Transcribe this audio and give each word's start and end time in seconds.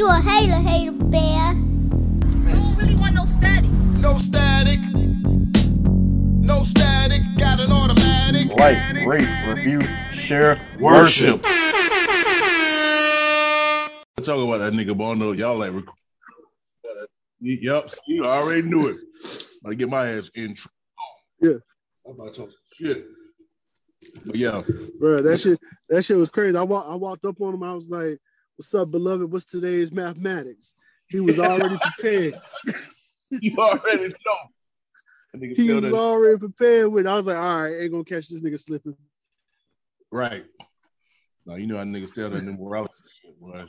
You 0.00 0.08
a 0.08 0.14
hater, 0.14 0.54
hater 0.54 0.92
bear. 0.92 1.52
You 1.52 2.54
don't 2.54 2.76
really 2.78 2.94
want 2.94 3.14
no 3.14 3.26
static. 3.26 3.70
No 3.98 4.16
static. 4.16 4.78
No 6.42 6.62
static. 6.62 7.20
Got 7.36 7.60
an 7.60 7.70
automatic. 7.70 8.46
Like, 8.56 8.78
rate, 9.06 9.28
review, 9.46 9.82
share, 10.10 10.58
worship. 10.80 11.42
Talk 11.42 11.58
about 14.38 14.60
that 14.60 14.72
nigga 14.72 14.96
Bono. 14.96 15.32
Y'all 15.32 15.58
like, 15.58 15.74
rec- 15.74 15.84
yep, 17.42 17.90
you 18.06 18.24
already 18.24 18.62
knew 18.62 18.88
it. 18.88 18.96
I 19.66 19.74
get 19.74 19.90
my 19.90 20.12
ass 20.12 20.30
in. 20.34 20.54
Tr- 20.54 20.68
Yeah. 21.42 21.58
I'm 22.06 22.12
about 22.14 22.32
to 22.32 22.40
talk 22.40 22.48
some 22.48 22.86
shit. 22.86 23.04
But 24.24 24.36
yeah, 24.36 24.62
Bro, 24.98 25.20
that 25.24 25.40
shit, 25.40 25.60
that 25.90 26.06
shit 26.06 26.16
was 26.16 26.30
crazy. 26.30 26.56
I 26.56 26.62
walked, 26.62 26.88
I 26.88 26.94
walked 26.94 27.26
up 27.26 27.38
on 27.42 27.52
him. 27.52 27.62
I 27.62 27.74
was 27.74 27.90
like, 27.90 28.18
"What's 28.60 28.74
up, 28.74 28.90
beloved? 28.90 29.32
What's 29.32 29.46
today's 29.46 29.90
mathematics?" 29.90 30.74
He 31.08 31.18
was 31.18 31.38
already 31.38 31.78
prepared. 31.96 32.38
you 33.30 33.56
already 33.56 34.08
know. 34.08 34.36
That 35.32 35.40
nigga 35.40 35.56
He 35.56 35.72
was 35.72 35.80
that- 35.80 35.94
already 35.94 36.36
prepared 36.36 36.88
with. 36.88 37.06
it. 37.06 37.08
I 37.08 37.14
was 37.14 37.24
like, 37.24 37.38
"All 37.38 37.62
right, 37.62 37.80
ain't 37.80 37.90
gonna 37.90 38.04
catch 38.04 38.28
this 38.28 38.42
nigga 38.42 38.60
slipping." 38.60 38.94
right. 40.12 40.44
Now 41.46 41.54
you 41.54 41.66
know 41.66 41.78
how 41.78 41.84
niggas 41.84 42.08
still 42.08 42.28
that 42.28 42.44
morality 42.44 42.92
shit, 43.22 43.40
boy. 43.40 43.64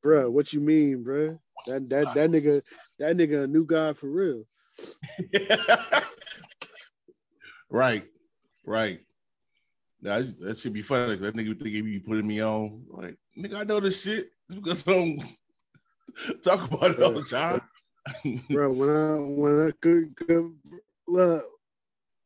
Bro, 0.00 0.30
what 0.30 0.52
you 0.52 0.60
mean, 0.60 1.02
bro? 1.02 1.24
That 1.66 1.88
that 1.88 2.14
that 2.14 2.30
nigga, 2.30 2.62
that 3.00 3.16
nigga, 3.16 3.42
a 3.42 3.46
new 3.48 3.66
guy 3.66 3.94
for 3.94 4.06
real. 4.06 4.44
right, 7.68 8.04
right. 8.64 9.00
Now 10.00 10.22
that 10.38 10.58
should 10.58 10.72
be 10.72 10.82
funny. 10.82 11.16
That 11.16 11.34
nigga 11.34 11.58
think 11.58 11.70
he 11.74 11.82
be 11.82 11.98
putting 11.98 12.28
me 12.28 12.40
on. 12.44 12.84
Like, 12.88 13.16
nigga, 13.38 13.56
I 13.56 13.64
know 13.64 13.80
this 13.80 14.02
shit 14.02 14.30
Just 14.50 14.62
because 14.62 14.88
I 14.88 14.92
don't 14.92 15.22
talk 16.42 16.70
about 16.70 16.90
it 16.90 17.02
all 17.02 17.12
the 17.12 17.22
time. 17.22 17.60
bro. 18.50 18.70
When 18.72 18.90
I 18.90 19.14
when 19.16 19.68
I 19.68 19.70
could, 19.80 20.16
could 20.16 20.52
look, 21.06 21.44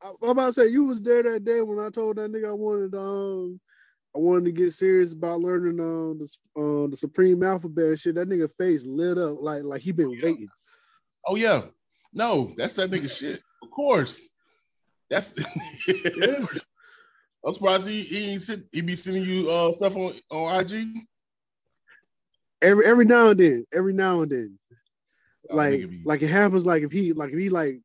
I, 0.03 0.13
I'm 0.23 0.31
about 0.31 0.47
to 0.47 0.53
say 0.53 0.67
you 0.69 0.85
was 0.85 1.03
there 1.03 1.23
that 1.23 1.45
day 1.45 1.61
when 1.61 1.85
I 1.85 1.91
told 1.91 2.17
that 2.17 2.33
nigga 2.33 2.49
I 2.49 2.53
wanted 2.53 2.95
um 2.95 3.61
I 4.17 4.19
wanted 4.19 4.47
to 4.47 4.53
get 4.53 4.73
serious 4.73 5.13
about 5.13 5.41
learning 5.41 5.81
um 5.81 6.19
the 6.19 6.61
uh, 6.61 6.89
the 6.89 6.97
supreme 6.97 7.43
alphabet 7.43 7.99
shit. 7.99 8.17
That 8.17 8.29
nigga 8.29 8.51
face 8.59 8.85
lit 8.85 9.19
up 9.19 9.39
like 9.41 9.63
like 9.63 9.81
he 9.81 9.93
been 9.93 10.11
waiting. 10.11 10.49
Oh 11.27 11.37
yeah, 11.37 11.63
no, 12.13 12.55
that's 12.57 12.75
that 12.75 12.91
nigga 12.91 13.11
shit. 13.11 13.43
Of 13.63 13.71
course, 13.71 14.27
that's. 15.11 15.35
Yeah. 15.87 16.45
I'm 17.45 17.53
surprised 17.53 17.89
he, 17.89 18.03
he 18.03 18.33
ain't 18.33 18.43
sit, 18.43 18.65
he 18.73 18.81
be 18.81 18.97
sending 18.97 19.25
you 19.25 19.49
uh 19.51 19.73
stuff 19.73 19.97
on 19.97 20.13
on 20.31 20.61
IG. 20.61 20.89
Every 22.61 22.85
every 22.85 23.05
now 23.05 23.31
and 23.31 23.39
then, 23.39 23.65
every 23.73 23.93
now 23.93 24.23
and 24.23 24.31
then, 24.31 24.59
like 25.51 25.81
be- 25.89 26.03
like 26.05 26.23
it 26.23 26.29
happens. 26.29 26.67
Like 26.67 26.83
if 26.83 26.91
he 26.91 27.13
like 27.13 27.33
if 27.33 27.39
he 27.39 27.49
like 27.49 27.81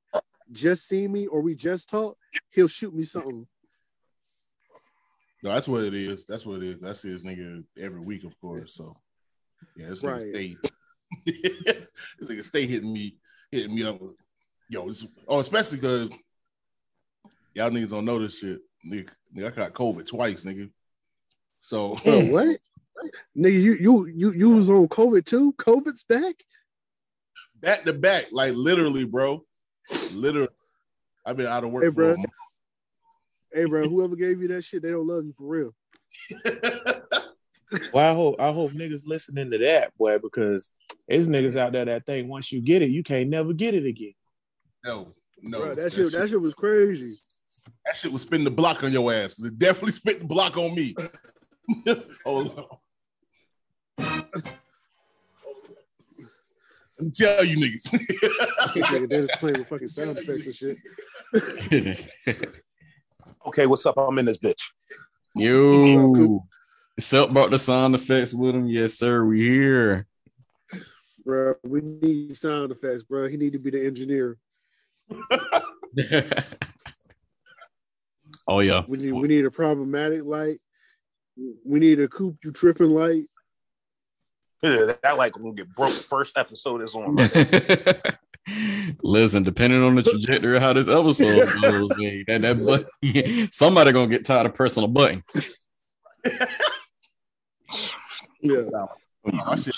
just 0.52 0.88
see 0.88 1.08
me 1.08 1.28
or 1.28 1.42
we 1.42 1.56
just 1.56 1.90
talk, 1.90 2.18
he'll 2.50 2.68
shoot 2.68 2.94
me 2.94 3.04
something. 3.04 3.48
No, 5.44 5.54
that's 5.54 5.68
what 5.68 5.84
it 5.84 5.94
is. 5.94 6.26
That's 6.26 6.46
what 6.46 6.58
it 6.58 6.64
is. 6.64 6.80
That's 6.80 7.02
his 7.02 7.24
nigga 7.24 7.64
every 7.78 8.00
week, 8.00 8.24
of 8.24 8.40
course. 8.40 8.76
So 8.76 8.96
yeah, 9.76 9.90
this 9.90 10.02
nigga 10.02 10.12
Right. 10.12 10.22
stay. 10.22 10.58
this 11.26 12.30
nigga 12.30 12.44
stay 12.44 12.66
hitting 12.66 12.92
me, 12.92 13.18
hitting 13.52 13.76
me 13.76 13.84
up. 13.84 14.00
Yo, 14.70 14.92
oh, 15.28 15.40
especially 15.40 15.78
because 15.78 16.10
y'all 17.54 17.70
niggas 17.70 17.90
don't 17.90 18.06
know 18.06 18.18
this 18.18 18.40
shit. 18.40 18.62
Nigga, 18.86 19.10
nigga, 19.36 19.48
I 19.48 19.56
got 19.56 19.74
COVID 19.74 20.08
twice, 20.08 20.44
nigga. 20.44 20.70
So 21.60 21.96
Bro, 22.04 22.20
what? 22.26 22.58
Nigga, 23.38 23.62
you 23.62 23.74
you 23.80 24.06
you 24.08 24.32
you 24.34 24.50
was 24.50 24.70
on 24.70 24.88
COVID 24.88 25.26
too? 25.26 25.54
COVID's 25.54 26.04
back? 26.04 26.36
back 27.60 27.84
to 27.86 27.94
back, 27.94 28.26
like 28.32 28.54
literally, 28.56 29.06
bro. 29.06 29.44
Literally, 30.14 30.50
I've 31.26 31.38
been 31.38 31.48
out 31.48 31.64
of 31.64 31.72
work 31.72 31.84
Hey, 31.84 31.90
for 31.90 31.96
bro. 31.96 32.14
a 32.14 32.18
month. 32.18 32.30
Hey, 33.54 33.66
bro, 33.66 33.88
whoever 33.88 34.16
gave 34.16 34.42
you 34.42 34.48
that 34.50 34.64
shit, 34.64 34.82
they 34.82 34.92
don't 34.92 35.08
love 35.08 35.26
you 35.26 35.34
for 35.38 35.48
real. 35.48 35.74
Well, 37.92 38.12
I 38.12 38.14
hope 38.14 38.36
I 38.40 38.52
hope 38.52 38.72
niggas 38.74 39.02
listening 39.06 39.50
to 39.50 39.58
that, 39.58 39.98
boy, 39.98 40.20
because 40.20 40.70
there's 41.08 41.28
niggas 41.28 41.58
out 41.58 41.72
there 41.72 41.86
that 41.86 42.06
think 42.06 42.30
once 42.30 42.52
you 42.52 42.62
get 42.62 42.84
it, 42.84 42.92
you 42.92 43.02
can't 43.02 43.30
never 43.30 43.52
get 43.52 43.74
it 43.74 43.86
again. 43.86 44.14
no, 44.84 45.14
no, 45.42 45.60
bro, 45.60 45.76
that 45.76 45.92
shit, 45.92 46.12
that 46.12 46.30
shit 46.30 46.40
was 46.40 46.54
crazy. 46.54 47.16
That 47.86 47.98
shit 47.98 48.12
was 48.12 48.22
spitting 48.24 48.46
the 48.46 48.52
block 48.52 48.84
on 48.84 48.92
your 48.92 49.14
ass. 49.14 49.40
It 49.40 49.60
definitely 49.60 49.92
spit 49.92 50.20
the 50.20 50.26
block 50.26 50.58
on 50.58 50.74
me. 50.76 50.96
oh, 52.26 52.80
I'm 57.00 57.12
tell 57.12 57.44
you 57.44 57.58
niggas. 57.58 57.88
Nigga, 58.74 59.10
they 59.10 59.22
just 59.22 59.40
playing 59.40 59.60
with 59.60 59.68
fucking 59.68 59.88
sound 59.88 60.18
effects 60.18 60.46
and 60.46 60.56
shit. 60.56 62.10
Okay, 63.46 63.68
what's 63.68 63.86
up? 63.86 63.98
I'm 63.98 64.18
in 64.20 64.26
this 64.26 64.38
bitch. 64.38 64.62
Yo, 65.36 66.46
Selp 67.00 67.34
brought 67.34 67.52
the 67.52 67.60
sound 67.60 67.94
effects 67.94 68.34
with 68.34 68.56
him. 68.56 68.68
Yes, 68.68 68.94
sir. 68.94 69.26
We 69.26 69.42
here. 69.42 70.08
Bro, 71.26 71.56
we 71.64 71.82
need 71.82 72.38
sound 72.38 72.72
effects, 72.72 73.04
bro. 73.04 73.28
He 73.28 73.36
need 73.36 73.52
to 73.54 73.60
be 73.60 73.72
the 73.72 73.86
engineer. 73.86 74.38
oh 78.48 78.60
yeah. 78.60 78.84
We 78.88 78.98
need 78.98 79.12
we 79.12 79.28
need 79.28 79.46
a 79.46 79.52
problematic 79.52 80.24
light. 80.24 80.60
We 81.66 81.80
need 81.80 82.00
a 82.00 82.08
coop 82.08 82.38
you 82.44 82.52
tripping 82.52 82.92
light. 82.92 83.26
Yeah, 84.62 84.94
that 85.02 85.18
like 85.18 85.38
will 85.38 85.52
get 85.52 85.74
broke 85.76 85.92
first 85.92 86.38
episode 86.38 86.82
is 86.82 86.96
on. 86.96 87.18
Listen, 89.04 89.44
depending 89.44 89.82
on 89.84 89.96
the 89.96 90.04
trajectory 90.04 90.58
of 90.58 90.62
how 90.62 90.74
this 90.74 90.88
episode 90.88 91.50
goes, 91.62 91.90
man, 91.98 92.24
that, 92.28 92.42
that 92.42 92.66
button, 92.66 93.50
somebody 93.52 93.92
gonna 93.92 94.08
get 94.08 94.26
tired 94.26 94.46
of 94.46 94.54
pressing 94.54 94.84
a 94.84 94.88
button. 94.88 95.24
Yeah. 98.42 98.64
My 99.26 99.56
shit, 99.56 99.73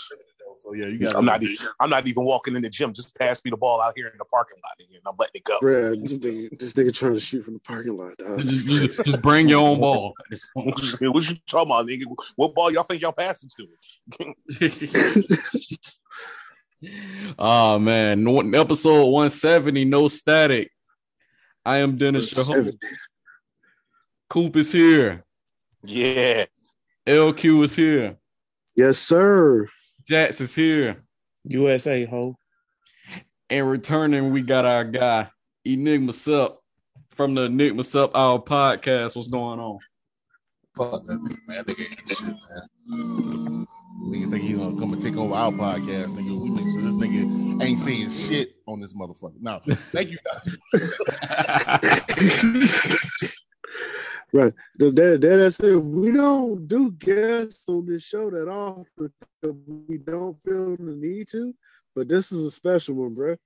so 0.66 0.74
yeah, 0.74 0.88
you 0.88 0.98
got. 1.00 1.16
I'm 1.16 1.26
not 1.26 1.44
even 1.44 1.58
I'm 1.80 1.90
not 1.90 2.08
even 2.08 2.26
walking 2.26 2.56
in 2.56 2.62
the 2.62 2.70
gym. 2.70 2.92
Just 2.94 3.14
pass 3.16 3.44
me 3.46 3.52
the 3.52 3.58
ball 3.58 3.82
out 3.82 3.94
here 3.96 4.08
in 4.08 4.18
the 4.18 4.26
parking 4.26 4.58
lot 4.64 4.74
and 4.80 4.88
I'm 5.06 5.16
letting 5.18 5.36
it 5.36 5.44
go. 5.44 5.60
Bro, 5.60 5.96
this 5.98 6.18
nigga, 6.18 6.60
this 6.60 6.74
nigga 6.74 6.94
trying 6.94 7.14
to 7.14 7.20
shoot 7.20 7.44
from 7.44 7.54
the 7.54 7.60
parking 7.60 7.98
lot, 7.98 8.18
dog. 8.18 8.42
Just, 8.42 8.66
just, 8.66 9.04
just 9.04 9.22
bring 9.22 9.48
your 9.48 9.60
own 9.60 9.80
ball. 9.80 10.16
what 10.54 10.82
you 10.82 11.38
talking 11.48 11.72
about, 11.72 11.86
nigga? 11.86 12.04
What 12.36 12.56
ball 12.56 12.72
y'all 12.72 12.84
think 12.84 13.02
y'all 13.02 13.12
passing 13.12 13.50
to? 13.58 14.34
oh 17.38 17.80
man, 17.80 18.28
episode 18.56 19.06
170, 19.06 19.86
no 19.86 20.08
static. 20.08 20.72
I 21.64 21.78
am 21.78 21.98
Dennis, 21.98 22.36
your 22.36 22.46
host. 22.46 22.78
Coop 24.30 24.56
is 24.56 24.72
here. 24.72 25.24
Yeah. 25.84 26.46
LQ 27.06 27.64
is 27.64 27.76
here. 27.76 28.18
Yes, 28.76 28.98
sir. 28.98 29.68
Jax 30.08 30.40
is 30.40 30.54
here. 30.54 30.98
USA 31.46 32.06
ho. 32.06 32.36
And 33.50 33.70
returning, 33.70 34.32
we 34.32 34.42
got 34.42 34.66
our 34.66 34.84
guy, 34.84 35.30
Enigma 35.66 36.14
Sup 36.14 36.60
from 37.10 37.34
the 37.34 37.44
Enigma 37.44 37.84
Sup 37.84 38.12
Our 38.16 38.40
podcast. 38.40 39.16
What's 39.16 39.30
going 39.30 39.60
on? 39.60 39.80
Fuck 40.78 41.08
that 41.08 41.18
nigga, 41.18 41.48
man. 41.48 41.64
Nigga 41.64 41.90
ain't 41.90 42.10
shit, 42.10 42.22
man. 42.22 43.68
Nigga 44.04 44.30
think 44.32 44.44
he 44.44 44.54
gonna 44.54 44.78
come 44.78 44.94
and 44.94 45.02
take 45.02 45.18
over 45.18 45.34
our 45.34 45.52
podcast, 45.52 46.10
nigga. 46.10 46.40
We 46.40 46.50
make 46.50 46.66
sure 46.66 46.82
this 46.84 46.94
nigga 46.96 47.64
ain't 47.64 47.80
saying 47.80 48.12
shit 48.12 48.58
on 48.68 48.80
this 48.82 48.94
motherfucker. 48.94 49.42
Now, 49.42 49.62
thank 49.92 50.10
you 50.12 50.20
guys. 50.74 50.92
Right. 54.36 54.54
That, 54.80 54.98
that, 54.98 55.22
that's 55.22 55.62
it. 55.62 55.78
We 55.78 56.12
don't 56.12 56.68
do 56.68 56.92
guests 56.92 57.64
on 57.70 57.86
this 57.86 58.04
show 58.04 58.30
that 58.30 58.50
often 58.50 58.86
because 58.98 59.56
we 59.88 59.98
don't 59.98 60.36
feel 60.44 60.76
the 60.76 60.92
need 60.94 61.30
to. 61.30 61.56
But 61.96 62.10
this 62.10 62.34
is 62.34 62.44
a 62.44 62.52
special 62.52 62.96
one, 62.96 63.16
bro. 63.16 63.38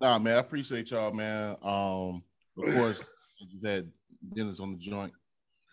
Nah, 0.00 0.20
man, 0.20 0.36
I 0.36 0.40
appreciate 0.40 0.92
y'all, 0.92 1.12
man. 1.12 1.56
Um, 1.60 2.22
of 2.56 2.72
course, 2.72 3.04
had 3.64 3.90
Dennis 4.32 4.60
on 4.60 4.72
the 4.72 4.78
joint. 4.78 5.12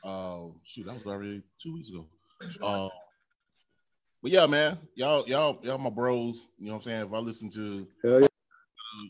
Uh, 0.04 0.46
shoot, 0.64 0.88
that 0.88 0.96
was 0.96 1.06
already 1.06 1.44
two 1.62 1.76
weeks 1.76 1.90
ago. 1.90 2.08
Uh, 2.64 2.90
but 4.24 4.32
yeah, 4.32 4.48
man, 4.48 4.80
y'all, 4.96 5.28
y'all, 5.28 5.60
y'all, 5.62 5.78
my 5.78 5.92
bros. 5.92 6.48
You 6.58 6.68
know 6.68 6.72
what 6.72 6.78
I'm 6.78 6.82
saying? 6.82 7.06
If 7.06 7.14
I 7.14 7.18
listen 7.20 7.52
to, 7.52 7.88
yeah. 8.04 8.12
uh, 8.16 8.28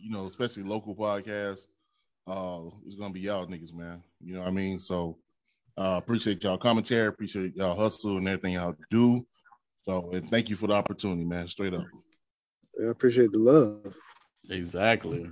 you 0.03 0.11
know, 0.11 0.27
especially 0.27 0.63
local 0.63 0.95
podcasts, 0.95 1.65
uh, 2.27 2.61
it's 2.85 2.95
gonna 2.95 3.13
be 3.13 3.21
y'all 3.21 3.47
niggas, 3.47 3.73
man. 3.73 4.03
You 4.21 4.33
know 4.35 4.39
what 4.41 4.49
I 4.49 4.51
mean? 4.51 4.79
So, 4.79 5.17
uh, 5.77 5.95
appreciate 5.97 6.43
y'all 6.43 6.57
commentary, 6.57 7.07
appreciate 7.07 7.55
y'all 7.55 7.75
hustle 7.75 8.17
and 8.17 8.27
everything 8.27 8.53
y'all 8.53 8.75
do. 8.89 9.25
So, 9.81 10.11
and 10.11 10.29
thank 10.29 10.49
you 10.49 10.55
for 10.55 10.67
the 10.67 10.73
opportunity, 10.73 11.23
man. 11.23 11.47
Straight 11.47 11.73
up. 11.73 11.85
I 12.81 12.89
appreciate 12.89 13.31
the 13.31 13.39
love. 13.39 13.95
Exactly. 14.49 15.29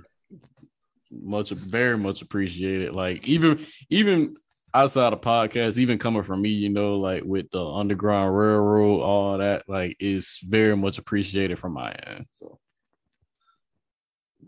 Much, 1.10 1.50
very 1.50 1.98
much 1.98 2.22
appreciated. 2.22 2.92
Like 2.92 3.26
even, 3.26 3.64
even 3.90 4.36
outside 4.74 5.12
of 5.12 5.20
podcasts, 5.20 5.78
even 5.78 5.98
coming 5.98 6.22
from 6.22 6.42
me, 6.42 6.50
you 6.50 6.70
know, 6.70 6.96
like 6.96 7.24
with 7.24 7.50
the 7.50 7.64
Underground 7.64 8.36
Railroad, 8.36 9.00
all 9.00 9.38
that 9.38 9.64
that, 9.66 9.72
like, 9.72 9.96
is 10.00 10.40
very 10.46 10.76
much 10.76 10.98
appreciated 10.98 11.58
from 11.58 11.72
my 11.72 11.92
end. 11.92 12.26
So, 12.32 12.58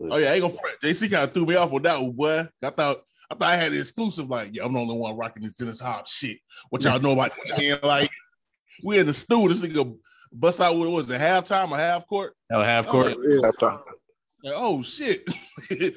Oh 0.09 0.17
yeah, 0.17 0.31
I 0.31 0.33
ain't 0.35 0.41
gonna 0.41 0.53
front. 0.53 0.81
JC 0.81 1.11
kind 1.11 1.23
of 1.25 1.33
threw 1.33 1.45
me 1.45 1.55
off 1.55 1.71
with 1.71 1.83
that 1.83 2.01
one, 2.01 2.11
boy. 2.11 2.47
I 2.63 2.69
thought 2.69 2.97
I 3.31 3.33
thought 3.33 3.49
I 3.49 3.55
had 3.55 3.71
the 3.71 3.79
exclusive. 3.79 4.29
Like, 4.29 4.49
yeah, 4.53 4.65
I'm 4.65 4.73
the 4.73 4.79
only 4.79 4.95
one 4.95 5.15
rocking 5.15 5.43
this 5.43 5.55
Dennis 5.55 5.79
Hop 5.79 6.05
shit. 6.05 6.37
What 6.69 6.83
y'all 6.83 6.99
know 6.99 7.13
about 7.13 7.31
that? 7.47 7.79
like 7.81 8.11
we 8.83 8.99
in 8.99 9.05
the 9.05 9.13
stew. 9.13 9.47
This 9.47 9.61
nigga 9.61 9.97
bust 10.33 10.59
out 10.59 10.75
what 10.75 10.91
was 10.91 11.09
it, 11.09 11.21
halftime 11.21 11.71
or 11.71 11.77
half 11.77 12.05
court? 12.07 12.33
hell, 12.49 12.61
half 12.61 12.87
oh, 12.89 12.91
court. 12.91 13.07
like, 13.07 13.17
Yeah. 13.23 13.39
That's 13.41 13.63
all. 13.63 13.83
like, 14.43 14.53
oh 14.57 14.81
shit. 14.81 15.23
I 15.71 15.93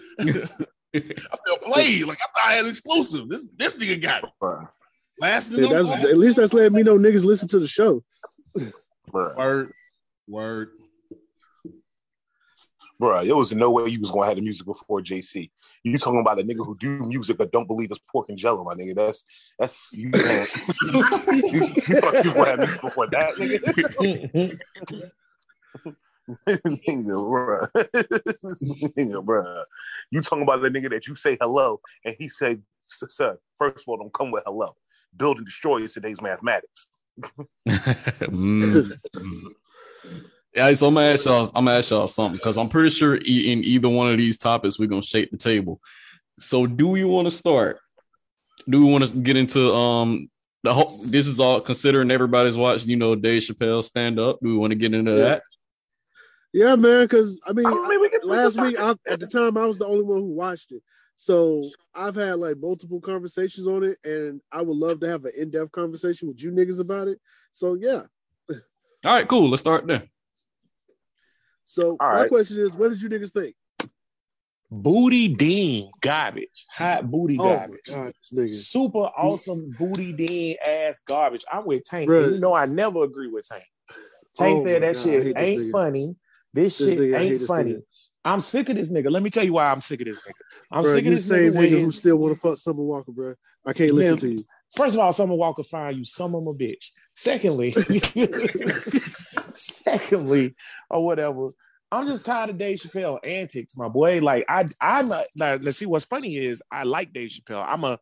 feel 0.95 1.59
played. 1.63 2.05
Like 2.07 2.19
I 2.23 2.41
thought 2.41 2.47
I 2.47 2.53
had 2.53 2.67
exclusive. 2.67 3.29
This 3.29 3.49
this 3.57 3.75
nigga 3.75 4.01
got 4.01 4.23
it. 4.23 4.69
Last 5.21 5.51
Yeah, 5.51 5.65
in 5.65 5.87
that's, 5.87 6.05
at 6.05 6.17
least 6.17 6.37
that's 6.37 6.53
letting 6.53 6.75
me 6.75 6.85
know 6.85 6.97
niggas 6.97 7.25
listen 7.25 7.49
to 7.49 7.59
the 7.59 7.67
show. 7.67 8.05
Word. 9.13 9.73
Word. 10.29 10.71
Bruh, 13.05 13.27
there 13.27 13.37
was 13.37 13.53
no 13.53 13.71
way 13.71 13.87
you 13.91 14.01
was 14.01 14.11
gonna 14.11 14.25
have 14.25 14.37
the 14.37 14.41
music 14.41 14.65
before 14.65 15.03
JC. 15.03 15.51
You 15.83 15.99
talking 15.99 16.21
about 16.21 16.41
a 16.41 16.43
nigga 16.43 16.65
who 16.65 16.75
do 16.79 17.05
music 17.05 17.37
but 17.37 17.53
don't 17.53 17.67
believe 17.67 17.91
it's 17.91 18.01
pork 18.11 18.31
and 18.31 18.39
jello, 18.39 18.65
my 18.65 18.73
nigga. 18.73 18.95
That's 18.95 19.25
that's 19.59 19.93
you. 19.93 20.09
Man. 20.15 20.47
you, 20.73 21.67
you 21.87 22.01
thought 22.01 22.15
you 22.15 22.23
was 22.25 22.33
gonna 22.33 22.51
have 22.51 22.59
music 22.61 22.81
before 22.81 23.07
that, 23.09 23.35
nigga. 23.35 23.61
nigga, 26.49 27.15
bruh. 27.21 27.69
nigga, 28.97 29.23
bruh. 29.23 29.65
You 30.11 30.23
talking 30.23 30.45
about 30.45 30.63
the 30.63 30.71
nigga 30.71 30.89
that 30.89 31.07
you 31.07 31.15
say 31.15 31.37
hello 31.39 31.83
and 32.07 32.17
he 32.19 32.31
say, 32.31 32.57
sir, 32.81 33.39
first 33.59 33.83
of 33.83 33.89
all, 33.89 33.99
don't 33.99 34.15
come 34.15 34.31
with 34.31 34.45
hello. 34.47 34.77
Build 35.15 35.37
and 35.37 35.45
destroy 35.45 35.83
is 35.83 35.93
today's 35.93 36.23
mathematics. 36.23 36.89
Mm. 37.67 38.99
Yeah, 40.55 40.73
so 40.75 40.87
I'm 40.87 40.95
gonna 40.95 41.09
ask 41.09 41.25
y'all. 41.25 41.51
I'm 41.55 41.65
gonna 41.65 41.79
ask 41.79 41.91
y'all 41.91 42.07
something 42.07 42.37
because 42.37 42.57
I'm 42.57 42.69
pretty 42.69 42.91
sure 42.91 43.17
in 43.17 43.25
either 43.65 43.89
one 43.89 44.11
of 44.11 44.19
these 44.19 44.39
topics 44.39 44.79
we're 44.79 44.87
gonna 44.89 45.03
shake 45.03 45.31
the 45.31 45.37
table. 45.37 45.81
So, 46.39 46.67
do 46.67 46.89
we 46.89 47.03
want 47.05 47.27
to 47.27 47.31
start? 47.31 47.81
Do 48.69 48.85
we 48.85 48.91
want 48.91 49.09
to 49.09 49.17
get 49.17 49.37
into 49.37 49.75
um 49.75 50.29
the 50.63 50.73
whole? 50.73 50.87
This 51.11 51.27
is 51.27 51.41
all 51.41 51.61
considering 51.61 52.11
everybody's 52.13 52.57
watching. 52.57 52.89
You 52.91 52.97
know, 52.97 53.17
Dave 53.17 53.43
Chappelle 53.43 53.83
stand 53.83 54.21
up. 54.21 54.39
Do 54.43 54.49
we 54.49 54.57
want 54.57 54.71
to 54.71 54.77
get 54.77 54.95
into 54.95 55.11
Yeah. 55.13 55.23
that? 55.23 55.43
Yeah, 56.53 56.77
man. 56.77 57.05
Because 57.05 57.41
I 57.47 57.53
mean, 57.53 57.67
I 57.67 57.89
mean, 57.89 58.01
we 58.01 58.09
can- 58.11 58.21
last 58.23 58.53
start 58.53 58.69
week 58.69 58.79
I, 58.79 58.95
at 59.09 59.19
the 59.19 59.27
time 59.27 59.57
I 59.57 59.67
was 59.67 59.79
the 59.79 59.87
only 59.87 60.05
one 60.05 60.21
who 60.21 60.29
watched 60.29 60.71
it, 60.71 60.83
so 61.17 61.63
I've 61.97 62.15
had 62.15 62.39
like 62.39 62.59
multiple 62.59 63.01
conversations 63.01 63.67
on 63.67 63.83
it, 63.83 63.99
and 64.05 64.41
I 64.53 64.63
would 64.63 64.77
love 64.77 65.01
to 65.01 65.09
have 65.09 65.25
an 65.25 65.33
in-depth 65.37 65.73
conversation 65.73 66.29
with 66.29 66.41
you 66.41 66.53
niggas 66.53 66.79
about 66.79 67.09
it. 67.09 67.19
So 67.51 67.75
yeah. 67.75 68.03
All 68.51 68.57
right, 69.05 69.27
cool. 69.27 69.51
Let's 69.51 69.61
start 69.61 69.89
there. 69.89 70.05
So 71.65 71.97
All 71.99 72.09
my 72.09 72.21
right. 72.21 72.29
question 72.29 72.61
is, 72.61 72.73
what 72.73 72.91
did 72.91 73.03
you 73.03 73.09
niggas 73.09 73.33
think? 73.33 73.55
Booty 74.71 75.29
Dean 75.29 75.91
garbage. 76.01 76.67
Hot 76.75 77.11
booty 77.11 77.39
Oh 77.39 77.45
garbage. 77.45 77.81
god, 77.89 78.13
this. 78.33 78.69
Super 78.69 78.99
awesome 79.17 79.75
booty 79.79 80.13
Dean 80.13 80.57
ass 80.65 81.01
garbage. 81.07 81.45
I'm 81.51 81.65
with 81.65 81.85
Tank. 81.85 82.09
Bruh. 82.09 82.35
You 82.35 82.41
know 82.41 82.55
I 82.55 82.67
never 82.67 83.05
agree 83.05 83.29
with 83.29 83.47
Tank. 83.49 83.65
Tank 84.37 84.59
Oh 84.59 84.65
said 84.65 84.83
that 84.83 84.95
God, 84.97 85.05
shit 85.05 85.23
hate 85.23 85.37
this 85.37 85.59
ain't 85.59 85.73
funny. 85.73 86.17
This, 86.53 86.79
This 86.79 86.89
shit 86.89 86.99
nigga, 86.99 87.19
ain't 87.19 87.29
this 87.31 87.47
funny. 87.47 87.75
nigga. 87.75 87.83
I'm 88.25 88.41
sick 88.41 88.69
of 88.69 88.77
this 88.77 88.91
nigga. 88.91 89.11
Let 89.11 89.23
me 89.23 89.31
tell 89.31 89.45
you 89.45 89.53
why 89.53 89.71
I'm 89.71 89.81
sick 89.81 90.01
of 90.01 90.07
this 90.07 90.19
nigga. 90.19 90.33
I'm 90.73 90.85
Bruh, 90.85 90.95
sick 90.95 91.05
of 91.07 91.13
this 91.13 91.27
same 91.27 91.53
nigga. 91.53 91.57
with 91.59 91.71
nigga 91.73 91.83
who 91.83 91.91
still 91.91 92.17
want 92.17 92.35
to 92.35 92.41
fuck 92.41 92.57
Summer 92.57 92.83
Walker, 92.83 93.13
bro. 93.13 93.35
I 93.67 93.73
can't 93.73 93.93
listen 93.93 94.17
Man, 94.17 94.21
to 94.21 94.31
you. 94.31 94.45
First 94.77 94.97
of 94.97 95.01
all, 95.01 95.13
Summer 95.13 95.35
Walker 95.35 95.63
find 95.63 95.97
you 95.97 96.05
some 96.05 96.35
of 96.35 96.47
a 96.47 96.53
bitch. 96.55 96.91
Secondly, 97.13 97.71
secondly, 99.55 100.55
or 100.91 101.05
whatever. 101.05 101.51
I'm 101.93 102.09
just 102.09 102.25
tired 102.25 102.51
of 102.51 102.59
Dave 102.59 102.79
Chappelle 102.79 103.19
antics, 103.25 103.77
my 103.77 103.89
boy. 103.89 104.21
Like 104.21 104.45
I, 104.49 104.65
I'm 104.81 105.13
a, 105.13 105.23
now, 105.37 105.55
let's 105.61 105.77
see. 105.79 105.87
What's 105.87 106.05
funny 106.05 106.37
is 106.37 106.61
I 106.73 106.83
like 106.83 107.13
Dave 107.13 107.31
Chappelle. 107.31 107.65
I'm 107.67 107.85
a, 107.85 107.99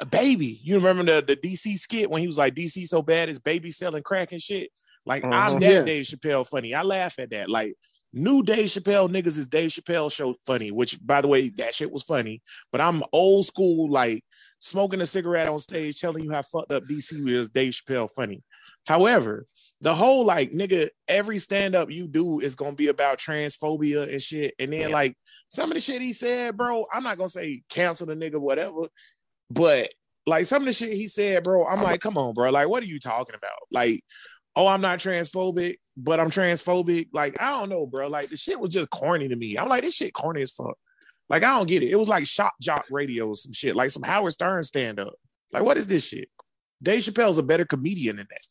a 0.00 0.06
baby. 0.06 0.60
You 0.62 0.76
remember 0.76 1.04
the 1.04 1.24
the 1.26 1.36
DC 1.36 1.78
skit 1.78 2.10
when 2.10 2.20
he 2.20 2.26
was 2.26 2.36
like 2.36 2.54
DC 2.54 2.86
so 2.86 3.00
bad 3.00 3.28
his 3.28 3.38
baby 3.38 3.70
selling 3.70 4.02
crack 4.02 4.32
and 4.32 4.42
shit. 4.42 4.70
Like 5.06 5.24
I'm 5.24 5.54
Mhm. 5.54 5.60
that 5.60 5.70
Yeah. 5.72 5.82
Dave 5.84 6.04
Chappelle 6.06 6.46
funny. 6.46 6.74
I 6.74 6.82
laugh 6.82 7.18
at 7.18 7.30
that. 7.30 7.48
Like 7.48 7.74
new 8.12 8.42
Dave 8.42 8.66
Chappelle 8.66 9.08
niggas 9.10 9.38
is 9.38 9.48
Dave 9.48 9.70
Chappelle 9.70 10.12
show 10.12 10.34
funny. 10.46 10.70
Which 10.70 10.98
by 11.04 11.22
the 11.22 11.28
way, 11.28 11.48
that 11.56 11.74
shit 11.74 11.90
was 11.90 12.02
funny. 12.02 12.42
But 12.70 12.82
I'm 12.82 13.02
old 13.12 13.46
school 13.46 13.90
like 13.90 14.22
smoking 14.58 15.00
a 15.00 15.06
cigarette 15.06 15.48
on 15.48 15.58
stage, 15.58 15.98
telling 16.00 16.24
you 16.24 16.32
how 16.32 16.42
fucked 16.42 16.72
up 16.72 16.84
DC 16.84 17.26
is. 17.30 17.48
Dave 17.48 17.72
Chappelle 17.72 18.10
funny. 18.14 18.42
However, 18.86 19.46
the 19.80 19.94
whole 19.94 20.24
like 20.24 20.52
nigga, 20.52 20.88
every 21.06 21.38
stand 21.38 21.74
up 21.74 21.90
you 21.90 22.08
do 22.08 22.40
is 22.40 22.54
gonna 22.54 22.74
be 22.74 22.88
about 22.88 23.18
transphobia 23.18 24.10
and 24.10 24.20
shit. 24.20 24.54
And 24.58 24.72
then 24.72 24.90
like 24.90 25.16
some 25.48 25.70
of 25.70 25.74
the 25.74 25.80
shit 25.80 26.02
he 26.02 26.12
said, 26.12 26.56
bro, 26.56 26.84
I'm 26.92 27.04
not 27.04 27.16
gonna 27.16 27.28
say 27.28 27.62
cancel 27.68 28.06
the 28.06 28.16
nigga, 28.16 28.40
whatever, 28.40 28.88
but 29.50 29.90
like 30.26 30.46
some 30.46 30.62
of 30.62 30.66
the 30.66 30.72
shit 30.72 30.92
he 30.92 31.08
said, 31.08 31.44
bro, 31.44 31.66
I'm 31.66 31.82
like, 31.82 32.00
come 32.00 32.16
on, 32.16 32.34
bro. 32.34 32.50
Like, 32.50 32.68
what 32.68 32.82
are 32.82 32.86
you 32.86 32.98
talking 32.98 33.34
about? 33.34 33.50
Like, 33.70 34.02
oh, 34.56 34.66
I'm 34.66 34.80
not 34.80 34.98
transphobic, 34.98 35.76
but 35.96 36.20
I'm 36.20 36.30
transphobic. 36.30 37.08
Like, 37.12 37.40
I 37.40 37.50
don't 37.58 37.68
know, 37.68 37.86
bro. 37.86 38.08
Like 38.08 38.28
the 38.28 38.36
shit 38.36 38.58
was 38.58 38.70
just 38.70 38.90
corny 38.90 39.28
to 39.28 39.36
me. 39.36 39.56
I'm 39.56 39.68
like, 39.68 39.82
this 39.82 39.94
shit 39.94 40.12
corny 40.12 40.42
as 40.42 40.50
fuck. 40.50 40.76
Like, 41.28 41.44
I 41.44 41.56
don't 41.56 41.68
get 41.68 41.82
it. 41.82 41.90
It 41.90 41.96
was 41.96 42.08
like 42.08 42.26
shock 42.26 42.54
jock 42.60 42.86
radio, 42.90 43.32
some 43.34 43.52
shit, 43.52 43.76
like 43.76 43.90
some 43.90 44.02
Howard 44.02 44.32
Stern 44.32 44.64
stand 44.64 44.98
up. 44.98 45.14
Like, 45.52 45.62
what 45.62 45.76
is 45.76 45.86
this 45.86 46.06
shit? 46.06 46.28
Dave 46.82 47.02
Chappelle's 47.02 47.38
a 47.38 47.42
better 47.42 47.64
comedian 47.64 48.16
than 48.16 48.26
that. 48.28 48.46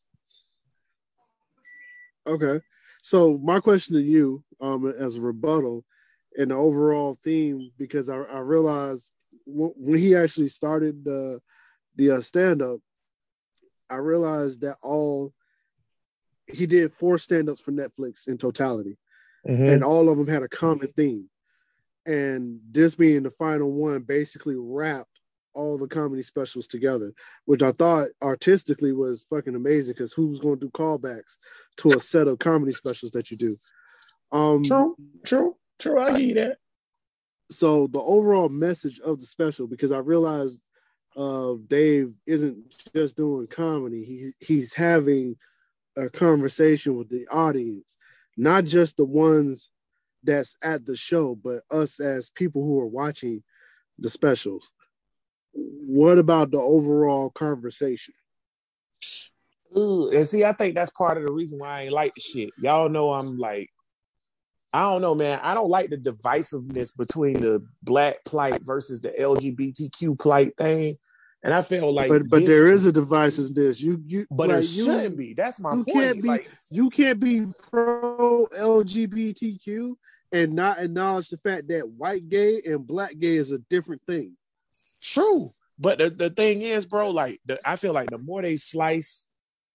Okay. 2.28 2.60
So 3.02 3.38
my 3.40 3.60
question 3.60 3.96
to 3.96 4.02
you, 4.02 4.44
um, 4.62 4.94
as 4.98 5.16
a 5.16 5.22
rebuttal 5.22 5.84
and 6.38 6.52
the 6.52 6.56
overall 6.56 7.18
theme, 7.24 7.72
because 7.78 8.10
I, 8.10 8.18
I 8.18 8.40
realized 8.40 9.10
w- 9.48 9.74
when 9.76 10.00
he 10.00 10.16
actually 10.16 10.50
started 10.50 11.04
the 11.04 11.42
the 11.96 12.12
uh, 12.12 12.22
stand 12.22 12.62
up, 12.62 12.80
I 13.90 13.96
realized 13.96 14.62
that 14.62 14.78
all 14.82 15.34
he 16.48 16.66
did 16.66 16.94
four 16.94 17.18
stand 17.18 17.50
ups 17.50 17.60
for 17.60 17.72
Netflix 17.72 18.28
in 18.28 18.38
totality, 18.38 18.98
and 19.72 19.84
all 19.84 20.10
of 20.10 20.18
them 20.18 20.28
had 20.28 20.44
a 20.44 20.50
common 20.50 20.88
theme. 20.96 21.30
And 22.06 22.60
this 22.72 22.96
being 22.96 23.24
the 23.24 23.32
final 23.32 23.72
one, 23.72 24.02
basically 24.02 24.56
wrapped 24.58 25.11
all 25.54 25.78
the 25.78 25.88
comedy 25.88 26.22
specials 26.22 26.68
together, 26.68 27.14
which 27.46 27.62
I 27.64 27.72
thought 27.72 28.10
artistically 28.22 28.94
was 28.94 29.26
fucking 29.30 29.56
amazing. 29.56 29.94
Because 29.94 30.14
who's 30.14 30.40
going 30.40 30.60
to 30.60 30.66
do 30.68 30.72
callbacks 30.72 31.38
to 31.78 31.92
a 31.94 32.00
set 32.00 32.28
of 32.28 32.40
comedy 32.40 32.72
specials 32.74 33.12
that 33.12 33.32
you 33.32 33.38
do? 33.38 33.60
Um, 34.32 34.64
True, 34.64 34.96
true, 35.26 35.56
true. 35.80 36.00
I 36.02 36.18
hear 36.18 36.36
that. 36.36 36.58
so 37.52 37.88
the 37.88 38.00
overall 38.00 38.50
message 38.50 39.00
of 39.02 39.20
the 39.20 39.26
special 39.26 39.68
because 39.68 39.92
i 39.92 39.98
realized 39.98 40.62
uh 41.18 41.54
dave 41.68 42.14
isn't 42.26 42.58
just 42.96 43.18
doing 43.18 43.46
comedy 43.48 44.06
he, 44.06 44.32
he's 44.40 44.72
having 44.74 45.36
a 45.98 46.10
conversation 46.10 46.96
with 46.96 47.10
the 47.10 47.28
audience 47.28 47.98
not 48.38 48.64
just 48.64 48.96
the 48.96 49.04
ones 49.06 49.70
that's 50.24 50.56
at 50.62 50.86
the 50.86 50.96
show 50.96 51.36
but 51.36 51.64
us 51.70 52.00
as 52.00 52.30
people 52.30 52.64
who 52.64 52.80
are 52.80 52.88
watching 52.88 53.44
the 54.00 54.10
specials 54.10 54.72
what 55.54 56.18
about 56.18 56.52
the 56.52 56.60
overall 56.60 57.30
conversation 57.32 58.14
Ooh, 59.78 60.12
and 60.14 60.28
see, 60.28 60.44
I 60.44 60.52
think 60.52 60.76
that's 60.76 60.92
part 60.92 61.18
of 61.18 61.26
the 61.26 61.32
reason 61.32 61.60
why 61.60 61.70
I 61.70 61.82
ain't 61.84 61.94
like 61.94 62.14
the 62.14 62.20
shit. 62.22 62.50
Y'all 62.60 62.90
know 62.90 63.12
I'm 63.12 63.38
like, 63.38 63.70
I 64.74 64.82
don't 64.84 65.02
know, 65.02 65.16
man. 65.16 65.40
I 65.42 65.54
don't 65.54 65.70
like 65.70 65.90
the 65.90 65.98
divisiveness 65.98 66.96
between 66.96 67.40
the 67.40 67.66
black 67.82 68.18
plight 68.26 68.62
versus 68.64 69.00
the 69.02 69.12
LGBTQ 69.12 70.20
plight 70.20 70.58
thing. 70.58 70.98
And 71.44 71.54
I 71.54 71.62
feel 71.62 71.94
like, 71.94 72.10
but 72.10 72.30
but 72.30 72.40
this- 72.40 72.50
there 72.50 72.68
is 72.68 72.86
a 72.86 72.92
divisiveness 72.92 73.80
you 73.80 74.02
you 74.06 74.28
but 74.30 74.50
like, 74.50 74.58
you- 74.58 74.64
shouldn't 74.64 75.18
be. 75.18 75.34
That's 75.34 75.60
my 75.60 75.76
you 75.76 75.84
point. 75.86 75.96
can't 75.96 76.22
be- 76.22 76.28
like, 76.28 76.50
you 76.70 76.90
can't 76.90 77.20
be 77.20 77.46
pro 77.72 78.48
LGBTQ 78.48 79.96
and 80.34 80.54
not 80.54 80.80
acknowledge 80.80 81.30
the 81.30 81.38
fact 81.38 81.70
that 81.70 81.88
white 81.88 82.30
gay 82.30 82.62
and 82.66 82.86
black 82.86 83.18
gay 83.20 83.38
is 83.38 83.52
a 83.52 83.60
different 83.70 84.02
thing. 84.06 84.36
True. 85.12 85.54
But 85.78 85.98
the, 85.98 86.10
the 86.10 86.30
thing 86.30 86.62
is, 86.62 86.86
bro, 86.86 87.10
like 87.10 87.42
the, 87.46 87.60
I 87.66 87.76
feel 87.76 87.94
like 87.94 88.10
the 88.10 88.18
more 88.18 88.42
they 88.42 88.58
slice 88.58 89.28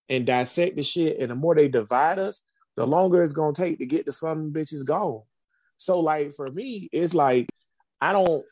and 0.08 0.24
dissect 0.24 0.76
the 0.76 0.82
shit 0.82 1.18
and 1.18 1.30
the 1.30 1.34
more 1.34 1.54
they 1.54 1.68
divide 1.68 2.18
us, 2.18 2.42
the 2.76 2.86
longer 2.86 3.22
it's 3.22 3.32
gonna 3.32 3.52
take 3.52 3.78
to 3.78 3.86
get 3.86 4.06
the 4.06 4.12
some 4.12 4.52
bitches 4.52 4.86
gone. 4.86 5.22
So 5.78 6.00
like 6.00 6.32
for 6.32 6.50
me, 6.50 6.88
it's 6.92 7.12
like 7.12 7.48
I 8.00 8.12
don't 8.12 8.44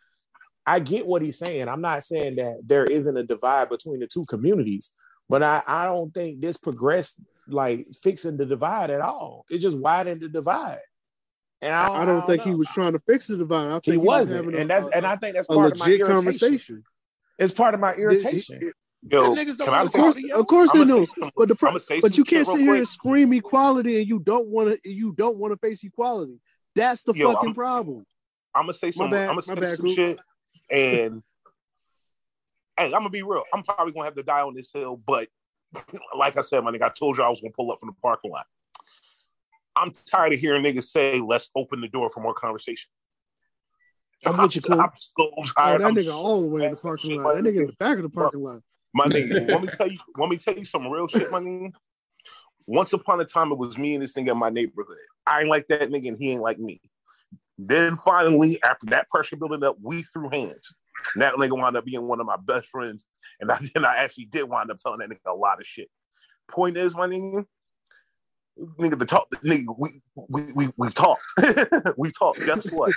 I 0.67 0.81
get 0.81 1.07
what 1.07 1.23
he's 1.23 1.39
saying. 1.39 1.69
I'm 1.69 1.81
not 1.81 2.05
saying 2.05 2.37
that 2.37 2.61
there 2.65 2.85
isn't 2.85 3.17
a 3.17 3.23
divide 3.23 3.69
between 3.69 4.01
the 4.01 4.07
two 4.07 4.25
communities, 4.27 4.91
but 5.29 5.43
I, 5.43 5.63
I 5.67 5.85
don't 5.87 6.13
think 6.13 6.41
this 6.41 6.57
progressed 6.57 7.21
like 7.47 7.87
fixing 8.03 8.37
the 8.37 8.47
divide 8.47 8.91
at 8.91 9.01
all. 9.01 9.45
It 9.51 9.59
just 9.59 9.79
widened 9.79 10.23
the 10.23 10.29
divide. 10.29 10.81
And 11.65 11.75
I 11.75 11.87
don't, 11.87 11.97
I 11.97 12.05
don't, 12.05 12.27
think 12.27 12.43
he 12.43 12.55
was 12.55 12.69
trying 12.69 12.93
to 12.93 12.99
fix 13.01 13.27
the 13.29 13.37
divide. 13.39 13.69
I 13.69 13.73
think 13.81 13.85
he 13.87 13.97
was 13.97 14.07
wasn't, 14.07 14.45
having 14.45 14.59
a- 14.59 14.61
and 14.63 14.71
that's 14.71 14.87
a- 14.89 14.97
and 14.97 15.07
I 15.07 15.17
think 15.17 15.35
that's 15.35 15.49
a 15.49 15.55
part 15.55 15.73
of 15.73 15.79
my 15.79 15.87
irritation. 15.87 16.13
conversation. 16.15 16.85
It's 17.39 17.55
part 17.55 17.73
of 17.75 17.81
my 17.81 17.95
irritation. 17.95 18.73
Yo, 19.11 19.35
niggas 19.35 19.57
don't 19.59 19.69
can 19.69 19.75
Of 19.87 19.91
say, 19.91 19.99
course, 19.99 20.15
talk 20.17 20.39
of 20.41 20.47
course 20.47 20.73
they 20.73 20.79
say 20.81 20.85
do. 20.85 21.07
But 21.37 21.49
the 21.49 21.55
pro- 21.55 21.73
but 22.01 22.19
you 22.19 22.25
can't 22.25 22.47
sit 22.47 22.59
here 22.59 22.67
quick. 22.69 22.79
and 22.79 22.89
scream 22.89 23.33
equality 23.33 23.99
and 23.99 24.07
you 24.09 24.19
don't 24.19 24.49
want 24.49 24.71
to 24.83 24.89
you 24.91 25.13
don't 25.13 25.37
want 25.39 25.53
to 25.53 25.59
face 25.59 25.83
equality. 25.85 26.39
That's 26.75 27.03
the 27.03 27.13
Yo, 27.15 27.33
fucking 27.33 27.49
I'm- 27.49 27.55
problem. 27.55 28.05
I'm 28.55 28.65
gonna 28.65 28.75
say 28.75 28.91
some. 28.91 29.11
bad, 29.11 29.29
I'm 29.31 29.37
gonna 29.37 29.43
my 29.49 29.55
say 29.55 29.55
bad, 29.61 29.77
some 29.77 29.87
Coop. 29.87 29.97
shit, 29.97 30.19
and 30.71 31.23
hey, 32.79 32.85
I'm 32.87 32.91
gonna 32.93 33.11
be 33.11 33.23
real. 33.23 33.43
I'm 33.53 33.63
probably 33.63 33.93
gonna 33.93 34.05
have 34.05 34.17
to 34.17 34.23
die 34.23 34.43
on 34.43 34.55
this 34.55 34.71
hill, 34.73 35.01
but 35.07 35.29
like 36.17 36.37
I 36.37 36.43
said, 36.43 36.63
my 36.63 36.71
nigga, 36.73 36.83
I 36.83 36.89
told 36.91 37.17
you 37.19 37.25
I 37.25 37.29
was 37.31 37.41
gonna 37.41 37.53
pull 37.53 37.73
up 37.73 37.81
from 37.81 37.89
the 37.89 37.95
parking 38.03 38.31
lot. 38.31 38.47
I'm 39.77 39.91
tired 39.91 40.33
of 40.33 40.39
hearing 40.39 40.63
niggas 40.63 40.85
say, 40.85 41.21
"Let's 41.21 41.51
open 41.55 41.81
the 41.81 41.89
door 41.89 42.11
for 42.11 42.21
more 42.21 42.35
conversation." 42.35 42.89
I'm 44.27 44.41
with 44.41 44.57
you, 44.57 44.63
Coop. 44.63 44.81
I'm 44.81 44.91
so 44.97 45.13
Oh, 45.19 45.45
tired. 45.57 45.81
that 45.81 45.87
I'm 45.87 45.95
nigga 45.95 46.05
so 46.05 46.17
all 46.17 46.43
the 46.43 46.49
way 46.49 46.65
in 46.65 46.71
the 46.73 46.77
parking 46.81 47.17
lot. 47.17 47.35
That 47.35 47.45
nigga 47.45 47.61
in 47.61 47.67
the 47.67 47.73
back 47.79 47.97
of 47.97 48.03
the 48.03 48.09
parking 48.09 48.43
lot. 48.43 48.63
My 48.95 49.07
nigga, 49.07 49.51
let 49.51 49.63
me 49.63 49.69
tell 49.69 49.91
you, 49.91 49.99
let 50.17 50.31
me 50.31 50.37
tell 50.37 50.57
you 50.57 50.65
some 50.65 50.89
real 50.89 51.09
shit, 51.09 51.31
my 51.31 51.41
nigga. 51.41 51.73
Once 52.67 52.93
upon 52.93 53.21
a 53.21 53.25
time, 53.25 53.53
it 53.53 53.59
was 53.59 53.77
me 53.77 53.95
and 53.95 54.03
this 54.03 54.15
nigga 54.15 54.31
in 54.31 54.39
my 54.39 54.51
neighborhood. 54.51 54.97
I 55.27 55.41
ain't 55.41 55.51
like 55.51 55.67
that 55.69 55.91
nigga, 55.91 56.09
and 56.09 56.17
he 56.17 56.31
ain't 56.31 56.43
like 56.43 56.59
me. 56.59 56.81
Then 57.59 57.97
finally, 57.97 58.63
after 58.63 58.87
that 58.87 59.09
pressure 59.09 59.37
building 59.37 59.65
up, 59.65 59.77
we 59.83 60.03
threw 60.03 60.29
hands. 60.29 60.75
And 61.15 61.23
that 61.23 61.35
nigga 61.35 61.59
wound 61.59 61.77
up 61.77 61.85
being 61.85 62.07
one 62.07 62.21
of 62.21 62.27
my 62.27 62.37
best 62.37 62.69
friends, 62.69 63.05
and 63.41 63.51
I, 63.51 63.59
and 63.75 63.85
I 63.85 63.97
actually 63.97 64.27
did 64.27 64.45
wind 64.45 64.71
up 64.71 64.79
telling 64.79 65.01
that 65.01 65.11
nigga 65.11 65.31
a 65.31 65.35
lot 65.35 65.61
of 65.61 65.67
shit. 65.67 65.89
Point 66.49 66.77
is, 66.77 66.95
my 66.95 67.07
nigga, 67.07 67.45
nigga, 68.59 68.99
the 68.99 69.07
talk, 69.07 69.29
nigga, 69.45 69.75
we 69.79 70.03
we 70.15 70.53
we 70.55 70.69
we 70.77 70.89
talked, 70.91 71.23
we 71.97 72.11
talked. 72.13 72.41
Guess 72.45 72.71
what? 72.71 72.93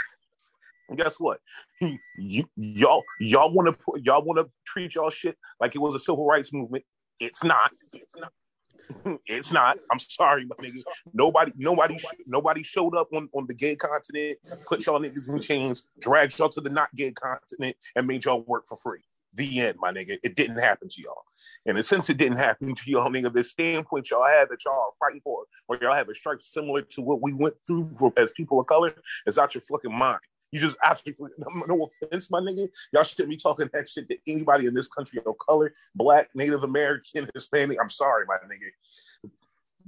Guess 0.95 1.19
what? 1.19 1.39
You 2.17 2.45
y'all 2.55 3.03
y'all 3.19 3.53
want 3.53 3.67
to 3.67 3.73
put 3.73 4.03
y'all 4.03 4.23
want 4.23 4.39
to 4.39 4.49
treat 4.65 4.95
y'all 4.95 5.11
shit 5.11 5.37
like 5.59 5.75
it 5.75 5.79
was 5.79 5.93
a 5.93 5.99
civil 5.99 6.25
rights 6.25 6.51
movement. 6.51 6.83
It's 7.19 7.43
not. 7.43 7.71
It's 7.93 8.11
not. 8.19 9.19
It's 9.27 9.51
not. 9.51 9.77
I'm 9.91 9.99
sorry, 9.99 10.45
my 10.45 10.55
nigga. 10.55 10.81
Nobody, 11.13 11.51
nobody, 11.55 11.97
nobody 12.25 12.63
showed 12.63 12.95
up 12.95 13.09
on, 13.13 13.29
on 13.35 13.45
the 13.47 13.53
gay 13.53 13.75
continent, 13.75 14.39
put 14.65 14.85
y'all 14.85 14.99
niggas 14.99 15.29
in 15.29 15.39
chains, 15.39 15.87
dragged 15.99 16.39
y'all 16.39 16.49
to 16.49 16.61
the 16.61 16.69
not 16.69 16.89
gay 16.95 17.11
continent, 17.11 17.75
and 17.95 18.07
made 18.07 18.25
y'all 18.25 18.43
work 18.47 18.63
for 18.67 18.77
free. 18.77 19.01
The 19.37 19.61
end, 19.61 19.77
my 19.79 19.91
nigga. 19.91 20.17
It 20.23 20.35
didn't 20.35 20.57
happen 20.57 20.89
to 20.89 21.01
y'all. 21.01 21.23
And 21.65 21.83
since 21.85 22.09
it 22.09 22.17
didn't 22.17 22.39
happen 22.39 22.73
to 22.73 22.91
y'all, 22.91 23.09
nigga, 23.09 23.31
the 23.31 23.43
standpoint 23.43 24.09
y'all 24.09 24.25
had 24.25 24.49
that 24.49 24.65
y'all 24.65 24.73
are 24.73 24.91
fighting 24.99 25.21
for, 25.23 25.45
or 25.67 25.77
y'all 25.79 25.93
have 25.93 26.09
a 26.09 26.15
stripe 26.15 26.41
similar 26.41 26.81
to 26.81 27.01
what 27.01 27.21
we 27.21 27.33
went 27.33 27.53
through 27.67 27.91
for, 27.99 28.11
as 28.17 28.31
people 28.31 28.59
of 28.59 28.65
color, 28.65 28.95
is 29.27 29.37
out 29.37 29.53
your 29.53 29.61
fucking 29.61 29.95
mind. 29.95 30.19
You 30.51 30.59
just 30.59 30.77
absolutely 30.83 31.29
no 31.67 31.87
offense, 31.87 32.31
my 32.31 32.39
nigga. 32.39 32.67
Y'all 32.93 33.03
shouldn't 33.03 33.29
be 33.29 33.37
talking 33.37 33.69
that 33.73 33.87
shit 33.87 34.09
to 34.09 34.17
anybody 34.25 34.65
in 34.65 34.73
this 34.73 34.87
country 34.87 35.21
of 35.23 35.37
color, 35.37 35.73
black, 35.93 36.29
Native 36.33 36.63
American, 36.63 37.27
Hispanic. 37.35 37.77
I'm 37.79 37.89
sorry, 37.89 38.25
my 38.27 38.37
nigga. 38.47 39.31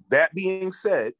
That 0.09 0.33
being 0.35 0.71
said, 0.71 1.13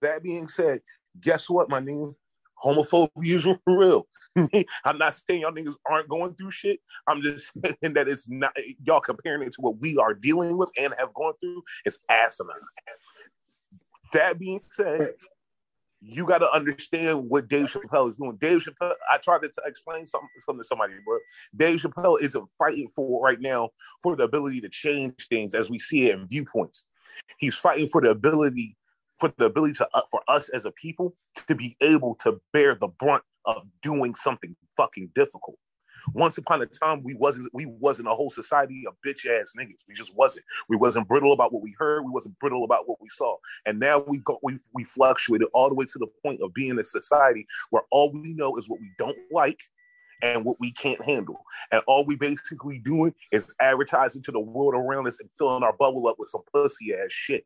that 0.00 0.22
being 0.22 0.48
said, 0.48 0.80
guess 1.20 1.50
what, 1.50 1.68
my 1.68 1.80
nigga? 1.80 2.14
Homophobia 2.62 3.08
is 3.24 3.46
real. 3.66 4.06
I'm 4.84 4.98
not 4.98 5.14
saying 5.14 5.42
y'all 5.42 5.52
niggas 5.52 5.76
aren't 5.88 6.08
going 6.08 6.34
through 6.34 6.50
shit. 6.50 6.80
I'm 7.06 7.22
just 7.22 7.50
saying 7.64 7.94
that 7.94 8.08
it's 8.08 8.28
not 8.28 8.52
y'all 8.84 9.00
comparing 9.00 9.42
it 9.42 9.52
to 9.54 9.60
what 9.60 9.78
we 9.78 9.96
are 9.98 10.14
dealing 10.14 10.56
with 10.56 10.70
and 10.78 10.94
have 10.98 11.14
gone 11.14 11.34
through. 11.40 11.62
It's 11.84 11.98
asinine. 12.08 12.56
That 14.12 14.38
being 14.38 14.60
said, 14.68 15.14
you 16.00 16.26
got 16.26 16.38
to 16.38 16.50
understand 16.52 17.28
what 17.28 17.48
Dave 17.48 17.66
Chappelle 17.66 18.10
is 18.10 18.16
doing. 18.16 18.36
Dave 18.36 18.62
Chappelle, 18.62 18.92
I 19.10 19.16
tried 19.18 19.42
to 19.42 19.50
explain 19.64 20.06
something, 20.06 20.28
something 20.44 20.62
to 20.62 20.66
somebody, 20.66 20.94
bro. 21.04 21.18
Dave 21.56 21.80
Chappelle 21.80 22.20
isn't 22.20 22.44
fighting 22.58 22.88
for 22.94 23.22
right 23.22 23.40
now 23.40 23.70
for 24.02 24.14
the 24.14 24.24
ability 24.24 24.60
to 24.60 24.68
change 24.68 25.28
things 25.28 25.54
as 25.54 25.70
we 25.70 25.78
see 25.78 26.10
it 26.10 26.18
in 26.18 26.28
viewpoints. 26.28 26.84
He's 27.38 27.54
fighting 27.54 27.88
for 27.88 28.02
the 28.02 28.10
ability 28.10 28.76
for 29.18 29.32
the 29.36 29.46
ability 29.46 29.74
to 29.74 29.88
uh, 29.94 30.02
for 30.10 30.22
us 30.28 30.48
as 30.50 30.64
a 30.64 30.72
people 30.72 31.14
to 31.48 31.54
be 31.54 31.76
able 31.80 32.16
to 32.16 32.40
bear 32.52 32.74
the 32.74 32.88
brunt 32.88 33.22
of 33.44 33.62
doing 33.82 34.14
something 34.14 34.56
fucking 34.76 35.10
difficult. 35.14 35.58
Once 36.12 36.36
upon 36.36 36.60
a 36.60 36.66
time, 36.66 37.02
we 37.02 37.14
wasn't 37.14 37.48
we 37.54 37.66
wasn't 37.66 38.06
a 38.06 38.12
whole 38.12 38.28
society 38.28 38.84
of 38.86 38.94
bitch 39.06 39.26
ass 39.26 39.54
niggas. 39.58 39.84
We 39.88 39.94
just 39.94 40.14
wasn't. 40.14 40.44
We 40.68 40.76
wasn't 40.76 41.08
brittle 41.08 41.32
about 41.32 41.52
what 41.52 41.62
we 41.62 41.74
heard. 41.78 42.04
We 42.04 42.10
wasn't 42.10 42.38
brittle 42.38 42.64
about 42.64 42.86
what 42.88 43.00
we 43.00 43.08
saw. 43.08 43.36
And 43.64 43.80
now 43.80 44.04
we've 44.06 44.24
got 44.24 44.38
we 44.42 44.58
we 44.74 44.84
fluctuated 44.84 45.48
all 45.54 45.68
the 45.68 45.74
way 45.74 45.86
to 45.86 45.98
the 45.98 46.08
point 46.22 46.42
of 46.42 46.52
being 46.52 46.78
a 46.78 46.84
society 46.84 47.46
where 47.70 47.84
all 47.90 48.12
we 48.12 48.34
know 48.34 48.56
is 48.56 48.68
what 48.68 48.80
we 48.80 48.90
don't 48.98 49.16
like 49.30 49.60
and 50.22 50.44
what 50.44 50.58
we 50.60 50.72
can't 50.72 51.02
handle. 51.02 51.44
And 51.72 51.82
all 51.86 52.04
we 52.04 52.16
basically 52.16 52.78
doing 52.78 53.14
is 53.32 53.52
advertising 53.60 54.22
to 54.22 54.32
the 54.32 54.40
world 54.40 54.74
around 54.74 55.06
us 55.06 55.20
and 55.20 55.28
filling 55.38 55.62
our 55.62 55.74
bubble 55.74 56.06
up 56.06 56.18
with 56.18 56.28
some 56.28 56.42
pussy 56.52 56.94
ass 56.94 57.10
shit. 57.10 57.44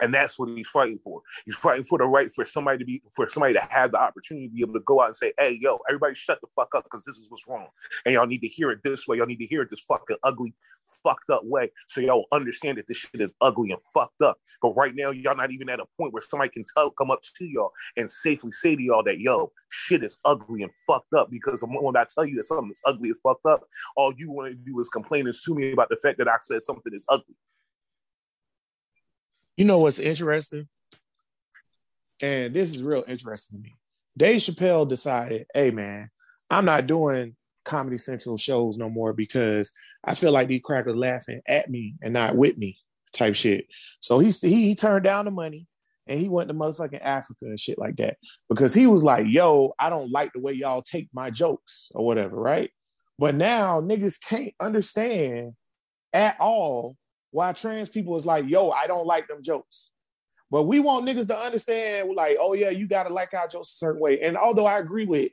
And 0.00 0.12
that's 0.12 0.38
what 0.38 0.48
he's 0.50 0.68
fighting 0.68 0.98
for. 0.98 1.22
He's 1.44 1.56
fighting 1.56 1.84
for 1.84 1.98
the 1.98 2.04
right 2.04 2.30
for 2.32 2.44
somebody 2.44 2.78
to 2.78 2.84
be 2.84 3.02
for 3.14 3.28
somebody 3.28 3.54
to 3.54 3.66
have 3.70 3.92
the 3.92 4.00
opportunity 4.00 4.48
to 4.48 4.54
be 4.54 4.60
able 4.60 4.74
to 4.74 4.80
go 4.80 5.00
out 5.00 5.08
and 5.08 5.16
say, 5.16 5.32
"Hey, 5.38 5.58
yo, 5.60 5.78
everybody, 5.88 6.14
shut 6.14 6.40
the 6.40 6.46
fuck 6.54 6.74
up 6.74 6.84
because 6.84 7.04
this 7.04 7.16
is 7.16 7.28
what's 7.30 7.46
wrong, 7.46 7.68
and 8.04 8.14
y'all 8.14 8.26
need 8.26 8.40
to 8.42 8.48
hear 8.48 8.70
it 8.70 8.82
this 8.82 9.06
way. 9.06 9.16
Y'all 9.16 9.26
need 9.26 9.38
to 9.38 9.46
hear 9.46 9.62
it 9.62 9.70
this 9.70 9.80
fucking 9.80 10.16
ugly, 10.22 10.54
fucked 11.02 11.30
up 11.30 11.42
way, 11.44 11.70
so 11.88 12.00
y'all 12.00 12.26
understand 12.32 12.78
that 12.78 12.86
this 12.86 12.96
shit 12.98 13.20
is 13.20 13.34
ugly 13.40 13.70
and 13.70 13.80
fucked 13.94 14.22
up. 14.22 14.38
But 14.60 14.76
right 14.76 14.94
now, 14.94 15.10
y'all 15.10 15.36
not 15.36 15.52
even 15.52 15.68
at 15.68 15.80
a 15.80 15.86
point 15.98 16.12
where 16.12 16.22
somebody 16.22 16.50
can 16.50 16.64
tell, 16.76 16.90
come 16.90 17.10
up 17.10 17.22
to 17.22 17.44
y'all 17.44 17.72
and 17.96 18.10
safely 18.10 18.52
say 18.52 18.76
to 18.76 18.82
y'all 18.82 19.02
that, 19.04 19.20
yo, 19.20 19.52
shit 19.68 20.04
is 20.04 20.16
ugly 20.24 20.62
and 20.62 20.72
fucked 20.86 21.14
up. 21.14 21.30
Because 21.30 21.62
when 21.66 21.96
I 21.96 22.04
tell 22.04 22.24
you 22.24 22.36
that 22.36 22.44
something 22.44 22.70
is 22.70 22.80
ugly 22.84 23.10
and 23.10 23.18
fucked 23.22 23.46
up, 23.46 23.64
all 23.96 24.12
you 24.16 24.30
want 24.30 24.50
to 24.50 24.54
do 24.54 24.78
is 24.80 24.88
complain 24.88 25.26
and 25.26 25.34
sue 25.34 25.54
me 25.54 25.72
about 25.72 25.88
the 25.88 25.96
fact 25.96 26.18
that 26.18 26.28
I 26.28 26.36
said 26.40 26.64
something 26.64 26.94
is 26.94 27.04
ugly. 27.08 27.34
You 29.56 29.64
know 29.64 29.78
what's 29.78 29.98
interesting? 29.98 30.68
And 32.20 32.52
this 32.54 32.74
is 32.74 32.82
real 32.82 33.04
interesting 33.06 33.58
to 33.58 33.62
me. 33.62 33.74
Dave 34.16 34.40
Chappelle 34.40 34.88
decided, 34.88 35.46
hey 35.54 35.70
man, 35.70 36.10
I'm 36.50 36.64
not 36.64 36.86
doing 36.86 37.36
Comedy 37.64 37.98
Central 37.98 38.36
shows 38.36 38.78
no 38.78 38.88
more 38.88 39.12
because 39.12 39.72
I 40.04 40.14
feel 40.14 40.32
like 40.32 40.48
these 40.48 40.62
crackers 40.62 40.96
laughing 40.96 41.40
at 41.46 41.70
me 41.70 41.94
and 42.02 42.12
not 42.12 42.36
with 42.36 42.56
me 42.56 42.78
type 43.12 43.34
shit. 43.34 43.66
So 44.00 44.18
he, 44.18 44.30
he, 44.30 44.68
he 44.68 44.74
turned 44.74 45.04
down 45.04 45.24
the 45.24 45.30
money 45.30 45.66
and 46.06 46.18
he 46.18 46.28
went 46.28 46.48
to 46.48 46.54
motherfucking 46.54 47.02
Africa 47.02 47.46
and 47.46 47.58
shit 47.58 47.78
like 47.78 47.96
that 47.96 48.16
because 48.48 48.72
he 48.72 48.86
was 48.86 49.02
like, 49.02 49.26
yo, 49.26 49.74
I 49.78 49.90
don't 49.90 50.12
like 50.12 50.32
the 50.32 50.40
way 50.40 50.52
y'all 50.52 50.82
take 50.82 51.08
my 51.12 51.30
jokes 51.30 51.88
or 51.94 52.04
whatever, 52.04 52.36
right? 52.36 52.70
But 53.18 53.34
now 53.34 53.80
niggas 53.80 54.20
can't 54.20 54.54
understand 54.60 55.52
at 56.12 56.36
all 56.38 56.96
why 57.36 57.52
trans 57.52 57.90
people 57.90 58.16
is 58.16 58.24
like, 58.24 58.48
yo, 58.48 58.70
I 58.70 58.86
don't 58.86 59.06
like 59.06 59.28
them 59.28 59.42
jokes. 59.42 59.90
But 60.50 60.62
we 60.62 60.80
want 60.80 61.06
niggas 61.06 61.28
to 61.28 61.38
understand, 61.38 62.10
like, 62.14 62.38
oh 62.40 62.54
yeah, 62.54 62.70
you 62.70 62.88
gotta 62.88 63.12
like 63.12 63.34
our 63.34 63.46
jokes 63.46 63.74
a 63.74 63.76
certain 63.76 64.00
way. 64.00 64.20
And 64.20 64.38
although 64.38 64.64
I 64.64 64.78
agree 64.78 65.04
with 65.04 65.32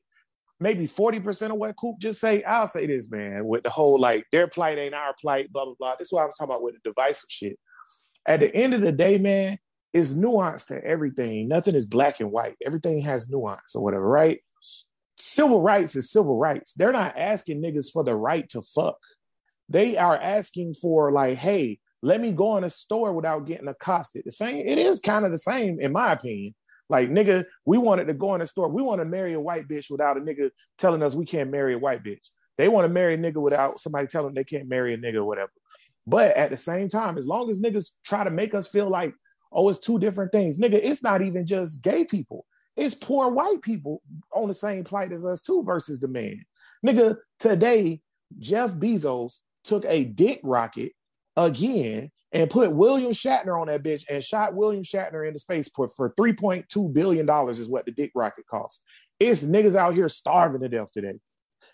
maybe 0.59 0.85
40% 0.85 1.51
of 1.51 1.55
what 1.55 1.77
Coop 1.77 1.99
just 1.99 2.19
say, 2.19 2.43
I'll 2.43 2.67
say 2.67 2.87
this, 2.87 3.09
man, 3.09 3.45
with 3.45 3.63
the 3.63 3.69
whole 3.69 3.97
like 3.97 4.25
their 4.33 4.47
plight 4.47 4.79
ain't 4.79 4.93
our 4.93 5.13
plight, 5.21 5.49
blah, 5.53 5.63
blah, 5.63 5.75
blah. 5.79 5.95
This 5.97 6.07
is 6.07 6.11
what 6.11 6.23
I'm 6.23 6.31
talking 6.37 6.51
about 6.51 6.61
with 6.61 6.75
the 6.75 6.89
divisive 6.89 7.29
shit. 7.29 7.57
At 8.25 8.41
the 8.41 8.53
end 8.53 8.73
of 8.73 8.81
the 8.81 8.91
day, 8.91 9.17
man, 9.17 9.57
it's 9.93 10.11
nuance 10.11 10.65
to 10.65 10.83
everything. 10.83 11.47
Nothing 11.47 11.75
is 11.75 11.85
black 11.85 12.19
and 12.19 12.31
white. 12.31 12.57
Everything 12.65 13.01
has 13.01 13.29
nuance 13.29 13.75
or 13.75 13.83
whatever, 13.83 14.05
right? 14.05 14.41
Civil 15.17 15.61
rights 15.61 15.95
is 15.95 16.11
civil 16.11 16.35
rights. 16.35 16.73
They're 16.73 16.91
not 16.91 17.17
asking 17.17 17.61
niggas 17.61 17.93
for 17.93 18.03
the 18.03 18.15
right 18.15 18.49
to 18.49 18.61
fuck. 18.61 18.97
They 19.69 19.95
are 19.95 20.17
asking 20.17 20.73
for 20.73 21.11
like, 21.11 21.37
hey, 21.37 21.79
let 22.03 22.19
me 22.19 22.33
go 22.33 22.57
in 22.57 22.65
a 22.65 22.69
store 22.69 23.13
without 23.13 23.47
getting 23.47 23.69
accosted. 23.69 24.23
The 24.25 24.31
same, 24.31 24.67
it 24.67 24.77
is 24.77 24.99
kind 24.99 25.25
of 25.25 25.31
the 25.31 25.37
same, 25.37 25.79
in 25.79 25.93
my 25.93 26.11
opinion. 26.11 26.53
Like, 26.89 27.09
nigga, 27.09 27.45
we 27.65 27.77
wanted 27.77 28.07
to 28.07 28.13
go 28.13 28.35
in 28.35 28.41
a 28.41 28.45
store. 28.45 28.67
We 28.67 28.83
want 28.83 28.99
to 28.99 29.05
marry 29.05 29.33
a 29.33 29.39
white 29.39 29.69
bitch 29.69 29.89
without 29.89 30.17
a 30.17 30.19
nigga 30.19 30.49
telling 30.77 31.01
us 31.01 31.15
we 31.15 31.25
can't 31.25 31.49
marry 31.49 31.75
a 31.75 31.79
white 31.79 32.03
bitch. 32.03 32.27
They 32.57 32.67
want 32.67 32.83
to 32.83 32.89
marry 32.89 33.13
a 33.13 33.17
nigga 33.17 33.41
without 33.41 33.79
somebody 33.79 34.07
telling 34.07 34.27
them 34.27 34.35
they 34.35 34.43
can't 34.43 34.67
marry 34.67 34.93
a 34.93 34.97
nigga 34.97 35.15
or 35.15 35.23
whatever. 35.23 35.51
But 36.05 36.35
at 36.35 36.49
the 36.49 36.57
same 36.57 36.89
time, 36.89 37.17
as 37.17 37.25
long 37.25 37.49
as 37.49 37.61
niggas 37.61 37.91
try 38.05 38.25
to 38.25 38.29
make 38.29 38.53
us 38.53 38.67
feel 38.67 38.89
like, 38.89 39.15
oh, 39.53 39.69
it's 39.69 39.79
two 39.79 39.97
different 39.97 40.33
things, 40.33 40.59
nigga, 40.59 40.81
it's 40.83 41.03
not 41.03 41.21
even 41.21 41.45
just 41.45 41.81
gay 41.81 42.03
people. 42.03 42.45
It's 42.75 42.95
poor 42.95 43.29
white 43.29 43.61
people 43.61 44.01
on 44.35 44.49
the 44.49 44.53
same 44.53 44.83
plight 44.83 45.13
as 45.13 45.25
us 45.25 45.39
too 45.39 45.63
versus 45.63 46.01
the 46.01 46.09
man. 46.09 46.43
Nigga, 46.85 47.15
today, 47.39 48.01
Jeff 48.39 48.73
Bezos 48.73 49.39
took 49.63 49.85
a 49.85 50.03
dick 50.03 50.41
rocket 50.43 50.91
again 51.37 52.11
and 52.31 52.49
put 52.49 52.73
William 52.73 53.11
Shatner 53.11 53.59
on 53.59 53.67
that 53.67 53.83
bitch 53.83 54.05
and 54.09 54.23
shot 54.23 54.55
William 54.55 54.83
Shatner 54.83 55.25
into 55.27 55.39
spaceport 55.39 55.91
for 55.95 56.09
$3.2 56.09 56.93
billion 56.93 57.29
is 57.49 57.69
what 57.69 57.85
the 57.85 57.91
dick 57.91 58.11
rocket 58.15 58.45
cost. 58.47 58.83
It's 59.19 59.43
niggas 59.43 59.75
out 59.75 59.93
here 59.93 60.09
starving 60.09 60.61
to 60.61 60.69
death 60.69 60.91
today. 60.91 61.19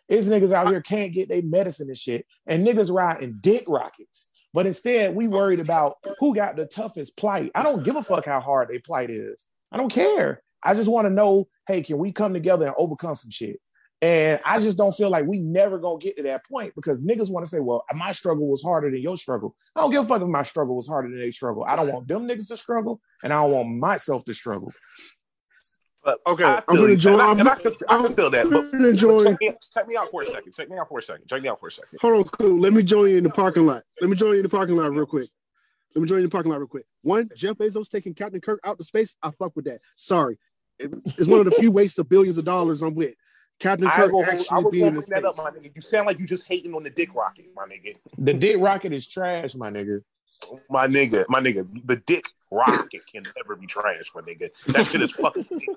It's 0.08 0.28
niggas 0.28 0.52
out 0.52 0.70
here 0.70 0.82
can't 0.82 1.14
get 1.14 1.30
their 1.30 1.42
medicine 1.42 1.88
and 1.88 1.98
shit, 1.98 2.26
and 2.46 2.66
niggas 2.66 2.94
riding 2.94 3.38
dick 3.42 3.64
rockets. 3.68 4.30
But 4.54 4.66
instead, 4.66 5.16
we 5.16 5.28
worried 5.28 5.60
about 5.60 5.98
who 6.20 6.36
got 6.36 6.56
the 6.56 6.66
toughest 6.66 7.16
plight. 7.18 7.52
I 7.56 7.64
don't 7.64 7.84
give 7.84 7.96
a 7.96 8.02
fuck 8.02 8.26
how 8.26 8.40
hard 8.40 8.70
their 8.70 8.82
plight 8.84 9.10
is. 9.10 9.46
I 9.72 9.78
don't 9.78 9.92
care. 9.92 10.42
I 10.64 10.74
just 10.74 10.92
want 10.92 11.06
to 11.06 11.14
know, 11.14 11.48
hey, 11.68 11.84
can 11.84 11.98
we 12.00 12.12
come 12.12 12.34
together 12.34 12.66
and 12.66 12.76
overcome 12.78 13.16
some 13.16 13.32
shit? 13.32 13.60
And 14.02 14.40
I 14.46 14.62
just 14.62 14.78
don't 14.78 14.94
feel 14.96 15.10
like 15.10 15.26
we 15.26 15.40
never 15.40 15.78
gonna 15.78 16.00
get 16.00 16.16
to 16.18 16.24
that 16.24 16.46
point 16.46 16.74
because 16.74 17.04
niggas 17.04 17.30
want 17.30 17.46
to 17.46 17.50
say, 17.50 17.60
well, 17.60 17.84
my 17.94 18.14
struggle 18.14 18.48
was 18.48 18.62
harder 18.64 18.90
than 18.90 19.02
your 19.02 19.18
struggle. 19.18 19.56
I 19.76 19.82
don't 19.82 19.92
give 19.92 20.04
a 20.06 20.08
fuck 20.08 20.22
if 20.22 20.28
my 20.30 20.44
struggle 20.44 20.76
was 20.78 20.88
harder 20.88 21.10
than 21.10 21.20
their 21.20 21.32
struggle. 21.34 21.66
I 21.68 21.76
don't 21.76 21.92
want 21.92 22.08
them 22.08 22.26
niggas 22.28 22.48
to 22.48 22.56
struggle, 22.58 23.02
and 23.24 23.34
I 23.34 23.42
don't 23.42 23.52
want 23.52 23.70
myself 23.78 24.24
to 24.26 24.34
struggle. 24.34 24.72
But 26.02 26.20
Okay, 26.26 26.46
I 26.46 26.64
I'm 26.70 26.78
gonna 26.78 26.96
join- 26.96 27.20
I, 27.20 27.26
I'm- 27.26 27.40
and 27.42 27.50
I 27.50 27.56
can, 27.56 27.74
I 27.90 27.98
can 27.98 28.06
I'm 28.06 28.14
feel 28.14 28.30
that. 28.30 28.50
But, 28.50 28.72
gonna 28.72 28.88
but 28.92 28.96
join- 28.96 29.26
check, 29.26 29.42
me, 29.42 29.52
check 29.74 29.88
me 29.90 29.98
out 29.98 30.08
for 30.12 30.22
a 30.22 30.26
second. 30.28 30.54
Check 30.56 30.70
me 30.70 30.78
out 30.78 30.88
for 30.88 31.00
a 31.00 31.02
second. 31.04 31.28
Check 31.28 31.42
me 31.42 31.50
out 31.50 31.60
for 31.60 31.68
a 31.68 31.72
second. 31.72 32.00
Hold 32.02 32.14
on, 32.16 32.24
cool. 32.24 32.58
Let 32.60 32.72
me 32.72 32.84
join 32.84 33.10
you 33.10 33.18
in 33.18 33.26
the 33.26 33.30
parking 33.30 33.66
lot. 33.66 33.84
Let 34.00 34.10
me 34.10 34.16
join 34.16 34.32
you 34.32 34.38
in 34.38 34.44
the 34.44 34.50
parking 34.50 34.78
lot 34.78 34.92
real 34.92 35.06
quick. 35.06 35.30
Let 35.94 36.02
me 36.02 36.08
join 36.08 36.20
you 36.20 36.24
in 36.24 36.30
the 36.30 36.34
parking 36.34 36.52
lot 36.54 36.60
real 36.60 36.68
quick. 36.68 36.86
One, 37.02 37.30
Jeff 37.36 37.58
Bezos 37.58 37.90
taking 37.90 38.14
Captain 38.14 38.40
Kirk 38.40 38.62
out 38.64 38.78
to 38.78 38.84
space. 38.86 39.18
I 39.22 39.32
fuck 39.32 39.54
with 39.58 39.66
that. 39.66 39.82
Sorry, 39.96 40.38
it's 40.80 41.28
one 41.28 41.40
of 41.40 41.46
the 41.46 41.52
few 41.52 41.70
wastes 41.72 41.98
of 41.98 42.08
billions 42.08 42.38
of 42.38 42.46
dollars 42.46 42.82
I'm 42.82 42.96
with. 42.96 43.16
Captain 43.60 43.88
I, 43.88 43.96
Kirk 43.96 44.14
will, 44.14 44.26
I 44.26 44.30
actually 44.30 44.64
was 44.64 44.72
being 44.72 44.84
going 44.84 44.96
in 44.96 45.02
to 45.02 45.08
bring 45.08 45.22
that 45.22 45.28
up, 45.28 45.38
my 45.38 45.52
nigga. 45.52 45.76
You 45.76 45.82
sound 45.82 46.08
like 46.08 46.20
you 46.20 46.26
just 46.26 46.48
hating 46.48 46.74
on 46.74 46.84
the 46.84 46.90
dick 46.90 47.14
rocket, 47.14 47.46
my 47.56 47.66
nigga. 47.66 47.96
The 48.18 48.34
dick 48.34 48.58
rocket 48.60 48.94
is 48.94 49.06
trash, 49.06 49.56
my 49.56 49.70
nigga. 49.70 50.02
My 50.70 50.88
nigga, 50.88 51.26
my 51.28 51.42
nigga, 51.42 51.68
the 51.86 51.98
dick 51.98 52.26
rocket 52.50 53.02
can 53.12 53.24
never 53.36 53.58
be 53.58 53.68
trash, 53.68 54.10
my 54.16 54.22
nigga. 54.22 54.50
That 54.68 54.86
shit 54.86 55.02
is 55.02 55.12
fucking 55.12 55.44
space. 55.44 55.76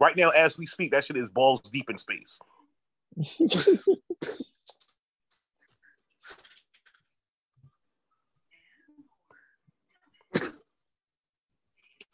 Right 0.00 0.16
now, 0.16 0.30
as 0.30 0.56
we 0.56 0.64
speak, 0.66 0.92
that 0.92 1.04
shit 1.04 1.18
is 1.18 1.28
balls 1.28 1.60
deep 1.60 1.90
in 1.90 1.98
space. 1.98 2.40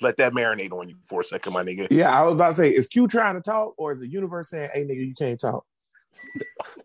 Let 0.01 0.19
that 0.19 0.33
marinate 0.33 0.73
on 0.73 0.89
you 0.89 0.97
for 1.05 1.21
a 1.21 1.25
second, 1.25 1.53
my 1.55 1.63
nigga. 1.65 1.89
Yeah, 1.91 2.11
I 2.19 2.25
was 2.25 2.35
about 2.35 2.49
to 2.51 2.55
say, 2.55 2.71
is 2.71 2.87
Q 2.89 3.09
trying 3.09 3.35
to 3.35 3.41
talk, 3.41 3.75
or 3.79 3.93
is 3.93 3.99
the 3.99 4.07
universe 4.09 4.51
saying, 4.51 4.71
"Hey, 4.75 4.85
nigga, 4.85 5.07
you 5.07 5.15
can't 5.15 5.41
talk"? 5.41 5.65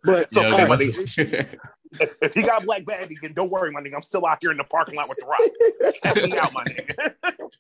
But 0.03 0.33
So, 0.33 0.41
Yeah, 0.41 0.53
okay, 0.53 0.67
my 0.67 0.77
nigga, 0.77 1.59
if, 1.99 2.15
if 2.21 2.33
he 2.33 2.41
got 2.43 2.63
black 2.65 2.85
bag 2.85 3.11
again, 3.11 3.33
don't 3.33 3.51
worry, 3.51 3.71
my 3.71 3.81
nigga. 3.81 3.95
I'm 3.95 4.01
still 4.01 4.25
out 4.25 4.37
here 4.41 4.51
in 4.51 4.57
the 4.57 4.63
parking 4.63 4.95
lot 4.95 5.09
with 5.09 5.17
the 5.17 5.25
rock. 5.25 5.93
Check 6.03 6.15
me 6.23 6.37
out, 6.37 6.53
my 6.53 6.63
nigga. 6.63 7.13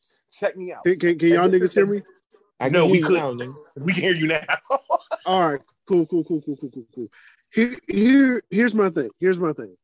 Check 0.39 0.55
me 0.57 0.71
out. 0.73 0.83
can, 0.85 0.97
can, 0.99 1.19
can 1.19 1.29
y'all 1.29 1.49
niggas 1.49 1.63
is- 1.63 1.73
hear 1.73 1.85
me? 1.85 2.01
I 2.59 2.69
know 2.69 2.85
we 2.85 2.93
hear 2.99 3.01
you 3.01 3.07
could- 3.07 3.39
now. 3.39 3.53
We 3.75 3.93
can 3.93 4.03
hear 4.03 4.13
you 4.15 4.27
now. 4.27 4.43
All 5.25 5.51
right, 5.51 5.61
cool, 5.87 6.05
cool, 6.05 6.23
cool, 6.23 6.41
cool, 6.41 6.55
cool, 6.57 6.69
cool, 6.73 6.85
cool. 6.95 7.07
Here, 7.53 7.75
here, 7.87 8.43
here's 8.49 8.73
my 8.73 8.89
thing. 8.89 9.09
Here's 9.19 9.37
my 9.39 9.51
thing. 9.51 9.75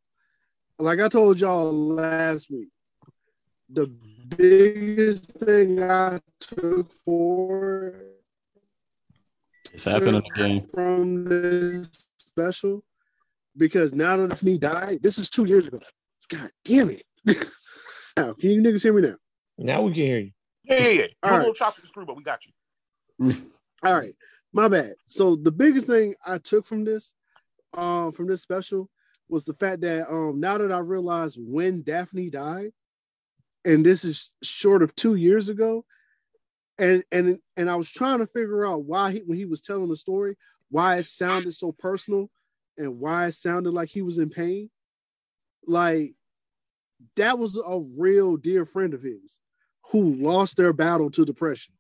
Like 0.80 1.00
I 1.02 1.10
told 1.10 1.40
y'all 1.40 1.74
last 1.74 2.50
week, 2.50 2.70
the 3.70 3.88
biggest 4.38 5.32
thing 5.40 5.84
I 5.84 6.20
took 6.40 6.92
for 7.06 7.94
It's 9.74 9.84
happening 9.84 10.24
again. 10.36 10.68
from 10.74 11.26
this 11.26 12.08
special 12.18 12.84
because 13.58 13.94
now 13.94 14.18
that 14.18 14.30
Daphne 14.30 14.58
died, 14.58 15.00
this 15.02 15.18
is 15.18 15.30
two 15.30 15.46
years 15.46 15.68
ago. 15.68 15.80
God 16.30 16.50
damn 16.64 16.90
it. 16.90 17.04
now, 18.18 18.34
can 18.34 18.52
you 18.52 18.62
niggas 18.62 18.84
hear 18.84 18.94
me 18.94 19.02
now? 19.02 19.16
Now 19.58 19.82
we 19.82 19.94
can 19.94 20.04
hear 20.04 20.20
you. 20.20 20.32
yeah, 20.64 20.80
yeah, 20.80 20.88
yeah. 20.90 21.02
You 21.04 21.08
All 21.24 21.30
a 21.30 21.34
right. 21.34 21.40
little 21.40 21.54
chopped 21.54 21.86
screw, 21.86 22.06
but 22.06 22.16
we 22.16 22.24
got 22.24 22.40
you. 22.46 23.34
All 23.84 23.96
right, 23.96 24.16
my 24.54 24.68
bad. 24.68 24.94
So 25.08 25.36
the 25.36 25.52
biggest 25.52 25.88
thing 25.88 26.16
I 26.26 26.38
took 26.38 26.66
from 26.66 26.84
this, 26.84 27.12
um, 27.74 28.12
from 28.12 28.28
this 28.28 28.42
special 28.42 28.90
was 29.30 29.44
the 29.46 29.54
fact 29.56 29.82
that 29.82 30.10
um 30.10 30.40
now 30.40 30.58
that 30.58 30.72
I 30.72 30.80
realized 30.80 31.38
when 31.40 31.82
Daphne 31.82 32.30
died, 32.30 32.72
and 33.68 33.86
this 33.86 34.06
is 34.06 34.32
short 34.42 34.82
of 34.82 34.96
two 34.96 35.16
years 35.16 35.50
ago, 35.50 35.84
and 36.78 37.04
and 37.12 37.40
and 37.58 37.70
I 37.70 37.76
was 37.76 37.92
trying 37.92 38.20
to 38.20 38.28
figure 38.28 38.66
out 38.66 38.86
why 38.86 39.12
he 39.12 39.20
when 39.26 39.38
he 39.38 39.44
was 39.46 39.62
telling 39.62 39.90
the 39.90 39.98
story, 39.98 40.38
why 40.70 40.96
it 40.98 41.06
sounded 41.06 41.54
so 41.54 41.74
personal 41.74 42.30
and 42.78 42.98
why 42.98 43.28
it 43.28 43.34
sounded 43.34 43.72
like 43.72 43.90
he 43.90 44.02
was 44.02 44.20
in 44.20 44.30
pain. 44.30 44.70
Like 45.68 46.14
that 47.18 47.38
was 47.38 47.58
a 47.58 47.80
real 47.98 48.38
dear 48.38 48.64
friend 48.64 48.94
of 48.94 49.04
his 49.04 49.38
who 49.92 50.14
lost 50.14 50.56
their 50.56 50.72
battle 50.72 51.12
to 51.12 51.26
depression. 51.26 51.74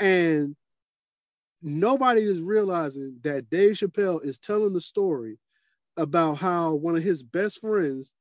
And 0.00 0.56
nobody 1.62 2.22
is 2.22 2.40
realizing 2.40 3.20
that 3.22 3.50
Dave 3.50 3.76
Chappelle 3.76 4.24
is 4.24 4.38
telling 4.38 4.72
the 4.72 4.80
story 4.80 5.38
about 5.96 6.38
how 6.38 6.74
one 6.74 6.96
of 6.96 7.04
his 7.04 7.22
best 7.22 7.60
friends 7.60 8.12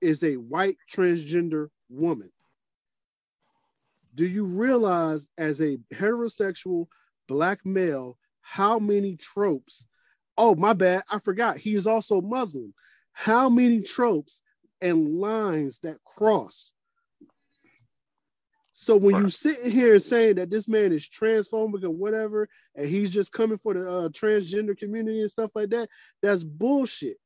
is 0.00 0.22
a 0.22 0.36
white 0.36 0.76
transgender 0.90 1.68
woman. 1.88 2.30
Do 4.14 4.26
you 4.26 4.44
realize, 4.44 5.26
as 5.36 5.60
a 5.60 5.78
heterosexual 5.92 6.88
black 7.28 7.64
male, 7.64 8.18
how 8.40 8.78
many 8.78 9.16
tropes? 9.16 9.84
Oh, 10.36 10.54
my 10.54 10.72
bad, 10.72 11.02
I 11.10 11.18
forgot. 11.18 11.58
He 11.58 11.74
is 11.74 11.86
also 11.86 12.20
Muslim. 12.20 12.74
How 13.12 13.48
many 13.48 13.82
tropes 13.82 14.40
and 14.80 15.18
lines 15.18 15.78
that 15.80 15.98
cross? 16.04 16.72
So 18.74 18.96
when 18.96 19.16
you 19.16 19.28
sitting 19.28 19.72
here 19.72 19.98
saying 19.98 20.36
that 20.36 20.50
this 20.50 20.68
man 20.68 20.92
is 20.92 21.08
transphobic 21.08 21.82
or 21.82 21.90
whatever, 21.90 22.48
and 22.76 22.86
he's 22.86 23.10
just 23.10 23.32
coming 23.32 23.58
for 23.58 23.74
the 23.74 23.80
uh, 23.80 24.08
transgender 24.10 24.78
community 24.78 25.20
and 25.20 25.30
stuff 25.30 25.50
like 25.56 25.70
that, 25.70 25.88
that's 26.22 26.44
bullshit. 26.44 27.16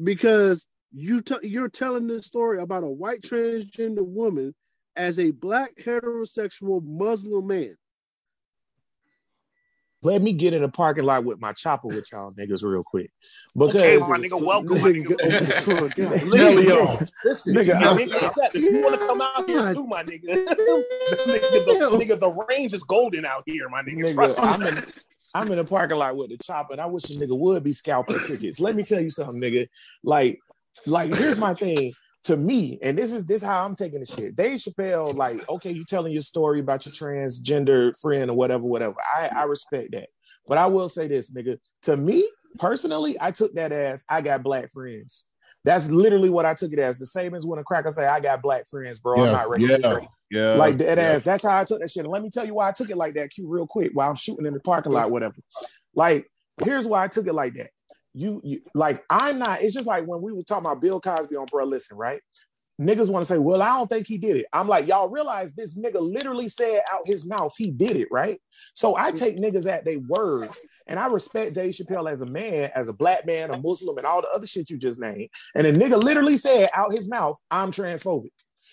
Because 0.00 0.64
you 0.92 1.20
t- 1.22 1.36
you're 1.42 1.68
telling 1.68 2.06
this 2.06 2.26
story 2.26 2.60
about 2.60 2.82
a 2.84 2.88
white 2.88 3.22
transgender 3.22 4.04
woman 4.04 4.54
as 4.96 5.18
a 5.18 5.30
black 5.30 5.72
heterosexual 5.76 6.82
Muslim 6.84 7.46
man. 7.46 7.76
Let 10.02 10.22
me 10.22 10.32
get 10.32 10.54
in 10.54 10.62
the 10.62 10.68
parking 10.68 11.04
lot 11.04 11.24
with 11.24 11.40
my 11.40 11.52
chopper 11.52 11.88
with 11.88 12.10
y'all 12.10 12.32
niggas 12.32 12.62
real 12.64 12.82
quick. 12.82 13.10
Because 13.54 13.76
Okay, 13.76 13.98
my 13.98 14.16
nigga, 14.18 14.42
welcome, 14.42 14.80
my 14.80 14.88
nigga. 14.88 15.16
nigga. 15.18 16.24
Listen, 16.24 16.62
Yo. 16.64 16.96
listen, 17.22 17.54
Nigga, 17.54 17.74
nigga, 17.74 17.82
I'm- 17.82 17.98
nigga, 17.98 18.22
what's 18.22 18.38
up? 18.38 18.54
If 18.54 18.62
you 18.62 18.80
want 18.82 18.98
to 18.98 19.06
come 19.06 19.20
out 19.20 19.46
here 19.46 19.74
too, 19.74 19.86
my 19.86 20.02
nigga. 20.02 20.24
nigga, 20.46 20.56
the, 20.56 21.98
nigga, 22.00 22.18
the 22.18 22.46
range 22.48 22.72
is 22.72 22.82
golden 22.84 23.26
out 23.26 23.42
here, 23.44 23.68
my 23.68 23.82
nigga. 23.82 24.14
nigga, 24.14 24.34
I'm 24.38 24.62
in 24.62 24.84
I'm 25.34 25.50
in 25.52 25.58
the 25.58 25.64
parking 25.64 25.98
lot 25.98 26.16
with 26.16 26.30
the 26.30 26.38
chopper, 26.38 26.72
and 26.72 26.80
I 26.80 26.86
wish 26.86 27.04
a 27.10 27.12
nigga 27.12 27.38
would 27.38 27.62
be 27.62 27.72
scalping 27.74 28.18
tickets. 28.26 28.58
Let 28.58 28.74
me 28.74 28.82
tell 28.82 29.00
you 29.00 29.10
something, 29.10 29.40
nigga. 29.40 29.68
Like, 30.02 30.40
like 30.86 31.14
here's 31.14 31.38
my 31.38 31.54
thing. 31.54 31.92
To 32.24 32.36
me, 32.36 32.78
and 32.82 32.98
this 32.98 33.14
is 33.14 33.24
this 33.24 33.42
how 33.42 33.64
I'm 33.64 33.74
taking 33.74 34.00
the 34.00 34.06
shit. 34.06 34.36
Dave 34.36 34.58
Chappelle, 34.58 35.14
like, 35.14 35.48
okay, 35.48 35.72
you 35.72 35.86
telling 35.86 36.12
your 36.12 36.20
story 36.20 36.60
about 36.60 36.84
your 36.84 36.92
transgender 36.92 37.98
friend 37.98 38.30
or 38.30 38.36
whatever, 38.36 38.62
whatever. 38.62 38.96
I, 39.16 39.28
I 39.28 39.42
respect 39.44 39.92
that. 39.92 40.10
But 40.46 40.58
I 40.58 40.66
will 40.66 40.90
say 40.90 41.08
this, 41.08 41.32
nigga. 41.32 41.56
To 41.84 41.96
me, 41.96 42.28
personally, 42.58 43.16
I 43.18 43.30
took 43.30 43.54
that 43.54 43.72
as 43.72 44.04
I 44.06 44.20
got 44.20 44.42
black 44.42 44.70
friends. 44.70 45.24
That's 45.64 45.90
literally 45.90 46.30
what 46.30 46.46
I 46.46 46.54
took 46.54 46.72
it 46.72 46.78
as. 46.78 46.98
The 46.98 47.06
same 47.06 47.34
as 47.34 47.46
when 47.46 47.58
a 47.58 47.64
cracker 47.64 47.90
say, 47.90 48.06
I 48.06 48.20
got 48.20 48.42
black 48.42 48.66
friends, 48.68 48.98
bro. 48.98 49.24
I'm 49.24 49.32
not 49.32 49.46
racist. 49.46 49.82
yeah. 49.82 50.06
Yeah. 50.30 50.54
like 50.54 50.76
dead 50.76 50.98
yeah. 50.98 51.04
ass. 51.04 51.22
That's 51.22 51.44
how 51.44 51.58
I 51.58 51.64
took 51.64 51.80
that 51.80 51.90
shit. 51.90 52.04
And 52.04 52.12
let 52.12 52.22
me 52.22 52.30
tell 52.30 52.46
you 52.46 52.54
why 52.54 52.68
I 52.68 52.72
took 52.72 52.88
it 52.88 52.96
like 52.96 53.14
that, 53.14 53.30
Q, 53.30 53.48
real 53.48 53.66
quick, 53.66 53.90
while 53.92 54.08
I'm 54.08 54.16
shooting 54.16 54.46
in 54.46 54.54
the 54.54 54.60
parking 54.60 54.92
lot, 54.92 55.10
whatever. 55.10 55.36
Like, 55.94 56.26
here's 56.62 56.86
why 56.86 57.04
I 57.04 57.08
took 57.08 57.26
it 57.26 57.32
like 57.32 57.54
that. 57.54 57.70
You, 58.14 58.40
you 58.44 58.60
like, 58.74 59.02
I'm 59.08 59.38
not. 59.38 59.62
It's 59.62 59.74
just 59.74 59.86
like 59.86 60.04
when 60.06 60.20
we 60.20 60.32
were 60.32 60.42
talking 60.42 60.66
about 60.66 60.80
Bill 60.80 61.00
Cosby 61.00 61.36
on 61.36 61.46
Bro 61.46 61.66
Listen, 61.66 61.96
right? 61.96 62.20
Niggas 62.80 63.10
want 63.10 63.22
to 63.22 63.32
say, 63.32 63.38
well, 63.38 63.60
I 63.60 63.76
don't 63.76 63.88
think 63.88 64.06
he 64.06 64.16
did 64.16 64.38
it. 64.38 64.46
I'm 64.54 64.66
like, 64.66 64.86
y'all 64.86 65.10
realize 65.10 65.52
this 65.52 65.76
nigga 65.76 66.00
literally 66.00 66.48
said 66.48 66.80
out 66.90 67.06
his 67.06 67.26
mouth 67.26 67.52
he 67.56 67.70
did 67.70 67.96
it, 67.96 68.08
right? 68.10 68.40
So 68.74 68.96
I 68.96 69.08
mm-hmm. 69.08 69.18
take 69.18 69.36
niggas 69.36 69.70
at 69.70 69.84
their 69.84 69.98
word. 69.98 70.48
And 70.86 70.98
I 70.98 71.06
respect 71.06 71.54
Dave 71.54 71.72
Chappelle 71.72 72.10
as 72.10 72.22
a 72.22 72.26
man, 72.26 72.70
as 72.74 72.88
a 72.88 72.92
black 72.92 73.24
man, 73.24 73.50
a 73.50 73.58
Muslim, 73.58 73.96
and 73.98 74.06
all 74.06 74.22
the 74.22 74.30
other 74.34 74.46
shit 74.46 74.70
you 74.70 74.76
just 74.76 74.98
named. 74.98 75.28
And 75.54 75.64
a 75.64 75.72
nigga 75.72 76.02
literally 76.02 76.36
said 76.36 76.68
out 76.74 76.92
his 76.92 77.08
mouth, 77.08 77.38
I'm 77.48 77.70
transphobic. 77.70 78.32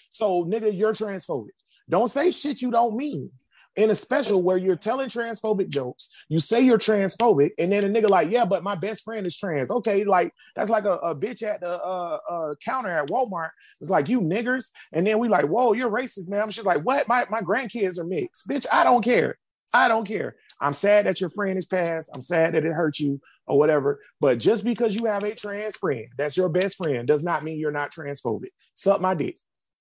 So, 0.09 0.45
nigga, 0.45 0.75
you're 0.75 0.93
transphobic. 0.93 1.49
Don't 1.87 2.09
say 2.09 2.31
shit 2.31 2.61
you 2.61 2.71
don't 2.71 2.95
mean. 2.95 3.29
In 3.77 3.91
a 3.91 3.95
special 3.95 4.41
where 4.41 4.57
you're 4.57 4.75
telling 4.75 5.07
transphobic 5.07 5.69
jokes, 5.69 6.09
you 6.29 6.39
say 6.39 6.61
you're 6.61 6.79
transphobic, 6.79 7.51
and 7.59 7.71
then 7.71 7.83
a 7.83 7.87
nigga 7.87 8.09
like, 8.09 8.31
yeah, 8.31 8.43
but 8.43 8.63
my 8.63 8.75
best 8.75 9.03
friend 9.03 9.25
is 9.25 9.37
trans. 9.37 9.69
Okay, 9.69 10.03
like 10.03 10.33
that's 10.55 10.71
like 10.71 10.85
a, 10.85 10.95
a 10.97 11.15
bitch 11.15 11.43
at 11.43 11.61
the 11.61 11.69
uh, 11.69 12.17
uh, 12.29 12.55
counter 12.65 12.89
at 12.89 13.07
Walmart. 13.09 13.51
It's 13.79 13.91
like 13.91 14.09
you 14.09 14.19
niggers, 14.19 14.71
and 14.91 15.05
then 15.05 15.19
we 15.19 15.29
like, 15.29 15.45
whoa, 15.45 15.73
you're 15.73 15.91
racist, 15.91 16.27
man. 16.27 16.49
She's 16.49 16.65
like, 16.65 16.83
what? 16.83 17.07
My 17.07 17.27
my 17.29 17.41
grandkids 17.41 17.99
are 17.99 18.03
mixed, 18.03 18.47
bitch. 18.47 18.65
I 18.71 18.83
don't 18.83 19.03
care. 19.03 19.37
I 19.73 19.87
don't 19.87 20.07
care. 20.07 20.37
I'm 20.59 20.73
sad 20.73 21.05
that 21.05 21.21
your 21.21 21.29
friend 21.29 21.57
is 21.57 21.65
passed. 21.65 22.09
I'm 22.15 22.21
sad 22.21 22.55
that 22.55 22.65
it 22.65 22.73
hurt 22.73 22.99
you 22.99 23.21
or 23.45 23.57
whatever. 23.59 23.99
But 24.19 24.39
just 24.39 24.63
because 24.63 24.95
you 24.95 25.05
have 25.05 25.23
a 25.23 25.35
trans 25.35 25.75
friend, 25.75 26.07
that's 26.17 26.37
your 26.37 26.49
best 26.49 26.77
friend, 26.77 27.07
does 27.07 27.23
not 27.23 27.43
mean 27.43 27.59
you're 27.59 27.71
not 27.71 27.93
transphobic. 27.93 28.49
Suck 28.73 29.01
my 29.01 29.13
dick. 29.13 29.37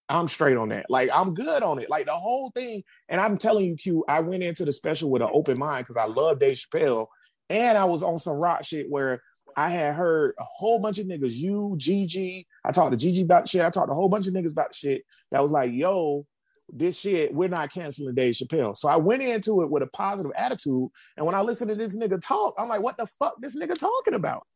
I'm 0.08 0.28
straight 0.28 0.56
on 0.56 0.68
that. 0.68 0.86
Like 0.88 1.10
I'm 1.12 1.34
good 1.34 1.62
on 1.62 1.80
it. 1.80 1.90
Like 1.90 2.06
the 2.06 2.12
whole 2.12 2.50
thing. 2.50 2.84
And 3.08 3.20
I'm 3.20 3.38
telling 3.38 3.66
you, 3.66 3.76
Q, 3.76 4.04
I 4.08 4.20
went 4.20 4.42
into 4.42 4.64
the 4.64 4.72
special 4.72 5.10
with 5.10 5.22
an 5.22 5.30
open 5.32 5.58
mind 5.58 5.86
because 5.86 5.96
I 5.96 6.06
love 6.06 6.38
Dave 6.38 6.56
Chappelle. 6.56 7.06
And 7.50 7.76
I 7.76 7.84
was 7.84 8.02
on 8.02 8.18
some 8.18 8.40
rock 8.40 8.64
shit 8.64 8.86
where 8.88 9.22
I 9.56 9.70
had 9.70 9.94
heard 9.94 10.34
a 10.38 10.44
whole 10.44 10.78
bunch 10.78 10.98
of 10.98 11.06
niggas, 11.06 11.34
you, 11.34 11.74
Gigi. 11.78 12.46
I 12.64 12.72
talked 12.72 12.92
to 12.92 12.96
Gigi 12.96 13.22
about 13.22 13.48
shit. 13.48 13.62
I 13.62 13.70
talked 13.70 13.88
to 13.88 13.92
a 13.92 13.96
whole 13.96 14.08
bunch 14.08 14.26
of 14.26 14.34
niggas 14.34 14.52
about 14.52 14.74
shit 14.74 15.02
that 15.30 15.42
was 15.42 15.50
like, 15.50 15.72
yo, 15.72 16.26
this 16.72 16.98
shit, 16.98 17.32
we're 17.32 17.48
not 17.48 17.72
canceling 17.72 18.14
Dave 18.14 18.34
Chappelle. 18.34 18.76
So 18.76 18.88
I 18.88 18.96
went 18.96 19.22
into 19.22 19.62
it 19.62 19.70
with 19.70 19.82
a 19.82 19.86
positive 19.86 20.32
attitude. 20.36 20.88
And 21.16 21.24
when 21.24 21.34
I 21.34 21.40
listened 21.40 21.70
to 21.70 21.76
this 21.76 21.96
nigga 21.96 22.20
talk, 22.20 22.54
I'm 22.58 22.68
like, 22.68 22.82
what 22.82 22.96
the 22.96 23.06
fuck 23.06 23.36
this 23.40 23.56
nigga 23.56 23.78
talking 23.78 24.14
about? 24.14 24.46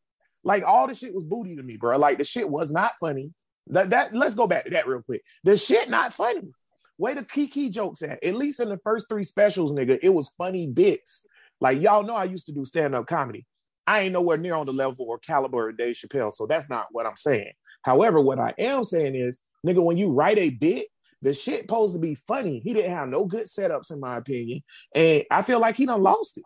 Like 0.45 0.65
all 0.65 0.87
the 0.87 0.95
shit 0.95 1.15
was 1.15 1.25
booty 1.25 1.57
to 1.57 1.63
me, 1.63 1.77
bro. 1.77 1.97
Like 1.99 2.19
the 2.19 2.25
shit 2.25 2.49
was 2.49 2.73
not 2.73 2.93
funny. 3.01 3.33
That 3.71 3.91
that 3.91 4.15
let's 4.15 4.35
go 4.35 4.47
back 4.47 4.65
to 4.65 4.71
that 4.71 4.87
real 4.87 5.03
quick. 5.03 5.23
The 5.45 5.57
shit 5.57 5.89
not 5.89 6.15
funny. 6.15 6.53
Where 6.97 7.15
the 7.15 7.25
Kiki 7.25 7.71
jokes 7.71 8.03
at? 8.03 8.23
At 8.23 8.35
least 8.35 8.61
in 8.61 8.69
the 8.69 8.79
first 8.79 9.09
three 9.09 9.25
specials, 9.25 9.73
nigga, 9.73 9.99
it 10.03 10.11
was 10.11 10.29
funny 10.29 10.67
bits. 10.67 11.25
Like 11.61 11.81
y'all 11.81 12.03
know 12.03 12.15
I 12.17 12.25
used 12.25 12.47
to 12.47 12.53
do 12.53 12.65
stand-up 12.65 13.07
comedy. 13.07 13.47
I 13.87 14.01
ain't 14.01 14.13
nowhere 14.13 14.37
near 14.37 14.55
on 14.55 14.67
the 14.67 14.73
level 14.73 15.07
or 15.09 15.19
caliber 15.19 15.71
of 15.71 15.79
Dave 15.79 15.97
Chappelle. 15.97 16.33
So 16.33 16.47
that's 16.47 16.69
not 16.69 16.89
what 16.93 17.07
I'm 17.07 17.17
saying. 17.17 17.53
However, 17.83 18.21
what 18.21 18.39
I 18.39 18.55
am 18.59 18.85
saying 18.85 19.15
is, 19.15 19.39
nigga, 19.67 19.83
when 19.83 19.97
you 19.97 20.11
write 20.11 20.39
a 20.39 20.51
bit, 20.51 20.87
the 21.23 21.33
shit 21.33 21.63
supposed 21.63 21.95
to 21.95 22.01
be 22.01 22.15
funny. 22.15 22.61
He 22.61 22.75
didn't 22.75 22.93
have 22.93 23.09
no 23.09 23.25
good 23.25 23.47
setups, 23.47 23.91
in 23.91 24.01
my 24.01 24.17
opinion. 24.17 24.63
And 24.95 25.25
I 25.31 25.43
feel 25.43 25.61
like 25.61 25.77
he 25.77 25.87
done 25.87 26.03
lost 26.03 26.39
it. 26.39 26.45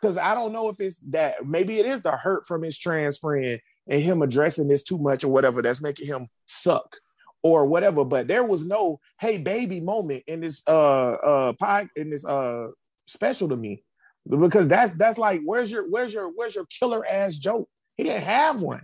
Cause 0.00 0.18
I 0.18 0.34
don't 0.34 0.52
know 0.52 0.68
if 0.68 0.80
it's 0.80 0.98
that 1.10 1.46
maybe 1.46 1.78
it 1.78 1.86
is 1.86 2.02
the 2.02 2.10
hurt 2.10 2.44
from 2.44 2.62
his 2.62 2.76
trans 2.76 3.18
friend 3.18 3.60
and 3.88 4.02
him 4.02 4.22
addressing 4.22 4.68
this 4.68 4.82
too 4.82 4.98
much 4.98 5.24
or 5.24 5.28
whatever 5.28 5.62
that's 5.62 5.82
making 5.82 6.06
him 6.06 6.28
suck 6.46 6.96
or 7.42 7.66
whatever. 7.66 8.04
But 8.04 8.28
there 8.28 8.44
was 8.44 8.64
no 8.64 9.00
hey 9.20 9.38
baby 9.38 9.80
moment 9.80 10.24
in 10.26 10.40
this 10.40 10.62
uh 10.66 11.12
uh 11.12 11.52
pod 11.54 11.88
in 11.96 12.10
this 12.10 12.24
uh 12.24 12.68
special 13.00 13.48
to 13.48 13.56
me. 13.56 13.84
Because 14.28 14.68
that's 14.68 14.92
that's 14.92 15.18
like 15.18 15.42
where's 15.44 15.70
your 15.70 15.88
where's 15.90 16.14
your 16.14 16.28
where's 16.28 16.54
your 16.54 16.66
killer 16.66 17.04
ass 17.06 17.36
joke? 17.36 17.68
He 17.96 18.04
didn't 18.04 18.22
have 18.22 18.60
one. 18.62 18.82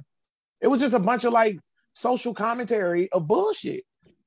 It 0.60 0.66
was 0.66 0.80
just 0.80 0.94
a 0.94 0.98
bunch 0.98 1.24
of 1.24 1.32
like 1.32 1.58
social 1.92 2.34
commentary 2.34 3.10
of 3.12 3.26
bullshit. 3.26 3.84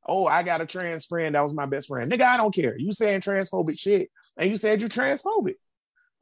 Oh, 0.07 0.25
I 0.25 0.43
got 0.43 0.62
a 0.62 0.65
trans 0.65 1.05
friend. 1.05 1.36
That 1.36 1.43
was 1.43 1.53
my 1.53 1.65
best 1.65 1.88
friend. 1.88 2.12
Nigga, 2.12 2.23
I 2.23 2.38
don't 2.38 2.53
care. 2.53 2.77
You 2.77 2.91
saying 2.91 3.21
transphobic 3.21 3.77
shit, 3.77 4.10
and 4.38 4.49
you 4.49 4.55
said 4.55 4.79
you're 4.79 4.89
transphobic. 4.89 5.55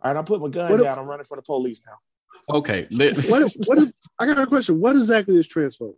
All 0.01 0.13
right, 0.13 0.17
I 0.17 0.21
put 0.23 0.41
my 0.41 0.49
gun 0.49 0.71
What 0.71 0.83
down. 0.83 0.97
I'm 0.97 1.05
running 1.05 1.25
for 1.25 1.37
the 1.37 1.43
police 1.43 1.81
now. 1.85 1.97
Okay, 2.49 2.87
let- 2.91 3.15
What 3.29 3.41
is, 3.43 3.57
what 3.65 3.77
is, 3.77 3.93
I 4.17 4.25
got 4.25 4.39
a 4.39 4.47
question. 4.47 4.79
What 4.79 4.95
exactly 4.95 5.37
is 5.37 5.47
transphobic? 5.47 5.95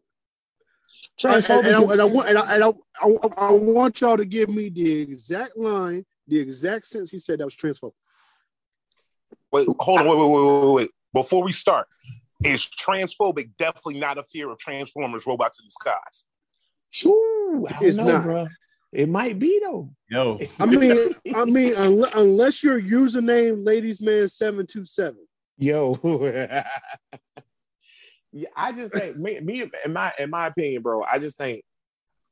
And, 1.24 1.34
Transphobic 1.34 1.66
and, 1.66 1.76
I, 1.76 1.82
and 1.94 2.02
I 2.02 2.06
want 2.06 2.30
and 2.30 2.38
I, 2.38 2.56
and 2.56 2.64
I, 2.64 2.68
I, 3.02 3.48
I 3.48 3.52
want 3.52 4.02
y'all 4.02 4.18
to 4.18 4.26
give 4.26 4.50
me 4.50 4.70
the 4.70 4.92
exact 4.92 5.58
line, 5.58 6.06
the 6.28 6.40
exact 6.40 6.88
sentence 6.88 7.12
he 7.12 7.20
said 7.20 7.40
that 7.40 7.46
was 7.46 7.56
transphobic. 7.56 7.94
Wait, 9.52 9.68
hold 9.80 10.02
on, 10.02 10.08
wait, 10.08 10.18
wait, 10.18 10.30
wait, 10.30 10.66
wait, 10.66 10.74
wait. 10.74 10.90
Before 11.14 11.44
we 11.44 11.52
start, 11.52 11.88
is 12.44 12.66
transphobic 12.68 13.52
definitely 13.58 14.00
not 14.00 14.18
a 14.18 14.24
fear 14.24 14.50
of 14.50 14.58
Transformers, 14.58 15.26
robots 15.28 15.60
in 15.60 15.66
disguise? 15.68 16.26
Ooh, 17.06 17.66
I 17.70 17.74
don't 17.74 17.84
It's 17.84 17.98
know, 17.98 18.06
not. 18.06 18.24
bro. 18.24 18.48
It 18.92 19.08
might 19.10 19.40
be 19.40 19.60
though. 19.64 19.92
yo, 20.10 20.40
I 20.60 20.66
mean, 20.66 21.10
I 21.36 21.46
mean, 21.46 21.74
unless, 21.78 22.16
unless 22.16 22.64
your 22.64 22.82
username 22.82 23.66
ladies 23.66 24.02
man 24.02 24.28
seven 24.28 24.66
two 24.66 24.86
seven. 24.86 25.20
Yo. 25.58 25.98
yeah, 28.32 28.50
I 28.56 28.72
just 28.72 28.94
think 28.94 29.18
me, 29.18 29.40
me 29.40 29.64
in 29.86 29.94
my 29.94 30.14
in 30.18 30.30
my 30.30 30.48
opinion, 30.48 30.82
bro, 30.82 31.04
I 31.04 31.20
just 31.20 31.38
think 31.38 31.64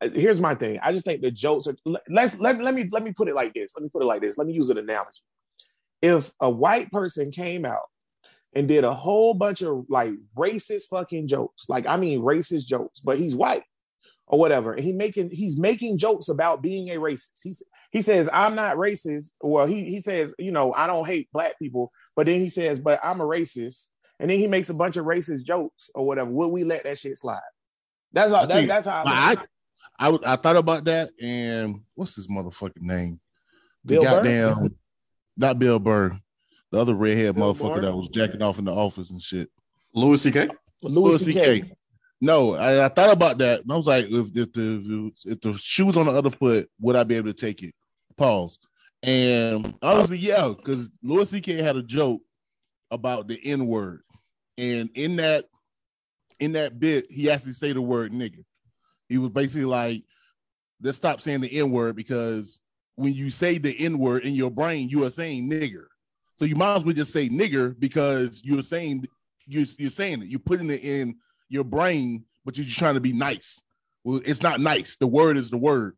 here's 0.01 0.39
my 0.39 0.55
thing. 0.55 0.79
I 0.81 0.91
just 0.91 1.05
think 1.05 1.21
the 1.21 1.31
jokes 1.31 1.67
are 1.67 1.75
let- 1.85 2.03
let's 2.09 2.39
let, 2.39 2.61
let 2.61 2.73
me 2.73 2.87
let 2.91 3.03
me 3.03 3.13
put 3.13 3.27
it 3.27 3.35
like 3.35 3.53
this. 3.53 3.71
Let 3.75 3.83
me 3.83 3.89
put 3.89 4.01
it 4.03 4.07
like 4.07 4.21
this. 4.21 4.37
Let 4.37 4.47
me 4.47 4.53
use 4.53 4.69
an 4.69 4.77
analogy. 4.77 5.21
If 6.01 6.31
a 6.39 6.49
white 6.49 6.91
person 6.91 7.31
came 7.31 7.65
out 7.65 7.83
and 8.53 8.67
did 8.67 8.83
a 8.83 8.93
whole 8.93 9.33
bunch 9.33 9.61
of 9.61 9.85
like 9.89 10.13
racist 10.37 10.87
fucking 10.89 11.27
jokes, 11.27 11.65
like 11.67 11.85
I 11.85 11.97
mean 11.97 12.21
racist 12.21 12.65
jokes, 12.65 12.99
but 13.01 13.17
he's 13.17 13.35
white 13.35 13.63
or 14.27 14.39
whatever, 14.39 14.73
and 14.73 14.83
he 14.83 14.93
making 14.93 15.31
he's 15.31 15.59
making 15.59 15.97
jokes 15.97 16.29
about 16.29 16.61
being 16.61 16.89
a 16.89 16.95
racist. 16.95 17.39
He's 17.43 17.63
he 17.91 18.01
says 18.01 18.29
I'm 18.31 18.55
not 18.55 18.77
racist. 18.77 19.31
Well, 19.41 19.65
he 19.65 19.85
he 19.85 19.99
says 19.99 20.33
you 20.39 20.51
know 20.51 20.73
I 20.73 20.87
don't 20.87 21.05
hate 21.05 21.29
black 21.33 21.59
people, 21.59 21.91
but 22.19 22.25
then 22.25 22.41
he 22.41 22.49
says 22.49 22.81
but 22.81 22.99
I'm 23.01 23.21
a 23.21 23.23
racist, 23.23 23.87
and 24.19 24.29
then 24.29 24.37
he 24.39 24.47
makes 24.47 24.69
a 24.69 24.73
bunch 24.73 24.97
of 24.97 25.05
racist 25.05 25.45
jokes 25.45 25.89
or 25.95 26.05
whatever. 26.05 26.29
Would 26.29 26.49
we 26.49 26.65
let 26.65 26.83
that 26.83 26.97
shit 26.97 27.17
slide? 27.17 27.39
That's 28.11 28.33
all. 28.33 28.43
I 28.43 28.45
That, 28.45 28.53
think- 28.55 28.67
that's 28.67 28.87
how. 28.87 29.03
I, 29.05 29.31
I. 29.31 29.37
I, 30.01 30.09
would- 30.09 30.25
I 30.25 30.35
thought 30.35 30.57
about 30.57 30.83
that, 30.83 31.11
and 31.21 31.79
what's 31.95 32.17
his 32.17 32.27
motherfucking 32.27 32.81
name? 32.81 33.21
The 33.85 33.99
Bill 34.01 34.21
Burr? 34.23 34.69
not 35.37 35.59
Bill 35.59 35.79
Burr, 35.79 36.19
the 36.71 36.79
other 36.79 36.93
redhead 36.93 37.35
Bill 37.35 37.53
motherfucker 37.55 37.75
Burr? 37.75 37.81
that 37.83 37.95
was 37.95 38.09
jacking 38.09 38.41
off 38.41 38.59
in 38.59 38.65
the 38.65 38.73
office 38.73 39.11
and 39.11 39.21
shit. 39.21 39.49
Louis 39.93 40.21
C.K. 40.21 40.49
Louis 40.81 40.93
Louis 40.93 41.23
C.K. 41.25 41.61
CK. 41.61 41.67
No, 42.19 42.55
I, 42.55 42.85
I 42.85 42.89
thought 42.89 43.13
about 43.13 43.37
that, 43.37 43.61
and 43.61 43.71
I 43.71 43.77
was 43.77 43.87
like, 43.87 44.05
if, 44.09 44.27
if 44.35 44.51
the 44.51 45.11
if 45.25 45.39
the 45.39 45.53
shoe 45.57 45.85
was 45.85 45.95
on 45.95 46.05
the 46.07 46.11
other 46.11 46.29
foot, 46.31 46.69
would 46.81 46.97
I 46.97 47.03
be 47.05 47.15
able 47.15 47.29
to 47.29 47.33
take 47.33 47.63
it? 47.63 47.73
Pause. 48.17 48.59
And 49.01 49.75
honestly, 49.81 50.17
yeah, 50.17 50.53
because 50.55 50.89
Louis 51.01 51.29
C.K. 51.29 51.61
had 51.61 51.77
a 51.77 51.83
joke 51.83 52.21
about 52.91 53.27
the 53.27 53.39
N 53.45 53.67
word, 53.67 54.01
and 54.57 54.89
in 54.95 55.15
that 55.17 55.45
in 56.39 56.53
that 56.53 56.79
bit, 56.79 57.09
he 57.09 57.29
actually 57.29 57.53
say 57.53 57.73
the 57.73 57.81
word 57.81 58.11
nigga. 58.11 58.43
He 59.07 59.17
was 59.17 59.29
basically 59.29 59.65
like, 59.65 60.03
let's 60.81 60.97
stop 60.97 61.21
saying 61.21 61.41
the 61.41 61.59
N 61.59 61.71
word 61.71 61.95
because 61.95 62.59
when 62.95 63.13
you 63.13 63.29
say 63.29 63.57
the 63.57 63.77
N 63.79 63.97
word 63.97 64.23
in 64.23 64.33
your 64.33 64.51
brain, 64.51 64.89
you 64.89 65.05
are 65.05 65.09
saying 65.09 65.49
nigger. 65.49 65.85
So 66.37 66.45
you 66.45 66.55
might 66.55 66.77
as 66.77 66.85
well 66.85 66.93
just 66.93 67.13
say 67.13 67.29
nigger 67.29 67.77
because 67.79 68.41
you're 68.43 68.63
saying 68.63 69.05
you're, 69.45 69.65
you're 69.77 69.89
saying 69.89 70.23
it. 70.23 70.27
You're 70.27 70.39
putting 70.39 70.69
it 70.69 70.83
in 70.83 71.15
your 71.49 71.63
brain, 71.63 72.25
but 72.45 72.57
you're 72.57 72.65
just 72.65 72.79
trying 72.79 72.93
to 72.95 73.01
be 73.01 73.13
nice. 73.13 73.61
Well, 74.03 74.21
it's 74.25 74.43
not 74.43 74.59
nice. 74.59 74.97
The 74.97 75.07
word 75.07 75.37
is 75.37 75.49
the 75.49 75.57
word. 75.57 75.97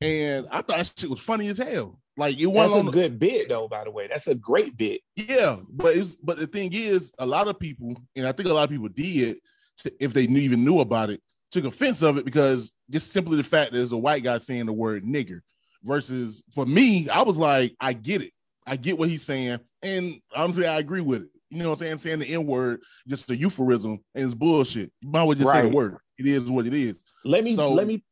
And 0.00 0.46
I 0.50 0.62
thought 0.62 0.92
shit 0.98 1.10
was 1.10 1.20
funny 1.20 1.48
as 1.48 1.58
hell. 1.58 2.00
Like 2.16 2.38
it 2.38 2.46
wasn't 2.46 2.88
a 2.88 2.92
good 2.92 3.18
bit 3.18 3.48
though. 3.48 3.68
By 3.68 3.84
the 3.84 3.90
way, 3.90 4.06
that's 4.06 4.28
a 4.28 4.34
great 4.34 4.76
bit. 4.76 5.00
yeah, 5.16 5.56
but 5.68 5.96
it's 5.96 6.14
but 6.16 6.38
the 6.38 6.46
thing 6.46 6.70
is, 6.74 7.12
a 7.18 7.24
lot 7.26 7.48
of 7.48 7.58
people, 7.58 7.96
and 8.16 8.26
I 8.26 8.32
think 8.32 8.48
a 8.48 8.52
lot 8.52 8.64
of 8.64 8.70
people 8.70 8.88
did, 8.88 9.38
to, 9.78 9.92
if 9.98 10.12
they 10.12 10.26
knew, 10.26 10.40
even 10.40 10.64
knew 10.64 10.80
about 10.80 11.08
it, 11.10 11.22
took 11.50 11.64
offense 11.64 12.02
of 12.02 12.18
it 12.18 12.24
because 12.24 12.70
just 12.90 13.12
simply 13.12 13.36
the 13.38 13.42
fact 13.42 13.70
that 13.70 13.78
there's 13.78 13.92
a 13.92 13.96
white 13.96 14.22
guy 14.22 14.38
saying 14.38 14.66
the 14.66 14.72
word 14.72 15.04
nigger. 15.04 15.40
Versus 15.84 16.42
for 16.54 16.64
me, 16.64 17.08
I 17.08 17.22
was 17.22 17.36
like, 17.38 17.74
I 17.80 17.92
get 17.92 18.22
it, 18.22 18.32
I 18.66 18.76
get 18.76 18.98
what 18.98 19.08
he's 19.08 19.24
saying, 19.24 19.58
and 19.82 20.20
honestly, 20.36 20.66
I 20.66 20.78
agree 20.78 21.00
with 21.00 21.22
it. 21.22 21.28
You 21.50 21.58
know 21.58 21.70
what 21.70 21.82
I'm 21.82 21.86
saying? 21.86 21.98
Saying 21.98 22.18
the 22.20 22.26
N 22.34 22.46
word, 22.46 22.80
just 23.08 23.28
a 23.30 23.36
euphemism, 23.36 23.98
and 24.14 24.24
it's 24.24 24.32
bullshit. 24.34 24.92
You 25.00 25.10
might 25.10 25.24
well 25.24 25.34
just 25.34 25.50
say 25.50 25.62
the 25.62 25.74
word. 25.74 25.96
It 26.18 26.26
is 26.26 26.50
what 26.50 26.66
it 26.66 26.72
is. 26.74 27.02
Let 27.24 27.42
me 27.42 27.56
So- 27.56 27.72
let 27.72 27.86
me 27.86 28.04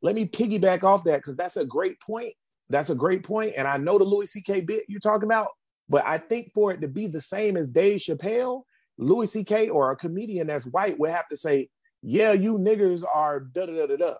let 0.00 0.14
me 0.14 0.26
piggyback 0.26 0.84
off 0.84 1.02
that 1.04 1.16
because 1.16 1.36
that's 1.36 1.56
a 1.56 1.64
great 1.64 2.00
point. 2.00 2.34
That's 2.70 2.90
a 2.90 2.94
great 2.94 3.24
point, 3.24 3.54
and 3.56 3.66
I 3.66 3.78
know 3.78 3.98
the 3.98 4.04
Louis 4.04 4.30
C.K. 4.30 4.60
bit 4.62 4.84
you're 4.88 5.00
talking 5.00 5.26
about, 5.28 5.48
but 5.88 6.04
I 6.06 6.18
think 6.18 6.52
for 6.52 6.70
it 6.70 6.80
to 6.82 6.88
be 6.88 7.06
the 7.06 7.20
same 7.20 7.56
as 7.56 7.70
Dave 7.70 8.00
Chappelle, 8.00 8.62
Louis 8.98 9.30
C.K. 9.30 9.70
or 9.70 9.90
a 9.90 9.96
comedian 9.96 10.48
that's 10.48 10.66
white 10.66 10.98
would 10.98 11.10
have 11.10 11.28
to 11.28 11.36
say, 11.36 11.70
"Yeah, 12.02 12.32
you 12.32 12.58
niggers 12.58 13.04
are 13.04 13.40
da 13.40 13.66
da 13.66 13.72
da 13.72 13.86
da 13.86 13.96
da." 13.96 14.14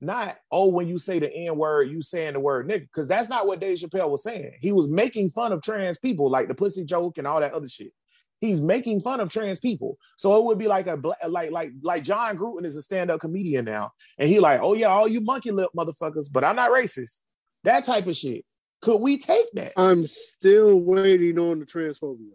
Not 0.00 0.36
oh, 0.50 0.68
when 0.68 0.86
you 0.86 0.98
say 0.98 1.18
the 1.18 1.32
N 1.32 1.56
word, 1.56 1.90
you 1.90 2.02
saying 2.02 2.34
the 2.34 2.40
word 2.40 2.68
nigga, 2.68 2.82
because 2.82 3.08
that's 3.08 3.28
not 3.28 3.46
what 3.46 3.60
Dave 3.60 3.78
Chappelle 3.78 4.10
was 4.10 4.22
saying. 4.22 4.52
He 4.60 4.72
was 4.72 4.88
making 4.88 5.30
fun 5.30 5.52
of 5.52 5.62
trans 5.62 5.98
people, 5.98 6.30
like 6.30 6.48
the 6.48 6.54
pussy 6.54 6.84
joke 6.84 7.18
and 7.18 7.26
all 7.26 7.40
that 7.40 7.52
other 7.52 7.68
shit. 7.68 7.92
He's 8.40 8.60
making 8.60 9.00
fun 9.00 9.18
of 9.18 9.30
trans 9.32 9.58
people, 9.58 9.98
so 10.16 10.38
it 10.38 10.44
would 10.44 10.58
be 10.58 10.68
like 10.68 10.86
a 10.86 11.00
like 11.28 11.50
like 11.50 11.72
like 11.82 12.04
Jon 12.04 12.38
Gruden 12.38 12.64
is 12.64 12.76
a 12.76 12.82
stand 12.82 13.10
up 13.10 13.20
comedian 13.20 13.64
now, 13.64 13.90
and 14.18 14.28
he 14.28 14.38
like, 14.38 14.60
oh 14.62 14.74
yeah, 14.74 14.86
all 14.86 15.08
you 15.08 15.20
monkey 15.20 15.50
lip 15.50 15.70
motherfuckers, 15.76 16.26
but 16.30 16.44
I'm 16.44 16.56
not 16.56 16.70
racist. 16.70 17.22
That 17.64 17.84
type 17.84 18.06
of 18.06 18.16
shit. 18.16 18.44
Could 18.80 18.98
we 18.98 19.18
take 19.18 19.50
that? 19.54 19.72
I'm 19.76 20.06
still 20.06 20.78
waiting 20.78 21.38
on 21.38 21.58
the 21.58 21.66
transphobia. 21.66 22.32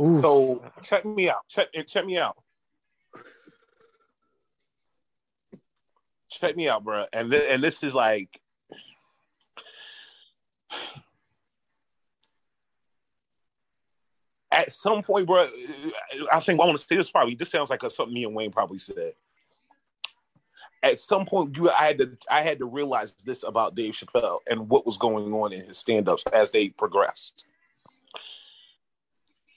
Ooh. 0.00 0.20
So 0.20 0.64
check 0.82 1.04
me 1.04 1.28
out. 1.28 1.46
Check 1.48 1.68
eh, 1.74 1.82
check 1.82 2.04
me 2.04 2.18
out. 2.18 2.36
Check 6.30 6.56
me 6.56 6.68
out, 6.68 6.84
bro. 6.84 7.06
And 7.12 7.30
thi- 7.30 7.48
and 7.48 7.62
this 7.62 7.82
is 7.82 7.94
like 7.94 8.40
at 14.50 14.72
some 14.72 15.02
point, 15.02 15.26
bro. 15.26 15.48
I 16.32 16.40
think 16.40 16.60
I 16.60 16.64
want 16.64 16.78
to 16.78 16.84
say 16.84 16.96
this 16.96 17.10
probably. 17.10 17.34
This 17.34 17.50
sounds 17.50 17.70
like 17.70 17.82
a, 17.82 17.90
something 17.90 18.14
me 18.14 18.24
and 18.24 18.34
Wayne 18.34 18.52
probably 18.52 18.78
said. 18.78 19.14
At 20.84 20.98
some 20.98 21.24
point, 21.24 21.56
you 21.56 21.70
I 21.70 21.84
had 21.84 21.98
to 21.98 22.10
I 22.30 22.42
had 22.42 22.58
to 22.58 22.66
realize 22.66 23.14
this 23.24 23.42
about 23.42 23.74
Dave 23.74 23.94
Chappelle 23.94 24.40
and 24.48 24.68
what 24.68 24.84
was 24.84 24.98
going 24.98 25.32
on 25.32 25.50
in 25.52 25.64
his 25.64 25.78
stand-ups 25.78 26.24
as 26.32 26.50
they 26.50 26.68
progressed. 26.68 27.46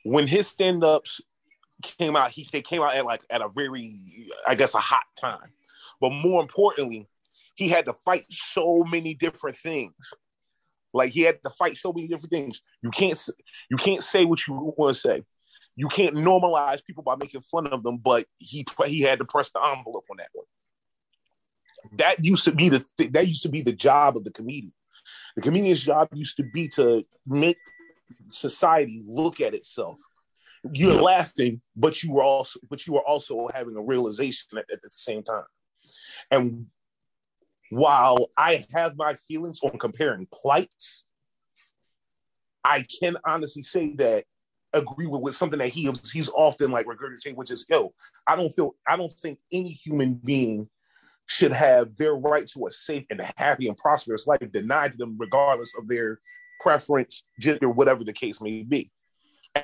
When 0.03 0.25
his 0.25 0.47
stand-ups 0.47 1.19
came 1.81 2.15
out, 2.15 2.31
he 2.31 2.47
they 2.53 2.61
came 2.61 2.81
out 2.81 2.95
at 2.95 3.05
like 3.05 3.23
at 3.29 3.41
a 3.41 3.49
very, 3.49 3.99
I 4.47 4.55
guess, 4.55 4.73
a 4.73 4.79
hot 4.79 5.03
time. 5.19 5.51
But 5.99 6.11
more 6.11 6.41
importantly, 6.41 7.09
he 7.55 7.67
had 7.67 7.85
to 7.87 7.93
fight 7.93 8.25
so 8.29 8.85
many 8.89 9.13
different 9.13 9.57
things. 9.57 10.13
Like 10.93 11.11
he 11.11 11.23
had 11.23 11.39
to 11.43 11.49
fight 11.51 11.75
so 11.75 11.91
many 11.91 12.07
different 12.07 12.31
things. 12.31 12.61
You 12.81 12.89
can't 12.89 13.21
you 13.69 13.75
can't 13.75 14.01
say 14.01 14.23
what 14.23 14.47
you 14.47 14.73
want 14.77 14.95
to 14.95 15.01
say. 15.01 15.23
You 15.75 15.89
can't 15.89 16.15
normalize 16.15 16.83
people 16.85 17.03
by 17.03 17.17
making 17.17 17.41
fun 17.41 17.67
of 17.67 17.83
them. 17.83 17.97
But 17.97 18.27
he 18.37 18.65
he 18.85 19.01
had 19.01 19.19
to 19.19 19.25
press 19.25 19.49
the 19.49 19.61
envelope 19.61 20.05
on 20.09 20.17
that 20.17 20.29
one. 20.31 20.45
That 21.93 22.23
used 22.23 22.43
to 22.45 22.51
be 22.51 22.69
the 22.69 22.85
th- 22.97 23.11
that 23.11 23.27
used 23.27 23.43
to 23.43 23.49
be 23.49 23.61
the 23.61 23.73
job 23.73 24.17
of 24.17 24.23
the 24.23 24.31
comedian. 24.31 24.73
The 25.35 25.41
comedian's 25.41 25.83
job 25.83 26.09
used 26.13 26.37
to 26.37 26.43
be 26.43 26.67
to 26.69 27.05
make 27.25 27.57
society 28.31 29.03
look 29.05 29.41
at 29.41 29.53
itself. 29.53 29.99
You're 30.73 31.01
laughing, 31.01 31.61
but 31.75 32.03
you 32.03 32.11
were 32.11 32.23
also 32.23 32.59
but 32.69 32.85
you 32.85 32.93
were 32.93 33.07
also 33.07 33.47
having 33.53 33.75
a 33.75 33.81
realization 33.81 34.57
at, 34.57 34.65
at 34.71 34.81
the 34.81 34.89
same 34.91 35.23
time. 35.23 35.45
And 36.31 36.67
while 37.69 38.29
I 38.35 38.65
have 38.73 38.97
my 38.97 39.15
feelings 39.27 39.59
on 39.63 39.77
comparing 39.77 40.27
plights, 40.33 41.03
I 42.63 42.85
can 42.99 43.17
honestly 43.25 43.63
say 43.63 43.93
that 43.95 44.25
agree 44.73 45.07
with, 45.07 45.21
with 45.21 45.35
something 45.35 45.59
that 45.59 45.69
he 45.69 45.91
he's 46.11 46.29
often 46.29 46.71
like 46.71 46.85
regurgitating, 46.85 47.35
which 47.35 47.51
is 47.51 47.65
yo, 47.69 47.93
I 48.25 48.35
don't 48.35 48.51
feel 48.51 48.75
I 48.87 48.97
don't 48.97 49.13
think 49.13 49.39
any 49.51 49.69
human 49.69 50.15
being 50.15 50.69
should 51.27 51.51
have 51.51 51.95
their 51.97 52.15
right 52.15 52.47
to 52.47 52.67
a 52.67 52.71
safe 52.71 53.05
and 53.09 53.21
happy 53.35 53.67
and 53.67 53.77
prosperous 53.77 54.27
life 54.27 54.39
denied 54.51 54.93
to 54.93 54.97
them 54.97 55.15
regardless 55.19 55.73
of 55.77 55.87
their 55.87 56.19
preference, 56.59 57.23
gender, 57.39 57.69
whatever 57.69 58.03
the 58.03 58.13
case 58.13 58.41
may 58.41 58.63
be. 58.63 58.89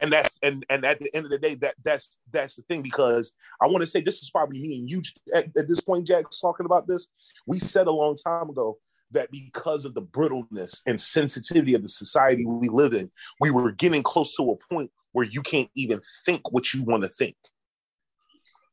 And 0.01 0.11
that's 0.11 0.37
and 0.41 0.65
and 0.69 0.85
at 0.85 0.99
the 0.99 1.13
end 1.15 1.25
of 1.25 1.31
the 1.31 1.37
day, 1.37 1.55
that 1.55 1.75
that's 1.83 2.17
that's 2.31 2.55
the 2.55 2.63
thing 2.63 2.81
because 2.81 3.33
I 3.61 3.67
want 3.67 3.81
to 3.81 3.87
say 3.87 4.01
this 4.01 4.21
is 4.21 4.29
probably 4.29 4.59
me 4.59 4.79
and 4.79 4.89
you 4.89 5.01
at, 5.33 5.45
at 5.55 5.67
this 5.67 5.81
point, 5.81 6.07
Jack's 6.07 6.39
talking 6.39 6.65
about 6.65 6.87
this. 6.87 7.07
We 7.45 7.59
said 7.59 7.87
a 7.87 7.91
long 7.91 8.15
time 8.15 8.49
ago 8.49 8.77
that 9.11 9.29
because 9.31 9.85
of 9.85 9.93
the 9.93 10.01
brittleness 10.01 10.81
and 10.87 10.99
sensitivity 10.99 11.75
of 11.75 11.83
the 11.83 11.89
society 11.89 12.43
we 12.45 12.69
live 12.69 12.93
in, 12.93 13.11
we 13.39 13.51
were 13.51 13.71
getting 13.71 14.01
close 14.01 14.35
to 14.35 14.51
a 14.51 14.73
point 14.73 14.91
where 15.11 15.25
you 15.25 15.41
can't 15.43 15.69
even 15.75 16.01
think 16.25 16.51
what 16.51 16.73
you 16.73 16.81
want 16.83 17.03
to 17.03 17.09
think. 17.09 17.35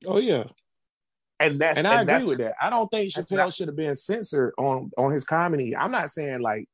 Oh 0.06 0.18
yeah, 0.18 0.44
And 1.40 1.58
that's 1.58 1.78
and 1.78 1.86
I 1.86 2.02
agree 2.02 2.06
that's- 2.12 2.28
with 2.28 2.38
that. 2.38 2.54
I 2.60 2.70
don't 2.70 2.88
think 2.90 3.12
Chappelle 3.12 3.36
not- 3.36 3.54
should 3.54 3.68
have 3.68 3.76
been 3.76 3.96
censored 3.96 4.52
on 4.58 4.90
on 4.98 5.10
his 5.10 5.24
comedy. 5.24 5.74
I'm 5.74 5.90
not 5.90 6.10
saying 6.10 6.40
like, 6.40 6.68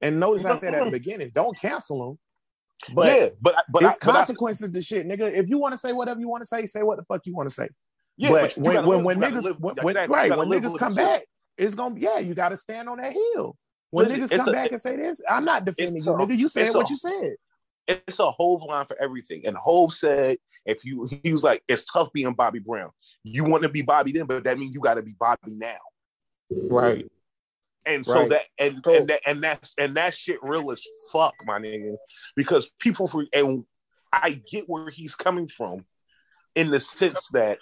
and 0.00 0.18
notice 0.18 0.44
I 0.44 0.56
said 0.56 0.74
at 0.74 0.84
the 0.84 0.90
beginning, 0.90 1.30
don't 1.34 1.56
cancel 1.58 2.10
him. 2.10 2.18
But 2.94 3.06
yeah, 3.06 3.28
but 3.40 3.64
but 3.70 3.82
it's 3.82 3.96
but 3.98 4.08
I- 4.10 4.12
consequences 4.12 4.70
to 4.70 4.82
shit, 4.82 5.06
nigga. 5.06 5.32
If 5.32 5.48
you 5.48 5.58
want 5.58 5.72
to 5.72 5.78
say 5.78 5.92
whatever 5.92 6.18
you 6.20 6.28
want 6.28 6.42
to 6.42 6.46
say, 6.46 6.64
say 6.66 6.82
what 6.82 6.96
the 6.98 7.04
fuck 7.04 7.22
you 7.26 7.34
want 7.34 7.48
to 7.48 7.54
say. 7.54 7.68
yeah, 8.16 8.30
but, 8.30 8.56
you 8.56 8.62
when 8.62 8.74
when, 8.86 8.86
live- 8.86 9.04
when 9.04 9.20
niggas 9.20 9.42
live- 9.42 9.60
when, 9.60 9.76
exactly, 9.78 10.14
right 10.16 10.36
when 10.36 10.48
niggas 10.48 10.78
come 10.78 10.94
back, 10.94 11.22
it's 11.58 11.74
gonna 11.74 11.94
be 11.94 12.00
yeah, 12.02 12.18
you 12.18 12.34
got 12.34 12.48
to 12.50 12.56
stand 12.56 12.88
on 12.88 12.98
that 12.98 13.12
hill. 13.12 13.56
When 13.90 14.06
Listen, 14.08 14.22
niggas 14.22 14.36
come 14.38 14.48
a- 14.48 14.52
back 14.52 14.70
and 14.72 14.80
say 14.80 14.96
this, 14.96 15.20
I'm 15.28 15.44
not 15.44 15.64
defending 15.64 16.02
you, 16.02 16.12
a- 16.12 16.16
nigga. 16.16 16.36
You 16.36 16.48
said 16.48 16.74
what 16.74 16.86
a- 16.88 16.90
you 16.90 16.96
said. 16.96 17.34
it's 17.86 18.18
a 18.18 18.30
Hov 18.30 18.62
line 18.62 18.84
for 18.86 18.96
everything. 19.00 19.46
And 19.46 19.56
Hov 19.56 19.92
said, 19.92 20.38
if 20.64 20.84
you, 20.84 21.08
he 21.22 21.32
was 21.32 21.44
like, 21.44 21.62
it's 21.68 21.84
tough 21.84 22.12
being 22.12 22.32
Bobby 22.34 22.58
Brown. 22.58 22.90
You 23.26 23.42
want 23.42 23.64
to 23.64 23.68
be 23.68 23.82
Bobby 23.82 24.12
then, 24.12 24.26
but 24.26 24.44
that 24.44 24.58
means 24.58 24.72
you 24.72 24.80
got 24.80 24.94
to 24.94 25.02
be 25.02 25.14
Bobby 25.18 25.54
now. 25.54 25.78
Right. 26.50 27.06
And 27.84 28.06
so 28.06 28.20
Right. 28.20 28.30
that 28.30 28.42
and 28.58 28.84
and 28.86 29.08
that 29.08 29.20
and 29.26 29.42
that's 29.42 29.74
and 29.78 29.94
that 29.94 30.14
shit 30.14 30.38
real 30.42 30.70
as 30.70 30.82
fuck, 31.12 31.34
my 31.44 31.58
nigga. 31.58 31.96
Because 32.36 32.70
people 32.78 33.08
for 33.08 33.24
and 33.32 33.64
I 34.12 34.40
get 34.50 34.68
where 34.68 34.90
he's 34.90 35.14
coming 35.14 35.48
from 35.48 35.84
in 36.54 36.70
the 36.70 36.80
sense 36.80 37.28
that 37.32 37.58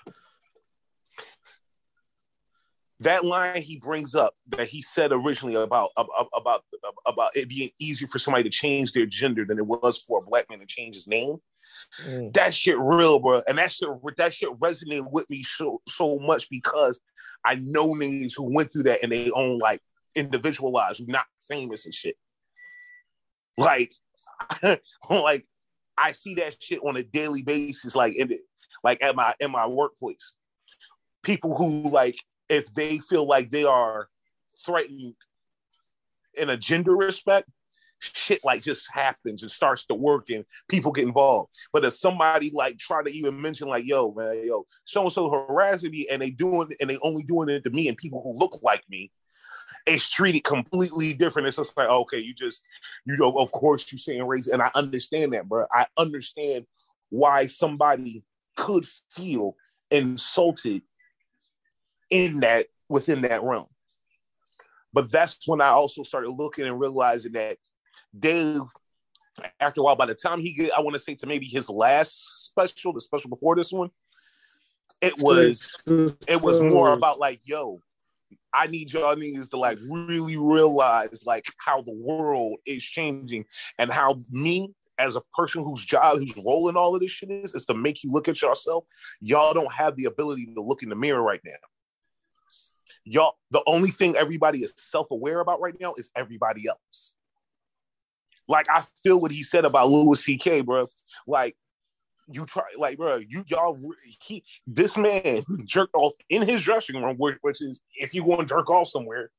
that 3.00 3.24
line 3.24 3.62
he 3.62 3.78
brings 3.78 4.14
up 4.14 4.34
that 4.48 4.68
he 4.68 4.82
said 4.82 5.12
originally 5.12 5.54
about 5.56 5.90
about 5.96 6.28
about 6.34 6.64
about 7.06 7.36
it 7.36 7.48
being 7.48 7.70
easier 7.78 8.08
for 8.08 8.18
somebody 8.18 8.44
to 8.44 8.50
change 8.50 8.92
their 8.92 9.06
gender 9.06 9.44
than 9.44 9.58
it 9.58 9.66
was 9.66 9.98
for 9.98 10.18
a 10.18 10.22
black 10.22 10.48
man 10.50 10.60
to 10.60 10.66
change 10.66 10.94
his 10.94 11.06
name. 11.06 11.36
Mm. 12.06 12.32
That 12.34 12.54
shit 12.54 12.78
real, 12.78 13.18
bro, 13.18 13.42
and 13.46 13.58
that 13.58 13.72
shit 13.72 13.88
that 14.16 14.34
shit 14.34 14.50
resonated 14.58 15.10
with 15.10 15.28
me 15.30 15.42
so 15.42 15.80
so 15.88 16.18
much 16.18 16.48
because 16.50 17.00
I 17.44 17.56
know 17.56 17.88
niggas 17.94 18.32
who 18.36 18.54
went 18.54 18.72
through 18.72 18.84
that 18.84 19.02
and 19.02 19.12
they 19.12 19.30
own 19.30 19.58
like 19.58 19.80
individualized, 20.14 21.00
who 21.00 21.06
not 21.06 21.26
famous 21.48 21.84
and 21.84 21.94
shit. 21.94 22.16
Like, 23.56 23.92
like 25.10 25.46
I 25.96 26.12
see 26.12 26.34
that 26.36 26.60
shit 26.60 26.80
on 26.84 26.96
a 26.96 27.02
daily 27.02 27.42
basis, 27.42 27.94
like 27.94 28.16
in 28.16 28.38
like 28.82 29.02
at 29.02 29.14
my 29.14 29.34
in 29.40 29.50
my 29.50 29.66
workplace. 29.66 30.34
People 31.22 31.56
who 31.56 31.88
like 31.88 32.16
if 32.48 32.72
they 32.74 32.98
feel 32.98 33.26
like 33.26 33.50
they 33.50 33.64
are 33.64 34.08
threatened 34.64 35.14
in 36.34 36.50
a 36.50 36.56
gender 36.56 36.96
respect, 36.96 37.48
shit 38.04 38.44
like 38.44 38.62
just 38.62 38.86
happens 38.92 39.42
and 39.42 39.50
starts 39.50 39.86
to 39.86 39.94
work 39.94 40.30
and 40.30 40.44
people 40.68 40.92
get 40.92 41.06
involved. 41.06 41.52
But 41.72 41.84
if 41.84 41.94
somebody 41.94 42.50
like 42.54 42.78
try 42.78 43.02
to 43.02 43.10
even 43.10 43.40
mention 43.40 43.68
like, 43.68 43.86
yo, 43.86 44.12
man, 44.12 44.42
yo, 44.44 44.66
so 44.84 45.02
and 45.02 45.12
so 45.12 45.30
harassing 45.30 45.90
me 45.90 46.06
and 46.10 46.20
they 46.20 46.30
doing 46.30 46.74
and 46.80 46.90
they 46.90 46.98
only 47.02 47.22
doing 47.22 47.48
it 47.48 47.64
to 47.64 47.70
me 47.70 47.88
and 47.88 47.96
people 47.96 48.22
who 48.22 48.38
look 48.38 48.60
like 48.62 48.82
me, 48.88 49.10
it's 49.86 50.08
treated 50.08 50.44
completely 50.44 51.12
different. 51.12 51.48
It's 51.48 51.56
just 51.56 51.76
like, 51.76 51.88
okay, 51.88 52.18
you 52.18 52.34
just, 52.34 52.62
you 53.04 53.16
know, 53.16 53.32
of 53.38 53.52
course 53.52 53.90
you 53.90 53.98
saying 53.98 54.26
race, 54.26 54.48
and 54.48 54.62
I 54.62 54.70
understand 54.74 55.32
that, 55.32 55.48
bro. 55.48 55.66
I 55.72 55.86
understand 55.96 56.66
why 57.10 57.46
somebody 57.46 58.24
could 58.56 58.86
feel 59.10 59.56
insulted 59.90 60.82
in 62.10 62.40
that 62.40 62.66
within 62.88 63.22
that 63.22 63.42
realm. 63.42 63.66
But 64.92 65.10
that's 65.10 65.36
when 65.46 65.60
I 65.60 65.68
also 65.68 66.04
started 66.04 66.30
looking 66.30 66.66
and 66.66 66.78
realizing 66.78 67.32
that 67.32 67.58
Dave, 68.18 68.62
after 69.60 69.80
a 69.80 69.84
while, 69.84 69.96
by 69.96 70.06
the 70.06 70.14
time 70.14 70.40
he 70.40 70.52
get, 70.52 70.72
I 70.72 70.80
want 70.80 70.94
to 70.94 71.00
say 71.00 71.14
to 71.16 71.26
maybe 71.26 71.46
his 71.46 71.68
last 71.68 72.46
special, 72.46 72.92
the 72.92 73.00
special 73.00 73.30
before 73.30 73.56
this 73.56 73.72
one, 73.72 73.90
it 75.00 75.18
was 75.18 75.70
it 76.28 76.40
was 76.40 76.60
more 76.60 76.92
about 76.92 77.18
like, 77.18 77.40
yo, 77.44 77.80
I 78.52 78.68
need 78.68 78.92
y'all 78.92 79.16
niggas 79.16 79.50
to 79.50 79.56
like 79.56 79.78
really 79.88 80.36
realize 80.36 81.24
like 81.26 81.46
how 81.58 81.82
the 81.82 81.92
world 81.92 82.58
is 82.64 82.82
changing 82.82 83.44
and 83.78 83.90
how 83.90 84.20
me 84.30 84.72
as 84.98 85.16
a 85.16 85.22
person 85.36 85.64
whose 85.64 85.84
job, 85.84 86.18
whose 86.18 86.36
role 86.36 86.68
in 86.68 86.76
all 86.76 86.94
of 86.94 87.00
this 87.00 87.10
shit 87.10 87.30
is, 87.30 87.54
is 87.54 87.66
to 87.66 87.74
make 87.74 88.04
you 88.04 88.10
look 88.12 88.28
at 88.28 88.40
yourself. 88.40 88.84
Y'all 89.20 89.52
don't 89.52 89.72
have 89.72 89.96
the 89.96 90.04
ability 90.04 90.46
to 90.54 90.62
look 90.62 90.82
in 90.82 90.88
the 90.88 90.94
mirror 90.94 91.22
right 91.22 91.40
now. 91.44 91.52
Y'all, 93.04 93.34
the 93.50 93.62
only 93.66 93.90
thing 93.90 94.16
everybody 94.16 94.60
is 94.60 94.72
self-aware 94.76 95.40
about 95.40 95.60
right 95.60 95.78
now 95.80 95.94
is 95.94 96.10
everybody 96.16 96.68
else. 96.68 97.14
Like 98.48 98.66
I 98.70 98.82
feel 99.02 99.20
what 99.20 99.30
he 99.30 99.42
said 99.42 99.64
about 99.64 99.88
Louis 99.88 100.22
C.K., 100.22 100.62
bro. 100.62 100.86
Like 101.26 101.56
you 102.28 102.46
try, 102.46 102.64
like, 102.76 102.96
bro, 102.96 103.16
you 103.16 103.44
y'all, 103.48 103.78
he, 104.20 104.42
this 104.66 104.96
man 104.96 105.42
jerked 105.64 105.94
off 105.94 106.12
in 106.30 106.42
his 106.42 106.62
dressing 106.62 107.02
room, 107.02 107.16
which, 107.18 107.36
which 107.42 107.62
is 107.62 107.80
if 107.96 108.14
you 108.14 108.24
want 108.24 108.40
to 108.40 108.46
jerk 108.46 108.70
off 108.70 108.88
somewhere, 108.88 109.30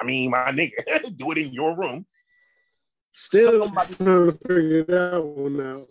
I 0.00 0.04
mean, 0.04 0.30
my 0.30 0.50
nigga, 0.52 1.16
do 1.16 1.30
it 1.32 1.38
in 1.38 1.52
your 1.52 1.76
room. 1.76 2.06
Still 3.12 3.64
Somebody- 3.64 3.94
trying 3.94 4.30
to 4.30 4.38
figure 4.46 4.84
that 4.84 5.22
one 5.22 5.60
out. 5.66 5.86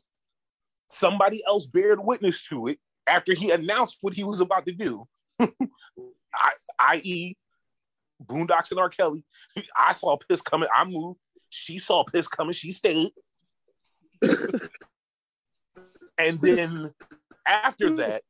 Somebody 0.90 1.42
else 1.48 1.68
bared 1.68 2.00
witness 2.04 2.46
to 2.48 2.68
it 2.68 2.80
after 3.08 3.34
he 3.34 3.52
announced 3.52 3.98
what 4.02 4.14
he 4.14 4.24
was 4.24 4.40
about 4.40 4.66
to 4.66 4.74
do. 4.74 5.08
I, 5.40 6.52
i.e., 6.80 7.38
Boondocks 8.26 8.72
and 8.72 8.80
R. 8.80 8.90
Kelly. 8.90 9.24
I 9.78 9.94
saw 9.94 10.18
piss 10.18 10.42
coming. 10.42 10.70
I 10.76 10.86
moved. 10.86 11.20
She 11.52 11.80
saw 11.80 12.04
piss 12.06 12.28
coming. 12.28 12.54
She 12.54 12.72
stayed. 12.72 13.12
and 16.18 16.40
then 16.42 16.94
after 17.46 17.90
that, 17.92 18.24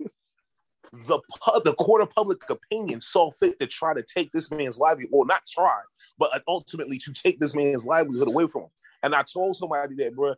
the 0.92 1.20
the 1.64 1.76
court 1.76 2.02
of 2.02 2.10
public 2.10 2.42
opinion 2.50 3.00
saw 3.00 3.32
fit 3.32 3.60
to 3.60 3.68
try 3.68 3.94
to 3.94 4.04
take 4.04 4.32
this 4.32 4.50
man's 4.50 4.80
livelihood. 4.80 5.12
Well, 5.14 5.26
not 5.26 5.44
try, 5.48 5.80
but 6.18 6.42
ultimately 6.48 6.98
to 6.98 7.14
take 7.14 7.40
this 7.40 7.54
man's 7.54 7.86
livelihood 7.86 8.28
away 8.28 8.48
from 8.48 8.64
him. 8.64 8.70
And 9.04 9.14
I 9.16 9.24
told 9.24 9.56
somebody 9.56 9.96
that, 9.96 10.16
bro, 10.16 10.34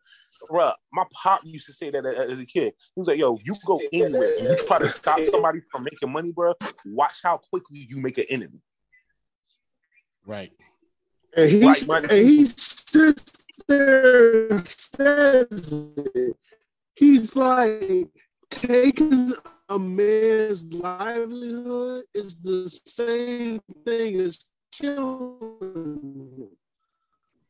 bro, 0.49 0.71
my 0.91 1.05
pop 1.11 1.41
used 1.43 1.65
to 1.67 1.73
say 1.73 1.89
that 1.89 2.05
as 2.05 2.39
a 2.39 2.45
kid. 2.45 2.73
He 2.95 2.99
was 2.99 3.07
like, 3.07 3.17
"Yo, 3.17 3.39
you 3.45 3.55
go 3.65 3.79
anywhere 3.93 4.29
and 4.39 4.49
you 4.49 4.55
try 4.67 4.79
to 4.79 4.89
stop 4.89 5.23
somebody 5.23 5.61
from 5.71 5.85
making 5.85 6.11
money, 6.11 6.31
bro, 6.31 6.53
watch 6.85 7.19
how 7.23 7.37
quickly 7.37 7.87
you 7.89 7.97
make 7.97 8.17
an 8.17 8.25
enemy." 8.29 8.61
Right. 10.25 10.51
And 11.35 11.49
he 11.49 11.59
my- 11.59 11.99
and 11.99 12.11
he 12.11 12.45
sits 12.45 13.45
there 13.67 14.49
and 14.49 14.67
says 14.67 15.91
it. 16.15 16.37
He's 16.95 17.35
like 17.35 18.09
taking 18.49 19.33
a 19.69 19.79
man's 19.79 20.65
livelihood 20.73 22.03
is 22.13 22.35
the 22.41 22.69
same 22.85 23.61
thing 23.85 24.19
as 24.19 24.45
killing. 24.71 26.49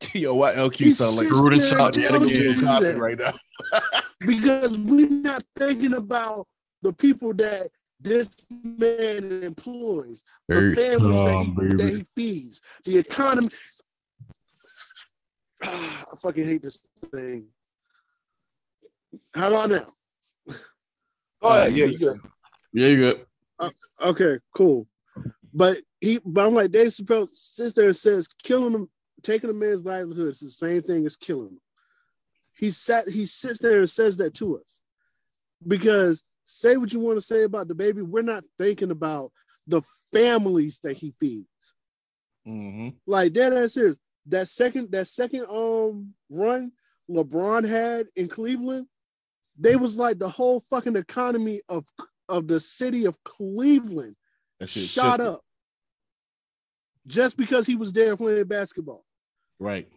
Yo, 0.14 0.34
why 0.34 0.52
LQ 0.54 0.92
sound 0.92 1.16
like 1.16 1.28
Gruden 1.28 1.60
there 1.60 1.68
shot 1.68 1.96
and 1.96 2.04
yet 2.04 2.14
again. 2.14 2.60
copy 2.60 2.86
right 2.86 3.18
now? 3.18 3.32
because 4.26 4.78
we're 4.78 5.08
not 5.08 5.44
thinking 5.56 5.94
about 5.94 6.46
the 6.82 6.92
people 6.92 7.32
that 7.34 7.70
this 8.04 8.36
man 8.50 9.42
employs, 9.42 10.22
the 10.48 10.54
Hey, 10.54 10.74
families 10.74 11.22
that 11.24 11.54
he, 11.56 11.76
that 11.76 11.94
he 11.94 12.06
feeds, 12.14 12.60
the 12.84 12.98
economy. 12.98 13.48
I 15.62 16.04
fucking 16.20 16.44
hate 16.44 16.62
this 16.62 16.82
thing. 17.10 17.46
How 19.34 19.48
about 19.48 19.70
now? 19.70 19.92
Oh 21.42 21.62
yeah, 21.62 21.66
yeah, 21.66 21.84
you 21.86 21.98
good. 21.98 22.20
Yeah, 22.72 22.88
you 22.88 22.96
good. 22.96 23.26
Uh, 23.58 23.70
okay, 24.02 24.38
cool. 24.54 24.86
But 25.52 25.78
he, 26.00 26.20
but 26.24 26.46
I'm 26.46 26.54
like 26.54 26.70
Dave 26.70 26.88
Chappelle 26.88 27.28
sits 27.32 27.72
there 27.72 27.86
and 27.86 27.96
says, 27.96 28.28
killing 28.42 28.74
him, 28.74 28.88
taking 29.22 29.50
a 29.50 29.52
man's 29.52 29.84
livelihood 29.84 30.28
is 30.28 30.40
the 30.40 30.48
same 30.50 30.82
thing 30.82 31.06
as 31.06 31.16
killing 31.16 31.48
him. 31.48 31.60
He 32.56 32.70
sat, 32.70 33.08
he 33.08 33.24
sits 33.24 33.58
there 33.58 33.78
and 33.78 33.90
says 33.90 34.16
that 34.18 34.34
to 34.34 34.58
us 34.58 34.78
because 35.66 36.22
say 36.44 36.76
what 36.76 36.92
you 36.92 37.00
want 37.00 37.18
to 37.18 37.24
say 37.24 37.44
about 37.44 37.68
the 37.68 37.74
baby, 37.74 38.02
we're 38.02 38.22
not 38.22 38.44
thinking 38.58 38.90
about 38.90 39.32
the 39.66 39.82
families 40.12 40.80
that 40.82 40.96
he 40.96 41.14
feeds. 41.18 41.48
Mm-hmm. 42.46 42.90
Like 43.06 43.34
that 43.34 43.52
ass 43.52 43.74
serious. 43.74 43.98
That 44.26 44.48
second, 44.48 44.90
that 44.92 45.08
second 45.08 45.46
um 45.50 46.14
run 46.30 46.72
LeBron 47.10 47.68
had 47.68 48.06
in 48.16 48.28
Cleveland, 48.28 48.86
they 49.58 49.76
was 49.76 49.96
like 49.96 50.18
the 50.18 50.28
whole 50.28 50.64
fucking 50.70 50.96
economy 50.96 51.62
of 51.68 51.86
of 52.28 52.48
the 52.48 52.58
city 52.58 53.04
of 53.04 53.22
Cleveland 53.24 54.16
shot 54.66 55.20
up 55.20 55.42
just 57.06 57.36
because 57.36 57.66
he 57.66 57.76
was 57.76 57.92
there 57.92 58.16
playing 58.16 58.44
basketball. 58.44 59.04
Right. 59.58 59.88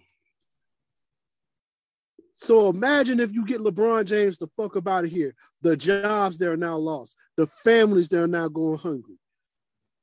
So 2.35 2.69
imagine 2.69 3.19
if 3.19 3.33
you 3.33 3.45
get 3.45 3.61
LeBron 3.61 4.05
James 4.05 4.37
the 4.37 4.47
fuck 4.57 4.75
up 4.75 4.87
out 4.87 5.05
of 5.05 5.11
here. 5.11 5.33
The 5.61 5.75
jobs 5.75 6.37
that 6.37 6.49
are 6.49 6.57
now 6.57 6.77
lost, 6.77 7.15
the 7.35 7.47
families 7.47 8.09
that 8.09 8.21
are 8.21 8.27
now 8.27 8.47
going 8.47 8.77
hungry. 8.77 9.17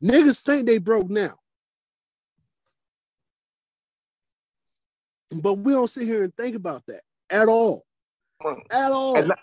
Niggas 0.02 0.42
think 0.42 0.66
they 0.66 0.78
broke 0.78 1.08
now. 1.08 1.38
But 5.30 5.54
we 5.54 5.72
don't 5.72 5.88
sit 5.88 6.06
here 6.06 6.24
and 6.24 6.34
think 6.36 6.56
about 6.56 6.84
that 6.86 7.02
at 7.30 7.48
all. 7.48 7.84
At 8.70 8.92
all. 8.92 9.16
And 9.16 9.28
not, 9.28 9.38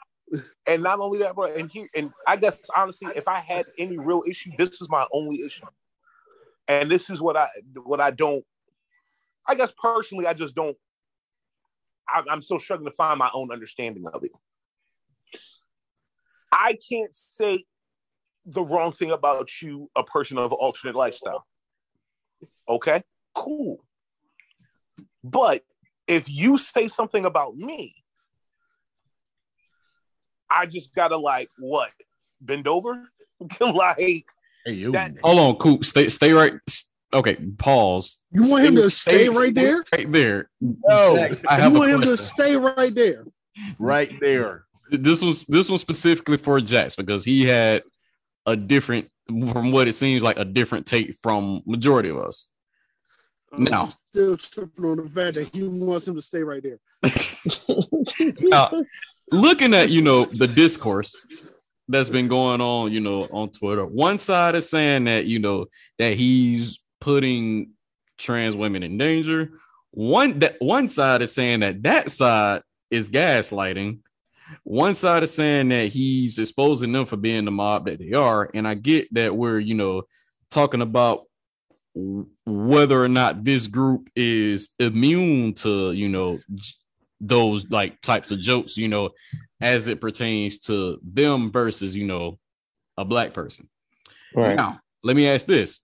and 0.68 0.84
not 0.84 1.00
only 1.00 1.20
that, 1.20 1.36
bro. 1.36 1.46
And 1.46 1.70
here, 1.70 1.88
and 1.96 2.12
I 2.28 2.36
guess 2.36 2.58
honestly, 2.76 3.10
if 3.16 3.28
I 3.28 3.40
had 3.40 3.66
any 3.78 3.98
real 3.98 4.24
issue, 4.28 4.52
this 4.58 4.82
is 4.82 4.90
my 4.90 5.06
only 5.12 5.42
issue. 5.42 5.66
And 6.68 6.90
this 6.90 7.10
is 7.10 7.22
what 7.22 7.36
I 7.36 7.48
what 7.84 8.00
I 8.00 8.12
don't. 8.12 8.46
I 9.48 9.56
guess 9.56 9.74
personally, 9.82 10.28
I 10.28 10.34
just 10.34 10.56
don't. 10.56 10.78
I, 12.08 12.24
I'm 12.30 12.42
still 12.42 12.60
struggling 12.60 12.90
to 12.90 12.96
find 12.96 13.18
my 13.18 13.30
own 13.34 13.52
understanding 13.52 14.06
of 14.08 14.24
it. 14.24 14.32
I 16.52 16.78
can't 16.90 17.14
say 17.16 17.66
the 18.46 18.64
wrong 18.64 18.92
thing 18.92 19.12
about 19.12 19.50
you, 19.62 19.90
a 19.96 20.04
person 20.04 20.38
of 20.38 20.52
alternate 20.54 20.96
lifestyle. 20.96 21.46
Okay, 22.68 23.04
cool. 23.36 23.84
But 25.24 25.64
if 26.08 26.30
you 26.30 26.58
say 26.58 26.88
something 26.88 27.26
about 27.26 27.56
me, 27.56 27.96
I 30.50 30.66
just 30.66 30.94
gotta 30.94 31.18
like 31.18 31.50
what 31.58 31.92
bend 32.42 32.68
over, 32.68 33.10
like 33.60 34.26
Hey, 34.66 34.74
you. 34.74 34.92
that. 34.92 35.14
Hold 35.24 35.40
on, 35.40 35.56
Coop. 35.56 35.86
Stay 35.86 36.10
stay 36.10 36.34
right. 36.34 36.54
Okay, 37.14 37.36
pause. 37.58 38.20
you 38.32 38.50
want 38.50 38.64
him 38.64 38.76
to 38.76 38.90
stay 38.90 39.28
right 39.28 39.54
there? 39.54 39.84
Right 39.94 40.12
there. 40.12 40.50
No. 40.62 41.16
Jax, 41.16 41.42
I 41.48 41.58
You 41.58 41.64
have 41.64 41.76
a 41.76 41.80
want 41.80 41.92
him 41.92 42.02
to 42.02 42.18
stay 42.18 42.56
right 42.56 42.94
there? 42.94 43.26
right 43.80 44.12
there. 44.22 44.66
This 44.92 45.22
was 45.22 45.44
this 45.44 45.70
was 45.70 45.82
specifically 45.82 46.38
for 46.38 46.60
Jax 46.60 46.96
because 46.96 47.24
he 47.24 47.46
had 47.46 47.84
a 48.46 48.56
different, 48.56 49.10
from 49.28 49.72
what 49.72 49.88
it 49.88 49.94
seems 49.94 50.22
like, 50.22 50.38
a 50.38 50.46
different 50.46 50.86
take 50.86 51.16
from 51.22 51.62
majority 51.66 52.10
of 52.10 52.18
us. 52.18 52.50
Uh, 53.54 53.58
now. 53.60 53.84
I'm 53.84 53.92
still 53.92 54.38
tripping 54.38 54.86
on 54.86 54.98
the 54.98 55.10
fact 55.10 55.36
that 55.36 55.50
he 55.54 55.64
wants 55.64 56.08
him 56.08 56.16
to 56.16 56.22
stay 56.22 56.44
right 56.44 56.62
there. 56.62 56.80
Now, 58.40 58.72
looking 59.32 59.74
at 59.74 59.90
you 59.90 60.02
know 60.02 60.26
the 60.26 60.48
discourse 60.48 61.16
that's 61.88 62.10
been 62.10 62.28
going 62.28 62.62
on, 62.62 62.92
you 62.92 63.00
know, 63.00 63.22
on 63.32 63.50
Twitter, 63.50 63.86
one 63.86 64.18
side 64.18 64.56
is 64.56 64.70
saying 64.70 65.06
that 65.06 65.26
you 65.26 65.40
know 65.40 65.68
that 65.98 66.16
he's 66.16 66.80
putting 67.00 67.72
trans 68.18 68.56
women 68.56 68.84
in 68.84 68.98
danger. 68.98 69.52
One 69.92 70.40
that 70.40 70.56
one 70.60 70.88
side 70.90 71.22
is 71.22 71.34
saying 71.34 71.62
that 71.62 71.84
that 71.84 72.10
side 72.12 72.62
is 72.90 73.10
gaslighting. 73.10 74.00
One 74.64 74.94
side 74.94 75.24
is 75.24 75.34
saying 75.34 75.70
that 75.70 75.88
he's 75.88 76.40
exposing 76.40 76.92
them 76.92 77.06
for 77.06 77.18
being 77.18 77.46
the 77.46 77.52
mob 77.52 77.86
that 77.86 78.00
they 78.00 78.14
are, 78.14 78.50
and 78.54 78.68
I 78.68 78.74
get 78.74 79.14
that 79.14 79.36
we're 79.36 79.60
you 79.60 79.76
know 79.76 80.04
talking 80.50 80.82
about 80.82 81.26
whether 81.94 83.04
or 83.04 83.10
not 83.10 83.44
this 83.44 83.68
group 83.68 84.10
is 84.16 84.70
immune 84.80 85.54
to 85.56 85.92
you 85.92 86.10
know 86.10 86.40
those 87.22 87.70
like 87.70 88.02
types 88.02 88.32
of 88.32 88.40
jokes, 88.40 88.76
you 88.76 88.88
know, 88.88 89.12
as 89.62 89.88
it 89.88 90.02
pertains 90.02 90.58
to 90.60 91.00
them 91.04 91.52
versus, 91.52 91.96
you 91.96 92.06
know, 92.06 92.40
a 92.98 93.06
black 93.06 93.34
person. 93.34 93.70
Right. 94.36 94.56
Now, 94.56 94.80
let 95.04 95.16
me 95.16 95.30
ask 95.30 95.46
this. 95.46 95.82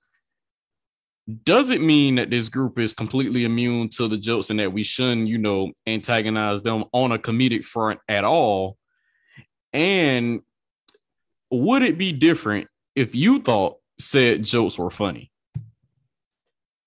Does 1.44 1.70
it 1.70 1.82
mean 1.82 2.16
that 2.16 2.30
this 2.30 2.48
group 2.48 2.80
is 2.80 2.94
completely 2.94 3.44
immune 3.44 3.90
to 3.90 4.08
the 4.08 4.18
jokes 4.18 4.50
and 4.50 4.60
that 4.60 4.72
we 4.72 4.84
shouldn't, 4.84 5.28
you 5.28 5.38
know, 5.38 5.72
antagonize 5.86 6.62
them 6.62 6.86
on 6.94 7.12
a 7.12 7.20
comedic 7.20 7.66
front 7.66 8.00
at 8.08 8.24
all? 8.24 8.78
And 9.74 10.42
would 11.52 11.82
it 11.82 11.98
be 11.98 12.14
different 12.14 12.68
if 12.96 13.14
you 13.14 13.40
thought 13.40 13.78
said 14.00 14.44
jokes 14.44 14.78
were 14.78 14.90
funny? 14.90 15.32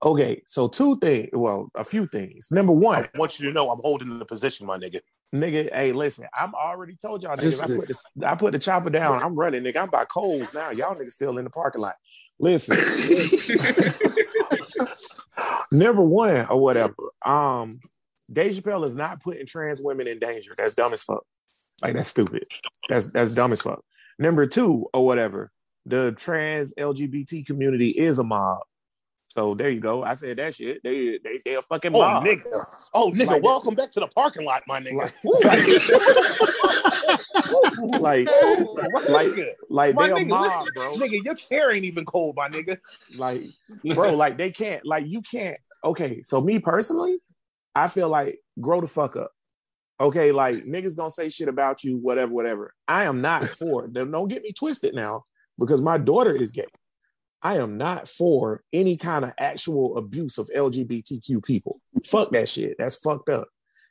Okay, 0.02 0.42
so 0.46 0.66
two 0.66 0.96
things. 0.96 1.28
Well, 1.34 1.70
a 1.74 1.84
few 1.84 2.06
things. 2.06 2.50
Number 2.50 2.72
one, 2.72 3.04
I 3.14 3.18
want 3.18 3.38
you 3.38 3.46
to 3.46 3.52
know 3.52 3.70
I'm 3.70 3.80
holding 3.80 4.18
the 4.18 4.24
position, 4.24 4.66
my 4.66 4.78
nigga. 4.78 5.00
nigga. 5.34 5.70
Hey, 5.74 5.92
listen, 5.92 6.26
I'm 6.32 6.54
already 6.54 6.96
told 6.96 7.22
y'all 7.22 7.36
niggas. 7.36 7.42
This 7.42 7.62
I 7.62 7.66
put 7.66 7.88
the 7.88 8.26
I 8.26 8.34
put 8.34 8.52
the 8.52 8.58
chopper 8.58 8.88
down. 8.88 9.22
I'm 9.22 9.34
running, 9.34 9.62
nigga. 9.62 9.82
I'm 9.82 9.90
by 9.90 10.06
Coles 10.06 10.54
now. 10.54 10.70
Y'all 10.70 10.94
niggas 10.94 11.10
still 11.10 11.36
in 11.36 11.44
the 11.44 11.50
parking 11.50 11.82
lot. 11.82 11.96
Listen, 12.40 12.78
number 15.72 16.02
one 16.02 16.46
or 16.46 16.58
whatever. 16.58 16.94
Um, 17.24 17.80
Dave 18.32 18.52
Chappelle 18.52 18.84
is 18.86 18.94
not 18.94 19.22
putting 19.22 19.46
trans 19.46 19.82
women 19.82 20.06
in 20.06 20.18
danger. 20.18 20.52
That's 20.56 20.74
dumb 20.74 20.94
as 20.94 21.02
fuck. 21.02 21.24
Like 21.82 21.96
that's 21.96 22.08
stupid. 22.08 22.44
That's 22.88 23.08
that's 23.08 23.34
dumb 23.34 23.52
as 23.52 23.60
fuck. 23.60 23.84
Number 24.18 24.46
two 24.46 24.86
or 24.94 25.04
whatever. 25.04 25.52
The 25.84 26.14
trans 26.16 26.72
LGBT 26.74 27.46
community 27.46 27.90
is 27.90 28.18
a 28.18 28.24
mob. 28.24 28.60
So 29.36 29.54
there 29.54 29.70
you 29.70 29.78
go. 29.80 30.02
I 30.02 30.14
said 30.14 30.36
that 30.38 30.56
shit. 30.56 30.82
They 30.82 31.18
they 31.22 31.38
they 31.44 31.54
a 31.54 31.62
fucking 31.62 31.94
Oh, 31.94 32.00
mob. 32.00 32.24
nigga. 32.24 32.64
Oh, 32.92 33.12
nigga. 33.12 33.26
Like- 33.26 33.42
welcome 33.44 33.74
back 33.76 33.90
to 33.92 34.00
the 34.00 34.08
parking 34.08 34.44
lot, 34.44 34.62
my 34.66 34.80
nigga. 34.80 35.12
Like, 38.00 38.28
like, 38.28 38.28
like, 39.08 39.56
like 39.68 39.94
my 39.94 40.08
they 40.08 40.12
a 40.12 40.16
nigga, 40.24 40.28
mob, 40.28 40.42
listen, 40.42 40.66
bro. 40.74 40.94
nigga, 40.96 41.24
your 41.24 41.34
hair 41.50 41.72
ain't 41.74 41.84
even 41.84 42.04
cold, 42.04 42.36
my 42.36 42.48
nigga. 42.48 42.78
Like, 43.16 43.42
bro, 43.94 44.14
like 44.14 44.36
they 44.36 44.50
can't, 44.50 44.84
like 44.84 45.04
you 45.06 45.22
can't. 45.22 45.58
Okay, 45.84 46.22
so 46.22 46.40
me 46.40 46.58
personally, 46.58 47.18
I 47.74 47.86
feel 47.88 48.08
like 48.08 48.40
grow 48.60 48.80
the 48.80 48.88
fuck 48.88 49.16
up. 49.16 49.30
Okay, 50.00 50.32
like 50.32 50.64
niggas 50.64 50.96
gonna 50.96 51.10
say 51.10 51.28
shit 51.28 51.48
about 51.48 51.84
you, 51.84 51.98
whatever, 51.98 52.32
whatever. 52.32 52.74
I 52.88 53.04
am 53.04 53.20
not 53.20 53.44
for. 53.44 53.86
Them. 53.88 54.10
Don't 54.10 54.28
get 54.28 54.42
me 54.42 54.52
twisted 54.52 54.94
now, 54.94 55.24
because 55.58 55.80
my 55.82 55.98
daughter 55.98 56.34
is 56.34 56.50
gay. 56.50 56.66
I 57.42 57.56
am 57.58 57.78
not 57.78 58.08
for 58.08 58.62
any 58.72 58.96
kind 58.96 59.24
of 59.24 59.32
actual 59.38 59.96
abuse 59.96 60.38
of 60.38 60.50
LGBTQ 60.54 61.42
people. 61.42 61.80
Fuck 62.04 62.32
that 62.32 62.48
shit. 62.48 62.76
That's 62.78 62.96
fucked 62.96 63.30
up. 63.30 63.48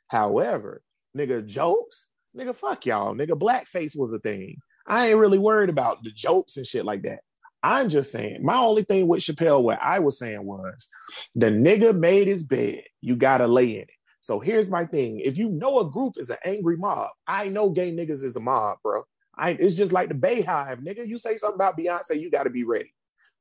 However, 0.08 0.82
nigga, 1.16 1.44
jokes, 1.44 2.08
nigga, 2.36 2.54
fuck 2.54 2.86
y'all. 2.86 3.14
Nigga, 3.14 3.38
blackface 3.38 3.96
was 3.96 4.12
a 4.12 4.18
thing. 4.18 4.58
I 4.86 5.08
ain't 5.08 5.18
really 5.18 5.38
worried 5.38 5.70
about 5.70 6.02
the 6.04 6.10
jokes 6.10 6.56
and 6.56 6.66
shit 6.66 6.84
like 6.84 7.02
that. 7.02 7.20
I'm 7.62 7.90
just 7.90 8.10
saying, 8.10 8.42
my 8.42 8.56
only 8.56 8.82
thing 8.82 9.06
with 9.06 9.20
Chappelle, 9.20 9.62
what 9.62 9.80
I 9.82 9.98
was 9.98 10.18
saying 10.18 10.44
was 10.44 10.88
the 11.34 11.46
nigga 11.50 11.96
made 11.96 12.26
his 12.26 12.42
bed. 12.42 12.82
You 13.00 13.16
gotta 13.16 13.46
lay 13.46 13.76
in 13.76 13.82
it. 13.82 13.90
So 14.20 14.38
here's 14.38 14.70
my 14.70 14.86
thing. 14.86 15.20
If 15.20 15.36
you 15.36 15.50
know 15.50 15.80
a 15.80 15.90
group 15.90 16.14
is 16.16 16.30
an 16.30 16.38
angry 16.44 16.76
mob, 16.76 17.10
I 17.26 17.48
know 17.48 17.70
gay 17.70 17.92
niggas 17.92 18.22
is 18.24 18.36
a 18.36 18.40
mob, 18.40 18.78
bro. 18.82 19.02
I, 19.36 19.50
it's 19.50 19.74
just 19.74 19.92
like 19.92 20.08
the 20.08 20.14
BeyHive, 20.14 20.82
nigga. 20.82 21.06
You 21.06 21.18
say 21.18 21.36
something 21.36 21.56
about 21.56 21.78
Beyonce, 21.78 22.20
you 22.20 22.30
gotta 22.30 22.50
be 22.50 22.64
ready. 22.64 22.92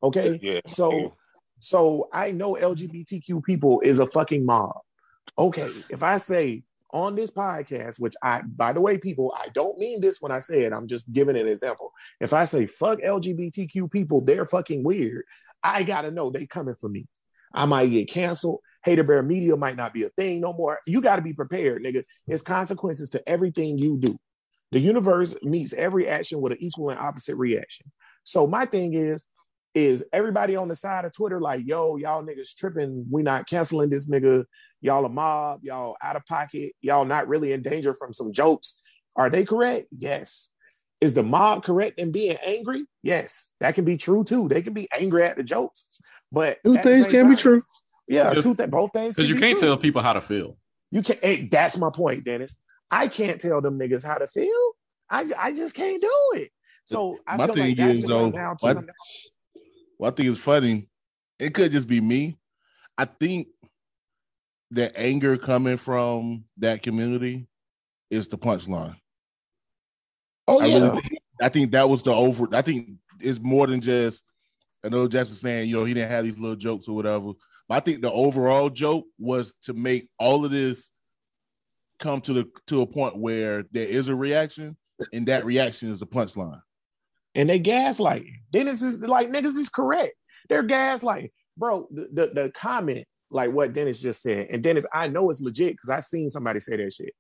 Okay. 0.01 0.39
Yeah. 0.41 0.62
So, 0.67 1.15
so 1.59 2.09
I 2.13 2.31
know 2.31 2.53
LGBTQ 2.53 3.43
people 3.43 3.81
is 3.81 3.99
a 3.99 4.05
fucking 4.05 4.45
mob. 4.45 4.77
Okay, 5.38 5.69
if 5.89 6.03
I 6.03 6.17
say 6.17 6.63
on 6.91 7.15
this 7.15 7.31
podcast, 7.31 7.99
which 7.99 8.15
I, 8.23 8.41
by 8.41 8.73
the 8.73 8.81
way, 8.81 8.97
people, 8.97 9.33
I 9.38 9.49
don't 9.49 9.77
mean 9.77 10.01
this 10.01 10.21
when 10.21 10.31
I 10.31 10.39
say 10.39 10.63
it. 10.63 10.73
I'm 10.73 10.88
just 10.88 11.09
giving 11.12 11.38
an 11.38 11.47
example. 11.47 11.91
If 12.19 12.33
I 12.33 12.45
say 12.45 12.65
fuck 12.65 13.00
LGBTQ 13.00 13.91
people, 13.91 14.21
they're 14.21 14.45
fucking 14.45 14.83
weird. 14.83 15.23
I 15.63 15.83
gotta 15.83 16.12
know 16.12 16.29
they 16.29 16.45
coming 16.45 16.75
for 16.75 16.89
me. 16.89 17.08
I 17.54 17.65
might 17.65 17.87
get 17.87 18.10
canceled. 18.10 18.60
Hater 18.83 19.04
Bear 19.04 19.21
Media 19.23 19.56
might 19.58 19.75
not 19.75 19.93
be 19.93 20.04
a 20.04 20.10
thing 20.10 20.39
no 20.41 20.54
more. 20.54 20.79
You 20.85 21.02
got 21.02 21.17
to 21.17 21.21
be 21.21 21.33
prepared, 21.33 21.83
nigga. 21.83 22.04
There's 22.27 22.41
consequences 22.41 23.10
to 23.10 23.29
everything 23.29 23.77
you 23.77 23.97
do. 23.97 24.17
The 24.71 24.79
universe 24.79 25.35
meets 25.41 25.73
every 25.73 26.08
action 26.08 26.41
with 26.41 26.54
an 26.54 26.60
equal 26.62 26.89
and 26.89 27.00
opposite 27.00 27.35
reaction. 27.35 27.91
So 28.23 28.47
my 28.47 28.65
thing 28.65 28.93
is, 28.93 29.25
is 29.75 30.03
everybody 30.11 30.55
on 30.55 30.67
the 30.67 30.75
side 30.75 31.05
of 31.05 31.13
Twitter 31.15 31.39
like, 31.39 31.61
yo, 31.65 31.95
y'all 31.95 32.23
niggas 32.23 32.55
tripping. 32.55 33.05
We 33.09 33.21
not 33.23 33.47
canceling 33.47 33.89
this 33.89 34.09
nigga. 34.09 34.45
Y'all 34.81 35.05
a 35.05 35.09
mob. 35.09 35.59
Y'all 35.63 35.95
out 36.01 36.15
of 36.15 36.25
pocket. 36.25 36.73
Y'all 36.81 37.05
not 37.05 37.27
really 37.27 37.51
in 37.53 37.61
danger 37.61 37.93
from 37.93 38.13
some 38.13 38.31
jokes. 38.33 38.81
Are 39.15 39.29
they 39.29 39.45
correct? 39.45 39.87
Yes. 39.97 40.49
Is 41.01 41.13
the 41.13 41.23
mob 41.23 41.63
correct 41.63 41.97
in 41.99 42.11
being 42.11 42.37
angry? 42.45 42.85
Yes, 43.03 43.51
that 43.61 43.73
can 43.75 43.85
be 43.85 43.95
true 43.95 44.23
too. 44.25 44.49
They 44.49 44.61
can 44.61 44.73
be 44.73 44.87
angry 44.99 45.23
at 45.23 45.37
the 45.37 45.43
jokes, 45.43 46.01
but 46.31 46.57
Two 46.65 46.77
things 46.79 47.03
same 47.05 47.11
can 47.11 47.29
be 47.29 47.35
true. 47.37 47.61
Yeah, 48.07 48.27
Because- 48.29 48.43
two 48.43 48.53
things, 48.55 48.69
both 48.69 48.91
things. 48.91 49.15
Because 49.15 49.27
can 49.29 49.35
you 49.35 49.41
be 49.41 49.47
can't 49.47 49.59
true. 49.59 49.67
tell 49.69 49.77
people 49.77 50.01
how 50.01 50.11
to 50.13 50.19
feel. 50.21 50.57
You 50.91 51.01
can't. 51.01 51.23
Hey, 51.23 51.47
that's 51.49 51.77
my 51.77 51.89
point, 51.89 52.25
Dennis. 52.25 52.57
I 52.91 53.07
can't 53.07 53.39
tell 53.39 53.61
them 53.61 53.79
niggas 53.79 54.03
how 54.03 54.17
to 54.17 54.27
feel. 54.27 54.71
I 55.09 55.25
I 55.39 55.53
just 55.53 55.73
can't 55.73 56.01
do 56.01 56.31
it. 56.33 56.49
So 56.85 57.17
I 57.25 57.37
My 57.37 57.45
feel 57.45 57.55
thing 57.55 57.67
like 57.69 57.77
that's 57.77 57.97
is, 57.99 58.01
the 58.01 58.07
though, 58.09 58.31
down 58.31 58.57
to 58.57 58.65
what- 58.65 58.85
Well, 60.00 60.12
I 60.12 60.15
think 60.15 60.29
it's 60.29 60.39
funny. 60.39 60.87
It 61.37 61.54
could 61.54 61.71
just 61.71 61.87
be 61.87 62.02
me. 62.02 62.39
I 62.97 63.06
think 63.06 63.47
the 64.71 64.97
anger 64.97 65.37
coming 65.37 65.77
from 65.77 66.45
that 66.58 66.81
community 66.81 67.47
is 68.10 68.27
the 68.27 68.37
punchline. 68.37 68.95
Oh 70.47 70.60
I 70.60 70.65
yeah, 70.65 70.79
really 70.79 71.02
think, 71.02 71.21
I 71.41 71.50
think 71.50 71.71
that 71.71 71.87
was 71.87 72.02
the 72.02 72.13
over. 72.13 72.47
I 72.54 72.62
think 72.62 72.91
it's 73.19 73.39
more 73.39 73.67
than 73.67 73.81
just. 73.81 74.23
I 74.83 74.89
know 74.89 75.08
Jackson 75.10 75.35
saying, 75.35 75.69
you 75.69 75.75
know, 75.75 75.83
he 75.83 75.93
didn't 75.93 76.10
have 76.10 76.23
these 76.23 76.39
little 76.39 76.56
jokes 76.56 76.87
or 76.87 76.95
whatever. 76.95 77.33
But 77.67 77.75
I 77.75 77.79
think 77.81 78.02
the 78.02 78.12
overall 78.12 78.69
joke 78.69 79.06
was 79.19 79.54
to 79.63 79.73
make 79.73 80.10
all 80.17 80.45
of 80.45 80.52
this 80.52 80.91
come 82.00 82.21
to 82.21 82.33
the 82.33 82.50
to 82.67 82.81
a 82.81 82.87
point 82.87 83.17
where 83.17 83.65
there 83.71 83.87
is 83.87 84.08
a 84.08 84.15
reaction, 84.15 84.77
and 85.13 85.27
that 85.27 85.45
reaction 85.45 85.89
is 85.89 86.00
the 86.00 86.08
punchline. 86.08 86.62
And 87.36 87.50
they 87.50 87.60
gaslight. 87.60 88.25
Dennis 88.52 88.82
is 88.82 89.00
like 89.00 89.30
niggas 89.30 89.58
is 89.58 89.69
correct. 89.69 90.13
They're 90.50 90.63
gaslighting, 90.63 91.32
bro. 91.58 91.88
The, 91.92 92.10
the 92.12 92.27
the 92.27 92.52
comment 92.52 93.06
like 93.32 93.52
what 93.52 93.73
Dennis 93.73 94.00
just 94.00 94.21
said, 94.21 94.48
and 94.50 94.63
Dennis, 94.63 94.86
I 94.94 95.08
know 95.08 95.30
it's 95.30 95.42
legit 95.42 95.73
because 95.73 95.90
I 95.90 96.00
seen 96.00 96.30
somebody 96.30 96.60
say 96.60 96.77
that 96.77 96.94
shit. 96.94 97.13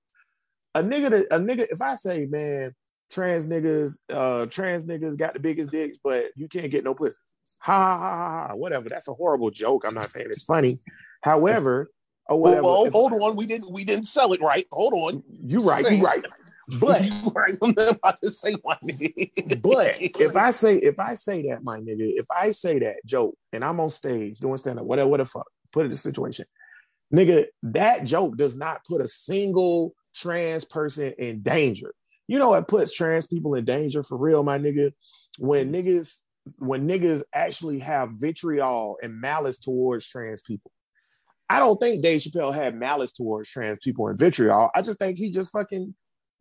A 0.75 0.83
nigga, 0.83 1.09
that, 1.09 1.27
a 1.31 1.39
nigga. 1.39 1.67
If 1.69 1.81
I 1.81 1.95
say, 1.95 2.25
man, 2.25 2.73
trans 3.11 3.47
niggas, 3.47 3.99
uh, 4.09 4.45
trans 4.47 4.85
niggas 4.85 5.17
got 5.17 5.33
the 5.33 5.39
biggest 5.39 5.71
dicks, 5.71 5.97
but 6.03 6.27
you 6.35 6.47
can't 6.47 6.71
get 6.71 6.83
no 6.83 6.93
pussy. 6.93 7.17
Ha 7.61 7.73
ha 7.73 7.97
ha 7.97 8.15
ha 8.15 8.47
ha. 8.47 8.55
Whatever. 8.55 8.89
That's 8.89 9.07
a 9.07 9.13
horrible 9.13 9.51
joke. 9.51 9.83
I'm 9.85 9.95
not 9.95 10.09
saying 10.09 10.27
it's 10.29 10.43
funny. 10.43 10.79
However, 11.21 11.91
or 12.29 12.39
whatever. 12.39 12.63
Well, 12.63 12.85
if- 12.85 12.93
hold 12.93 13.13
on, 13.13 13.35
we 13.35 13.45
didn't 13.45 13.71
we 13.71 13.83
didn't 13.83 14.07
sell 14.07 14.33
it 14.33 14.41
right. 14.41 14.65
Hold 14.71 14.93
on, 14.93 15.23
you 15.45 15.61
right. 15.61 15.89
You 15.89 16.03
right. 16.03 16.25
But 16.79 17.03
you 17.03 17.13
right. 17.35 17.57
I'm 17.61 17.73
about 17.77 18.21
to 18.21 18.29
say 18.29 18.53
one. 18.61 18.77
But 19.61 19.95
if 19.99 20.35
I 20.35 20.51
say 20.51 20.77
if 20.77 20.99
I 20.99 21.13
say 21.13 21.41
that, 21.43 21.63
my 21.63 21.79
nigga, 21.79 22.11
if 22.15 22.25
I 22.29 22.51
say 22.51 22.79
that 22.79 22.97
joke 23.05 23.35
and 23.53 23.63
I'm 23.63 23.79
on 23.79 23.89
stage 23.89 24.39
doing 24.39 24.57
stand 24.57 24.79
up, 24.79 24.85
whatever, 24.85 25.09
what 25.09 25.17
the 25.17 25.25
fuck, 25.25 25.47
put 25.71 25.81
it 25.81 25.85
in 25.85 25.91
the 25.91 25.97
situation, 25.97 26.45
nigga, 27.13 27.45
that 27.63 28.03
joke 28.03 28.37
does 28.37 28.57
not 28.57 28.83
put 28.85 29.01
a 29.01 29.07
single 29.07 29.93
trans 30.15 30.65
person 30.65 31.13
in 31.17 31.41
danger. 31.41 31.93
You 32.27 32.37
know 32.37 32.49
what 32.49 32.67
puts 32.67 32.93
trans 32.93 33.25
people 33.25 33.55
in 33.55 33.65
danger 33.65 34.03
for 34.03 34.17
real, 34.17 34.43
my 34.43 34.59
nigga? 34.59 34.91
When 35.39 35.71
niggas 35.71 36.19
when 36.57 36.87
niggas 36.87 37.23
actually 37.33 37.79
have 37.79 38.09
vitriol 38.13 38.97
and 39.01 39.19
malice 39.19 39.57
towards 39.57 40.07
trans 40.07 40.41
people. 40.41 40.71
I 41.49 41.59
don't 41.59 41.79
think 41.79 42.01
Dave 42.03 42.21
Chappelle 42.21 42.53
had 42.53 42.75
malice 42.75 43.11
towards 43.11 43.49
trans 43.49 43.79
people 43.83 44.07
and 44.07 44.19
vitriol. 44.19 44.69
I 44.75 44.81
just 44.81 44.99
think 44.99 45.17
he 45.17 45.31
just 45.31 45.51
fucking 45.51 45.95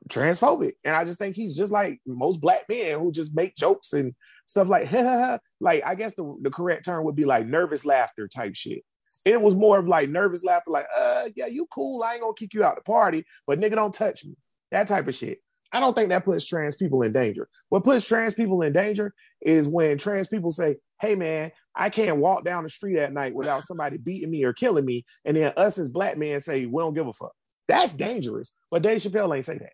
transphobic. 0.08 0.72
And 0.84 0.94
I 0.94 1.04
just 1.04 1.18
think 1.18 1.34
he's 1.34 1.56
just 1.56 1.72
like 1.72 2.00
most 2.06 2.40
black 2.40 2.64
men 2.68 2.98
who 2.98 3.12
just 3.12 3.34
make 3.34 3.56
jokes 3.56 3.92
and 3.92 4.14
stuff 4.46 4.68
like, 4.68 4.90
like 5.60 5.82
I 5.84 5.94
guess 5.94 6.14
the, 6.14 6.36
the 6.42 6.50
correct 6.50 6.84
term 6.84 7.04
would 7.04 7.16
be 7.16 7.24
like 7.24 7.46
nervous 7.46 7.84
laughter 7.84 8.28
type 8.28 8.54
shit. 8.54 8.84
It 9.24 9.40
was 9.40 9.56
more 9.56 9.78
of 9.78 9.88
like 9.88 10.10
nervous 10.10 10.44
laughter, 10.44 10.70
like, 10.70 10.86
uh, 10.96 11.30
yeah, 11.34 11.46
you 11.46 11.66
cool. 11.66 12.02
I 12.02 12.12
ain't 12.12 12.22
gonna 12.22 12.34
kick 12.34 12.54
you 12.54 12.62
out 12.62 12.76
the 12.76 12.82
party, 12.82 13.24
but 13.46 13.58
nigga, 13.58 13.74
don't 13.74 13.94
touch 13.94 14.24
me. 14.24 14.36
That 14.70 14.86
type 14.86 15.08
of 15.08 15.14
shit. 15.14 15.38
I 15.72 15.80
don't 15.80 15.94
think 15.94 16.08
that 16.10 16.24
puts 16.24 16.46
trans 16.46 16.76
people 16.76 17.02
in 17.02 17.12
danger. 17.12 17.48
What 17.68 17.84
puts 17.84 18.06
trans 18.06 18.34
people 18.34 18.62
in 18.62 18.72
danger 18.72 19.12
is 19.40 19.68
when 19.68 19.98
trans 19.98 20.28
people 20.28 20.50
say, 20.50 20.76
hey 21.00 21.14
man, 21.14 21.52
I 21.74 21.90
can't 21.90 22.18
walk 22.18 22.44
down 22.44 22.62
the 22.62 22.70
street 22.70 22.98
at 22.98 23.12
night 23.12 23.34
without 23.34 23.64
somebody 23.64 23.98
beating 23.98 24.30
me 24.30 24.44
or 24.44 24.52
killing 24.52 24.84
me. 24.84 25.04
And 25.24 25.36
then 25.36 25.52
us 25.56 25.78
as 25.78 25.90
black 25.90 26.16
men 26.16 26.40
say, 26.40 26.66
we 26.66 26.80
don't 26.80 26.94
give 26.94 27.06
a 27.06 27.12
fuck. 27.12 27.32
That's 27.66 27.92
dangerous. 27.92 28.52
But 28.70 28.82
Dave 28.82 29.00
Chappelle 29.00 29.34
ain't 29.34 29.44
say 29.44 29.58
that. 29.58 29.72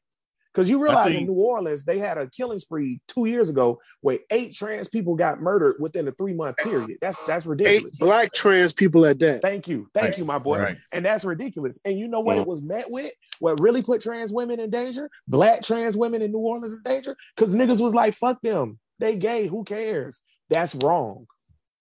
Because 0.54 0.70
you 0.70 0.80
realize 0.80 1.08
think- 1.08 1.22
in 1.22 1.26
New 1.26 1.40
Orleans, 1.42 1.84
they 1.84 1.98
had 1.98 2.16
a 2.16 2.28
killing 2.28 2.60
spree 2.60 3.00
two 3.08 3.26
years 3.26 3.50
ago 3.50 3.80
where 4.02 4.18
eight 4.30 4.54
trans 4.54 4.88
people 4.88 5.16
got 5.16 5.40
murdered 5.40 5.76
within 5.80 6.06
a 6.06 6.12
three 6.12 6.32
month 6.32 6.56
period. 6.58 6.96
That's 7.00 7.18
that's 7.26 7.44
ridiculous. 7.44 7.72
Eight 7.74 7.84
ridiculous. 7.86 7.98
black 7.98 8.32
trans 8.32 8.72
people 8.72 9.04
at 9.04 9.18
that. 9.18 9.42
Thank 9.42 9.66
you. 9.66 9.88
Thank 9.94 10.10
Right. 10.10 10.18
you, 10.18 10.24
my 10.24 10.38
boy. 10.38 10.60
Right. 10.60 10.76
And 10.92 11.04
that's 11.04 11.24
ridiculous. 11.24 11.80
And 11.84 11.98
you 11.98 12.06
know 12.06 12.20
what 12.20 12.36
Yeah. 12.36 12.42
it 12.42 12.44
mm. 12.44 12.48
was 12.48 12.62
met 12.62 12.88
with? 12.88 13.12
What 13.40 13.58
really 13.60 13.82
put 13.82 14.00
trans 14.00 14.32
women 14.32 14.60
in 14.60 14.70
danger? 14.70 15.10
Black 15.26 15.62
trans 15.62 15.96
women 15.96 16.22
in 16.22 16.30
New 16.30 16.38
Orleans 16.38 16.76
in 16.76 16.82
danger? 16.84 17.16
Because 17.34 17.52
niggas 17.52 17.80
was 17.82 17.94
like, 17.94 18.14
fuck 18.14 18.40
them. 18.42 18.78
They 19.00 19.16
gay. 19.16 19.48
Who 19.48 19.64
cares? 19.64 20.20
That's 20.50 20.76
wrong. 20.76 21.26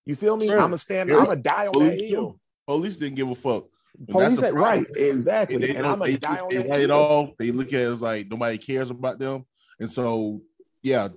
You 0.07 0.15
feel 0.15 0.35
me? 0.35 0.47
Sure. 0.47 0.59
I'm 0.59 0.73
a 0.73 0.77
stand, 0.77 1.09
Yeah. 1.09 1.17
I'm 1.19 1.29
a 1.29 1.35
die 1.35 1.67
on 1.67 1.73
that 1.73 1.73
Police, 1.73 2.09
hill. 2.09 2.31
too. 2.31 2.39
Police 2.65 2.97
didn't 2.97 3.15
give 3.17 3.29
a 3.29 3.35
fuck. 3.35 3.67
Police 4.09 4.39
that's 4.39 4.51
the 4.51 4.57
right, 4.57 4.85
exactly. 4.95 5.57
They, 5.57 5.75
and 5.75 5.85
I'm 5.85 5.99
they, 5.99 6.13
a 6.13 6.17
die 6.17 6.39
on 6.39 6.49
they 6.49 6.57
write 6.67 6.79
it 6.81 6.91
off. 6.91 7.31
They 7.37 7.51
look 7.51 7.67
at 7.67 7.81
it 7.81 7.83
as 7.91 8.01
like 8.01 8.27
nobody 8.29 8.57
cares 8.57 8.89
about 8.89 9.19
them, 9.19 9.45
and 9.79 9.89
so 9.89 10.41
yeah, 10.81 11.09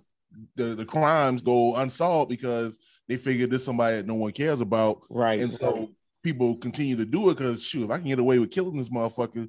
the 0.57 0.74
the 0.74 0.85
crimes 0.85 1.43
go 1.43 1.74
unsolved 1.77 2.29
because 2.29 2.79
they 3.09 3.16
figure 3.16 3.47
this 3.47 3.64
somebody 3.64 3.97
that 3.97 4.07
no 4.07 4.14
one 4.14 4.33
cares 4.33 4.61
about, 4.61 5.01
Right. 5.09 5.41
and 5.41 5.53
so 5.53 5.91
people 6.22 6.57
continue 6.57 6.97
to 6.97 7.07
do 7.07 7.31
it 7.31 7.37
because 7.39 7.62
shoot, 7.62 7.85
if 7.85 7.91
I 7.91 7.99
can 7.99 8.09
get 8.09 8.18
away 8.18 8.39
with 8.39 8.51
killing 8.51 8.77
this 8.77 8.91
motherfucker, 8.91 9.49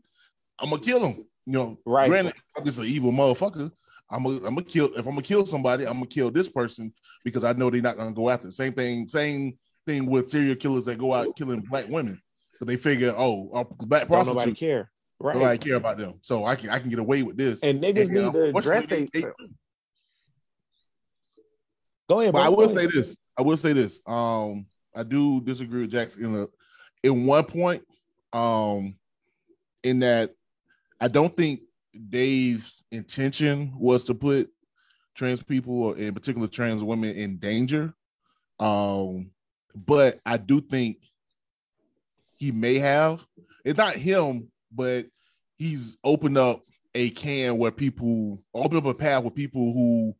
I'm 0.59 0.69
gonna 0.69 0.81
kill 0.81 1.05
him. 1.05 1.25
You 1.45 1.53
know, 1.53 1.79
Right. 1.85 2.07
Granted, 2.09 2.33
I'm 2.55 2.63
just 2.63 2.79
an 2.79 2.85
evil 2.85 3.11
motherfucker. 3.11 3.71
I'm 4.09 4.23
gonna 4.23 4.37
I'm 4.37 4.55
gonna 4.55 4.63
kill 4.63 4.85
if 4.93 4.99
I'm 5.05 5.11
gonna 5.13 5.21
kill 5.21 5.45
somebody, 5.45 5.85
I'm 5.85 5.93
gonna 5.95 6.05
kill 6.07 6.31
this 6.31 6.49
person 6.49 6.93
because 7.25 7.43
I 7.43 7.51
know 7.53 7.69
they're 7.69 7.81
not 7.81 7.97
gonna 7.97 8.13
go 8.13 8.29
after. 8.29 8.47
it. 8.47 8.53
Same 8.53 8.73
thing, 8.73 9.09
same 9.09 9.57
thing 9.85 10.05
with 10.05 10.29
serial 10.29 10.55
killers 10.55 10.85
that 10.85 10.97
go 10.97 11.13
out 11.13 11.35
killing 11.35 11.61
black 11.69 11.89
women. 11.89 12.21
But 12.59 12.67
they 12.67 12.75
figure, 12.75 13.13
oh, 13.15 13.65
black 13.79 14.07
Don't 14.07 14.25
nobody 14.25 14.53
care. 14.53 14.89
Right. 15.19 15.35
nobody 15.35 15.57
care 15.57 15.75
about 15.75 15.97
them, 15.97 16.19
so 16.21 16.45
I 16.45 16.55
can 16.55 16.69
I 16.69 16.79
can 16.79 16.89
get 16.89 16.99
away 16.99 17.23
with 17.23 17.37
this. 17.37 17.63
And 17.63 17.81
niggas 17.81 18.07
And, 18.09 18.13
need 18.13 18.33
to 18.33 18.43
address 18.55 18.83
unfortunately, 18.85 19.09
they. 19.13 19.21
they- 19.21 19.31
Go 22.09 22.21
ahead, 22.21 22.33
But 22.33 22.43
I 22.43 22.49
will 22.49 22.69
say 22.69 22.85
ahead. 22.85 22.91
this. 22.93 23.17
I 23.37 23.41
will 23.41 23.57
say 23.57 23.73
this. 23.73 24.01
Um, 24.05 24.65
I 24.95 25.03
do 25.03 25.41
disagree 25.41 25.81
with 25.81 25.91
Jackson 25.91 26.23
in 26.25 26.35
a 26.41 26.47
in 27.03 27.25
one 27.25 27.43
point. 27.43 27.83
Um, 28.33 28.95
in 29.83 29.99
that 29.99 30.33
I 31.01 31.07
don't 31.07 31.35
think 31.35 31.61
Dave's 32.09 32.83
intention 32.91 33.73
was 33.77 34.03
to 34.05 34.13
put 34.15 34.49
trans 35.15 35.41
people, 35.41 35.83
or 35.83 35.97
in 35.97 36.13
particular 36.13 36.47
trans 36.47 36.83
women, 36.83 37.15
in 37.15 37.37
danger. 37.37 37.93
Um, 38.59 39.31
but 39.75 40.19
I 40.25 40.37
do 40.37 40.61
think 40.61 40.97
he 42.37 42.51
may 42.51 42.79
have. 42.79 43.25
It's 43.65 43.77
not 43.77 43.95
him, 43.95 44.49
but 44.71 45.07
he's 45.57 45.97
opened 46.03 46.37
up 46.37 46.63
a 46.95 47.09
can 47.09 47.57
where 47.57 47.71
people 47.71 48.41
open 48.53 48.77
up 48.77 48.85
a 48.85 48.93
path 48.93 49.23
with 49.23 49.35
people 49.35 49.73
who 49.73 50.15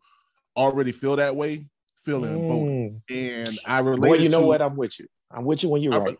already 0.55 0.91
feel 0.91 1.15
that 1.15 1.35
way, 1.35 1.65
feeling 2.03 2.33
emboldened. 2.33 3.01
Mm. 3.09 3.47
And 3.47 3.59
I 3.65 3.79
relate. 3.79 4.09
Boy, 4.09 4.17
you 4.17 4.29
know 4.29 4.45
what? 4.45 4.61
I'm 4.61 4.75
with 4.75 4.99
you. 4.99 5.07
I'm 5.31 5.45
with 5.45 5.63
you 5.63 5.69
when 5.69 5.81
you're 5.81 5.93
I, 5.93 5.97
right. 5.97 6.17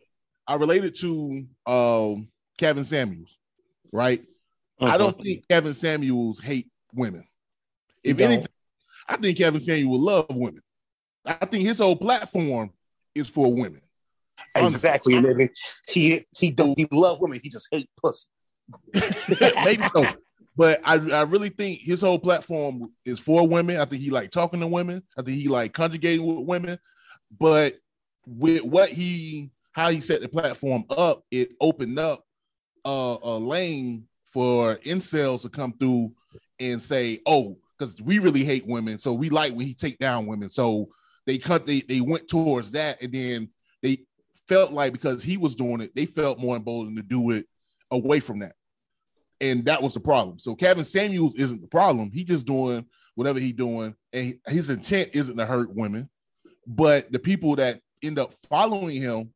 I 0.47 0.55
related 0.55 0.95
to 0.95 1.45
um, 1.65 2.29
Kevin 2.57 2.83
Samuels, 2.83 3.37
right? 3.91 4.23
I 4.79 4.97
don't 4.97 5.19
think 5.19 5.47
Kevin 5.47 5.73
Samuels 5.73 6.39
hate 6.39 6.69
women. 6.93 7.25
If 8.03 8.19
anything, 8.19 8.47
I 9.07 9.17
think 9.17 9.37
Kevin 9.37 9.59
Samuels 9.59 10.01
love 10.01 10.27
women. 10.29 10.61
I 11.25 11.45
think 11.45 11.65
his 11.65 11.79
whole 11.79 11.95
platform 11.95 12.71
is 13.15 13.27
for 13.27 13.51
women. 13.51 13.81
Exactly, 14.55 15.13
nigga. 15.15 15.49
He 15.87 16.25
he 16.35 16.51
don't 16.51 16.77
he 16.77 16.87
love 16.91 17.19
women. 17.19 17.39
He 17.41 17.49
just 17.49 17.67
hate 17.71 17.89
pussy. 18.01 18.27
Maybe 19.63 19.83
so. 19.93 20.05
But 20.55 20.81
I, 20.83 20.95
I 21.11 21.21
really 21.21 21.49
think 21.49 21.81
his 21.81 22.01
whole 22.01 22.17
platform 22.17 22.91
is 23.05 23.19
for 23.19 23.47
women. 23.47 23.77
I 23.77 23.85
think 23.85 24.01
he 24.01 24.09
like 24.09 24.31
talking 24.31 24.59
to 24.59 24.67
women. 24.67 25.03
I 25.17 25.21
think 25.21 25.37
he 25.37 25.47
like 25.47 25.73
conjugating 25.73 26.25
with 26.25 26.47
women. 26.47 26.79
But 27.39 27.75
with 28.25 28.63
what 28.63 28.89
he 28.89 29.51
how 29.73 29.91
he 29.91 29.99
set 29.99 30.21
the 30.21 30.27
platform 30.27 30.83
up, 30.89 31.23
it 31.29 31.49
opened 31.61 31.99
up 31.99 32.25
uh, 32.83 33.17
a 33.21 33.37
lane 33.37 34.07
for 34.25 34.77
incels 34.77 35.43
to 35.43 35.49
come 35.49 35.73
through 35.73 36.11
and 36.59 36.81
say, 36.81 37.21
"Oh, 37.27 37.57
because 37.77 38.01
we 38.01 38.17
really 38.17 38.43
hate 38.43 38.65
women, 38.65 38.97
so 38.97 39.13
we 39.13 39.29
like 39.29 39.53
when 39.53 39.67
he 39.67 39.75
take 39.75 39.99
down 39.99 40.25
women." 40.25 40.49
So 40.49 40.89
they 41.27 41.37
cut 41.37 41.67
they 41.67 41.81
they 41.81 42.01
went 42.01 42.27
towards 42.27 42.71
that, 42.71 43.01
and 43.01 43.13
then 43.13 43.49
felt 44.47 44.71
like 44.71 44.93
because 44.93 45.23
he 45.23 45.37
was 45.37 45.55
doing 45.55 45.81
it, 45.81 45.95
they 45.95 46.05
felt 46.05 46.39
more 46.39 46.55
emboldened 46.55 46.97
to 46.97 47.03
do 47.03 47.31
it 47.31 47.45
away 47.91 48.19
from 48.19 48.39
that 48.39 48.53
and 49.39 49.65
that 49.65 49.81
was 49.81 49.93
the 49.93 49.99
problem. 49.99 50.39
So 50.39 50.55
Kevin 50.55 50.83
Samuels 50.83 51.35
isn't 51.35 51.61
the 51.61 51.67
problem. 51.67 52.11
He 52.11 52.23
just 52.23 52.45
doing 52.45 52.85
whatever 53.15 53.39
he 53.39 53.51
doing, 53.51 53.95
and 54.13 54.35
his 54.47 54.69
intent 54.69 55.11
isn't 55.13 55.37
to 55.37 55.45
hurt 55.45 55.73
women. 55.73 56.09
But 56.65 57.11
the 57.11 57.19
people 57.19 57.55
that 57.55 57.81
end 58.03 58.19
up 58.19 58.33
following 58.33 59.01
him 59.01 59.33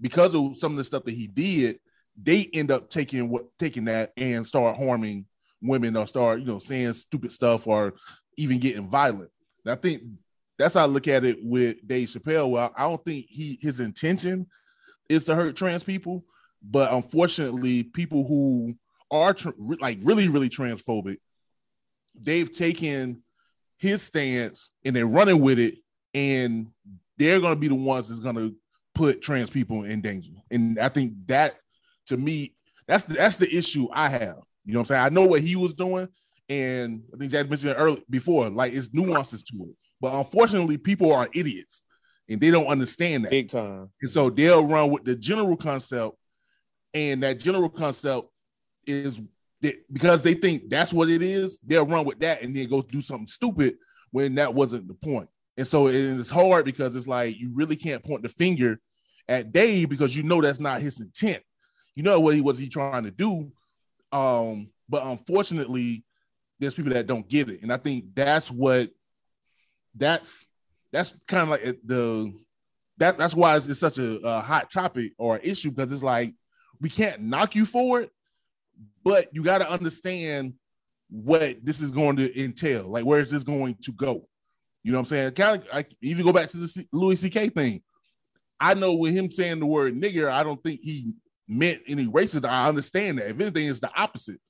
because 0.00 0.34
of 0.34 0.56
some 0.58 0.72
of 0.72 0.78
the 0.78 0.84
stuff 0.84 1.04
that 1.04 1.14
he 1.14 1.26
did, 1.26 1.78
they 2.20 2.48
end 2.52 2.70
up 2.70 2.90
taking 2.90 3.28
what 3.28 3.46
taking 3.58 3.86
that 3.86 4.12
and 4.16 4.46
start 4.46 4.76
harming 4.76 5.26
women 5.62 5.96
or 5.96 6.06
start 6.06 6.40
you 6.40 6.46
know 6.46 6.58
saying 6.58 6.92
stupid 6.92 7.32
stuff 7.32 7.66
or 7.66 7.94
even 8.36 8.58
getting 8.58 8.88
violent. 8.88 9.30
And 9.64 9.72
I 9.72 9.76
think 9.76 10.02
that's 10.58 10.74
how 10.74 10.82
I 10.82 10.86
look 10.86 11.08
at 11.08 11.24
it 11.24 11.38
with 11.42 11.86
Dave 11.86 12.08
Chappelle. 12.08 12.50
Well, 12.50 12.72
I 12.76 12.82
don't 12.82 13.04
think 13.04 13.26
he 13.28 13.58
his 13.60 13.80
intention 13.80 14.46
is 15.08 15.24
to 15.26 15.34
hurt 15.34 15.56
trans 15.56 15.84
people, 15.84 16.24
but 16.62 16.92
unfortunately, 16.92 17.84
people 17.84 18.26
who 18.26 18.74
are 19.10 19.34
tr- 19.34 19.50
like 19.80 19.98
really, 20.02 20.28
really 20.28 20.48
transphobic, 20.48 21.18
they've 22.20 22.50
taken 22.50 23.22
his 23.78 24.02
stance 24.02 24.70
and 24.84 24.96
they're 24.96 25.06
running 25.06 25.40
with 25.40 25.58
it, 25.58 25.76
and 26.14 26.68
they're 27.18 27.40
going 27.40 27.54
to 27.54 27.60
be 27.60 27.68
the 27.68 27.74
ones 27.74 28.08
that's 28.08 28.20
going 28.20 28.36
to 28.36 28.54
put 28.94 29.22
trans 29.22 29.50
people 29.50 29.84
in 29.84 30.00
danger. 30.00 30.32
And 30.50 30.78
I 30.78 30.88
think 30.88 31.12
that, 31.26 31.54
to 32.06 32.16
me, 32.16 32.54
that's 32.88 33.04
the, 33.04 33.14
that's 33.14 33.36
the 33.36 33.54
issue 33.54 33.88
I 33.92 34.08
have. 34.08 34.38
You 34.64 34.72
know 34.72 34.80
what 34.80 34.90
I'm 34.90 34.96
saying? 34.96 35.02
I 35.02 35.08
know 35.10 35.26
what 35.26 35.42
he 35.42 35.54
was 35.54 35.74
doing, 35.74 36.08
and 36.48 37.02
I 37.14 37.16
think 37.16 37.30
Jack 37.30 37.48
mentioned 37.48 37.74
early 37.76 38.02
before. 38.10 38.48
Like 38.48 38.72
it's 38.72 38.92
nuances 38.92 39.44
to 39.44 39.56
it, 39.56 39.76
but 40.06 40.14
unfortunately, 40.14 40.78
people 40.78 41.12
are 41.12 41.28
idiots 41.34 41.82
and 42.28 42.40
they 42.40 42.52
don't 42.52 42.68
understand 42.68 43.24
that. 43.24 43.32
Big 43.32 43.48
time. 43.48 43.90
And 44.00 44.08
so 44.08 44.30
they'll 44.30 44.64
run 44.64 44.92
with 44.92 45.04
the 45.04 45.16
general 45.16 45.56
concept, 45.56 46.16
and 46.94 47.24
that 47.24 47.40
general 47.40 47.68
concept 47.68 48.28
is 48.86 49.20
that 49.62 49.74
because 49.92 50.22
they 50.22 50.34
think 50.34 50.70
that's 50.70 50.92
what 50.92 51.10
it 51.10 51.22
is, 51.22 51.58
they'll 51.66 51.84
run 51.84 52.04
with 52.04 52.20
that 52.20 52.42
and 52.42 52.54
then 52.54 52.68
go 52.68 52.82
do 52.82 53.00
something 53.00 53.26
stupid 53.26 53.78
when 54.12 54.36
that 54.36 54.54
wasn't 54.54 54.86
the 54.86 54.94
point. 54.94 55.28
And 55.56 55.66
so 55.66 55.88
it 55.88 55.96
is 55.96 56.30
hard 56.30 56.64
because 56.64 56.94
it's 56.94 57.08
like 57.08 57.36
you 57.36 57.50
really 57.52 57.74
can't 57.74 58.04
point 58.04 58.22
the 58.22 58.28
finger 58.28 58.78
at 59.26 59.50
Dave 59.50 59.88
because 59.88 60.16
you 60.16 60.22
know 60.22 60.40
that's 60.40 60.60
not 60.60 60.80
his 60.80 61.00
intent. 61.00 61.42
You 61.96 62.04
know 62.04 62.20
what 62.20 62.36
he 62.36 62.42
was 62.42 62.58
he 62.58 62.68
trying 62.68 63.02
to 63.02 63.10
do. 63.10 63.50
Um, 64.12 64.68
but 64.88 65.04
unfortunately, 65.04 66.04
there's 66.60 66.74
people 66.74 66.92
that 66.92 67.06
don't 67.06 67.28
get 67.28 67.48
it. 67.48 67.62
And 67.62 67.72
I 67.72 67.76
think 67.76 68.14
that's 68.14 68.50
what 68.50 68.90
that's 69.96 70.46
that's 70.92 71.14
kind 71.26 71.44
of 71.44 71.48
like 71.48 71.62
the 71.84 72.32
that 72.98 73.18
that's 73.18 73.34
why 73.34 73.56
it's, 73.56 73.68
it's 73.68 73.80
such 73.80 73.98
a, 73.98 74.20
a 74.24 74.40
hot 74.40 74.70
topic 74.70 75.12
or 75.18 75.38
issue 75.38 75.70
because 75.70 75.92
it's 75.92 76.02
like 76.02 76.34
we 76.80 76.88
can't 76.88 77.22
knock 77.22 77.54
you 77.54 77.64
for 77.64 78.00
it, 78.00 78.10
but 79.04 79.28
you 79.32 79.42
got 79.42 79.58
to 79.58 79.70
understand 79.70 80.54
what 81.08 81.64
this 81.64 81.80
is 81.80 81.90
going 81.90 82.16
to 82.16 82.42
entail. 82.42 82.88
Like, 82.88 83.04
where 83.04 83.20
is 83.20 83.30
this 83.30 83.44
going 83.44 83.76
to 83.82 83.92
go? 83.92 84.28
You 84.82 84.92
know 84.92 84.98
what 84.98 85.02
I'm 85.02 85.06
saying? 85.06 85.32
Kind 85.32 85.62
of, 85.62 85.68
I 85.72 85.84
even 86.00 86.24
go 86.24 86.32
back 86.32 86.48
to 86.50 86.58
the 86.58 86.68
C- 86.68 86.88
Louis 86.92 87.16
C.K. 87.16 87.48
thing. 87.50 87.82
I 88.60 88.74
know 88.74 88.94
with 88.94 89.14
him 89.14 89.30
saying 89.30 89.60
the 89.60 89.66
word 89.66 89.94
nigger, 89.94 90.30
I 90.30 90.42
don't 90.42 90.62
think 90.62 90.80
he 90.82 91.14
meant 91.48 91.82
any 91.86 92.06
racist. 92.06 92.48
I 92.48 92.68
understand 92.68 93.18
that. 93.18 93.30
If 93.30 93.40
anything, 93.40 93.68
it's 93.68 93.80
the 93.80 93.90
opposite. 93.96 94.40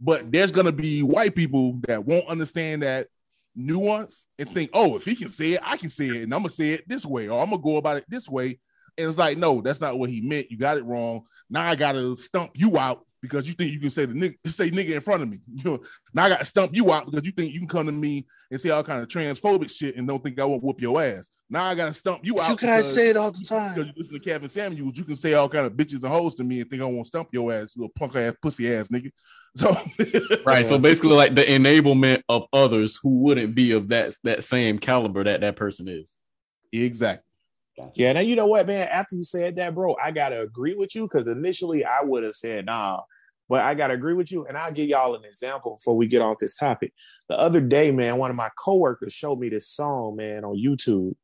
But 0.00 0.32
there's 0.32 0.52
gonna 0.52 0.72
be 0.72 1.02
white 1.02 1.34
people 1.34 1.80
that 1.86 2.04
won't 2.04 2.26
understand 2.28 2.82
that 2.82 3.08
nuance 3.54 4.26
and 4.38 4.48
think, 4.48 4.70
oh, 4.74 4.96
if 4.96 5.04
he 5.04 5.14
can 5.14 5.28
say 5.28 5.52
it, 5.52 5.60
I 5.62 5.76
can 5.76 5.90
say 5.90 6.06
it, 6.06 6.22
and 6.22 6.34
I'm 6.34 6.40
gonna 6.40 6.50
say 6.50 6.70
it 6.70 6.88
this 6.88 7.06
way, 7.06 7.28
or 7.28 7.40
I'm 7.40 7.50
gonna 7.50 7.62
go 7.62 7.76
about 7.76 7.96
it 7.96 8.04
this 8.08 8.28
way. 8.28 8.58
And 8.96 9.08
it's 9.08 9.18
like, 9.18 9.38
no, 9.38 9.60
that's 9.60 9.80
not 9.80 9.98
what 9.98 10.10
he 10.10 10.20
meant. 10.20 10.50
You 10.50 10.56
got 10.56 10.76
it 10.76 10.84
wrong. 10.84 11.22
Now 11.50 11.66
I 11.66 11.74
gotta 11.74 12.16
stump 12.16 12.52
you 12.54 12.78
out 12.78 13.04
because 13.24 13.48
you 13.48 13.54
think 13.54 13.72
you 13.72 13.80
can 13.80 13.90
say 13.90 14.04
the 14.04 14.12
nigga 14.12 14.50
say 14.50 14.70
nigga 14.70 14.94
in 14.94 15.00
front 15.00 15.22
of 15.22 15.28
me. 15.28 15.40
You 15.54 15.64
know, 15.64 15.82
now 16.12 16.24
I 16.24 16.28
gotta 16.28 16.44
stump 16.44 16.76
you 16.76 16.92
out 16.92 17.06
because 17.06 17.24
you 17.24 17.32
think 17.32 17.52
you 17.52 17.58
can 17.60 17.68
come 17.68 17.86
to 17.86 17.92
me 17.92 18.26
and 18.50 18.60
say 18.60 18.70
all 18.70 18.84
kind 18.84 19.02
of 19.02 19.08
transphobic 19.08 19.70
shit 19.70 19.96
and 19.96 20.06
don't 20.06 20.22
think 20.22 20.38
I 20.38 20.44
won't 20.44 20.62
whoop 20.62 20.80
your 20.80 21.02
ass. 21.02 21.30
Now 21.48 21.64
I 21.64 21.74
gotta 21.74 21.94
stump 21.94 22.20
you 22.22 22.40
out. 22.40 22.50
You 22.50 22.68
guys 22.68 22.92
say 22.92 23.08
it 23.08 23.16
all 23.16 23.32
the 23.32 23.42
time. 23.44 23.74
because 23.74 23.88
you 23.88 23.94
listen 23.96 24.14
to 24.14 24.20
Kevin 24.20 24.50
Samuels, 24.50 24.98
you 24.98 25.04
can 25.04 25.16
say 25.16 25.32
all 25.32 25.48
kind 25.48 25.66
of 25.66 25.72
bitches 25.72 26.02
and 26.02 26.08
hoes 26.08 26.34
to 26.34 26.44
me 26.44 26.60
and 26.60 26.68
think 26.68 26.82
I 26.82 26.84
won't 26.84 27.06
stump 27.06 27.28
your 27.32 27.52
ass, 27.52 27.74
you 27.74 27.82
little 27.82 27.94
punk 27.96 28.14
ass 28.16 28.34
pussy 28.42 28.72
ass 28.74 28.88
nigga. 28.88 29.10
So 29.56 29.74
Right. 30.44 30.66
So 30.66 30.78
basically, 30.78 31.14
like 31.14 31.34
the 31.34 31.42
enablement 31.42 32.22
of 32.28 32.46
others 32.52 32.98
who 33.02 33.20
wouldn't 33.20 33.54
be 33.54 33.72
of 33.72 33.88
that 33.88 34.16
that 34.24 34.44
same 34.44 34.78
caliber 34.78 35.24
that 35.24 35.40
that 35.42 35.56
person 35.56 35.88
is. 35.88 36.14
exactly. 36.72 37.24
Yeah, 37.94 38.12
now 38.12 38.20
you 38.20 38.36
know 38.36 38.46
what, 38.46 38.66
man. 38.66 38.88
After 38.88 39.16
you 39.16 39.24
said 39.24 39.56
that, 39.56 39.74
bro, 39.74 39.96
I 40.02 40.12
gotta 40.12 40.40
agree 40.40 40.74
with 40.74 40.94
you 40.94 41.08
because 41.08 41.26
initially 41.26 41.84
I 41.84 42.02
would 42.02 42.22
have 42.22 42.34
said 42.34 42.66
nah, 42.66 43.00
but 43.48 43.62
I 43.62 43.74
gotta 43.74 43.94
agree 43.94 44.14
with 44.14 44.30
you, 44.30 44.46
and 44.46 44.56
I'll 44.56 44.72
give 44.72 44.88
y'all 44.88 45.16
an 45.16 45.24
example 45.24 45.76
before 45.76 45.96
we 45.96 46.06
get 46.06 46.22
off 46.22 46.38
this 46.38 46.56
topic. 46.56 46.92
The 47.28 47.38
other 47.38 47.60
day, 47.60 47.90
man, 47.90 48.18
one 48.18 48.30
of 48.30 48.36
my 48.36 48.50
coworkers 48.62 49.12
showed 49.12 49.40
me 49.40 49.48
this 49.48 49.68
song, 49.68 50.16
man, 50.16 50.44
on 50.44 50.56
YouTube. 50.56 51.14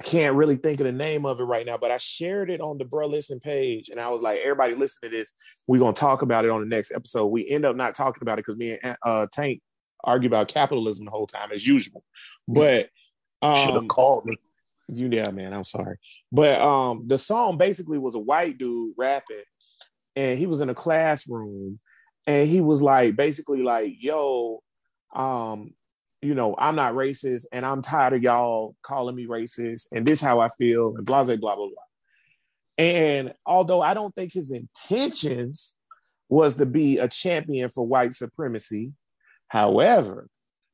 I 0.00 0.02
can't 0.02 0.34
really 0.34 0.56
think 0.56 0.80
of 0.80 0.86
the 0.86 0.92
name 0.92 1.26
of 1.26 1.40
it 1.40 1.44
right 1.44 1.66
now, 1.66 1.76
but 1.76 1.90
I 1.90 1.98
shared 1.98 2.50
it 2.50 2.62
on 2.62 2.78
the 2.78 2.86
Bro 2.86 3.08
Listen 3.08 3.38
page, 3.38 3.90
and 3.90 4.00
I 4.00 4.08
was 4.08 4.22
like, 4.22 4.38
everybody 4.38 4.74
listen 4.74 5.00
to 5.02 5.14
this. 5.14 5.32
We're 5.66 5.78
gonna 5.78 5.92
talk 5.92 6.22
about 6.22 6.46
it 6.46 6.50
on 6.50 6.60
the 6.60 6.66
next 6.66 6.90
episode. 6.92 7.26
We 7.26 7.46
end 7.46 7.66
up 7.66 7.76
not 7.76 7.94
talking 7.94 8.22
about 8.22 8.38
it 8.38 8.46
because 8.46 8.56
me 8.56 8.78
and 8.82 8.96
uh, 9.04 9.26
Tank 9.30 9.60
argue 10.02 10.28
about 10.28 10.48
capitalism 10.48 11.04
the 11.04 11.10
whole 11.10 11.26
time 11.26 11.52
as 11.52 11.66
usual. 11.66 12.02
But 12.48 12.88
Should 13.44 13.74
have 13.74 13.76
um, 13.76 13.88
called 13.88 14.24
me. 14.24 14.36
you 14.88 15.10
yeah, 15.12 15.30
man. 15.32 15.52
I'm 15.52 15.64
sorry, 15.64 15.98
but 16.32 16.62
um, 16.62 17.04
the 17.06 17.18
song 17.18 17.58
basically 17.58 17.98
was 17.98 18.14
a 18.14 18.20
white 18.20 18.56
dude 18.56 18.94
rapping, 18.96 19.44
and 20.16 20.38
he 20.38 20.46
was 20.46 20.62
in 20.62 20.70
a 20.70 20.74
classroom, 20.74 21.78
and 22.26 22.48
he 22.48 22.62
was 22.62 22.80
like 22.80 23.16
basically 23.16 23.62
like, 23.62 23.96
"Yo, 23.98 24.62
um, 25.14 25.74
you 26.22 26.34
know, 26.34 26.54
I'm 26.58 26.76
not 26.76 26.94
racist, 26.94 27.46
and 27.52 27.64
I'm 27.64 27.82
tired 27.82 28.14
of 28.14 28.22
y'all 28.22 28.76
calling 28.82 29.14
me 29.16 29.26
racist, 29.26 29.88
and 29.92 30.04
this 30.04 30.20
how 30.20 30.40
I 30.40 30.48
feel, 30.58 30.94
and 30.96 31.04
blah 31.04 31.24
blah 31.24 31.36
blah 31.36 31.56
blah 31.56 31.66
blah." 31.66 31.84
And 32.78 33.34
although 33.44 33.82
I 33.82 33.94
don't 33.94 34.14
think 34.14 34.32
his 34.32 34.50
intentions 34.50 35.76
was 36.28 36.56
to 36.56 36.66
be 36.66 36.98
a 36.98 37.08
champion 37.08 37.68
for 37.68 37.86
white 37.86 38.12
supremacy, 38.12 38.92
however, 39.48 40.28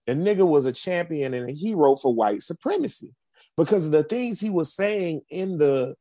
the 0.06 0.14
nigga 0.14 0.46
was 0.46 0.66
a 0.66 0.72
champion 0.72 1.34
and 1.34 1.48
a 1.48 1.52
hero 1.52 1.96
for 1.96 2.14
white 2.14 2.42
supremacy 2.42 3.12
because 3.56 3.90
the 3.90 4.04
things 4.04 4.40
he 4.40 4.50
was 4.50 4.72
saying 4.74 5.22
in 5.30 5.58
the 5.58 5.94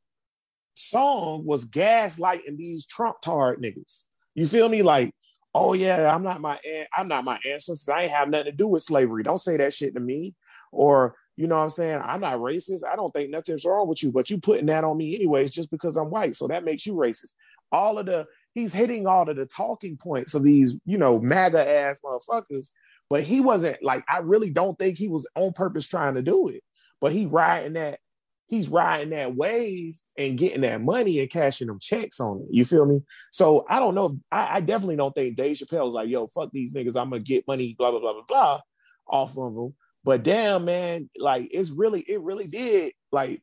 song 0.75 1.45
was 1.45 1.65
gaslighting 1.65 2.57
these 2.57 2.85
Trump 2.85 3.21
tard 3.21 3.61
niggas. 3.61 4.03
You 4.35 4.45
feel 4.45 4.69
me? 4.69 4.81
Like, 4.83 5.13
oh 5.55 5.73
yeah, 5.73 6.13
I'm 6.13 6.21
not 6.21 6.41
my 6.41 6.59
I'm 6.95 7.07
not 7.07 7.23
my 7.23 7.39
ancestors. 7.49 7.89
I 7.89 8.01
ain't 8.01 8.11
have 8.11 8.29
nothing 8.29 8.47
to 8.47 8.51
do 8.51 8.67
with 8.67 8.83
slavery. 8.83 9.23
Don't 9.23 9.39
say 9.39 9.57
that 9.57 9.73
shit 9.73 9.95
to 9.95 9.99
me. 10.01 10.35
Or 10.71 11.15
you 11.37 11.47
know 11.47 11.55
what 11.55 11.63
I'm 11.63 11.69
saying? 11.69 12.01
I'm 12.03 12.21
not 12.21 12.39
racist. 12.39 12.85
I 12.85 12.95
don't 12.95 13.11
think 13.11 13.29
nothing's 13.29 13.65
wrong 13.65 13.87
with 13.87 14.03
you, 14.03 14.11
but 14.11 14.29
you 14.29 14.39
putting 14.39 14.67
that 14.67 14.83
on 14.83 14.97
me 14.97 15.15
anyways 15.15 15.51
just 15.51 15.71
because 15.71 15.97
I'm 15.97 16.09
white. 16.09 16.35
So 16.35 16.47
that 16.47 16.65
makes 16.65 16.85
you 16.85 16.93
racist. 16.93 17.33
All 17.71 17.97
of 17.97 18.05
the 18.05 18.27
he's 18.53 18.73
hitting 18.73 19.07
all 19.07 19.29
of 19.29 19.37
the 19.37 19.45
talking 19.45 19.97
points 19.97 20.33
of 20.33 20.43
these, 20.43 20.75
you 20.85 20.97
know, 20.97 21.19
MAGA 21.19 21.67
ass 21.67 21.99
motherfuckers. 22.03 22.71
But 23.09 23.23
he 23.23 23.39
wasn't 23.39 23.81
like, 23.83 24.03
I 24.09 24.19
really 24.19 24.49
don't 24.49 24.77
think 24.77 24.97
he 24.97 25.07
was 25.07 25.27
on 25.35 25.53
purpose 25.53 25.87
trying 25.87 26.15
to 26.15 26.21
do 26.21 26.49
it. 26.49 26.63
But 26.99 27.11
he 27.11 27.27
riding 27.27 27.73
that, 27.73 27.99
he's 28.47 28.69
riding 28.69 29.09
that 29.09 29.35
wave 29.35 29.97
and 30.17 30.37
getting 30.37 30.61
that 30.61 30.81
money 30.81 31.19
and 31.19 31.29
cashing 31.29 31.67
them 31.67 31.79
checks 31.79 32.19
on 32.19 32.41
it. 32.41 32.47
You 32.51 32.65
feel 32.65 32.85
me? 32.85 33.01
So 33.31 33.65
I 33.69 33.79
don't 33.79 33.95
know. 33.95 34.19
I, 34.31 34.57
I 34.57 34.61
definitely 34.61 34.97
don't 34.97 35.13
think 35.15 35.35
Dave 35.35 35.57
Chappelle's 35.57 35.93
like, 35.93 36.09
yo, 36.09 36.27
fuck 36.27 36.51
these 36.51 36.73
niggas. 36.73 36.95
I'm 36.95 37.09
gonna 37.09 37.19
get 37.19 37.47
money, 37.47 37.75
blah, 37.77 37.91
blah, 37.91 37.99
blah, 37.99 38.13
blah, 38.13 38.23
blah, 38.27 38.61
off 39.07 39.37
of 39.37 39.55
them. 39.55 39.73
But 40.03 40.23
damn, 40.23 40.65
man, 40.65 41.09
like 41.17 41.49
it's 41.51 41.71
really, 41.71 42.01
it 42.01 42.21
really 42.21 42.45
did 42.47 42.93
like 43.11 43.41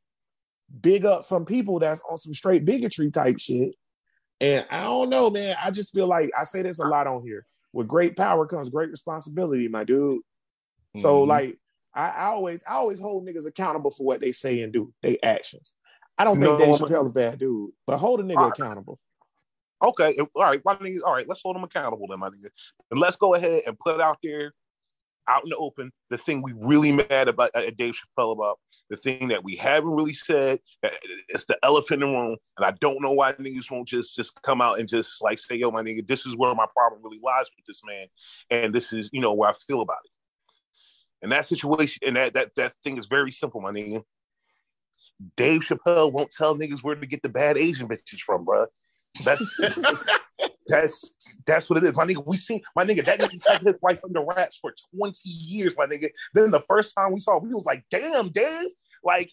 big 0.81 1.05
up 1.05 1.25
some 1.25 1.45
people 1.45 1.79
that's 1.81 2.03
on 2.09 2.17
some 2.17 2.35
straight 2.35 2.65
bigotry 2.65 3.11
type 3.11 3.39
shit. 3.39 3.75
And 4.41 4.67
I 4.71 4.83
don't 4.83 5.11
know, 5.11 5.31
man. 5.31 5.57
I 5.63 5.71
just 5.71 5.95
feel 5.95 6.07
like 6.07 6.31
I 6.39 6.45
say 6.45 6.63
this 6.63 6.79
a 6.79 6.85
lot 6.85 7.07
on 7.07 7.23
here. 7.25 7.47
With 7.73 7.89
great 7.89 8.17
power 8.17 8.47
comes 8.47 8.71
great 8.71 8.91
responsibility, 8.91 9.67
my 9.69 9.85
dude. 9.85 10.21
So 10.97 11.25
Mhm. 11.25 11.27
like 11.29 11.59
I, 11.95 12.09
I 12.09 12.25
always 12.27 12.65
I 12.67 12.75
always 12.75 13.01
hold 13.01 13.27
niggas 13.27 13.47
accountable 13.47 13.91
for 13.91 14.05
what 14.05 14.21
they 14.21 14.33
say 14.33 14.63
and 14.63 14.73
do, 14.73 14.93
they 15.03 15.19
actions. 15.23 15.75
I 16.19 16.25
don't 16.25 16.39
No, 16.39 16.57
think 16.57 16.59
Dave 16.59 16.69
I'm- 16.69 16.79
Chappelle 16.79 17.07
a 17.07 17.11
bad 17.11 17.39
dude, 17.39 17.71
but 17.87 17.99
hold 17.99 18.21
a 18.21 18.23
nigga 18.23 18.37
Alright. 18.37 18.59
accountable. 18.59 18.99
Okay, 19.83 20.17
all 20.37 20.43
right, 20.45 20.61
my 20.65 20.77
nigga. 20.77 20.99
All 21.05 21.13
right, 21.13 21.29
let's 21.29 21.43
hold 21.43 21.57
them 21.57 21.65
accountable 21.65 22.07
then, 22.09 22.21
my 22.21 22.29
nigga. 22.29 22.49
And 22.91 23.01
let's 23.01 23.17
go 23.17 23.35
ahead 23.35 23.63
and 23.67 23.77
put 23.79 24.01
out 24.01 24.19
there, 24.23 24.53
out 25.27 25.43
in 25.43 25.51
the 25.51 25.57
open, 25.57 25.91
the 26.09 26.19
thing 26.19 26.41
we 26.41 26.53
really 26.57 26.93
mad 26.93 27.27
about 27.29 27.51
uh, 27.55 27.61
at 27.61 27.77
Dave 27.77 27.95
Chappelle 27.95 28.33
about, 28.33 28.61
the 28.91 28.97
thing 28.97 29.29
that 29.29 29.43
we 29.43 29.57
haven't 29.57 29.91
really 29.91 30.15
said. 30.15 30.61
that- 30.83 30.93
It's 31.29 31.47
the 31.47 31.59
elephant 31.65 32.03
in 32.03 32.13
the 32.13 32.17
room, 32.19 32.37
and 32.57 32.65
I 32.65 32.71
don't 32.81 33.03
know 33.03 33.11
why 33.13 33.33
niggas 33.33 33.71
won't 33.73 33.89
just 33.89 34.15
just 34.15 34.41
come 34.43 34.61
out 34.61 34.79
and 34.79 34.89
just 34.89 35.21
like 35.21 35.39
say, 35.41 35.57
"Yo, 35.57 35.71
my 35.73 35.83
nigga, 35.83 36.07
this 36.07 36.27
is 36.27 36.37
where 36.37 36.55
my 36.55 36.67
problem 36.73 37.03
really 37.03 37.21
lies 37.23 37.47
with 37.57 37.67
this 37.67 37.83
man, 37.85 38.07
and 38.51 38.73
this 38.75 38.93
is 38.93 39.11
you 39.13 39.21
know 39.21 39.33
where 39.35 39.51
I 39.51 39.55
feel 39.55 39.81
about 39.81 39.99
it." 40.05 40.11
And 41.23 41.31
that 41.33 41.47
situation, 41.47 42.01
and 42.07 42.17
that 42.17 42.35
that 42.35 42.55
that 42.57 42.75
thing 42.83 42.99
is 42.99 43.07
very 43.07 43.31
simple, 43.31 43.61
my 43.61 43.71
nigga. 43.71 44.03
Dave 45.37 45.61
Chappelle 45.61 46.13
won't 46.13 46.33
tell 46.33 46.57
niggas 46.57 46.83
where 46.83 46.97
to 46.97 47.07
get 47.07 47.23
the 47.23 47.29
bad 47.29 47.57
Asian 47.57 47.89
bitches 47.89 48.19
from, 48.19 48.45
bruh. 48.45 48.67
That's 49.25 49.57
that's 50.67 51.15
that's, 51.47 51.71
what 51.71 51.79
it 51.79 51.85
is, 51.85 51.95
my 51.95 52.05
nigga. 52.05 52.27
We 52.27 52.37
seen 52.37 52.63
my 52.75 52.85
nigga 52.85 53.05
that 53.05 53.21
nigga 53.21 53.41
had 53.47 53.63
his 53.63 53.75
wife 53.83 54.01
under 54.05 54.25
wraps 54.25 54.59
for 54.61 54.75
twenty 54.95 55.29
years, 55.29 55.75
my 55.77 55.87
nigga. 55.87 56.11
Then 56.35 56.51
the 56.51 56.63
first 56.69 56.95
time 56.97 57.13
we 57.13 57.21
saw, 57.21 57.39
we 57.39 57.53
was 57.53 57.67
like, 57.67 57.85
"Damn, 57.91 58.29
Dave!" 58.29 58.71
Like, 59.05 59.31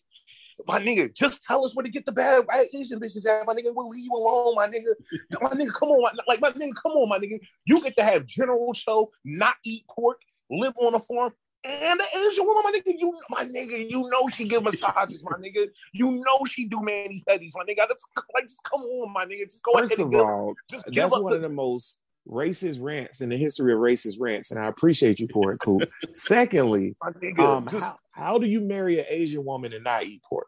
my 0.68 0.80
nigga, 0.80 1.16
just 1.16 1.42
tell 1.44 1.66
us 1.66 1.76
where 1.76 1.84
to 1.84 1.90
get 1.90 2.06
the 2.06 2.12
bad 2.12 2.46
white 2.46 2.68
Asian 2.76 3.00
bitches 3.00 3.28
at, 3.28 3.46
my 3.46 3.54
nigga. 3.54 3.74
We'll 3.74 3.90
leave 3.90 4.06
you 4.06 4.14
alone, 4.14 4.56
my 4.56 4.68
nigga. 4.68 4.94
My 5.42 5.50
nigga, 5.50 5.74
come 5.74 5.90
on, 5.90 6.02
my, 6.02 6.12
like 6.28 6.42
my 6.42 6.52
nigga, 6.52 6.74
come 6.82 6.92
on, 6.94 7.10
my 7.10 7.20
nigga. 7.20 7.40
You 7.66 7.82
get 7.82 7.96
to 7.98 8.04
have 8.04 8.26
general 8.26 8.74
show, 8.74 9.12
not 9.24 9.56
eat 9.64 9.86
pork, 9.90 10.18
live 10.50 10.74
on 10.78 10.96
a 10.96 11.00
farm. 11.00 11.34
And 11.64 12.00
the 12.00 12.06
Asian 12.18 12.46
woman, 12.46 12.64
my 12.64 12.72
nigga, 12.72 12.96
you 12.98 13.20
my 13.30 13.44
nigga, 13.44 13.92
you 13.92 14.10
know 14.10 14.28
she 14.30 14.46
give 14.46 14.64
massages, 14.64 15.24
my 15.26 15.38
nigga. 15.38 15.68
You 15.92 16.12
know 16.12 16.46
she 16.50 16.66
do 16.66 16.82
manis 16.82 17.22
petties, 17.28 17.52
my 17.54 17.64
nigga. 17.64 17.88
Just, 17.90 18.08
like, 18.34 18.44
just 18.44 18.64
come 18.64 18.82
on, 18.82 19.12
my 19.12 19.26
nigga. 19.26 19.44
Just 19.44 19.64
go 19.64 19.74
First 19.74 19.92
ahead 19.92 20.00
of 20.00 20.06
and 20.06 20.14
give, 20.14 20.22
all, 20.22 20.56
just 20.72 20.86
that's 20.94 21.12
one 21.12 21.32
the, 21.32 21.36
of 21.36 21.42
the 21.42 21.50
most 21.50 22.00
racist 22.30 22.82
rants 22.82 23.20
in 23.20 23.30
the 23.30 23.36
history 23.36 23.74
of 23.74 23.80
racist 23.80 24.18
rants, 24.22 24.52
and 24.52 24.60
I 24.60 24.68
appreciate 24.68 25.20
you 25.20 25.28
for 25.34 25.52
it, 25.52 25.60
cool. 25.62 25.82
Secondly, 26.14 26.96
nigga. 27.04 27.40
um, 27.40 27.68
just 27.68 27.86
how, 27.86 28.00
how 28.12 28.38
do 28.38 28.48
you 28.48 28.62
marry 28.62 29.00
an 29.00 29.06
Asian 29.10 29.44
woman 29.44 29.74
and 29.74 29.84
not 29.84 30.04
eat 30.04 30.22
pork? 30.24 30.48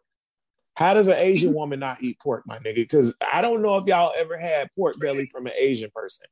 How 0.74 0.94
does 0.94 1.08
an 1.08 1.18
Asian 1.18 1.52
woman 1.52 1.80
not 1.80 2.02
eat 2.02 2.18
pork, 2.20 2.44
my 2.46 2.58
nigga? 2.58 2.76
Because 2.76 3.14
I 3.30 3.42
don't 3.42 3.60
know 3.60 3.76
if 3.76 3.86
y'all 3.86 4.14
ever 4.16 4.38
had 4.38 4.70
pork 4.74 4.98
belly 4.98 5.26
from 5.26 5.46
an 5.46 5.52
Asian 5.58 5.90
person. 5.94 6.26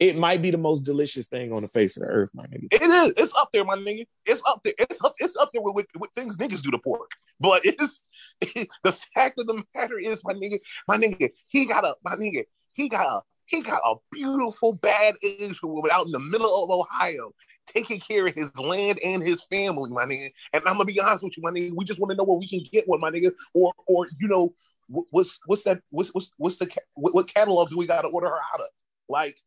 It 0.00 0.16
might 0.16 0.42
be 0.42 0.50
the 0.50 0.58
most 0.58 0.82
delicious 0.82 1.26
thing 1.26 1.52
on 1.52 1.62
the 1.62 1.68
face 1.68 1.96
of 1.96 2.04
the 2.04 2.08
earth, 2.08 2.30
my 2.32 2.44
nigga. 2.44 2.68
It 2.70 2.82
is. 2.82 3.12
It's 3.16 3.34
up 3.34 3.50
there, 3.52 3.64
my 3.64 3.76
nigga. 3.76 4.06
It's 4.26 4.42
up 4.46 4.62
there. 4.62 4.74
It's 4.78 5.02
up. 5.04 5.14
It's 5.18 5.36
up 5.36 5.50
there 5.52 5.62
with, 5.62 5.74
with, 5.74 5.86
with 5.98 6.10
things 6.12 6.36
niggas 6.36 6.62
do 6.62 6.70
to 6.70 6.78
pork. 6.78 7.10
But 7.40 7.62
it's 7.64 8.00
the 8.40 8.96
fact 9.14 9.40
of 9.40 9.46
the 9.46 9.62
matter 9.74 9.98
is, 9.98 10.22
my 10.24 10.34
nigga, 10.34 10.58
my 10.86 10.96
nigga, 10.96 11.30
he 11.48 11.66
got 11.66 11.84
a 11.84 11.96
my 12.04 12.14
nigga, 12.14 12.44
he 12.74 12.88
got 12.88 13.06
a 13.06 13.22
he 13.46 13.62
got 13.62 13.80
a 13.84 13.96
beautiful 14.12 14.74
bad 14.74 15.14
Asian 15.24 15.56
woman 15.62 15.90
out 15.92 16.06
in 16.06 16.12
the 16.12 16.20
middle 16.20 16.64
of 16.64 16.70
Ohio 16.70 17.32
taking 17.66 18.00
care 18.00 18.26
of 18.26 18.34
his 18.34 18.56
land 18.58 18.98
and 19.04 19.22
his 19.22 19.42
family, 19.42 19.90
my 19.90 20.04
nigga. 20.04 20.30
And 20.52 20.62
I'm 20.66 20.74
gonna 20.74 20.84
be 20.84 21.00
honest 21.00 21.24
with 21.24 21.36
you, 21.36 21.42
my 21.42 21.50
nigga. 21.50 21.72
We 21.74 21.84
just 21.84 22.00
want 22.00 22.10
to 22.10 22.16
know 22.16 22.24
where 22.24 22.38
we 22.38 22.48
can 22.48 22.64
get 22.72 22.88
one, 22.88 23.00
my 23.00 23.10
nigga, 23.10 23.32
or 23.54 23.72
or 23.86 24.06
you 24.20 24.28
know, 24.28 24.54
what's 24.88 25.38
what's 25.46 25.64
that? 25.64 25.80
What's 25.90 26.10
what's 26.10 26.30
what's 26.36 26.56
the 26.56 26.68
what, 26.94 27.14
what 27.14 27.32
catalog 27.32 27.70
do 27.70 27.78
we 27.78 27.86
got 27.86 28.02
to 28.02 28.08
order 28.08 28.28
her 28.28 28.40
out 28.54 28.60
of? 28.60 28.68
Like, 29.08 29.38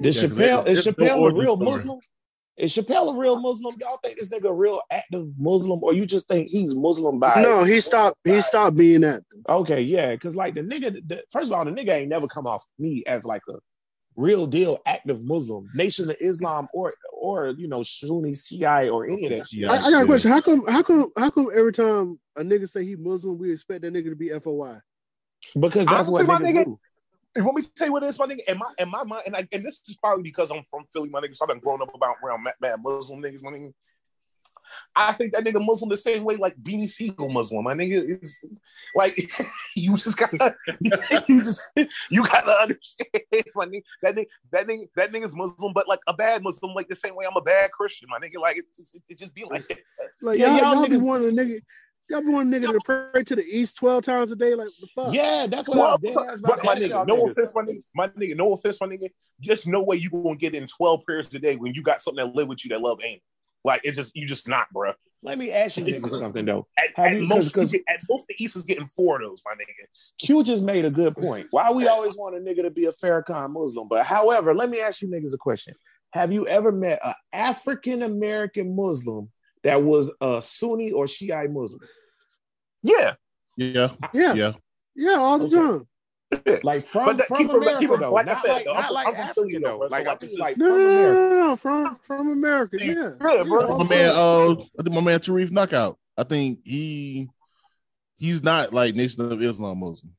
Is 0.00 0.22
Yeah, 0.22 0.28
Chappelle 0.28 0.66
is 0.66 0.86
Chappelle 0.86 1.30
a 1.30 1.34
real 1.34 1.56
story. 1.56 1.70
Muslim? 1.70 1.98
Is 2.56 2.74
Chappelle 2.74 3.14
a 3.14 3.18
real 3.18 3.40
Muslim? 3.40 3.74
Y'all 3.80 3.98
think 4.02 4.18
this 4.18 4.28
nigga 4.28 4.46
a 4.50 4.52
real 4.52 4.80
active 4.90 5.28
Muslim, 5.38 5.82
or 5.82 5.94
you 5.94 6.04
just 6.06 6.28
think 6.28 6.48
he's 6.48 6.74
Muslim 6.74 7.18
by 7.18 7.42
No, 7.42 7.64
he 7.64 7.80
stopped. 7.80 8.18
He 8.24 8.40
stopped 8.40 8.76
being 8.76 9.00
that. 9.02 9.22
Okay, 9.48 9.80
yeah, 9.82 10.10
because 10.12 10.36
like 10.36 10.54
the 10.54 10.60
nigga, 10.60 11.00
the, 11.06 11.22
first 11.30 11.50
of 11.50 11.56
all, 11.56 11.64
the 11.64 11.70
nigga 11.70 11.90
ain't 11.90 12.08
never 12.08 12.28
come 12.28 12.46
off 12.46 12.64
me 12.78 13.02
as 13.06 13.24
like 13.24 13.42
a 13.48 13.54
real 14.16 14.46
deal 14.46 14.78
active 14.84 15.22
Muslim, 15.24 15.68
Nation 15.74 16.10
of 16.10 16.16
Islam, 16.20 16.68
or 16.74 16.92
or 17.12 17.54
you 17.56 17.68
know 17.68 17.82
Sunni 17.82 18.34
Shiite 18.34 18.90
or 18.90 19.06
any 19.06 19.24
of 19.24 19.30
that 19.30 19.48
shit. 19.48 19.68
I, 19.70 19.76
I 19.76 19.90
got 19.90 20.02
a 20.02 20.06
question. 20.06 20.30
How 20.30 20.40
come? 20.42 20.66
How 20.66 20.82
come? 20.82 21.10
How 21.16 21.30
come 21.30 21.48
every 21.54 21.72
time 21.72 22.18
a 22.36 22.42
nigga 22.42 22.68
say 22.68 22.84
he 22.84 22.96
Muslim, 22.96 23.38
we 23.38 23.52
expect 23.52 23.82
that 23.82 23.92
nigga 23.94 24.10
to 24.10 24.16
be 24.16 24.28
FOI? 24.38 24.80
Because 25.58 25.86
that's 25.86 26.08
Honestly, 26.08 26.24
what 26.24 26.40
my 26.40 26.46
niggas 26.46 26.52
nigga- 26.52 26.64
do. 26.66 26.80
And 27.36 27.44
let 27.46 27.54
me 27.54 27.62
tell 27.76 27.86
you 27.86 27.92
what 27.92 28.02
it 28.02 28.06
is, 28.06 28.18
my 28.18 28.26
nigga. 28.26 28.40
In 28.48 28.58
my, 28.58 28.72
in 28.78 28.88
my 28.90 29.04
mind, 29.04 29.22
and, 29.26 29.36
I, 29.36 29.46
and 29.52 29.62
this 29.62 29.80
is 29.86 29.96
probably 29.96 30.24
because 30.24 30.50
I'm 30.50 30.64
from 30.68 30.84
Philly, 30.92 31.08
my 31.10 31.20
nigga. 31.20 31.36
So 31.36 31.44
I've 31.44 31.48
been 31.48 31.60
growing 31.60 31.80
up 31.82 31.94
about 31.94 32.16
around 32.24 32.42
mad, 32.42 32.54
mad 32.60 32.82
Muslim 32.82 33.22
niggas, 33.22 33.42
my 33.42 33.52
nigga. 33.52 33.72
I 34.94 35.12
think 35.12 35.32
that 35.32 35.44
nigga 35.44 35.64
Muslim 35.64 35.88
the 35.88 35.96
same 35.96 36.24
way 36.24 36.36
like 36.36 36.56
Beanie 36.56 36.88
Sigel 36.88 37.28
Muslim. 37.28 37.64
My 37.64 37.74
nigga 37.74 38.22
is 38.22 38.44
like 38.94 39.16
you 39.76 39.96
just 39.96 40.16
gotta 40.16 40.54
you 41.28 41.42
just 41.42 41.60
you 42.08 42.24
gotta 42.24 42.52
understand 42.62 43.08
my 43.54 43.66
nigga 43.66 43.82
that 44.02 44.14
nigga 44.14 44.26
that 44.52 44.66
nigga 44.68 44.88
that 44.96 45.12
nigga's 45.12 45.34
Muslim, 45.34 45.72
but 45.72 45.88
like 45.88 45.98
a 46.06 46.14
bad 46.14 46.42
Muslim, 46.42 46.72
like 46.74 46.88
the 46.88 46.94
same 46.96 47.16
way 47.16 47.24
I'm 47.26 47.36
a 47.36 47.40
bad 47.40 47.72
Christian, 47.72 48.08
my 48.10 48.18
nigga. 48.18 48.40
Like 48.40 48.58
it 48.58 48.64
just, 48.76 48.96
it 49.08 49.18
just 49.18 49.34
be 49.34 49.44
like 49.50 49.66
that. 49.68 49.78
Like 50.22 50.38
Yeah, 50.38 50.48
y'all, 50.48 50.58
y'all 50.58 50.74
y'all, 50.74 50.88
be 50.88 50.96
niggas- 50.96 51.04
wanting 51.04 51.28
a 51.38 51.42
nigga. 51.42 51.60
Y'all 52.10 52.20
be 52.20 52.26
wanting 52.26 52.60
nigga 52.60 52.72
to 52.72 52.80
pray 52.84 53.22
to 53.22 53.36
the 53.36 53.44
east 53.44 53.76
twelve 53.76 54.02
times 54.02 54.32
a 54.32 54.36
day. 54.36 54.54
Like 54.56 54.68
the 54.80 54.88
fuck. 54.96 55.14
Yeah, 55.14 55.46
that's 55.48 55.68
what 55.68 55.78
I 55.78 55.80
Well, 55.80 55.90
was 55.92 56.00
dead 56.00 56.16
ass 56.28 56.38
about 56.40 56.56
but 56.56 56.64
my 56.64 56.74
nigga, 56.74 57.06
no 57.06 57.24
niggas. 57.24 57.30
offense, 57.30 57.52
my 57.54 57.62
nigga, 57.62 57.82
my 57.94 58.08
nigga, 58.08 58.36
no 58.36 58.52
offense, 58.52 58.78
my 58.80 58.86
nigga. 58.88 59.08
Just 59.40 59.66
no 59.68 59.82
way 59.84 59.96
you 59.96 60.10
gonna 60.10 60.34
get 60.36 60.54
in 60.56 60.66
12 60.66 61.04
prayers 61.04 61.32
a 61.34 61.38
day 61.38 61.54
when 61.56 61.72
you 61.72 61.82
got 61.82 62.02
something 62.02 62.24
that 62.24 62.34
live 62.34 62.48
with 62.48 62.64
you 62.64 62.70
that 62.70 62.80
love 62.80 62.98
ain't. 63.04 63.22
Like 63.64 63.82
it's 63.84 63.96
just 63.96 64.16
you 64.16 64.26
just 64.26 64.48
not, 64.48 64.66
bro. 64.72 64.92
Let 65.22 65.38
me 65.38 65.52
ask 65.52 65.76
you 65.76 65.84
niggas 65.84 66.10
something 66.18 66.44
though. 66.46 66.66
At, 66.78 66.86
Have 66.96 67.06
at 67.12 67.20
you- 67.20 67.28
most, 67.28 67.52
'cause- 67.52 67.72
you 67.72 67.78
get- 67.78 67.94
at 67.94 68.00
most, 68.10 68.26
the 68.26 68.34
East 68.42 68.56
is 68.56 68.64
getting 68.64 68.88
four 68.88 69.22
of 69.22 69.28
those, 69.28 69.40
my 69.44 69.52
nigga. 69.52 69.86
Q 70.18 70.42
just 70.42 70.64
made 70.64 70.84
a 70.86 70.90
good 70.90 71.14
point. 71.16 71.46
Why 71.50 71.70
we 71.70 71.86
always 71.86 72.16
want 72.16 72.34
a 72.36 72.40
nigga 72.40 72.62
to 72.62 72.70
be 72.70 72.86
a 72.86 72.92
Farrakhan 72.92 73.50
Muslim? 73.52 73.86
But 73.86 74.04
however, 74.06 74.52
let 74.54 74.68
me 74.68 74.80
ask 74.80 75.00
you 75.02 75.08
niggas 75.08 75.32
a 75.34 75.38
question. 75.38 75.74
Have 76.12 76.32
you 76.32 76.44
ever 76.48 76.72
met 76.72 76.98
an 77.04 77.14
African 77.32 78.02
American 78.02 78.74
Muslim 78.74 79.30
that 79.62 79.82
was 79.82 80.10
a 80.22 80.40
Sunni 80.42 80.90
or 80.90 81.06
Shiite 81.06 81.52
Muslim? 81.52 81.80
Yeah, 82.82 83.14
Yeah, 83.56 83.88
Yeah. 84.12 84.34
yeah. 84.34 84.52
Yeah, 84.96 85.12
all 85.16 85.38
the 85.38 85.44
Okay. 85.46 85.56
time. 85.56 85.86
Like 86.62 86.82
from, 86.84 87.06
But 87.06 87.18
that- 87.18 87.26
from 87.28 87.38
keep 87.38 87.50
America 87.50 87.78
keep 87.80 87.90
though, 87.90 88.10
like 88.10 88.28
I 88.28 88.34
said, 88.34 88.52
like 88.52 88.64
though, 88.64 88.72
not 88.74 88.84
I'm- 88.84 88.92
like 88.94 89.06
I'm 89.08 89.14
from 89.14 89.22
African 89.22 89.44
Philly, 89.50 89.58
though, 89.62 89.68
though. 89.68 89.78
so 89.78 89.82
Like 89.82 89.90
like, 89.90 90.08
I 90.08 90.14
this 90.14 90.28
think 90.28 90.32
is- 90.32 90.38
like 90.38 90.56
No, 90.58 90.66
from 90.66 90.78
no, 90.78 90.84
no, 90.84 90.90
America. 91.00 91.20
no, 91.20 91.48
no, 91.48 91.56
from 91.56 91.96
from 91.96 92.28
America. 92.32 92.76
Yeah. 92.80 92.94
yeah, 92.94 93.42
bro. 93.42 93.78
My 93.78 93.84
man, 93.88 94.14
time. 94.14 94.18
uh, 94.18 94.50
I 94.52 94.82
think 94.82 94.94
my 94.94 95.00
man 95.00 95.18
Tarif 95.20 95.50
Knockout. 95.50 95.98
I 96.16 96.22
think 96.24 96.60
he 96.64 97.28
he's 98.16 98.42
not 98.42 98.72
like 98.72 98.94
Nation 98.94 99.22
of 99.32 99.42
Islam 99.42 99.78
Muslim. 99.80 100.14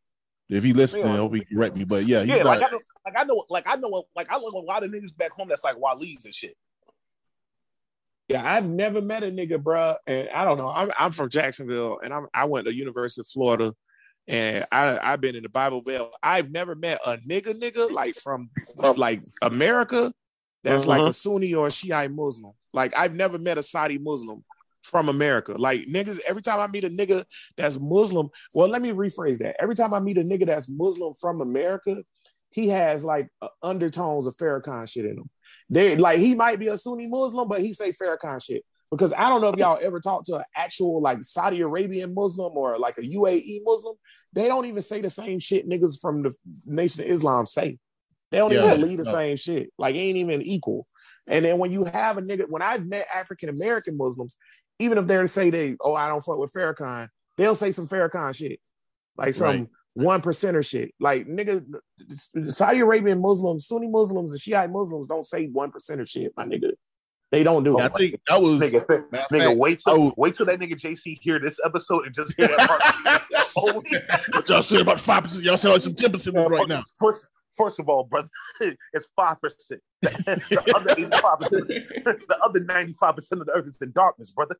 If 0.49 0.63
he 0.65 0.73
listening, 0.73 1.05
Yeah. 1.05 1.13
I 1.13 1.17
hope 1.17 1.33
he 1.35 1.45
correct 1.45 1.77
me. 1.77 1.85
But 1.85 2.05
yeah, 2.05 2.21
he's 2.21 2.29
Yeah, 2.29 2.43
not. 2.43 2.59
like 2.59 2.63
I 2.63 2.71
know, 2.71 2.79
like 3.05 3.15
I 3.17 3.23
know, 3.23 3.45
like 3.49 3.63
I 3.67 3.75
know, 3.77 4.03
like 4.15 4.27
I 4.29 4.37
know 4.37 4.47
a 4.47 4.59
lot 4.65 4.83
of 4.83 4.91
niggas 4.91 5.15
back 5.15 5.31
home 5.31 5.47
that's 5.47 5.63
like 5.63 5.77
Wali's 5.77 6.25
and 6.25 6.35
shit. 6.35 6.57
Yeah, 8.31 8.43
I've 8.43 8.67
never 8.67 9.01
met 9.01 9.23
a 9.23 9.27
nigga, 9.27 9.61
bruh, 9.61 9.97
and 10.07 10.29
I 10.29 10.45
don't 10.45 10.59
know. 10.59 10.69
I'm 10.69 10.91
I'm 10.97 11.11
from 11.11 11.29
Jacksonville, 11.29 11.99
and 12.03 12.13
I'm 12.13 12.27
I 12.33 12.45
went 12.45 12.67
to 12.67 12.73
University 12.73 13.21
of 13.21 13.27
Florida, 13.27 13.73
and 14.27 14.65
I 14.71 14.99
I've 15.01 15.21
been 15.21 15.35
in 15.35 15.43
the 15.43 15.49
Bible 15.49 15.81
Belt. 15.81 16.13
I've 16.23 16.51
never 16.51 16.75
met 16.75 16.99
a 17.05 17.17
nigga, 17.17 17.59
nigga 17.59 17.91
like 17.91 18.15
from 18.15 18.49
from 18.79 18.97
like 18.97 19.21
America, 19.41 20.13
that's 20.63 20.87
like 20.87 21.01
a 21.01 21.13
Sunni 21.13 21.53
or 21.53 21.67
a 21.67 21.71
Shiite 21.71 22.11
Muslim. 22.11 22.53
Like 22.73 22.95
I've 22.97 23.15
never 23.15 23.37
met 23.37 23.57
a 23.57 23.63
Saudi 23.63 23.97
Muslim 23.97 24.43
from 24.83 25.09
America. 25.09 25.55
Like 25.57 25.81
niggas, 25.81 26.19
every 26.27 26.41
time 26.41 26.59
I 26.59 26.67
meet 26.67 26.83
a 26.83 26.89
nigga 26.89 27.25
that's 27.57 27.79
Muslim, 27.79 28.29
well, 28.53 28.67
let 28.69 28.81
me 28.81 28.89
rephrase 28.89 29.39
that. 29.39 29.55
Every 29.59 29.75
time 29.75 29.93
I 29.93 29.99
meet 29.99 30.17
a 30.17 30.23
nigga 30.23 30.45
that's 30.45 30.69
Muslim 30.69 31.13
from 31.13 31.41
America, 31.41 32.03
he 32.51 32.67
has 32.69 33.03
like 33.03 33.29
uh, 33.41 33.47
undertones 33.63 34.27
of 34.27 34.35
Farrakhan 34.35 34.89
shit 34.89 35.05
in 35.05 35.17
him. 35.17 35.29
They 35.71 35.95
like 35.95 36.19
he 36.19 36.35
might 36.35 36.59
be 36.59 36.67
a 36.67 36.77
Sunni 36.77 37.07
Muslim, 37.07 37.47
but 37.47 37.61
he 37.61 37.71
say 37.73 37.93
Farrakhan 37.93 38.43
shit. 38.43 38.63
Because 38.91 39.13
I 39.13 39.29
don't 39.29 39.41
know 39.41 39.47
if 39.47 39.55
y'all 39.55 39.79
ever 39.81 40.01
talked 40.01 40.25
to 40.25 40.35
an 40.35 40.43
actual 40.53 41.01
like 41.01 41.23
Saudi 41.23 41.61
Arabian 41.61 42.13
Muslim 42.13 42.57
or 42.57 42.77
like 42.77 42.97
a 42.97 43.01
UAE 43.01 43.61
Muslim. 43.63 43.95
They 44.33 44.47
don't 44.47 44.65
even 44.65 44.81
say 44.81 44.99
the 44.99 45.09
same 45.09 45.39
shit 45.39 45.67
niggas 45.67 45.99
from 46.01 46.23
the 46.23 46.35
Nation 46.65 47.03
of 47.03 47.09
Islam 47.09 47.45
say. 47.45 47.79
They 48.31 48.39
don't 48.39 48.51
Yeah. 48.51 48.65
even 48.65 48.81
believe 48.81 48.97
the 48.97 49.05
No. 49.05 49.11
same 49.11 49.37
shit. 49.37 49.71
Like 49.77 49.95
ain't 49.95 50.17
even 50.17 50.41
equal. 50.41 50.87
And 51.25 51.45
then 51.45 51.57
when 51.57 51.71
you 51.71 51.85
have 51.85 52.17
a 52.17 52.21
nigga, 52.21 52.49
when 52.49 52.61
I've 52.61 52.85
met 52.85 53.07
African 53.13 53.47
American 53.47 53.95
Muslims, 53.95 54.35
even 54.79 54.97
if 54.97 55.07
they're 55.07 55.21
to 55.21 55.27
say 55.27 55.49
they, 55.49 55.77
oh, 55.79 55.93
I 55.93 56.09
don't 56.09 56.19
fuck 56.19 56.37
with 56.37 56.51
Farrakhan, 56.51 57.07
they'll 57.37 57.55
say 57.55 57.71
some 57.71 57.87
Farrakhan 57.87 58.35
shit. 58.35 58.59
Like 59.17 59.35
some 59.35 59.45
Right. 59.47 59.69
One 59.93 60.21
percenter 60.21 60.65
shit. 60.65 60.93
Like 60.99 61.27
nigga, 61.27 61.63
Saudi 62.45 62.79
Arabian 62.79 63.21
Muslims, 63.21 63.67
Sunni 63.67 63.87
Muslims, 63.87 64.31
and 64.31 64.39
Shiite 64.39 64.71
Muslims 64.71 65.07
don't 65.07 65.25
say 65.25 65.47
one 65.47 65.71
percenter 65.71 66.07
shit, 66.07 66.33
my 66.37 66.45
nigga. 66.45 66.71
They 67.31 67.43
don't 67.43 67.63
do 67.63 67.79
I 67.79 67.85
it. 67.85 67.93
think 67.97 68.21
that 68.27 68.41
was 68.41 68.59
Nigga, 68.59 68.85
nigga, 69.31 69.55
wait 69.55 69.79
till 69.79 69.93
oh. 69.93 70.13
wait 70.17 70.35
till 70.35 70.45
that 70.47 70.59
nigga 70.59 70.73
JC 70.73 71.17
hear 71.21 71.39
this 71.39 71.59
episode 71.63 72.05
and 72.05 72.13
just 72.13 72.33
hear 72.35 72.47
that 72.47 72.67
part. 72.67 72.81
What 73.53 74.47
y'all 74.47 74.61
say 74.61 74.79
about 74.79 74.99
five 74.99 75.23
percent. 75.23 75.43
Y'all 75.43 75.57
sound 75.57 75.73
like 75.73 75.81
some 75.81 75.95
ten 75.95 76.11
percent 76.11 76.35
right 76.35 76.67
now. 76.67 76.83
First, 76.97 77.27
first 77.55 77.79
of 77.79 77.89
all, 77.89 78.03
brother, 78.03 78.29
it's 78.93 79.07
five 79.15 79.37
percent. 79.41 79.81
The 80.25 80.63
other 80.75 80.91
eighty-five 80.97 81.39
percent, 81.39 81.67
the 81.67 82.37
other 82.43 82.59
ninety-five 82.61 83.15
percent 83.15 83.41
of 83.41 83.47
the 83.47 83.53
earth 83.53 83.67
is 83.67 83.77
in 83.81 83.91
darkness, 83.91 84.31
brother. 84.31 84.55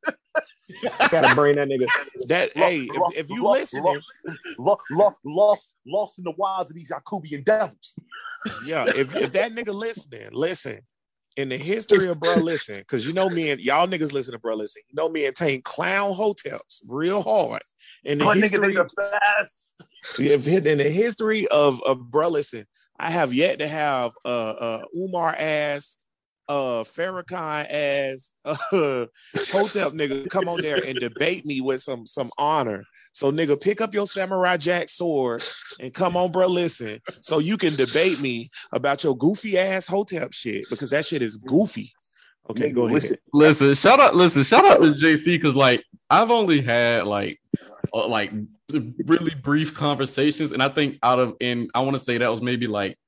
Gotta 1.10 1.34
bring 1.34 1.56
that 1.56 1.68
nigga. 1.68 1.88
That 2.28 2.56
Lo- 2.56 2.66
hey, 2.68 2.88
lo- 2.94 3.08
if, 3.08 3.18
if 3.24 3.30
you 3.30 3.42
lo- 3.42 3.52
listening, 3.52 4.00
lo- 4.58 4.78
lo- 4.90 5.16
lost, 5.24 5.74
lost 5.86 6.18
in 6.18 6.24
the 6.24 6.32
wilds 6.36 6.70
of 6.70 6.76
these 6.76 6.90
Yakubian 6.90 7.44
devils. 7.44 7.96
yeah, 8.64 8.86
if, 8.94 9.16
if 9.16 9.32
that 9.32 9.52
nigga 9.52 9.74
listening, 9.74 10.28
listen. 10.32 10.80
In 11.38 11.48
the 11.48 11.56
history 11.56 12.08
of 12.08 12.20
bro, 12.20 12.36
listen, 12.36 12.80
because 12.80 13.08
you 13.08 13.14
know 13.14 13.30
me 13.30 13.50
and 13.50 13.58
y'all 13.58 13.88
niggas 13.88 14.12
listen 14.12 14.32
to 14.32 14.38
bro, 14.38 14.54
listen. 14.54 14.82
You 14.90 14.94
know 14.96 15.08
me 15.08 15.24
and 15.24 15.34
Tane 15.34 15.62
clown 15.62 16.12
hoteps 16.14 16.82
real 16.86 17.22
hard. 17.22 17.62
In 18.04 18.18
the 18.18 18.26
My 18.26 18.34
nigga, 18.34 18.42
history, 18.42 18.68
they 18.68 18.74
the 18.74 18.88
best. 18.94 19.84
if 20.18 20.46
in 20.46 20.76
the 20.78 20.90
history 20.90 21.48
of 21.48 21.82
of 21.84 22.10
bro, 22.10 22.28
listen, 22.28 22.66
I 23.02 23.10
have 23.10 23.34
yet 23.34 23.58
to 23.58 23.66
have 23.66 24.12
uh 24.24 24.28
uh 24.28 24.82
Umar 24.96 25.34
ass, 25.36 25.98
uh 26.48 26.84
Farrakhan 26.84 27.66
ass, 27.68 28.32
uh 28.44 29.06
hotep 29.50 29.92
nigga 29.92 30.30
come 30.30 30.48
on 30.48 30.62
there 30.62 30.82
and 30.84 30.96
debate 30.98 31.44
me 31.44 31.60
with 31.60 31.82
some 31.82 32.06
some 32.06 32.30
honor. 32.38 32.84
So 33.12 33.32
nigga, 33.32 33.60
pick 33.60 33.80
up 33.80 33.92
your 33.92 34.06
samurai 34.06 34.56
jack 34.56 34.88
sword 34.88 35.42
and 35.80 35.92
come 35.92 36.16
on, 36.16 36.30
bro. 36.30 36.46
Listen, 36.46 37.00
so 37.22 37.40
you 37.40 37.58
can 37.58 37.74
debate 37.74 38.20
me 38.20 38.48
about 38.72 39.02
your 39.02 39.16
goofy 39.16 39.58
ass 39.58 39.88
hotep 39.88 40.32
shit 40.32 40.64
because 40.70 40.90
that 40.90 41.04
shit 41.04 41.22
is 41.22 41.36
goofy. 41.36 41.92
Okay, 42.50 42.70
Nigga, 42.70 42.74
go 42.74 42.82
ahead. 42.82 42.94
listen. 42.94 43.16
Listen, 43.32 43.74
shout 43.74 43.98
out, 44.00 44.14
listen, 44.14 44.44
shout 44.44 44.64
out 44.64 44.80
to 44.80 44.92
JC 44.92 45.24
because 45.26 45.56
like 45.56 45.84
I've 46.08 46.30
only 46.30 46.60
had 46.60 47.06
like 47.08 47.40
uh, 47.92 48.06
like 48.06 48.32
really 49.06 49.34
brief 49.34 49.74
conversations, 49.74 50.52
and 50.52 50.62
I 50.62 50.68
think 50.68 50.98
out 51.02 51.18
of 51.18 51.34
and 51.40 51.70
I 51.74 51.80
want 51.80 51.94
to 51.94 51.98
say 52.00 52.18
that 52.18 52.30
was 52.30 52.42
maybe 52.42 52.66
like 52.66 52.98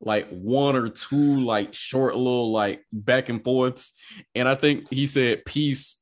like 0.00 0.28
one 0.30 0.76
or 0.76 0.88
two 0.88 1.40
like 1.40 1.74
short 1.74 2.16
little 2.16 2.52
like 2.52 2.82
back 2.92 3.28
and 3.28 3.42
forths, 3.44 3.92
and 4.34 4.48
I 4.48 4.54
think 4.54 4.86
he 4.90 5.06
said 5.06 5.44
peace 5.44 5.96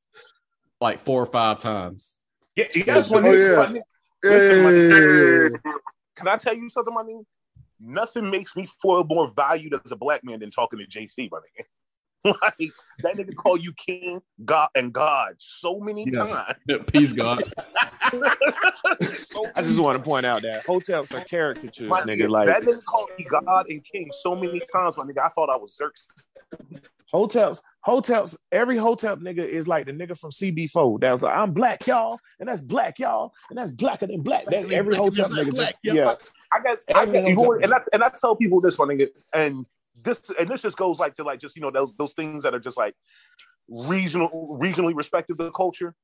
like 0.81 1.01
four 1.01 1.21
or 1.21 1.25
five 1.25 1.59
times. 1.59 2.15
Yeah, 2.55 2.65
that's 2.85 3.09
what 3.09 3.23
Oh, 3.25 3.27
niggas- 3.27 3.73
yeah. 3.73 3.81
Yeah, 4.23 4.29
Listen, 4.31 4.63
my 4.63 4.69
yeah, 4.71 4.81
nigga, 4.99 5.49
yeah, 5.53 5.57
yeah. 5.65 5.71
Can 6.15 6.27
I 6.27 6.35
tell 6.37 6.55
you 6.55 6.69
something, 6.69 6.93
my 6.93 7.03
nigga? 7.03 7.23
Nothing 7.79 8.29
makes 8.29 8.53
me 8.57 8.67
feel 8.81 9.03
more 9.05 9.31
valued 9.33 9.73
as 9.85 9.91
a 9.91 9.95
black 9.95 10.23
man 10.25 10.39
than 10.41 10.49
talking 10.49 10.79
to 10.79 10.85
JC, 10.85 11.29
my 11.31 11.37
nigga. 11.37 11.63
Like 12.25 12.73
that 13.01 13.15
nigga 13.15 13.33
call 13.35 13.57
you 13.57 13.71
king, 13.73 14.21
God, 14.43 14.69
and 14.75 14.91
God 14.91 15.35
so 15.37 15.79
many 15.79 16.05
Yeah. 16.11 16.43
times. 16.67 16.83
Peace, 16.87 17.13
God. 17.13 17.43
So 19.31 19.45
I 19.55 19.61
just 19.61 19.79
want 19.79 19.97
to 19.97 20.03
point 20.03 20.25
out 20.25 20.41
that 20.41 20.65
hoteps 20.65 21.15
are 21.15 21.23
caricatures, 21.23 21.87
My 21.87 22.01
nigga. 22.01 22.21
nigga, 22.25 22.29
Like 22.29 22.47
that 22.47 22.63
nigga 22.63 22.83
called 22.85 23.09
me 23.17 23.25
God 23.29 23.67
and 23.69 23.83
King 23.85 24.09
so 24.23 24.35
many 24.35 24.61
times, 24.73 24.97
my 24.97 25.03
nigga. 25.03 25.19
I 25.19 25.29
thought 25.29 25.49
I 25.49 25.55
was 25.55 25.75
Xerxes. 25.75 26.07
hoteps, 27.13 27.61
hoteps. 27.87 28.35
Every 28.51 28.77
hotep 28.77 29.19
nigga 29.19 29.47
is 29.47 29.67
like 29.67 29.85
the 29.85 29.91
nigga 29.93 30.17
from 30.19 30.31
CB4. 30.31 30.99
That 31.01 31.11
was 31.11 31.21
like, 31.23 31.35
I'm 31.35 31.53
black, 31.53 31.85
y'all, 31.87 32.19
and 32.39 32.49
that's 32.49 32.61
black, 32.61 32.97
y'all, 32.99 33.33
and 33.49 33.57
that's 33.59 33.71
blacker 33.71 34.07
than 34.07 34.21
black. 34.21 34.45
That's 34.49 34.71
every 34.71 34.95
hotep 34.95 35.29
nigga. 35.31 35.55
just- 35.55 35.73
yeah, 35.83 36.15
I 36.51 36.59
guess, 36.63 36.83
I 36.93 37.03
Every 37.03 37.13
guess 37.13 37.27
you 37.29 37.35
know, 37.35 37.43
hotep- 37.43 37.47
what, 37.47 37.63
and 37.63 37.73
I 37.73 37.79
and 37.93 38.03
I 38.03 38.09
tell 38.09 38.35
people 38.35 38.59
this, 38.61 38.77
my 38.79 38.85
nigga, 38.85 39.07
and 39.33 39.65
this 40.03 40.31
and 40.39 40.49
this 40.49 40.61
just 40.61 40.77
goes 40.77 40.99
like 40.99 41.13
to 41.15 41.23
like 41.23 41.39
just 41.39 41.55
you 41.55 41.61
know 41.61 41.71
those 41.71 41.95
those 41.97 42.13
things 42.13 42.43
that 42.43 42.53
are 42.53 42.59
just 42.59 42.77
like 42.77 42.95
regional 43.67 44.57
regionally 44.61 44.95
respected 44.95 45.37
the 45.37 45.51
culture. 45.51 45.95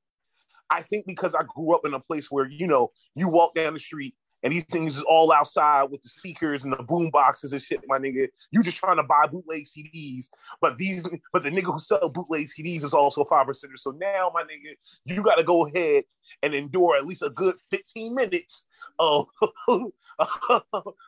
I 0.69 0.81
think 0.81 1.05
because 1.05 1.35
I 1.35 1.43
grew 1.43 1.75
up 1.75 1.85
in 1.85 1.93
a 1.93 1.99
place 1.99 2.31
where 2.31 2.47
you 2.47 2.67
know 2.67 2.91
you 3.15 3.27
walk 3.27 3.55
down 3.55 3.73
the 3.73 3.79
street 3.79 4.15
and 4.45 4.53
these 4.53 4.63
things 4.65 4.95
is 4.95 5.03
all 5.03 5.31
outside 5.31 5.85
with 5.85 6.03
the 6.03 6.09
speakers 6.09 6.63
and 6.63 6.71
the 6.71 6.83
boom 6.83 7.09
boxes 7.09 7.51
and 7.51 7.59
shit, 7.59 7.79
my 7.87 7.97
nigga. 7.97 8.27
You 8.51 8.61
just 8.61 8.77
trying 8.77 8.97
to 8.97 9.03
buy 9.03 9.25
bootleg 9.25 9.65
CDs, 9.65 10.25
but 10.61 10.77
these 10.77 11.03
but 11.33 11.43
the 11.43 11.49
nigga 11.49 11.73
who 11.73 11.79
sell 11.79 12.09
bootleg 12.09 12.47
CDs 12.47 12.83
is 12.83 12.93
also 12.93 13.21
a 13.21 13.25
five 13.25 13.47
percenter. 13.47 13.77
So 13.77 13.91
now, 13.91 14.31
my 14.33 14.43
nigga, 14.43 14.75
you 15.05 15.23
got 15.23 15.35
to 15.35 15.43
go 15.43 15.65
ahead 15.65 16.03
and 16.43 16.53
endure 16.53 16.95
at 16.95 17.07
least 17.07 17.23
a 17.23 17.31
good 17.31 17.55
fifteen 17.71 18.13
minutes 18.13 18.65
of 18.99 19.27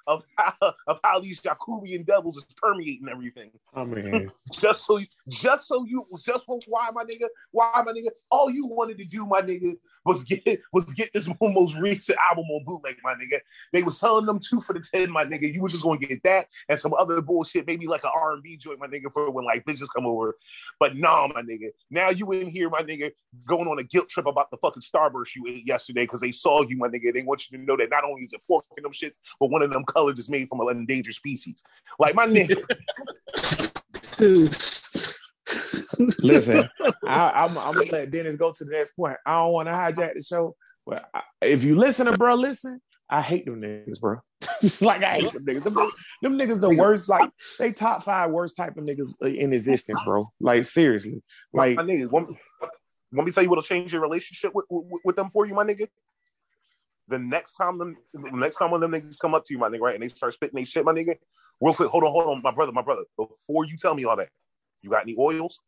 of 0.07 0.23
how, 0.37 0.73
of 0.87 0.99
how 1.03 1.19
these 1.19 1.41
Yakubian 1.41 2.05
devils 2.05 2.37
is 2.37 2.45
permeating 2.61 3.07
everything. 3.09 3.51
I 3.73 3.83
mean, 3.83 4.31
Just 4.51 4.85
so, 4.85 4.97
you 4.97 5.07
just 5.29 5.67
so 5.67 5.85
you, 5.85 6.05
just 6.23 6.45
for 6.45 6.59
why 6.67 6.89
my 6.93 7.03
nigga, 7.03 7.27
why 7.51 7.71
my 7.85 7.91
nigga, 7.91 8.09
all 8.29 8.49
you 8.49 8.65
wanted 8.65 8.97
to 8.97 9.05
do, 9.05 9.25
my 9.25 9.41
nigga, 9.41 9.77
was 10.07 10.23
get 10.23 10.61
was 10.71 10.85
get 10.85 11.11
this 11.13 11.29
most 11.41 11.77
recent 11.77 12.17
album 12.29 12.45
on 12.45 12.63
bootleg, 12.63 12.95
my 13.03 13.13
nigga. 13.13 13.39
They 13.73 13.83
was 13.83 13.99
selling 13.99 14.25
them 14.25 14.39
two 14.39 14.61
for 14.61 14.73
the 14.73 14.79
ten, 14.79 15.11
my 15.11 15.25
nigga. 15.25 15.53
You 15.53 15.61
was 15.61 15.73
just 15.73 15.83
gonna 15.83 15.99
get 15.99 16.23
that 16.23 16.47
and 16.69 16.79
some 16.79 16.93
other 16.93 17.21
bullshit, 17.21 17.67
maybe 17.67 17.87
like 17.87 18.03
an 18.03 18.11
R 18.15 18.33
and 18.33 18.41
B 18.41 18.57
joint, 18.57 18.79
my 18.79 18.87
nigga, 18.87 19.11
for 19.13 19.29
when 19.29 19.45
like 19.45 19.65
bitches 19.65 19.87
come 19.93 20.05
over. 20.05 20.37
But 20.79 20.95
nah, 20.95 21.27
my 21.27 21.41
nigga. 21.41 21.69
Now 21.91 22.09
you 22.09 22.31
in 22.31 22.49
here, 22.49 22.69
my 22.69 22.81
nigga, 22.81 23.11
going 23.45 23.67
on 23.67 23.79
a 23.79 23.83
guilt 23.83 24.09
trip 24.09 24.25
about 24.25 24.49
the 24.49 24.57
fucking 24.57 24.81
Starburst 24.81 25.35
you 25.35 25.45
ate 25.47 25.67
yesterday 25.67 26.03
because 26.03 26.21
they 26.21 26.31
saw 26.31 26.63
you, 26.63 26.77
my 26.77 26.87
nigga. 26.87 27.13
They 27.13 27.23
want 27.23 27.49
you 27.49 27.57
to 27.57 27.63
know 27.63 27.77
that 27.77 27.89
not 27.89 28.03
only 28.05 28.23
is 28.23 28.33
it 28.33 28.41
pork 28.47 28.65
in 28.77 28.83
them 28.83 28.93
shits, 29.01 29.17
but 29.39 29.49
one 29.49 29.61
of 29.61 29.71
them 29.71 29.85
colors 29.85 30.19
is 30.19 30.29
made 30.29 30.49
from 30.49 30.59
an 30.61 30.77
endangered 30.77 31.13
species. 31.13 31.63
Like 31.99 32.15
my 32.15 32.27
nigga, 32.27 32.63
listen, 36.19 36.69
I, 37.05 37.31
I'm, 37.31 37.57
I'm 37.57 37.73
gonna 37.73 37.91
let 37.91 38.11
Dennis 38.11 38.35
go 38.35 38.51
to 38.51 38.65
the 38.65 38.71
next 38.71 38.91
point. 38.91 39.17
I 39.25 39.43
don't 39.43 39.53
want 39.53 39.67
to 39.67 39.73
hijack 39.73 40.15
the 40.15 40.23
show, 40.23 40.55
but 40.85 41.09
I, 41.13 41.21
if 41.41 41.63
you 41.63 41.77
listen 41.77 42.07
to 42.07 42.17
bro, 42.17 42.35
listen. 42.35 42.81
I 43.09 43.21
hate 43.21 43.45
them 43.45 43.61
niggas, 43.61 44.01
bro. 44.01 44.17
It's 44.61 44.81
like 44.81 45.03
I 45.03 45.19
hate 45.19 45.31
them 45.31 45.45
niggas. 45.45 45.63
Them, 45.63 45.75
niggas- 45.75 45.91
them 46.21 46.37
niggas 46.37 46.59
the 46.59 46.75
worst. 46.75 47.07
Like 47.07 47.29
they 47.59 47.71
top 47.71 48.03
five 48.03 48.31
worst 48.31 48.57
type 48.57 48.75
of 48.75 48.83
niggas 48.83 49.15
in 49.21 49.53
existence, 49.53 49.99
bro. 50.03 50.31
Like 50.39 50.65
seriously, 50.65 51.21
like 51.53 51.77
my 51.77 51.83
nigga. 51.83 52.09
Want, 52.09 52.35
want 53.11 53.25
me 53.25 53.25
to 53.25 53.31
tell 53.31 53.43
you 53.43 53.49
what'll 53.49 53.63
change 53.63 53.93
your 53.93 54.01
relationship 54.01 54.53
with, 54.53 54.65
with, 54.69 55.01
with 55.05 55.15
them 55.15 55.29
for 55.31 55.45
you, 55.45 55.53
my 55.53 55.63
nigga? 55.63 55.87
The 57.09 57.19
next 57.19 57.55
time 57.55 57.73
them, 57.75 57.95
the 58.13 58.31
next 58.31 58.57
time 58.57 58.71
one 58.71 58.83
of 58.83 58.91
them 58.91 59.01
niggas 59.01 59.17
come 59.19 59.33
up 59.33 59.45
to 59.45 59.53
you, 59.53 59.59
my 59.59 59.69
nigga, 59.69 59.81
right, 59.81 59.95
and 59.95 60.03
they 60.03 60.09
start 60.09 60.33
spitting 60.33 60.55
they 60.55 60.65
shit, 60.65 60.83
my 60.83 60.93
nigga. 60.93 61.15
Real 61.61 61.73
quick, 61.73 61.89
hold 61.89 62.03
on, 62.03 62.11
hold 62.11 62.27
on, 62.27 62.41
my 62.41 62.51
brother, 62.51 62.71
my 62.71 62.81
brother. 62.81 63.03
Before 63.17 63.65
you 63.65 63.77
tell 63.77 63.95
me 63.95 64.03
all 64.05 64.15
that, 64.17 64.29
you 64.83 64.89
got 64.89 65.03
any 65.03 65.15
oils, 65.17 65.59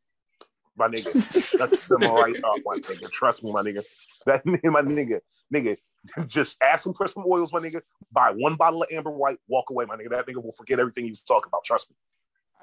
my 0.77 0.87
nigga? 0.87 1.13
That's 1.57 1.87
them 1.89 2.01
right 2.03 2.35
up, 2.43 2.57
my 2.65 2.75
nigga. 2.75 3.09
Trust 3.11 3.43
me, 3.43 3.51
my 3.51 3.61
nigga. 3.61 3.83
That 4.25 4.45
nigga, 4.45 4.71
my 4.71 4.81
nigga, 4.81 5.19
nigga. 5.53 5.77
Just 6.27 6.57
ask 6.61 6.85
him 6.85 6.93
for 6.93 7.07
some 7.07 7.23
oils, 7.27 7.51
my 7.51 7.59
nigga. 7.59 7.81
Buy 8.11 8.31
one 8.31 8.55
bottle 8.55 8.83
of 8.83 8.89
Amber 8.91 9.11
White, 9.11 9.37
walk 9.47 9.69
away, 9.69 9.85
my 9.85 9.95
nigga. 9.95 10.09
That 10.09 10.27
nigga 10.27 10.43
will 10.43 10.53
forget 10.53 10.79
everything 10.79 11.05
he 11.05 11.11
was 11.11 11.21
talking 11.21 11.47
about. 11.47 11.63
Trust 11.63 11.89
me. 11.89 11.95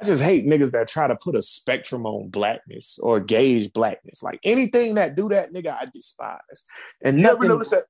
I 0.00 0.04
just 0.04 0.22
hate 0.22 0.46
niggas 0.46 0.72
that 0.72 0.88
try 0.88 1.06
to 1.06 1.16
put 1.16 1.34
a 1.34 1.42
spectrum 1.42 2.04
on 2.04 2.28
blackness 2.28 2.98
or 3.02 3.18
gauge 3.18 3.72
blackness. 3.72 4.22
Like 4.22 4.40
anything 4.44 4.96
that 4.96 5.16
do 5.16 5.30
that, 5.30 5.52
nigga, 5.52 5.72
I 5.72 5.86
despise. 5.92 6.64
And 7.02 7.16
You 7.16 7.22
nothing. 7.22 7.38
ever 7.44 7.48
notice 7.48 7.70
that? 7.70 7.84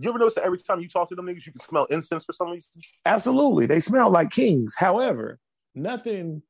You 0.00 0.08
ever 0.08 0.18
notice 0.18 0.34
that 0.36 0.44
every 0.44 0.58
time 0.58 0.80
you 0.80 0.88
talk 0.88 1.08
to 1.10 1.14
them 1.14 1.26
niggas, 1.26 1.46
you 1.46 1.52
can 1.52 1.60
smell 1.60 1.84
incense 1.86 2.24
for 2.24 2.32
some 2.32 2.50
reason? 2.50 2.80
Absolutely, 3.04 3.66
they 3.66 3.80
smell 3.80 4.10
like 4.10 4.30
kings. 4.30 4.74
However, 4.76 5.38
nothing, 5.74 6.42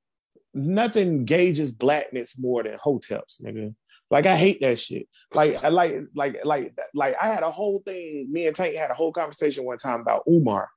nothing 0.54 1.24
gauges 1.24 1.72
blackness 1.72 2.38
more 2.38 2.62
than 2.62 2.78
hoteps, 2.78 3.42
nigga. 3.42 3.74
Like 4.10 4.26
I 4.26 4.36
hate 4.36 4.60
that 4.60 4.78
shit. 4.78 5.08
Like 5.34 5.62
I 5.64 5.68
like 5.68 5.94
like 6.14 6.44
like 6.44 6.76
like 6.94 7.16
I 7.20 7.28
had 7.28 7.42
a 7.42 7.50
whole 7.50 7.82
thing. 7.84 8.28
Me 8.30 8.46
and 8.46 8.54
Tank 8.56 8.74
had 8.76 8.90
a 8.90 8.94
whole 8.94 9.12
conversation 9.12 9.64
one 9.64 9.78
time 9.78 10.00
about 10.00 10.22
Umar, 10.28 10.68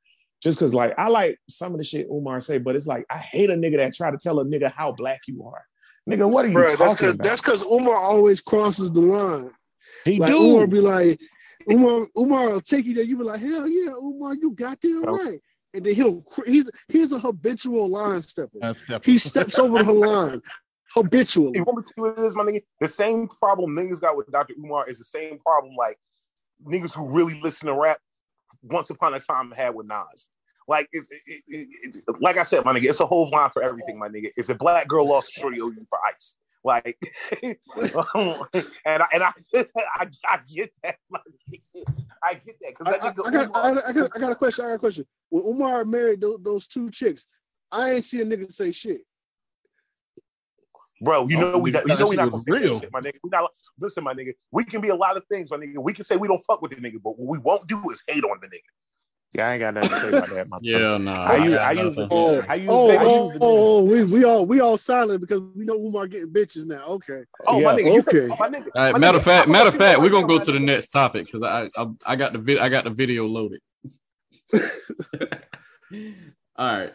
just 0.41 0.57
because 0.57 0.74
like 0.74 0.93
I 0.97 1.09
like 1.09 1.39
some 1.49 1.71
of 1.74 1.78
the 1.80 1.84
shit 1.84 2.07
Umar 2.11 2.39
say, 2.39 2.59
but 2.59 2.76
it's 2.76 2.86
like 2.88 3.05
I 3.09 3.17
hate 3.17 3.49
a 3.49 3.55
nigga 3.55 3.78
that 3.78 3.93
try 3.95 4.11
to 4.11 4.17
tell 4.17 4.39
a 4.39 4.45
nigga 4.45 4.71
how 4.71 4.91
black 4.91 5.21
you 5.28 5.43
are. 5.43 5.63
Nigga, 6.09 6.30
what 6.30 6.45
are 6.45 6.49
you 6.49 6.53
Bro, 6.53 6.67
that's 6.67 6.78
talking 6.78 6.93
because 6.95 7.13
about? 7.15 7.24
that's 7.24 7.41
because 7.41 7.63
Umar 7.63 7.95
always 7.95 8.41
crosses 8.41 8.91
the 8.91 9.01
line. 9.01 9.51
he 10.05 10.19
Like 10.19 10.30
do. 10.30 10.51
Umar 10.51 10.67
be 10.67 10.80
like, 10.80 11.19
Umar, 11.70 12.07
Umar 12.18 12.49
will 12.49 12.61
take 12.61 12.86
you 12.86 12.93
there. 12.93 13.03
You 13.03 13.18
be 13.18 13.24
like, 13.24 13.41
hell 13.41 13.68
yeah, 13.68 13.91
Umar, 13.91 14.36
you 14.36 14.51
got 14.51 14.80
there 14.82 15.01
Nope. 15.01 15.22
right. 15.22 15.39
And 15.74 15.86
then 15.86 15.95
he'll 15.95 16.24
he's 16.45 16.70
he's 16.88 17.11
a 17.11 17.20
habitual 17.20 17.89
line 17.89 18.22
stepper. 18.22 18.59
He 19.03 19.18
steps 19.18 19.57
over 19.57 19.84
the 19.84 19.91
line 19.91 20.41
habitually. 20.93 21.57
You 21.57 21.64
want 21.64 21.80
me 21.80 21.84
to 21.84 21.93
tell 21.95 22.05
you 22.05 22.11
what 22.11 22.24
it 22.24 22.28
is, 22.28 22.36
my 22.36 22.43
nigga? 22.43 22.64
The 22.80 22.88
same 22.88 23.28
problem 23.28 23.76
niggas 23.76 23.99
got 23.99 24.16
with 24.16 24.32
Dr. 24.32 24.53
Umar 24.57 24.88
is 24.88 24.99
the 24.99 25.03
same 25.03 25.39
problem 25.39 25.76
like 25.76 25.97
niggas 26.64 26.93
who 26.93 27.09
really 27.09 27.39
listen 27.41 27.68
to 27.68 27.74
rap 27.74 27.99
once 28.61 28.89
upon 28.91 29.14
a 29.16 29.20
time 29.20 29.51
had 29.51 29.74
with 29.74 29.88
Nas. 29.88 30.28
Like 30.68 30.88
it's 30.93 31.09
it, 31.11 31.43
it, 31.47 31.68
it, 32.07 32.22
like 32.22 32.38
I 32.38 32.43
said, 32.43 32.64
my 32.64 32.74
nigga, 32.74 32.89
it's 32.89 32.99
a 32.99 33.05
whole 33.05 33.30
line 33.30 33.49
for 33.51 33.64
everything, 33.64 33.99
my 33.99 34.07
nigga. 34.07 34.32
It's 34.38 34.49
a 34.49 34.55
black 34.55 34.88
girl 34.88 35.07
lost 35.07 35.34
shorty 35.34 35.59
OU 35.59 35.86
for 35.89 35.99
ice. 36.07 36.36
Like, 36.64 36.97
and 37.43 37.55
I 38.86 39.05
and 39.14 39.24
I, 39.24 39.32
I, 39.55 40.07
I 40.26 40.39
get 40.47 40.72
that. 40.84 40.95
Like, 41.11 41.22
I 42.24 42.34
get 42.36 42.55
that 42.61 42.70
because 42.70 42.88
I, 42.88 42.91
that 42.91 43.03
I, 43.03 43.07
I, 43.07 43.11
got, 43.14 43.26
I, 43.26 43.32
got- 43.32 43.86
I, 43.86 43.91
got, 43.93 44.11
I 44.16 44.20
got 44.20 44.32
a 44.32 44.36
question. 44.36 44.66
I 44.66 44.70
got 44.70 44.76
a 44.76 44.80
question. 44.80 45.05
When 45.30 45.43
Umar 45.43 45.84
married 45.84 46.22
those, 46.22 46.38
those 46.41 46.68
two 46.68 46.89
chicks, 46.89 47.26
I 47.72 47.91
ain't 47.91 48.05
see 48.05 48.22
a 48.22 48.26
nigga 48.26 48.49
say 48.51 48.72
shit. 48.72 49.01
Bro, 51.01 51.28
you 51.28 51.38
Oh, 51.38 51.51
know 51.51 51.57
we 51.57 51.72
nigga, 51.74 51.82
you 51.89 51.97
know 51.97 52.07
we 52.07 52.16
that 52.16 52.22
not 52.24 52.32
gonna 52.32 52.43
shit 52.47 52.57
say 52.57 52.64
real. 52.68 52.80
shit, 52.80 52.93
my 52.93 53.01
nigga. 53.01 53.16
We 53.24 53.30
not 53.30 53.51
listen, 53.80 54.03
my 54.05 54.14
nigga. 54.14 54.32
We 54.51 54.64
can 54.64 54.80
be 54.80 54.89
a 54.89 54.95
lot 54.95 55.18
of 55.18 55.24
things, 55.30 55.51
my 55.51 55.57
nigga. 55.57 55.80
We 55.80 55.91
can 55.93 56.05
say 56.05 56.16
we 56.16 56.30
don't 56.30 56.43
fuck 56.45 56.61
with 56.61 56.72
the 56.72 56.78
nigga, 56.78 57.01
but 57.03 57.20
what 57.20 57.28
we 57.28 57.38
won't 57.39 57.68
do 57.68 57.89
is 57.89 58.01
hate 58.07 58.24
on 58.24 58.38
the 58.41 58.47
nigga. 58.47 58.61
Yeah, 59.36 59.47
I 59.49 59.53
ain't 59.53 59.61
got 59.61 59.73
nothing 59.73 59.89
to 59.89 59.95
say 59.95 60.09
about 60.09 60.29
that. 60.29 60.47
My 60.47 60.59
Yeah, 60.61 60.97
nah. 60.97 61.23
I 61.23 61.38
use- 61.43 61.55
I 61.59 61.71
use 61.71 61.97
nothing. 61.97 62.09
Oh, 62.11 62.43
I 62.47 62.55
use 62.55 62.69
oh, 62.69 62.89
I 62.91 63.03
oh, 63.03 63.23
use 63.23 63.38
oh, 63.41 63.77
oh, 63.79 63.84
we, 63.84 64.03
we 64.03 64.23
all 64.23 64.45
we 64.45 64.59
all 64.59 64.77
silent 64.77 65.21
because 65.21 65.41
we 65.55 65.65
know 65.65 65.75
Umar 65.75 66.05
getting 66.05 66.29
bitches 66.29 66.65
now. 66.65 66.84
Okay. 66.86 67.23
Oh 67.47 67.59
Yeah, 67.59 67.71
my 67.71 67.81
nigga, 67.81 67.95
you 67.95 68.01
say, 68.03 68.17
okay. 68.25 68.27
oh, 68.31 68.36
my 68.39 68.49
nigga. 68.49 68.67
All 68.75 68.84
right, 68.84 68.91
my 68.91 68.99
matter 68.99 69.17
of 69.17 69.23
fact, 69.23 69.49
matter 69.49 69.69
of 69.69 69.75
fact, 69.75 69.99
we're 70.01 70.11
gonna 70.11 70.27
go 70.27 70.38
to 70.38 70.51
the 70.51 70.59
next 70.59 70.89
topic 70.91 71.25
because 71.25 71.41
I, 71.41 71.67
I 71.81 71.88
I 72.05 72.15
got 72.15 72.34
the 72.34 72.39
vid- 72.39 72.59
I 72.59 72.69
got 72.69 72.84
the 72.84 72.91
video 72.91 73.25
loaded. 73.25 73.59
All 76.55 76.71
right. 76.77 76.91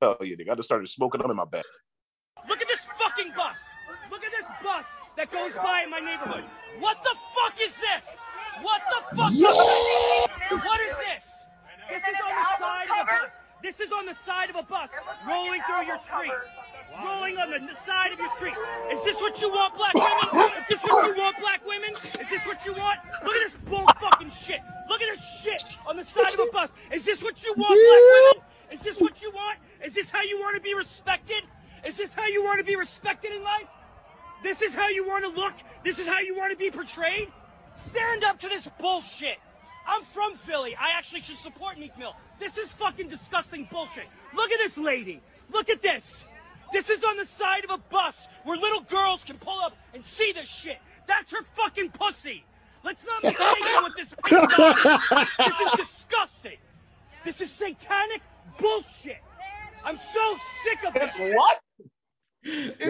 Oh 0.00 0.16
yeah, 0.22 0.34
nigga. 0.36 0.50
I 0.52 0.54
just 0.54 0.68
started 0.68 0.88
smoking 0.88 1.20
them 1.20 1.30
in 1.30 1.36
my 1.36 1.44
back. 1.44 1.64
Look 2.48 2.62
at 2.62 2.66
this 2.68 2.80
fucking 2.98 3.32
bus. 3.36 3.56
Look 4.10 4.24
at 4.24 4.32
this 4.32 4.48
bus 4.62 4.84
that 5.16 5.30
goes 5.30 5.52
by 5.54 5.82
in 5.84 5.90
my 5.90 6.00
neighborhood. 6.00 6.44
What 6.80 7.02
the 7.02 7.14
fuck 7.34 7.60
is 7.60 7.76
this? 7.78 8.08
What 8.60 8.82
the 8.90 9.16
fuck? 9.16 9.32
What 10.50 10.80
is 10.80 10.96
this? 10.98 11.46
This 11.88 12.02
is 12.04 12.20
on 12.20 12.34
the 12.36 12.54
side 12.60 12.88
of 12.90 12.96
a 13.00 13.04
bus. 13.04 13.30
This 13.62 13.80
is 13.80 13.92
on 13.92 14.06
the 14.06 14.14
side 14.14 14.50
of 14.50 14.56
a 14.56 14.62
bus 14.62 14.90
rolling 15.26 15.60
through 15.66 15.86
your 15.86 15.98
street. 15.98 16.32
Rolling 17.02 17.38
on 17.38 17.50
the 17.50 17.74
side 17.74 18.12
of 18.12 18.18
your 18.18 18.30
street. 18.36 18.54
Is 18.92 19.02
this 19.04 19.16
what 19.16 19.40
you 19.40 19.48
want, 19.48 19.74
black 19.76 19.94
women? 19.94 20.52
Is 20.58 20.66
this 20.68 20.80
what 20.82 21.06
you 21.06 21.14
want, 21.14 21.38
black 21.40 21.66
women? 21.66 21.90
Is 21.92 22.28
this 22.28 22.44
what 22.44 22.66
you 22.66 22.72
want? 22.74 23.00
Look 23.24 23.34
at 23.34 23.50
this 23.50 23.60
bull 23.68 23.86
fucking 24.00 24.32
shit. 24.42 24.60
Look 24.88 25.00
at 25.00 25.16
this 25.16 25.24
shit 25.42 25.78
on 25.88 25.96
the 25.96 26.04
side 26.04 26.34
of 26.34 26.40
a 26.40 26.52
bus. 26.52 26.70
Is 26.92 27.04
this 27.04 27.22
what 27.22 27.42
you 27.42 27.54
want, 27.56 27.78
black 27.78 28.02
women? 28.12 28.48
Is 28.72 28.80
this 28.80 29.00
what 29.00 29.22
you 29.22 29.30
want? 29.30 29.58
Is 29.84 29.94
this 29.94 30.10
how 30.10 30.22
you 30.22 30.38
want 30.40 30.56
to 30.56 30.62
be 30.62 30.74
respected? 30.74 31.44
Is 31.86 31.96
this 31.96 32.10
how 32.14 32.26
you 32.26 32.42
want 32.44 32.58
to 32.58 32.64
be 32.64 32.76
respected 32.76 33.32
in 33.32 33.42
life? 33.42 33.68
This 34.42 34.60
is 34.60 34.74
how 34.74 34.88
you 34.88 35.06
want 35.06 35.24
to 35.24 35.30
look? 35.30 35.54
This 35.84 35.98
is 35.98 36.06
how 36.06 36.18
you 36.20 36.36
want 36.36 36.50
to 36.50 36.56
be 36.56 36.70
portrayed? 36.70 37.28
Stand 37.90 38.24
up 38.24 38.40
to 38.40 38.48
this 38.48 38.68
bullshit. 38.80 39.38
I'm 39.86 40.04
from 40.04 40.36
Philly. 40.36 40.76
I 40.76 40.96
actually 40.96 41.20
should 41.20 41.38
support 41.38 41.78
Meek 41.78 41.96
Mill. 41.98 42.14
This 42.38 42.56
is 42.56 42.70
fucking 42.72 43.08
disgusting 43.08 43.68
bullshit. 43.70 44.06
Look 44.34 44.50
at 44.52 44.58
this 44.58 44.78
lady. 44.78 45.20
Look 45.52 45.68
at 45.68 45.82
this. 45.82 46.24
This 46.72 46.88
is 46.88 47.02
on 47.04 47.16
the 47.16 47.26
side 47.26 47.64
of 47.64 47.70
a 47.70 47.78
bus 47.90 48.28
where 48.44 48.56
little 48.56 48.80
girls 48.80 49.24
can 49.24 49.36
pull 49.38 49.60
up 49.60 49.76
and 49.92 50.04
see 50.04 50.32
this 50.32 50.48
shit. 50.48 50.78
That's 51.06 51.30
her 51.32 51.42
fucking 51.56 51.90
pussy. 51.90 52.44
Let's 52.84 53.04
not 53.10 53.22
mistake 53.22 53.64
her 53.64 53.82
with 53.84 53.96
this. 53.96 54.14
This 55.38 55.60
is 55.60 55.72
disgusting. 55.76 56.58
This 57.24 57.40
is 57.40 57.50
satanic 57.50 58.22
bullshit. 58.58 59.18
I'm 59.84 59.98
so 59.98 60.36
sick 60.64 60.84
of 60.86 60.94
this. 60.94 61.34
What? 61.34 61.60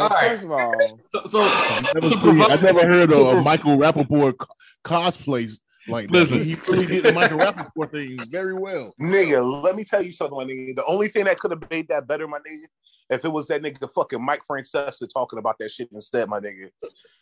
All 0.01 0.09
right. 0.09 0.31
First 0.31 0.45
of 0.45 0.53
all, 0.53 1.01
So, 1.15 1.27
so 1.27 1.41
I 1.43 1.83
never, 1.95 2.09
seen, 2.17 2.41
I 2.41 2.57
provide- 2.57 2.63
never 2.63 2.87
heard 2.87 3.13
of 3.13 3.27
a 3.39 3.43
Michael 3.43 3.77
Rapaport 3.77 4.39
co- 4.39 4.47
cosplays 4.85 5.61
like 5.89 6.07
that. 6.07 6.13
Listen. 6.13 6.45
He 6.45 6.57
really 6.71 6.87
did 6.87 7.05
the 7.05 7.13
Michael 7.13 7.39
Rapaport 7.39 7.91
thing 7.93 8.19
very 8.31 8.55
well. 8.55 8.95
Nigga, 9.01 9.63
let 9.63 9.77
me 9.77 9.85
tell 9.85 10.03
you 10.03 10.13
something, 10.13 10.37
my 10.37 10.45
nigga. 10.45 10.77
The 10.77 10.85
only 10.87 11.09
thing 11.09 11.25
that 11.25 11.39
could 11.39 11.51
have 11.51 11.71
made 11.71 11.89
that 11.89 12.07
better, 12.07 12.27
my 12.27 12.39
nigga, 12.39 12.65
if 13.11 13.25
it 13.27 13.29
was 13.29 13.47
that 13.49 13.61
nigga 13.63 13.93
fucking 13.95 14.25
Mike 14.25 14.41
Francesa 14.49 15.07
talking 15.13 15.39
about 15.39 15.57
that 15.59 15.71
shit 15.71 15.89
instead, 15.93 16.29
my 16.29 16.41
nigga. 16.41 16.71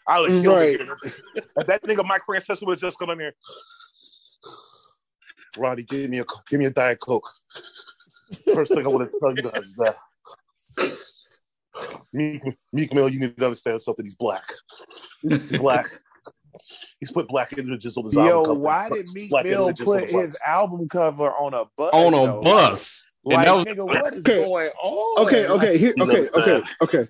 I 0.07 0.21
would 0.21 0.43
kill 0.43 0.55
Right. 0.55 0.79
right. 0.79 1.13
If 1.57 1.67
that 1.67 1.83
nigga 1.83 2.05
Mike 2.07 2.23
Francesa 2.29 2.65
would 2.67 2.79
just 2.79 2.99
come 2.99 3.11
in 3.11 3.19
there. 3.19 3.35
Ronnie, 5.59 5.83
give 5.83 6.09
me 6.09 6.21
a 6.21 6.25
give 6.49 6.61
me 6.61 6.67
a 6.67 6.71
Diet 6.71 7.01
Coke. 7.01 7.29
First 8.55 8.73
thing 8.73 8.85
I 8.85 8.89
want 8.89 9.11
to 9.11 9.19
tell 9.19 9.35
you 9.37 9.43
guys 9.51 9.65
is 9.65 9.75
that 9.77 9.97
Meek, 12.13 12.43
Meek 12.73 12.95
Mill, 12.95 13.09
you 13.09 13.21
need 13.21 13.37
to 13.37 13.45
understand 13.45 13.81
something. 13.81 14.05
He's 14.05 14.15
black. 14.15 14.45
He's 15.23 15.39
black. 15.59 15.87
He's 16.99 17.11
put 17.11 17.29
black 17.29 17.57
images 17.57 17.97
on 17.97 18.05
his 18.05 18.15
yo, 18.15 18.21
album 18.21 18.43
cover. 18.45 18.55
Yo, 18.55 18.61
why 18.61 18.91
did 18.91 19.13
Meek 19.13 19.31
Black 19.31 19.45
Mill 19.47 19.73
put 19.73 20.11
his 20.11 20.37
album 20.47 20.89
cover 20.89 21.31
on 21.31 21.55
a 21.55 21.65
bus? 21.77 21.91
on 21.93 22.15
a 22.15 22.27
though? 22.27 22.41
bus. 22.43 23.09
Like, 23.25 23.47
and 23.47 23.47
that 23.47 23.57
was, 23.57 23.67
nigga, 23.67 24.01
what 24.01 24.15
is 24.15 24.27
Okay. 24.27 24.45
going 24.45 24.71
on? 24.83 25.27
Okay, 25.27 25.47
okay, 25.47 25.79
here, 25.79 25.95
You 25.97 26.03
okay, 26.05 26.27
okay, 26.35 26.63
okay, 26.83 27.07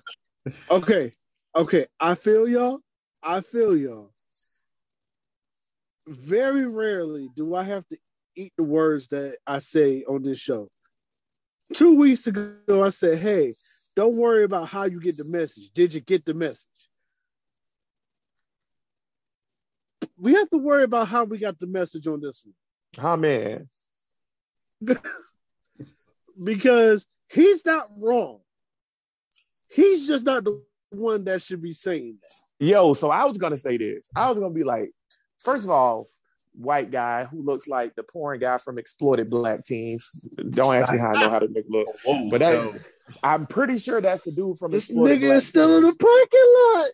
okay, 0.69 1.11
okay. 1.55 1.85
I 1.99 2.15
feel 2.15 2.47
y'all. 2.47 2.79
I 3.23 3.41
feel 3.41 3.77
y'all. 3.77 4.11
Very 6.07 6.67
rarely 6.67 7.29
do 7.35 7.55
I 7.55 7.63
have 7.63 7.87
to 7.89 7.97
eat 8.35 8.51
the 8.57 8.63
words 8.63 9.07
that 9.09 9.37
I 9.47 9.59
say 9.59 10.03
on 10.03 10.23
this 10.23 10.39
show. 10.39 10.69
Two 11.73 11.95
weeks 11.95 12.27
ago, 12.27 12.83
I 12.83 12.89
said, 12.89 13.19
"Hey, 13.19 13.53
don't 13.95 14.15
worry 14.15 14.43
about 14.43 14.67
how 14.67 14.85
you 14.85 14.99
get 14.99 15.17
the 15.17 15.25
message. 15.25 15.71
Did 15.73 15.93
you 15.93 16.01
get 16.01 16.25
the 16.25 16.33
message?" 16.33 16.67
We 20.17 20.33
have 20.33 20.49
to 20.51 20.57
worry 20.57 20.83
about 20.83 21.07
how 21.07 21.23
we 21.23 21.39
got 21.39 21.59
the 21.59 21.67
message 21.67 22.07
on 22.07 22.21
this 22.21 22.43
one 22.45 22.53
Huh, 22.97 23.17
man. 23.17 23.69
because 26.43 27.07
he's 27.29 27.65
not 27.65 27.89
wrong. 27.97 28.39
He's 29.69 30.07
just 30.07 30.25
not 30.25 30.43
the 30.43 30.61
one 30.89 31.23
that 31.23 31.41
should 31.41 31.61
be 31.61 31.71
saying 31.71 32.17
that. 32.21 32.65
Yo, 32.65 32.93
so 32.93 33.09
I 33.09 33.25
was 33.25 33.37
gonna 33.37 33.57
say 33.57 33.77
this. 33.77 34.09
I 34.15 34.29
was 34.29 34.39
gonna 34.39 34.53
be 34.53 34.63
like, 34.63 34.91
first 35.39 35.63
of 35.63 35.71
all, 35.71 36.07
white 36.53 36.91
guy 36.91 37.25
who 37.25 37.41
looks 37.41 37.67
like 37.67 37.95
the 37.95 38.03
porn 38.03 38.39
guy 38.39 38.57
from 38.57 38.77
Exploited 38.77 39.29
Black 39.29 39.63
Teens. 39.63 40.27
Don't 40.49 40.75
ask 40.75 40.91
me 40.91 40.99
how 40.99 41.11
I 41.15 41.21
know 41.21 41.29
how 41.29 41.39
to 41.39 41.47
make 41.47 41.65
look, 41.69 41.87
but 42.29 42.39
that 42.39 42.79
I'm 43.23 43.45
pretty 43.47 43.77
sure 43.77 44.01
that's 44.01 44.21
the 44.21 44.31
dude 44.31 44.57
from 44.57 44.71
This 44.71 44.89
Exploited 44.89 45.19
nigga 45.19 45.25
Black 45.27 45.37
is 45.37 45.47
still 45.47 45.77
in 45.77 45.83
the 45.83 45.95
parking 45.95 46.53
lot. 46.63 46.89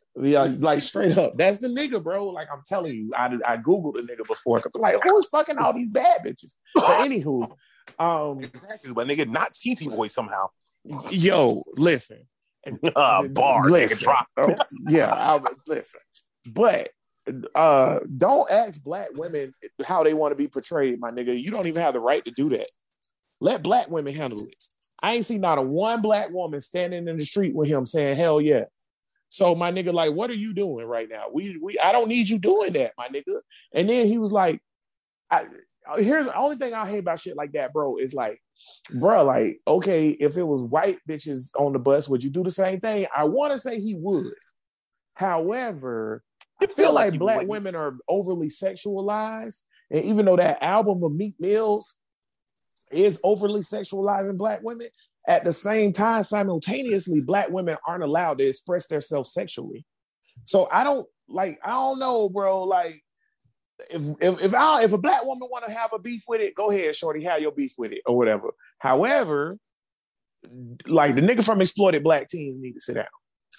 Yeah, 0.51 0.55
like 0.59 0.81
straight 0.81 1.17
up, 1.17 1.37
that's 1.37 1.57
the 1.59 1.67
nigga, 1.67 2.03
bro. 2.03 2.27
Like 2.29 2.47
I'm 2.51 2.61
telling 2.65 2.93
you, 2.95 3.11
I 3.15 3.25
I 3.45 3.57
googled 3.57 3.95
the 3.95 4.01
nigga 4.01 4.27
before. 4.27 4.59
'cause 4.59 4.71
I'm 4.75 4.81
like, 4.81 5.01
who 5.03 5.17
is 5.17 5.27
fucking 5.27 5.57
all 5.57 5.73
these 5.73 5.89
bad 5.89 6.21
bitches? 6.23 6.53
But 6.73 6.83
anywho, 7.09 7.51
um, 7.99 8.43
Exactly, 8.43 8.93
but 8.93 9.07
nigga, 9.07 9.27
not 9.29 9.53
TT 9.53 9.89
boy 9.89 10.07
somehow. 10.07 10.47
yo, 11.09 11.61
listen, 11.75 12.27
Uh, 12.95 13.23
bar, 13.29 13.61
nigga, 13.63 13.71
Listen. 13.71 14.05
drop. 14.05 14.27
Oh, 14.37 14.55
yeah, 14.87 15.13
I, 15.13 15.39
listen, 15.67 15.99
but 16.45 16.89
uh, 17.55 17.99
don't 18.15 18.49
ask 18.49 18.81
black 18.83 19.09
women 19.13 19.53
how 19.83 20.03
they 20.03 20.13
want 20.13 20.31
to 20.31 20.35
be 20.35 20.47
portrayed, 20.47 20.99
my 20.99 21.11
nigga. 21.11 21.39
You 21.39 21.51
don't 21.51 21.67
even 21.67 21.81
have 21.81 21.93
the 21.93 21.99
right 21.99 22.23
to 22.25 22.31
do 22.31 22.49
that. 22.49 22.67
Let 23.39 23.63
black 23.63 23.89
women 23.89 24.13
handle 24.13 24.43
it. 24.43 24.63
I 25.01 25.15
ain't 25.15 25.25
seen 25.25 25.41
not 25.41 25.57
a 25.57 25.61
one 25.61 26.01
black 26.01 26.31
woman 26.31 26.59
standing 26.59 27.07
in 27.07 27.17
the 27.17 27.25
street 27.25 27.53
with 27.53 27.67
him 27.67 27.85
saying 27.85 28.17
hell 28.17 28.41
yeah. 28.41 28.65
So 29.29 29.53
my 29.55 29.71
nigga, 29.71 29.93
like, 29.93 30.13
what 30.13 30.29
are 30.29 30.35
you 30.35 30.53
doing 30.53 30.85
right 30.85 31.07
now? 31.09 31.25
We 31.31 31.57
we 31.61 31.77
I 31.77 31.91
don't 31.91 32.07
need 32.07 32.29
you 32.29 32.39
doing 32.39 32.73
that, 32.73 32.93
my 32.97 33.07
nigga. 33.09 33.41
And 33.73 33.87
then 33.87 34.07
he 34.07 34.17
was 34.17 34.31
like, 34.31 34.61
I 35.29 35.45
here's 35.97 36.25
the 36.25 36.35
only 36.35 36.55
thing 36.55 36.73
I 36.73 36.89
hate 36.89 36.99
about 36.99 37.19
shit 37.19 37.37
like 37.37 37.53
that, 37.53 37.73
bro, 37.73 37.97
is 37.97 38.13
like, 38.13 38.41
bro, 38.93 39.23
like, 39.23 39.59
okay, 39.67 40.09
if 40.09 40.37
it 40.37 40.43
was 40.43 40.63
white 40.63 40.99
bitches 41.07 41.51
on 41.57 41.73
the 41.73 41.79
bus, 41.79 42.09
would 42.09 42.23
you 42.23 42.29
do 42.29 42.43
the 42.43 42.51
same 42.51 42.79
thing? 42.79 43.05
I 43.15 43.25
want 43.25 43.53
to 43.53 43.59
say 43.59 43.79
he 43.79 43.95
would. 43.95 44.33
However, 45.15 46.23
I 46.61 46.65
feel 46.67 46.93
like 46.93 47.13
he 47.13 47.19
black 47.19 47.39
would. 47.39 47.47
women 47.47 47.75
are 47.75 47.97
overly 48.07 48.47
sexualized. 48.47 49.61
And 49.91 50.03
even 50.03 50.25
though 50.25 50.35
that 50.37 50.63
album 50.63 51.03
of 51.03 51.13
Meek 51.13 51.35
Mills 51.39 51.95
is 52.91 53.19
overly 53.23 53.61
sexualizing 53.61 54.37
black 54.37 54.61
women, 54.63 54.87
at 55.27 55.43
the 55.43 55.53
same 55.53 55.91
time, 55.91 56.23
simultaneously, 56.23 57.21
black 57.21 57.49
women 57.49 57.77
aren't 57.85 58.03
allowed 58.03 58.37
to 58.37 58.47
express 58.47 58.87
themselves 58.87 59.33
sexually. 59.33 59.85
So 60.45 60.67
I 60.71 60.83
don't 60.83 61.07
like, 61.27 61.59
I 61.63 61.71
don't 61.71 61.99
know, 61.99 62.29
bro. 62.29 62.63
Like, 62.63 63.01
if 63.89 64.01
if 64.21 64.41
if 64.41 64.55
I 64.55 64.83
if 64.83 64.93
a 64.93 64.97
black 64.97 65.25
woman 65.25 65.49
want 65.51 65.65
to 65.65 65.71
have 65.71 65.93
a 65.93 65.99
beef 65.99 66.23
with 66.27 66.41
it, 66.41 66.55
go 66.55 66.71
ahead, 66.71 66.95
shorty, 66.95 67.23
have 67.23 67.41
your 67.41 67.51
beef 67.51 67.73
with 67.77 67.91
it 67.91 68.01
or 68.05 68.17
whatever. 68.17 68.53
However, 68.79 69.57
like 70.87 71.15
the 71.15 71.21
nigga 71.21 71.43
from 71.43 71.61
exploited 71.61 72.03
black 72.03 72.29
teens 72.29 72.59
need 72.59 72.73
to 72.73 72.79
sit 72.79 72.95
down. 72.95 73.05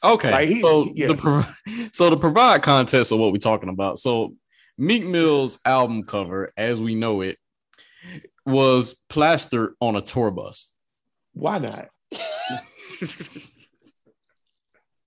Okay, 0.05 0.30
Like, 0.30 0.49
he- 0.49 0.61
so 0.61 0.91
yeah. 0.95 1.07
the 1.12 1.91
so 1.93 2.11
to 2.11 2.16
provide 2.16 2.62
context 2.62 3.11
of 3.12 3.18
what 3.18 3.32
we're 3.32 3.39
talking 3.39 3.68
about, 3.68 3.99
so 3.99 4.34
Meek 4.76 5.05
Mill's 5.05 5.59
album 5.64 6.05
cover, 6.05 6.53
as 6.57 6.80
we 6.80 6.95
know 6.95 7.20
it, 7.22 7.36
was 8.47 8.95
plastered 9.09 9.74
on 9.80 9.97
a 9.97 10.01
tour 10.01 10.30
bus. 10.30 10.72
Why 11.32 11.59
not? 11.59 11.89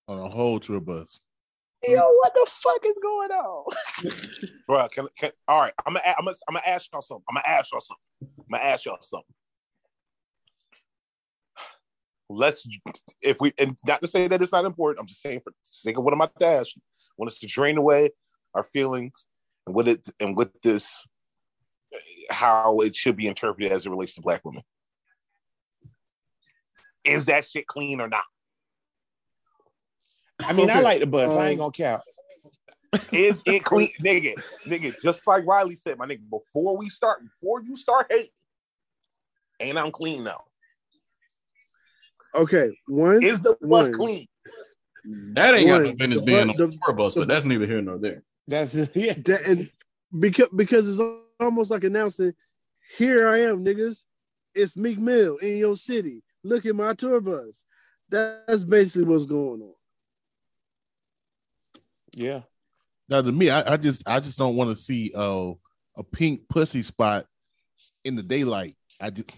On 0.08 0.18
a 0.20 0.30
whole 0.30 0.60
tour 0.60 0.80
bus. 0.82 1.20
Yo, 1.84 1.96
what 2.00 2.34
the 2.36 2.46
fuck 2.48 2.86
is 2.86 3.00
going 3.02 3.32
on? 3.32 3.66
Bro, 4.68 4.88
can, 4.90 5.08
can, 5.18 5.32
all 5.48 5.62
right. 5.62 5.74
I'm 5.86 5.94
gonna, 5.94 6.06
I'm 6.18 6.26
gonna, 6.26 6.38
I'm 6.48 6.54
gonna 6.56 6.68
ask 6.68 6.90
y'all 6.92 7.02
something. 7.02 7.24
I'm 7.30 7.36
gonna 7.36 7.48
ask 7.48 7.72
y'all 7.72 7.82
something. 7.82 8.02
I'm 8.22 8.52
gonna 8.52 8.64
ask 8.64 8.86
y'all 8.86 8.98
something. 9.02 9.34
Let's, 12.36 12.68
if 13.22 13.38
we, 13.40 13.54
and 13.58 13.78
not 13.86 14.02
to 14.02 14.08
say 14.08 14.28
that 14.28 14.42
it's 14.42 14.52
not 14.52 14.66
important. 14.66 15.02
I'm 15.02 15.08
just 15.08 15.22
saying 15.22 15.42
for 15.44 15.52
the 15.52 15.56
sake 15.64 15.98
of 15.98 16.04
what 16.04 16.14
I'm 16.14 16.22
about 16.22 16.40
to 16.40 16.46
ask 16.46 16.76
you. 16.76 16.82
I 16.82 17.14
want 17.18 17.32
us 17.32 17.40
to 17.40 17.48
drain 17.48 17.78
away 17.78 18.12
our 18.54 18.64
feelings 18.64 19.28
and 19.66 19.76
with 19.76 19.88
it, 19.88 20.08
and 20.20 20.36
with 20.36 20.50
this, 20.62 21.06
how 22.30 22.80
it 22.80 22.96
should 22.96 23.16
be 23.16 23.28
interpreted 23.28 23.72
as 23.72 23.86
it 23.86 23.90
relates 23.90 24.16
to 24.16 24.22
black 24.22 24.44
women. 24.46 24.64
Is 27.04 27.26
that 27.26 27.46
shit 27.46 27.68
clean 27.68 28.00
or 28.00 28.08
not? 28.08 28.24
I 30.44 30.54
mean, 30.54 30.70
I 30.70 30.80
like 30.80 31.00
the 31.00 31.08
bus. 31.08 31.32
I 31.32 31.36
um, 31.36 31.48
ain't 31.48 31.60
gonna 31.60 31.72
count. 31.72 32.02
Is 33.12 33.42
it 33.46 33.64
clean, 33.64 33.90
nigga? 34.02 34.42
Nigga, 34.66 34.96
just 35.02 35.26
like 35.28 35.46
Riley 35.46 35.76
said, 35.76 35.98
my 35.98 36.06
nigga. 36.06 36.30
Before 36.30 36.78
we 36.78 36.90
start, 36.90 37.22
before 37.24 37.62
you 37.62 37.76
start 37.76 38.08
hating, 38.10 38.30
ain't 39.60 39.78
I'm 39.78 39.92
clean 39.92 40.24
now. 40.24 40.44
Okay, 42.34 42.72
one. 42.88 43.22
Is 43.24 43.42
the 43.42 43.58
bus 43.62 43.90
One. 43.90 43.94
clean? 43.94 44.28
That 45.34 45.56
ain't 45.56 45.68
got 45.68 45.82
no 45.84 45.94
business 45.94 46.20
the 46.20 46.26
being 46.26 46.46
bu- 46.46 46.52
on 46.52 46.58
the- 46.58 46.68
the 46.68 46.78
tour 46.86 46.94
bus, 46.94 47.16
but 47.16 47.28
that's 47.28 47.46
neither 47.46 47.66
here 47.66 47.82
nor 47.82 47.98
there. 47.98 48.24
That's 48.48 48.74
yeah. 48.96 49.14
that, 49.26 49.42
and 49.46 49.70
because 50.20 50.50
because 50.56 50.88
it's 50.88 51.02
almost 51.40 51.72
like 51.72 51.84
announcing, 51.84 52.34
here 52.98 53.28
I 53.28 53.40
am, 53.42 53.66
niggas. 53.66 54.04
It's 54.54 54.76
Meek 54.76 55.00
Mill 55.00 55.38
in 55.38 55.58
your 55.58 55.76
city. 55.78 56.24
Look 56.44 56.66
at 56.66 56.76
my 56.76 56.94
tour 56.94 57.22
bus. 57.22 57.64
That's 58.10 58.64
basically 58.66 59.06
what's 59.06 59.26
going 59.26 59.62
on. 59.62 59.74
Yeah. 62.14 62.42
Now 63.10 63.22
to 63.22 63.32
me, 63.32 63.50
I, 63.50 63.74
I 63.74 63.78
just 63.78 64.08
I 64.08 64.20
just 64.20 64.38
don't 64.38 64.56
want 64.56 64.70
to 64.70 64.76
see 64.76 65.12
uh, 65.16 65.52
a 65.98 66.04
pink 66.04 66.48
pussy 66.50 66.84
spot 66.84 67.26
in 68.04 68.16
the 68.16 68.24
daylight. 68.24 68.76
I 69.00 69.10
just 69.10 69.32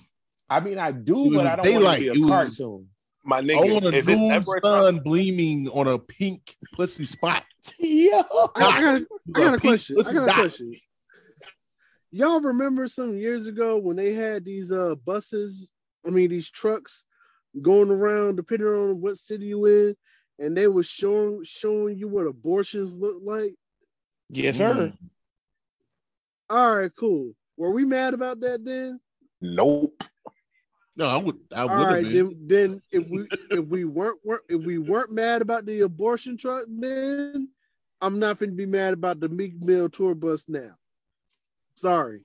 I 0.49 0.59
mean, 0.59 0.77
I 0.77 0.91
do, 0.91 1.33
but 1.33 1.47
I 1.47 1.55
don't 1.55 1.83
want 1.83 1.99
to 1.99 2.05
It 2.07 2.13
be 2.13 2.19
a 2.19 2.21
was- 2.23 2.29
cartoon. 2.31 2.87
My 3.25 3.39
nigga, 3.41 3.57
I 3.63 3.67
nigga, 3.67 3.73
want 3.73 3.85
a 3.85 3.97
if 3.97 4.09
it's 4.09 4.31
ever 4.31 4.57
a 4.57 4.61
sun 4.61 4.95
time, 4.95 5.03
gleaming 5.03 5.69
on 5.69 5.87
a 5.87 5.97
pink 5.97 6.57
pussy 6.73 7.05
spot. 7.05 7.45
Yo. 7.79 8.19
I, 8.19 8.49
I 8.55 8.81
got, 8.81 8.97
a- 8.99 9.07
I 9.07 9.31
got 9.31 9.47
a 9.47 9.57
pink 9.57 9.61
question. 9.61 9.95
I 9.97 10.03
got 10.11 10.23
a 10.23 10.27
dot. 10.27 10.35
question. 10.35 10.73
Y'all 12.11 12.41
remember 12.41 12.85
some 12.87 13.17
years 13.17 13.47
ago 13.47 13.77
when 13.77 13.95
they 13.95 14.13
had 14.13 14.43
these 14.43 14.71
uh 14.73 14.95
buses? 15.05 15.69
I 16.05 16.09
mean, 16.09 16.29
these 16.29 16.49
trucks 16.49 17.05
going 17.61 17.89
around, 17.89 18.35
depending 18.35 18.67
on 18.67 18.99
what 18.99 19.17
city 19.17 19.45
you 19.45 19.65
in, 19.67 19.95
and 20.37 20.55
they 20.57 20.67
were 20.67 20.83
showing 20.83 21.43
showing 21.45 21.97
you 21.97 22.09
what 22.09 22.27
abortions 22.27 22.93
look 22.97 23.17
like. 23.23 23.55
Yes, 24.29 24.57
sir. 24.57 24.91
All 26.49 26.75
right, 26.77 26.91
cool. 26.99 27.33
Were 27.55 27.71
we 27.71 27.85
mad 27.85 28.13
about 28.13 28.41
that 28.41 28.65
then? 28.65 28.99
Nope. 29.41 30.03
No, 30.95 31.07
I 31.07 31.17
would. 31.17 31.39
I 31.55 31.65
would 31.65 31.71
right, 31.71 32.03
have 32.05 32.13
been. 32.13 32.47
then 32.47 32.47
then 32.71 32.81
if 32.91 33.09
we 33.09 33.27
if 33.51 33.65
we 33.65 33.83
weren't 33.85 34.19
weren't- 34.23 34.43
if 34.49 34.63
we 34.65 34.77
weren't 34.77 35.11
mad 35.11 35.41
about 35.41 35.65
the 35.65 35.81
abortion 35.81 36.37
truck 36.37 36.65
then, 36.67 37.49
I'm 38.01 38.19
not 38.19 38.39
gonna 38.39 38.51
be 38.51 38.65
mad 38.65 38.93
about 38.93 39.19
the 39.19 39.29
Meek 39.29 39.59
Mill 39.61 39.89
tour 39.89 40.13
bus 40.15 40.45
now. 40.47 40.75
Sorry. 41.75 42.21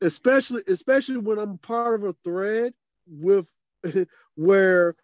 Especially 0.00 0.62
especially 0.68 1.18
when 1.18 1.38
I'm 1.38 1.58
part 1.58 2.00
of 2.02 2.08
a 2.08 2.16
thread 2.24 2.72
with 3.06 3.46
where 4.36 4.96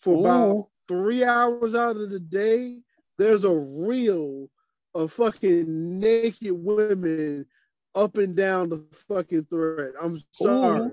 for 0.00 0.20
about 0.20 0.68
three 0.88 1.24
hours 1.24 1.74
out 1.74 1.96
of 1.96 2.10
the 2.10 2.20
day, 2.20 2.78
there's 3.18 3.44
a 3.44 3.54
reel 3.54 4.48
of 4.94 5.12
fucking 5.12 5.96
naked 5.98 6.52
women 6.52 7.44
up 7.94 8.18
and 8.18 8.36
down 8.36 8.68
the 8.68 8.84
fucking 9.08 9.46
thread. 9.50 9.92
I'm 10.00 10.20
sorry. 10.32 10.92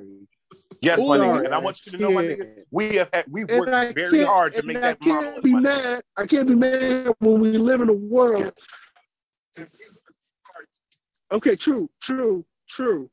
Yes, 0.81 0.99
my 0.99 1.17
nigga. 1.17 1.45
And 1.45 1.53
I 1.53 1.57
want 1.57 1.85
you 1.85 1.91
to 1.93 1.97
know, 1.97 2.11
my 2.11 2.23
nigga, 2.23 2.63
we 2.71 2.95
have 2.95 3.09
had, 3.13 3.25
we've 3.29 3.49
worked 3.49 3.95
very 3.95 4.23
hard 4.23 4.53
to 4.55 4.63
make 4.63 4.77
I 4.77 4.95
can't 4.95 5.25
model. 5.25 5.41
be 5.41 5.53
mad. 5.53 6.03
I 6.17 6.25
can't 6.25 6.47
be 6.47 6.55
mad 6.55 7.13
when 7.19 7.39
we 7.39 7.57
live 7.57 7.81
in 7.81 7.89
a 7.89 7.93
world. 7.93 8.53
Okay, 11.31 11.55
true, 11.55 11.89
true, 12.01 12.45
true. 12.69 13.09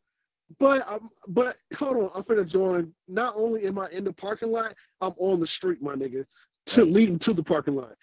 But 0.58 0.86
um, 0.88 1.10
but 1.28 1.56
hold 1.76 1.96
on, 1.96 2.10
I'm 2.14 2.22
finna 2.24 2.46
join. 2.46 2.92
Not 3.06 3.34
only 3.36 3.66
am 3.66 3.78
I 3.78 3.88
in 3.90 4.04
the 4.04 4.12
parking 4.12 4.50
lot, 4.50 4.74
I'm 5.00 5.14
on 5.16 5.40
the 5.40 5.46
street, 5.46 5.80
my 5.80 5.94
nigga, 5.94 6.24
to 6.66 6.84
leading 6.84 7.18
to 7.20 7.32
the 7.32 7.42
parking 7.42 7.76
lot. 7.76 7.94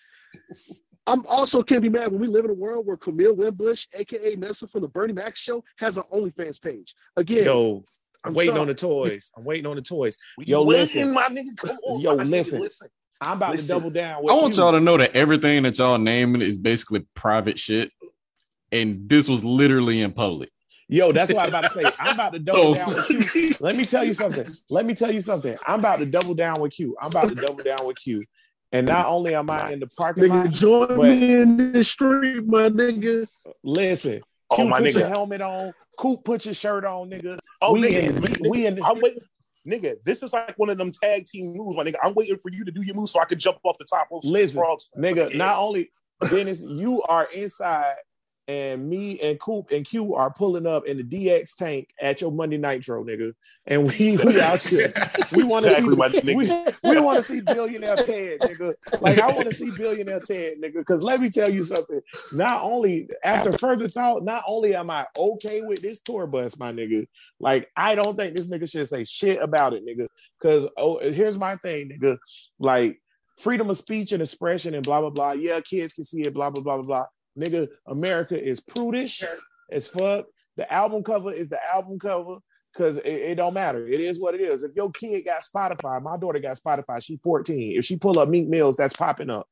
I'm 1.07 1.25
also 1.25 1.61
can't 1.63 1.81
be 1.81 1.89
mad 1.89 2.11
when 2.11 2.19
we 2.21 2.27
live 2.27 2.45
in 2.45 2.51
a 2.51 2.55
world 2.55 2.85
where 2.85 2.97
Camille 2.97 3.35
Winbush, 3.35 3.87
aka 3.93 4.35
Nessa 4.35 4.67
from 4.67 4.81
the 4.81 4.87
Bernie 4.87 5.13
Mac 5.13 5.35
show, 5.35 5.63
has 5.77 5.97
an 5.97 6.03
OnlyFans 6.13 6.61
page. 6.61 6.95
Again, 7.15 7.45
Yo, 7.45 7.83
I'm 8.27 8.31
I'm 8.31 8.35
waiting 8.35 8.51
sorry. 8.53 8.61
on 8.61 8.67
the 8.67 8.73
toys. 8.75 9.31
I'm 9.37 9.43
waiting 9.43 9.65
on 9.65 9.75
the 9.75 9.81
toys. 9.81 10.17
We 10.37 10.45
Yo, 10.45 10.61
listen. 10.63 11.13
my 11.13 11.27
nigga. 11.29 11.55
Come 11.57 11.77
on, 11.85 12.01
Yo, 12.01 12.15
my 12.17 12.23
nigga, 12.23 12.59
listen. 12.59 12.87
I'm 13.21 13.37
about 13.37 13.51
Listen. 13.53 13.65
to 13.67 13.73
double 13.73 13.89
down 13.89 14.23
with 14.23 14.31
I 14.31 14.35
want 14.35 14.53
Q. 14.53 14.61
y'all 14.63 14.71
to 14.73 14.79
know 14.79 14.95
that 14.97 15.15
everything 15.15 15.63
that 15.63 15.77
y'all 15.79 15.97
naming 15.97 16.43
is 16.43 16.55
basically 16.57 17.03
private 17.15 17.57
shit, 17.57 17.91
and 18.71 19.09
this 19.09 19.27
was 19.27 19.43
literally 19.43 20.01
in 20.01 20.11
public. 20.11 20.51
Yo, 20.89 21.11
that's 21.11 21.33
what 21.33 21.41
I'm 21.43 21.49
about 21.49 21.63
to 21.65 21.69
say. 21.71 21.83
I'm 21.99 22.13
about 22.13 22.33
to 22.33 22.39
double 22.47 22.75
So- 22.75 22.85
down 22.85 22.93
with 22.93 23.31
Q. 23.31 23.51
Let 23.59 23.75
me 23.75 23.85
tell 23.85 24.03
you 24.03 24.13
something. 24.13 24.45
Let 24.69 24.85
me 24.85 24.93
tell 24.93 25.11
you 25.11 25.19
something. 25.21 25.57
I'm 25.67 25.79
about 25.79 25.97
to 25.97 26.05
double 26.05 26.33
down 26.35 26.61
with 26.61 26.73
Q. 26.73 26.95
I'm 27.01 27.07
about 27.09 27.29
to 27.29 27.35
double 27.35 27.63
down 27.63 27.85
with 27.87 27.97
Q. 27.97 28.23
And 28.71 28.85
not 28.85 29.07
only 29.07 29.33
am 29.33 29.49
I 29.49 29.71
in 29.71 29.79
the 29.79 29.87
parking 29.87 30.25
nigga, 30.25 30.43
lot, 30.45 30.51
join 30.51 30.87
but- 30.89 30.97
me 31.09 31.33
in 31.35 31.71
the 31.73 31.83
street, 31.83 32.45
my 32.45 32.69
nigga. 32.69 33.27
listen. 33.63 34.21
Oh, 34.49 34.55
Q, 34.55 34.69
my 34.69 34.79
put 34.79 34.93
your 34.93 35.07
helmet 35.07 35.41
on. 35.41 35.73
Coop, 35.97 36.23
put 36.23 36.45
your 36.45 36.53
shirt 36.53 36.85
on, 36.85 37.09
nigga. 37.09 37.37
Oh, 37.61 37.73
we 37.73 37.81
nigga, 37.81 38.03
in, 38.03 38.15
nigga, 38.15 38.49
we 38.49 38.65
in. 38.65 38.83
I'm 38.83 38.99
waiting. 38.99 39.23
Nigga, 39.67 39.95
this 40.05 40.23
is 40.23 40.31
like 40.31 40.57
one 40.57 40.69
of 40.69 40.77
them 40.77 40.91
tag 41.03 41.25
team 41.25 41.53
moves, 41.53 41.75
my 41.75 41.83
nigga. 41.83 41.97
I'm 42.01 42.13
waiting 42.13 42.37
for 42.37 42.49
you 42.49 42.63
to 42.63 42.71
do 42.71 42.81
your 42.83 42.95
move 42.95 43.09
so 43.09 43.19
I 43.19 43.25
can 43.25 43.37
jump 43.37 43.57
off 43.63 43.77
the 43.77 43.85
top 43.85 44.07
rope. 44.09 44.23
Listen, 44.23 44.61
frogs. 44.61 44.87
nigga. 44.97 45.35
Not 45.35 45.57
only 45.57 45.91
Dennis, 46.29 46.63
you 46.63 47.03
are 47.03 47.27
inside, 47.33 47.95
and 48.47 48.87
me 48.87 49.19
and 49.19 49.39
Coop 49.39 49.71
and 49.71 49.85
Q 49.85 50.15
are 50.15 50.31
pulling 50.31 50.65
up 50.65 50.85
in 50.85 50.97
the 50.97 51.03
DX 51.03 51.55
tank 51.55 51.89
at 51.99 52.21
your 52.21 52.31
Monday 52.31 52.57
Nitro, 52.57 53.03
nigga. 53.03 53.33
And 53.65 53.85
we 53.85 54.17
we 54.25 54.39
out 54.39 54.63
here. 54.63 54.93
We 55.33 55.43
want 55.43 55.65
to 55.65 55.75
Exactly, 55.75 56.21
see. 56.21 56.35
We, 56.35 56.47
we 56.83 56.99
want 57.01 57.17
to 57.17 57.23
see 57.23 57.41
billionaire 57.41 57.97
Ted, 57.97 58.39
nigga. 58.39 58.73
Like 59.01 59.19
I 59.19 59.27
want 59.33 59.49
to 59.49 59.53
see 59.53 59.71
billionaire 59.71 60.21
Ted, 60.21 60.61
nigga. 60.63 60.75
Because 60.75 61.03
let 61.03 61.19
me 61.19 61.29
tell 61.29 61.49
you 61.49 61.63
something. 61.63 61.99
Not 62.31 62.63
only 62.63 63.09
after 63.23 63.51
further 63.51 63.89
thought, 63.89 64.23
not 64.23 64.43
only 64.47 64.75
am 64.75 64.89
I 64.89 65.05
okay 65.17 65.61
with 65.61 65.81
this 65.81 65.99
tour 65.99 66.25
bus, 66.25 66.57
my 66.57 66.71
nigga. 66.71 67.05
Like 67.41 67.69
I 67.75 67.95
don't 67.95 68.15
think 68.15 68.37
this 68.37 68.47
nigga 68.47 68.69
should 68.71 68.87
say 68.87 69.03
shit 69.03 69.41
about 69.41 69.73
it, 69.73 69.85
nigga. 69.85 70.07
Because 70.39 70.69
oh, 70.77 70.99
here's 70.99 71.37
my 71.37 71.57
thing, 71.57 71.89
nigga. 71.89 72.17
Like 72.59 73.01
freedom 73.39 73.69
of 73.69 73.77
speech 73.77 74.13
and 74.13 74.21
expression 74.21 74.73
and 74.73 74.85
blah 74.85 75.01
blah 75.01 75.09
blah. 75.09 75.31
Yeah, 75.33 75.59
kids 75.59 75.93
can 75.93 76.05
see 76.05 76.21
it, 76.21 76.33
blah 76.33 76.49
blah 76.49 76.61
blah 76.61 76.77
blah 76.77 76.85
blah. 76.85 77.05
Nigga, 77.37 77.67
America 77.85 78.41
is 78.41 78.59
prudish 78.59 79.23
as 79.71 79.87
fuck. 79.87 80.25
The 80.55 80.71
album 80.71 81.03
cover 81.03 81.31
is 81.31 81.49
the 81.49 81.59
album 81.71 81.99
cover 81.99 82.39
because 82.73 82.97
it, 82.97 83.05
it 83.07 83.35
don't 83.35 83.53
matter. 83.53 83.85
It 83.85 83.99
is 83.99 84.19
what 84.19 84.35
it 84.35 84.41
is. 84.41 84.63
If 84.63 84.75
your 84.75 84.91
kid 84.91 85.25
got 85.25 85.43
Spotify, 85.43 86.01
my 86.01 86.17
daughter 86.17 86.39
got 86.39 86.57
Spotify. 86.57 87.03
She 87.03 87.17
14. 87.17 87.77
If 87.77 87.85
she 87.85 87.97
pull 87.97 88.19
up 88.19 88.29
Meek 88.29 88.47
Mills, 88.47 88.75
that's 88.75 88.95
popping 88.95 89.29
up. 89.29 89.47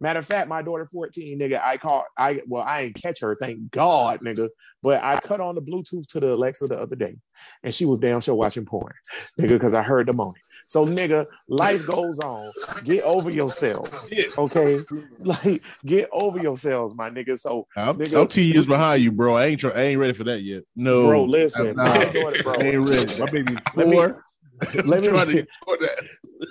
Matter 0.00 0.20
of 0.20 0.26
fact, 0.26 0.48
my 0.48 0.62
daughter 0.62 0.86
14, 0.86 1.38
nigga, 1.38 1.60
I 1.60 1.76
caught 1.76 2.04
I 2.16 2.40
well, 2.46 2.62
I 2.62 2.82
ain't 2.82 2.94
catch 2.94 3.20
her, 3.20 3.34
thank 3.34 3.72
God, 3.72 4.20
nigga. 4.20 4.48
But 4.80 5.02
I 5.02 5.18
cut 5.18 5.40
on 5.40 5.56
the 5.56 5.60
Bluetooth 5.60 6.06
to 6.08 6.20
the 6.20 6.34
Alexa 6.34 6.66
the 6.66 6.78
other 6.78 6.94
day, 6.94 7.16
and 7.64 7.74
she 7.74 7.84
was 7.84 7.98
damn 7.98 8.20
sure 8.20 8.36
watching 8.36 8.64
porn, 8.64 8.94
nigga, 9.40 9.50
because 9.50 9.74
I 9.74 9.82
heard 9.82 10.06
the 10.06 10.12
moaning. 10.12 10.42
So, 10.68 10.84
nigga, 10.86 11.26
life 11.48 11.86
goes 11.86 12.18
on. 12.20 12.52
Get 12.84 13.02
over 13.02 13.30
yourselves, 13.30 14.10
okay? 14.36 14.80
Like, 15.20 15.62
get 15.84 16.10
over 16.12 16.38
yourselves, 16.38 16.94
my 16.94 17.08
nigga. 17.08 17.38
So, 17.40 17.66
I'm, 17.74 17.98
Nigga. 17.98 18.20
I'm 18.20 18.28
two 18.28 18.46
years 18.48 18.66
behind 18.66 19.02
you, 19.02 19.10
bro. 19.10 19.34
I 19.34 19.46
ain't 19.46 19.60
try, 19.60 19.70
I 19.70 19.80
ain't 19.80 19.98
ready 19.98 20.12
for 20.12 20.24
that 20.24 20.42
yet. 20.42 20.64
No, 20.76 21.06
bro, 21.08 21.24
listen, 21.24 21.74
Nah, 21.74 21.84
I'm 21.84 22.12
doing 22.12 22.34
it, 22.34 22.44
bro. 22.44 22.52
I 22.52 22.62
ain't 22.62 22.88
ready. 22.88 23.20
My 23.20 23.30
baby 23.30 23.56
Let 23.76 23.88
me- 23.88 23.96
four. 23.96 24.24
let 24.84 25.00
me- 25.00 25.08
I'm 25.08 25.26
to 25.26 25.32
get 25.32 25.48
for 25.64 25.78
that. 25.78 26.04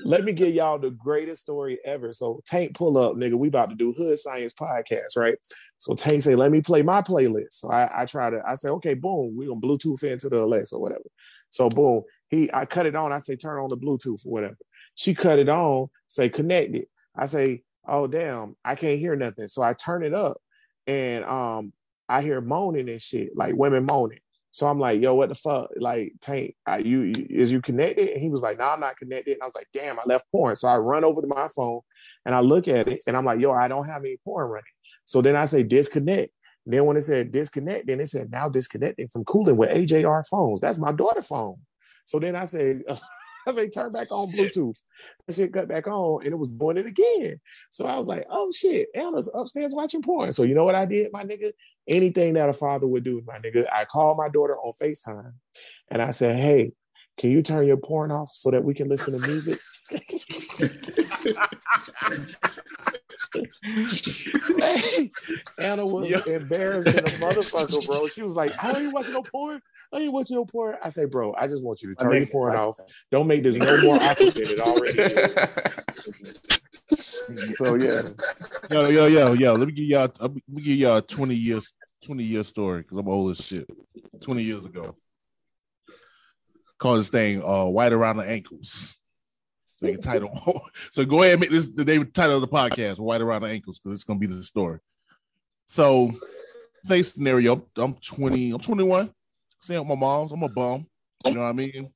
let 0.06 0.24
me 0.24 0.34
give 0.34 0.54
y'all 0.56 0.80
the 0.80 0.90
greatest 0.92 1.42
story 1.42 1.78
ever. 1.86 2.12
So 2.14 2.42
Tank 2.48 2.76
pull 2.76 2.98
up, 2.98 3.16
nigga. 3.16 3.36
We 3.36 3.50
about 3.50 3.70
to 3.70 3.76
do 3.76 3.94
Hood 3.94 4.18
Science 4.18 4.54
podcast, 4.54 5.16
right? 5.18 5.36
So 5.78 5.94
Tank 5.94 6.24
say, 6.24 6.34
let 6.36 6.52
me 6.52 6.62
play 6.62 6.82
my 6.82 7.02
playlist. 7.02 7.52
So 7.52 7.70
I, 7.70 8.02
I 8.02 8.06
try 8.06 8.30
to, 8.30 8.42
I 8.48 8.56
say, 8.56 8.70
okay, 8.70 8.94
boom, 8.96 9.36
we 9.38 9.46
gonna 9.46 9.60
Bluetooth 9.62 10.04
into 10.04 10.30
the 10.30 10.38
Alexa 10.44 10.76
or 10.76 10.82
whatever. 10.82 11.04
So 11.50 11.70
boom, 11.70 12.04
he 12.30 12.52
I 12.54 12.66
cut 12.66 12.86
it 12.86 12.96
on. 12.96 13.12
I 13.12 13.20
say, 13.20 13.36
turn 13.36 13.62
on 13.62 13.70
the 13.70 13.78
Bluetooth 13.78 14.26
or 14.26 14.32
whatever. 14.32 14.58
She 14.96 15.14
cut 15.14 15.40
it 15.40 15.50
on, 15.50 15.88
say 16.08 16.30
connect 16.30 16.76
it. 16.76 16.90
I 17.16 17.26
say, 17.28 17.64
oh 17.88 18.08
damn, 18.08 18.56
I 18.64 18.76
can't 18.76 19.00
hear 19.00 19.16
nothing. 19.16 19.48
So 19.48 19.62
I 19.62 19.74
turn 19.74 20.04
it 20.04 20.14
up 20.14 20.42
and 20.86 21.24
um 21.26 21.74
I 22.10 22.22
hear 22.22 22.42
moaning 22.42 22.90
and 22.90 23.02
shit, 23.02 23.36
like 23.36 23.56
women 23.56 23.86
moaning. 23.86 24.20
So 24.52 24.68
I'm 24.68 24.80
like, 24.80 25.02
yo, 25.02 25.14
what 25.14 25.30
the 25.30 25.36
fuck? 25.36 25.70
Like, 25.78 26.14
Tank, 26.22 26.56
are 26.66 26.80
you, 26.80 27.12
is 27.16 27.52
you 27.52 27.62
connected? 27.62 28.10
And 28.10 28.22
he 28.22 28.30
was 28.30 28.42
like, 28.42 28.58
no, 28.58 28.70
I'm 28.70 28.80
not 28.80 28.98
connected. 28.98 29.34
And 29.34 29.44
I 29.44 29.46
was 29.46 29.56
like, 29.56 29.68
damn, 29.74 30.00
I 30.00 30.04
left 30.06 30.26
porn. 30.32 30.56
So 30.56 30.68
I 30.68 30.78
run 30.78 31.04
over 31.04 31.22
to 31.22 31.28
my 31.28 31.48
phone 31.56 31.82
and 32.26 32.34
I 32.34 32.40
look 32.40 32.68
at 32.68 32.88
it 32.88 33.04
and 33.06 33.16
I'm 33.16 33.26
like, 33.26 33.40
yo, 33.40 33.52
I 33.52 33.68
don't 33.68 33.86
have 33.86 34.04
any 34.04 34.18
porn 34.24 34.48
running. 34.50 34.64
So 35.06 35.22
then 35.22 35.36
I 35.36 35.46
say 35.46 35.64
disconnect. 35.64 36.32
Then 36.66 36.86
when 36.86 36.98
it 36.98 37.02
said 37.02 37.32
disconnect, 37.32 37.88
then 37.88 38.00
it 38.00 38.10
said 38.10 38.32
now 38.32 38.50
disconnecting 38.50 39.10
from 39.10 39.26
cooling 39.26 39.58
with 39.58 39.70
AJR 39.70 40.28
phones. 40.28 40.60
That's 40.60 40.78
my 40.78 40.92
daughter 40.92 41.22
phone. 41.22 41.58
So 42.08 42.20
then 42.20 42.36
I 42.38 42.46
said, 42.46 42.84
I 43.48 43.54
say 43.54 43.70
turn 43.70 43.92
back 43.92 44.12
on 44.12 44.32
Bluetooth. 44.32 44.78
That 45.26 45.36
shit 45.36 45.54
cut 45.54 45.68
back 45.68 45.88
on 45.88 46.24
and 46.24 46.34
it 46.34 46.38
was 46.38 46.48
doing 46.48 46.78
it 46.78 46.86
again. 46.86 47.40
So 47.70 47.86
I 47.86 47.98
was 47.98 48.08
like, 48.08 48.26
oh 48.30 48.52
shit, 48.52 48.88
Anna's 48.96 49.30
upstairs 49.34 49.74
watching 49.74 50.02
porn. 50.02 50.32
So 50.32 50.44
you 50.44 50.56
know 50.56 50.66
what 50.66 50.76
I 50.76 50.86
did, 50.86 51.12
my 51.12 51.24
nigga? 51.24 51.52
Anything 51.88 52.34
that 52.34 52.50
a 52.50 52.54
father 52.54 52.88
would 52.88 53.04
do, 53.04 53.22
my 53.26 53.40
nigga. 53.40 53.66
I 53.72 53.86
called 53.86 54.18
my 54.18 54.30
daughter 54.30 54.58
on 54.58 54.74
FaceTime 54.82 55.34
and 55.90 56.02
I 56.02 56.12
said, 56.12 56.38
hey, 56.38 56.72
can 57.18 57.32
you 57.32 57.42
turn 57.42 57.66
your 57.66 57.78
porn 57.78 58.12
off 58.12 58.30
so 58.34 58.52
that 58.52 58.64
we 58.64 58.74
can 58.74 58.88
listen 58.88 59.20
to 59.20 59.28
music? 59.28 59.60
Anna 65.58 65.86
was 65.86 66.10
Yeah. 66.10 66.22
embarrassed 66.28 66.88
as 66.88 66.96
a 66.96 67.18
motherfucker, 67.18 67.86
bro. 67.88 68.08
She 68.08 68.22
was 68.22 68.36
like, 68.36 68.52
oh, 68.52 68.58
I 68.62 68.80
ain't 68.80 68.88
oh, 68.88 68.92
watching 68.92 69.14
no 69.14 69.24
porn. 69.24 69.62
I 69.94 70.00
ain't 70.00 70.14
watching 70.14 70.36
no 70.38 70.46
porn. 70.46 70.76
I 70.84 70.90
say, 70.90 71.06
bro, 71.06 71.34
I 71.38 71.48
just 71.48 71.64
want 71.64 71.82
you 71.82 71.90
to 71.90 71.96
turn 71.96 72.14
your 72.14 72.28
porn 72.28 72.54
like- 72.54 72.62
off. 72.62 72.80
Don't 73.12 73.28
make 73.28 73.44
this 73.44 73.56
no 73.56 73.82
more 73.82 73.96
awkward 74.02 74.34
than 74.34 74.44
it 74.44 74.60
already 74.60 75.02
is. 75.02 75.58
So 77.56 77.76
yeah. 77.76 78.04
Yo, 78.72 78.88
yo, 78.88 79.08
yo, 79.08 79.34
yo. 79.34 79.54
Let 79.56 79.68
me 79.68 79.74
give 79.74 79.86
y'all. 79.86 80.10
Let 80.22 80.34
me 80.34 80.42
give 80.62 80.78
y'all 80.78 80.98
a 80.98 81.02
twenty 81.02 81.36
years, 81.36 81.74
twenty 82.02 82.24
year 82.24 82.46
story 82.46 82.84
because 82.84 82.98
I'm 82.98 83.10
old 83.10 83.32
as 83.32 83.46
shit. 83.46 83.70
Twenty 84.22 84.44
years 84.44 84.64
ago, 84.64 84.92
called 86.78 87.00
this 87.00 87.10
thing 87.10 87.44
uh, 87.44 87.66
"White 87.66 87.94
Around 87.94 88.18
the 88.18 88.30
Ankles." 88.30 88.96
So 89.76 89.88
you 89.88 89.98
title. 89.98 90.66
so 90.92 91.06
go 91.06 91.22
ahead 91.22 91.34
and 91.34 91.42
make 91.42 91.52
this 91.52 91.68
the 91.68 91.86
name 91.86 92.10
title 92.12 92.36
of 92.36 92.42
the 92.42 92.48
podcast 92.48 93.00
"White 93.00 93.22
Around 93.22 93.44
the 93.44 93.50
Ankles" 93.50 93.80
because 93.80 93.98
it's 93.98 94.04
gonna 94.04 94.20
be 94.20 94.28
the 94.28 94.44
story. 94.44 94.80
So, 95.68 96.12
face 96.86 97.14
scenario. 97.14 97.66
I'm 97.76 97.94
20. 97.96 98.52
I'm 98.52 98.60
21. 98.60 99.12
Staying 99.62 99.82
with 99.82 99.90
my 99.90 99.96
mom's. 99.96 100.32
I'm 100.32 100.44
a 100.44 100.50
bum. 100.50 100.88
You 101.26 101.34
know 101.34 101.42
what 101.42 101.50
I 101.50 101.54
mean? 101.54 101.92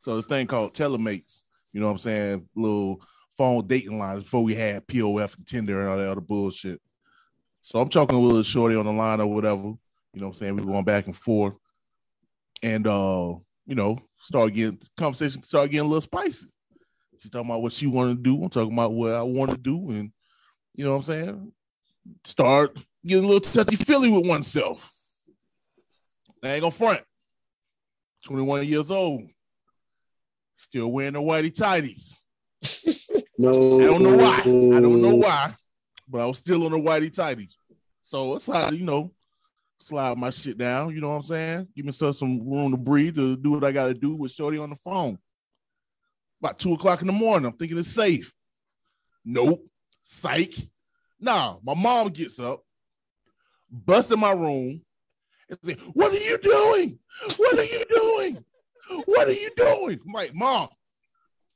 So 0.00 0.16
this 0.16 0.26
thing 0.26 0.46
called 0.46 0.74
telemates. 0.74 1.42
You 1.72 1.80
know 1.80 1.86
what 1.86 1.92
I'm 1.92 1.98
saying? 1.98 2.48
Little 2.54 3.00
phone 3.36 3.66
dating 3.66 3.98
lines 3.98 4.24
before 4.24 4.44
we 4.44 4.54
had 4.54 4.86
POF 4.86 5.36
and 5.36 5.46
Tinder 5.46 5.80
and 5.80 5.88
all 5.88 5.96
that 5.96 6.08
other 6.08 6.20
bullshit. 6.20 6.80
So 7.60 7.80
I'm 7.80 7.88
talking 7.88 8.22
with 8.22 8.36
a 8.38 8.44
shorty 8.44 8.76
on 8.76 8.86
the 8.86 8.92
line 8.92 9.20
or 9.20 9.26
whatever. 9.26 9.62
You 9.62 10.20
know 10.20 10.26
what 10.26 10.28
I'm 10.28 10.34
saying? 10.34 10.56
We 10.56 10.62
were 10.62 10.72
going 10.72 10.84
back 10.84 11.06
and 11.06 11.16
forth. 11.16 11.54
And 12.62 12.86
uh, 12.86 13.34
you 13.66 13.74
know, 13.74 13.98
start 14.20 14.52
getting 14.52 14.78
conversation 14.96 15.42
start 15.42 15.70
getting 15.70 15.86
a 15.86 15.88
little 15.88 16.00
spicy. 16.00 16.46
She's 17.18 17.30
talking 17.30 17.48
about 17.48 17.62
what 17.62 17.72
she 17.72 17.86
wanted 17.86 18.16
to 18.16 18.22
do. 18.22 18.42
I'm 18.42 18.50
talking 18.50 18.72
about 18.72 18.92
what 18.92 19.12
I 19.12 19.22
want 19.22 19.50
to 19.50 19.56
do. 19.56 19.90
And 19.90 20.10
you 20.74 20.84
know 20.84 20.90
what 20.90 20.96
I'm 20.96 21.02
saying? 21.02 21.52
Start 22.24 22.78
getting 23.06 23.24
a 23.24 23.26
little 23.26 23.40
touchy 23.40 23.76
feely 23.76 24.10
with 24.10 24.26
oneself. 24.26 24.76
I 26.42 26.48
ain't 26.54 26.60
gonna 26.60 26.70
front. 26.70 27.00
21 28.24 28.66
years 28.66 28.90
old. 28.90 29.22
Still 30.56 30.90
wearing 30.90 31.14
the 31.14 31.20
whitey 31.20 31.52
tighties. 31.52 32.20
No, 33.36 33.80
I 33.80 33.84
don't 33.86 34.02
know 34.02 34.16
why. 34.16 34.38
I 34.38 34.80
don't 34.80 35.02
know 35.02 35.16
why, 35.16 35.54
but 36.08 36.20
I 36.20 36.26
was 36.26 36.38
still 36.38 36.64
on 36.66 36.70
the 36.70 36.78
whitey 36.78 37.10
tighties. 37.10 37.54
So 38.02 38.36
it's 38.36 38.46
like, 38.46 38.72
you 38.72 38.84
know, 38.84 39.10
slide 39.86 40.18
my 40.18 40.30
shit 40.30 40.58
down. 40.58 40.94
You 40.94 41.00
know 41.00 41.08
what 41.08 41.16
I'm 41.16 41.22
saying? 41.22 41.68
Give 41.74 41.84
myself 41.84 42.16
some 42.16 42.48
room 42.48 42.70
to 42.70 42.76
breathe 42.76 43.16
to 43.16 43.36
do 43.36 43.52
what 43.52 43.64
I 43.64 43.72
got 43.72 43.86
to 43.86 43.94
do 43.94 44.14
with 44.14 44.32
Shorty 44.32 44.58
on 44.58 44.70
the 44.70 44.76
phone. 44.76 45.18
About 46.40 46.58
two 46.58 46.74
o'clock 46.74 47.00
in 47.00 47.06
the 47.06 47.12
morning, 47.12 47.46
I'm 47.46 47.56
thinking 47.56 47.78
it's 47.78 47.88
safe. 47.88 48.32
Nope. 49.24 49.66
Psych. 50.02 50.54
Nah, 51.20 51.56
my 51.62 51.74
mom 51.74 52.08
gets 52.08 52.38
up, 52.38 52.62
busts 53.70 54.10
in 54.10 54.20
my 54.20 54.32
room, 54.32 54.82
and 55.48 55.58
say, 55.62 55.74
What 55.94 56.12
are 56.12 56.16
you 56.16 56.38
doing? 56.38 56.98
What 57.36 57.58
are 57.58 57.64
you 57.64 57.84
doing? 57.94 58.44
What 59.06 59.28
are 59.28 59.32
you 59.32 59.50
doing? 59.56 60.00
I'm 60.06 60.12
like, 60.12 60.34
Mom, 60.34 60.68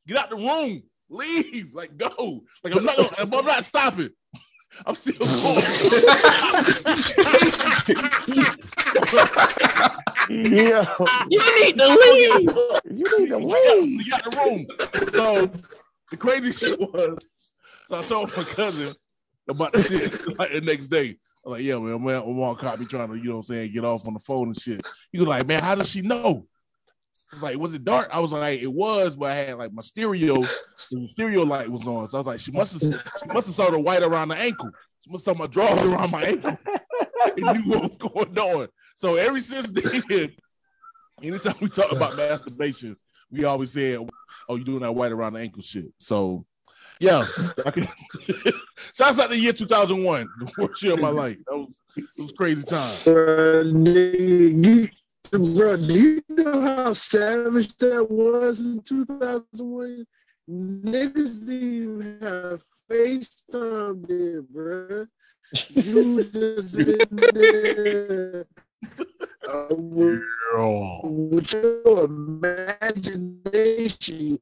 get 0.07 0.17
out 0.17 0.31
the 0.31 0.37
room. 0.37 0.83
Leave. 1.11 1.75
Like, 1.75 1.97
go. 1.97 2.43
Like, 2.63 2.75
I'm 2.77 2.85
not 2.85 3.21
I'm 3.21 3.47
not 3.47 3.65
stopping. 3.65 4.11
I'm 4.87 4.95
still 4.95 5.15
going. 5.19 6.69
Yeah, 10.31 10.95
You 11.31 11.57
need 11.57 11.79
to 11.79 11.89
leave. 11.89 12.51
you 12.91 13.19
need 13.19 13.31
to 13.31 13.41
You 13.41 13.41
got, 13.41 13.43
leave. 13.43 14.07
you 14.07 14.11
got 14.11 14.25
the 14.25 14.37
room. 14.45 14.67
So 15.13 15.51
the 16.11 16.17
crazy 16.17 16.53
shit 16.53 16.79
was, 16.79 17.19
so 17.87 17.99
I 17.99 18.03
told 18.03 18.37
my 18.37 18.45
cousin 18.45 18.95
about 19.49 19.73
the 19.73 19.83
shit 19.83 20.39
like 20.39 20.53
the 20.53 20.61
next 20.61 20.89
day. 20.89 21.17
I'm 21.47 21.53
like, 21.53 21.63
yeah, 21.63 21.79
man, 21.79 22.05
man, 22.05 22.21
my 22.27 22.33
mom 22.33 22.57
caught 22.57 22.79
me 22.79 22.85
trying 22.87 23.09
to, 23.09 23.15
you 23.17 23.25
know 23.25 23.31
what 23.37 23.37
I'm 23.39 23.43
saying, 23.45 23.73
get 23.73 23.85
off 23.85 24.07
on 24.07 24.13
the 24.15 24.21
phone 24.21 24.49
and 24.49 24.59
shit. 24.61 24.87
He 25.13 25.19
was 25.19 25.29
like, 25.29 25.47
man, 25.47 25.63
how 25.63 25.75
does 25.77 25.89
she 25.89 26.03
know? 26.03 26.47
I 27.33 27.37
was 27.37 27.43
like, 27.43 27.59
was 27.59 27.75
it 27.75 27.85
dark? 27.85 28.09
I 28.13 28.21
was 28.21 28.33
like, 28.33 28.61
it 28.61 28.73
was, 28.73 29.17
but 29.17 29.31
I 29.31 29.35
had 29.35 29.59
like 29.59 29.73
my 29.73 29.83
stereo, 29.83 30.43
the 30.91 31.09
stereo 31.09 31.43
light 31.43 31.71
was 31.71 31.87
on. 31.87 32.09
So 32.09 32.19
I 32.19 32.21
was 32.21 32.27
like, 32.27 32.41
she 32.41 32.53
must 32.53 32.73
have 32.73 32.83
she 32.83 33.27
must 33.33 33.47
have 33.49 33.57
saw 33.57 33.71
the 33.71 33.79
white 33.79 34.03
around 34.03 34.29
the 34.29 34.37
ankle. 34.37 34.71
She 35.05 35.11
must 35.11 35.27
have 35.27 35.37
saw 35.37 35.41
my 35.41 35.47
drawers 35.47 35.81
around 35.83 36.11
my 36.11 36.23
ankle 36.23 36.59
and 37.37 37.65
knew 37.65 37.73
what 37.73 37.83
was 37.83 37.97
going 37.97 38.39
on. 38.39 38.69
So 38.97 39.15
ever 39.15 39.41
since 39.41 39.71
then, 39.71 40.33
anytime 41.23 41.55
we 41.61 41.69
talk 41.69 41.93
about 41.93 42.17
masturbation, 42.17 42.97
we 43.31 43.45
always 43.45 43.73
said, 43.73 44.09
"Oh, 44.49 44.57
you 44.57 44.65
doing 44.65 44.81
that 44.81 44.95
white 44.95 45.13
around 45.13 45.35
the 45.35 45.41
ankle 45.41 45.63
shit." 45.63 45.93
So, 45.99 46.47
yeah, 46.99 47.27
I 47.65 47.71
can. 47.71 47.89
Shouts 48.95 49.21
out 49.21 49.31
the 49.31 49.39
year 49.39 49.53
2001, 49.53 50.29
the 50.39 50.53
worst 50.59 50.83
year 50.83 50.95
of 50.95 51.01
my 51.01 51.11
life. 51.11 51.37
That 51.47 51.57
was 51.57 51.81
it 51.97 52.05
was 52.17 52.33
crazy 52.33 52.63
time. 52.63 52.95
Bro, 55.31 55.41
nigga, 55.41 55.43
you, 55.43 55.59
bro, 55.59 55.77
do 55.77 55.95
you 55.95 56.23
know 56.31 56.61
how 56.61 56.93
savage 56.93 57.77
that 57.79 58.11
was 58.11 58.61
in 58.61 58.83
2001? 58.83 60.07
Niggas 60.51 61.41
didn't 61.47 61.53
even 61.53 62.19
have 62.23 62.63
FaceTime 62.91 64.07
then, 64.07 64.47
bro. 64.51 65.07
You 65.53 65.59
just 66.17 66.79
in 66.79 67.31
there 67.33 68.47
uh, 69.49 69.67
with, 69.71 70.23
with 71.03 71.53
your 71.53 72.05
imagination 72.05 74.39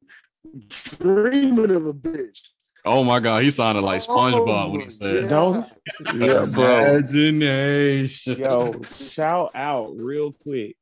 dreaming 0.67 1.71
of 1.71 1.87
a 1.87 1.93
bitch. 1.93 2.49
Oh 2.87 3.03
my 3.03 3.19
god, 3.19 3.43
he 3.43 3.51
sounded 3.51 3.81
like 3.81 4.01
SpongeBob 4.01 4.71
when 4.71 4.81
he 4.81 4.85
oh, 4.85 4.89
said 4.89 5.27
Don't. 5.27 5.67
Yeah, 6.15 6.45
bro. 6.53 6.77
imagination. 6.77 8.39
Yo, 8.39 8.81
shout 8.83 9.51
out 9.53 9.93
real 9.97 10.31
quick 10.31 10.75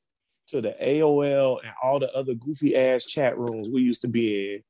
to 0.48 0.62
the 0.62 0.76
AOL 0.82 1.60
and 1.64 1.74
all 1.82 2.00
the 2.00 2.12
other 2.14 2.36
goofy 2.36 2.76
ass 2.76 3.06
chat 3.06 3.38
rooms 3.38 3.70
we 3.70 3.82
used 3.82 4.02
to 4.02 4.08
be 4.08 4.56
in. 4.56 4.64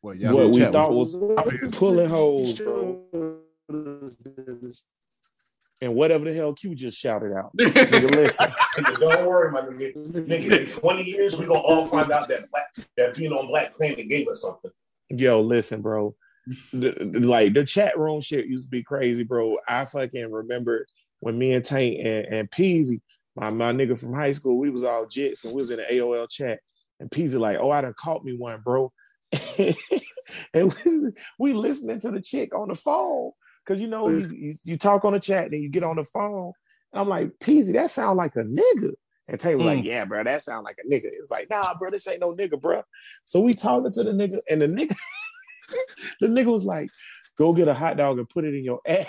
What, 0.00 0.18
what 0.18 0.50
we 0.50 0.64
thought 0.64 0.90
with- 0.90 1.14
was 1.16 1.76
pulling 1.76 2.08
holes, 2.08 2.54
bro. 2.54 3.02
And 5.80 5.94
whatever 5.94 6.24
the 6.24 6.34
hell 6.34 6.54
Q 6.54 6.74
just 6.74 6.98
shouted 6.98 7.32
out. 7.32 7.56
Nigga, 7.56 8.10
listen. 8.14 8.48
Don't 8.98 9.26
worry, 9.26 9.52
my 9.52 9.60
nigga. 9.60 9.94
Nigga, 10.10 10.60
in 10.60 10.66
20 10.66 11.04
years, 11.04 11.38
we're 11.38 11.46
gonna 11.46 11.60
all 11.60 11.86
find 11.86 12.10
out 12.10 12.26
that 12.28 12.50
black, 12.50 12.66
that 12.96 13.14
being 13.14 13.32
on 13.32 13.46
Black 13.46 13.76
Planet 13.76 14.08
gave 14.08 14.26
us 14.26 14.42
something. 14.42 14.72
Yo, 15.10 15.40
listen, 15.40 15.80
bro. 15.80 16.16
The- 16.72 17.20
like 17.22 17.54
the 17.54 17.64
chat 17.64 17.98
room 17.98 18.20
shit 18.20 18.46
used 18.46 18.66
to 18.66 18.70
be 18.70 18.82
crazy, 18.82 19.24
bro. 19.24 19.56
I 19.68 19.84
fucking 19.84 20.30
remember 20.30 20.86
when 21.20 21.38
me 21.38 21.52
and 21.52 21.64
Tank 21.64 21.98
and, 21.98 22.26
and 22.26 22.50
Peasy, 22.50 23.00
my, 23.36 23.50
my 23.50 23.72
nigga 23.72 23.98
from 23.98 24.14
high 24.14 24.32
school, 24.32 24.58
we 24.58 24.70
was 24.70 24.84
all 24.84 25.06
jits 25.06 25.44
and 25.44 25.52
we 25.52 25.58
was 25.58 25.70
in 25.70 25.78
the 25.78 25.84
AOL 25.84 26.28
chat. 26.30 26.60
And 27.00 27.10
Peasy 27.10 27.38
like, 27.38 27.58
oh, 27.60 27.70
I 27.70 27.80
done 27.80 27.94
caught 27.96 28.24
me 28.24 28.36
one, 28.36 28.60
bro. 28.62 28.92
and 30.54 30.74
we, 30.84 31.10
we 31.38 31.52
listening 31.52 32.00
to 32.00 32.10
the 32.10 32.20
chick 32.20 32.54
on 32.54 32.68
the 32.68 32.74
phone. 32.74 33.32
Cause 33.66 33.80
you 33.80 33.86
know, 33.86 34.08
you, 34.08 34.26
mm. 34.26 34.38
you, 34.38 34.54
you 34.64 34.76
talk 34.78 35.04
on 35.04 35.12
the 35.12 35.20
chat, 35.20 35.50
then 35.50 35.60
you 35.60 35.68
get 35.68 35.84
on 35.84 35.96
the 35.96 36.04
phone. 36.04 36.52
I'm 36.92 37.08
like, 37.08 37.32
Peasy, 37.38 37.74
that 37.74 37.90
sound 37.90 38.16
like 38.16 38.34
a 38.36 38.40
nigga. 38.40 38.92
And 39.28 39.38
Tay 39.38 39.54
was 39.54 39.66
like, 39.66 39.80
mm. 39.80 39.84
yeah, 39.84 40.06
bro, 40.06 40.24
that 40.24 40.42
sound 40.42 40.64
like 40.64 40.78
a 40.82 40.88
nigga. 40.88 41.04
It's 41.04 41.30
like, 41.30 41.50
nah, 41.50 41.74
bro, 41.78 41.90
this 41.90 42.08
ain't 42.08 42.20
no 42.20 42.34
nigga, 42.34 42.58
bro. 42.60 42.82
So 43.24 43.40
we 43.40 43.52
talking 43.52 43.92
to 43.92 44.02
the 44.02 44.12
nigga, 44.12 44.40
and 44.48 44.62
the 44.62 44.66
nigga, 44.66 44.96
the 46.20 46.28
nigga 46.28 46.52
was 46.52 46.64
like, 46.64 46.90
go 47.36 47.52
get 47.52 47.68
a 47.68 47.74
hot 47.74 47.96
dog 47.96 48.18
and 48.18 48.28
put 48.28 48.44
it 48.44 48.54
in 48.54 48.64
your 48.64 48.80
ass. 48.86 49.06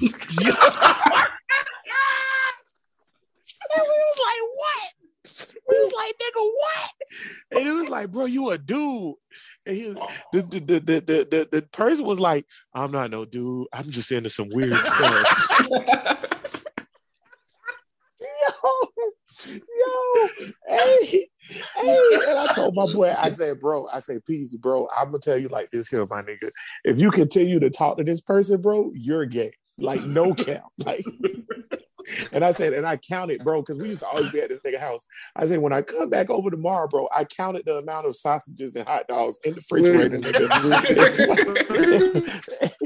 And 3.72 3.82
we 3.82 3.88
was 3.88 4.20
like, 4.26 4.42
what? 4.56 4.94
We 5.68 5.76
was 5.78 5.92
like, 5.92 6.14
nigga, 6.18 6.42
what? 6.56 6.90
And 7.52 7.66
it 7.68 7.72
was 7.72 7.88
like, 7.88 8.10
bro, 8.10 8.24
you 8.24 8.50
a 8.50 8.58
dude. 8.58 9.14
And 9.64 9.76
he 9.76 9.86
was, 9.88 9.96
the, 10.32 10.42
the, 10.42 10.60
the, 10.60 10.80
the, 10.80 11.00
the, 11.00 11.28
the, 11.30 11.48
the 11.52 11.62
person 11.70 12.04
was 12.04 12.18
like, 12.18 12.46
I'm 12.74 12.90
not 12.90 13.10
no 13.10 13.24
dude. 13.24 13.68
I'm 13.72 13.90
just 13.90 14.10
into 14.10 14.28
some 14.28 14.48
weird 14.50 14.80
stuff. 14.80 15.68
yo, 18.20 18.28
yo, 19.46 20.26
hey, 20.68 21.28
hey. 21.76 22.08
And 22.28 22.38
I 22.38 22.52
told 22.54 22.69
my 22.86 22.92
boy, 22.92 23.14
I 23.16 23.30
said, 23.30 23.60
bro, 23.60 23.88
I 23.92 24.00
said, 24.00 24.22
Peasy, 24.28 24.58
bro, 24.60 24.88
I'm 24.96 25.06
gonna 25.06 25.18
tell 25.18 25.38
you 25.38 25.48
like 25.48 25.70
this 25.70 25.88
here, 25.88 26.04
my 26.10 26.22
nigga. 26.22 26.50
If 26.84 27.00
you 27.00 27.10
continue 27.10 27.60
to 27.60 27.70
talk 27.70 27.98
to 27.98 28.04
this 28.04 28.20
person, 28.20 28.60
bro, 28.60 28.92
you're 28.94 29.26
gay. 29.26 29.52
Like 29.78 30.02
no 30.02 30.34
count. 30.36 30.64
Like 30.78 31.04
and 32.32 32.44
I 32.44 32.52
said, 32.52 32.72
and 32.72 32.86
I 32.86 32.96
counted, 32.96 33.42
bro, 33.44 33.62
because 33.62 33.78
we 33.78 33.88
used 33.88 34.00
to 34.00 34.06
always 34.06 34.30
be 34.30 34.40
at 34.40 34.48
this 34.48 34.60
nigga 34.60 34.78
house. 34.78 35.04
I 35.36 35.46
said, 35.46 35.60
when 35.60 35.72
I 35.72 35.82
come 35.82 36.10
back 36.10 36.30
over 36.30 36.50
tomorrow, 36.50 36.88
bro, 36.88 37.08
I 37.14 37.24
counted 37.24 37.64
the 37.66 37.78
amount 37.78 38.06
of 38.06 38.16
sausages 38.16 38.76
and 38.76 38.86
hot 38.86 39.08
dogs 39.08 39.38
in 39.44 39.54
the 39.54 39.62
refrigerator. 39.70 40.18
nigga. 40.18 40.48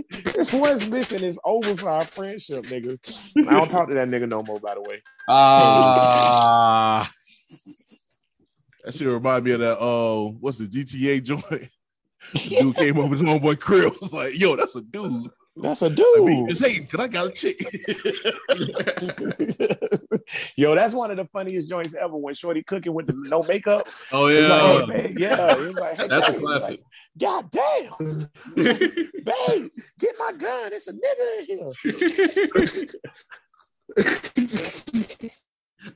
if 0.38 0.52
what's 0.52 0.86
missing 0.86 1.22
is 1.22 1.38
over 1.44 1.76
for 1.76 1.88
our 1.88 2.04
friendship, 2.04 2.64
nigga. 2.66 2.98
I 3.48 3.52
don't 3.52 3.68
talk 3.68 3.88
to 3.88 3.94
that 3.94 4.08
nigga 4.08 4.28
no 4.28 4.42
more, 4.42 4.60
by 4.60 4.74
the 4.74 4.82
way. 4.82 5.02
Ah, 5.28 7.10
That 8.84 8.94
shit 8.94 9.08
remind 9.08 9.44
me 9.44 9.52
of 9.52 9.60
that. 9.60 9.78
Uh, 9.80 10.24
what's 10.40 10.58
the 10.58 10.66
GTA 10.66 11.22
joint? 11.24 11.70
The 12.32 12.56
dude 12.60 12.76
came 12.76 12.98
up 12.98 13.10
with 13.10 13.20
his 13.20 13.28
homeboy 13.28 13.56
Krill. 13.56 13.94
Was 14.00 14.12
like, 14.12 14.38
yo, 14.38 14.56
that's 14.56 14.74
a 14.76 14.82
dude. 14.82 15.30
That's 15.56 15.82
a 15.82 15.88
Like, 15.88 15.98
me, 16.24 16.34
dude. 16.40 16.50
it's 16.50 16.58
Hayden, 16.60 16.86
cause 16.88 17.00
I 17.00 17.06
got 17.06 17.28
a 17.28 17.30
chick. 17.30 17.60
Yo, 20.56 20.74
that's 20.74 20.94
one 20.94 21.12
of 21.12 21.16
the 21.16 21.26
funniest 21.26 21.68
joints 21.68 21.94
ever 21.94 22.16
when 22.16 22.34
Shorty 22.34 22.64
cooking 22.64 22.92
with 22.92 23.06
the 23.06 23.12
no 23.28 23.40
makeup. 23.44 23.86
oh 24.10 24.26
It's 24.26 24.48
like, 24.48 24.90
hey, 24.90 24.96
yeah, 25.06 25.06
babe, 25.06 25.18
yeah. 25.18 25.54
Like, 25.80 26.00
hey, 26.00 26.08
that's 26.08 26.28
a 26.28 26.32
babe. 26.32 26.34
It's 26.34 26.40
classic. 26.40 26.80
Like, 26.80 26.84
God 27.20 27.48
damn, 27.52 27.92
babe, 28.56 29.70
get 30.00 30.14
my 30.18 30.32
gun. 30.32 30.72
It's 30.72 30.88
a 30.88 30.92
nigga 30.92 31.38
in 31.38 31.44
here. 31.46 31.72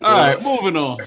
All 0.03 0.13
right, 0.13 0.41
moving 0.43 0.77
on. 0.77 0.99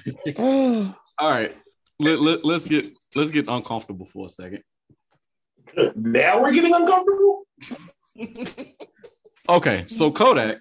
All 1.20 1.30
right, 1.30 1.56
let, 2.02 2.20
let, 2.22 2.46
let's 2.46 2.66
get 2.66 2.88
let's 3.16 3.32
get 3.32 3.48
uncomfortable 3.48 4.06
for 4.06 4.26
a 4.26 4.30
second. 4.30 4.64
Now 5.96 6.42
we're 6.42 6.54
getting 6.54 6.74
uncomfortable. 6.74 7.44
Okay, 9.50 9.86
so 9.88 10.12
Kodak, 10.12 10.60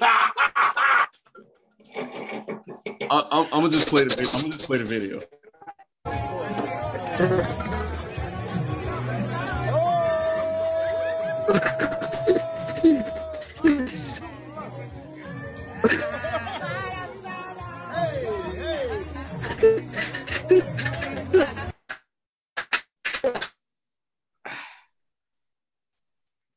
I, 0.00 0.32
I'm, 3.10 3.44
I'm 3.44 3.48
gonna 3.50 3.70
just 3.70 3.88
play 3.88 4.04
the 4.04 4.28
I'm 4.34 4.40
gonna 4.40 4.52
just 4.52 4.66
play 4.66 4.78
the 4.78 4.84
video. 4.84 5.20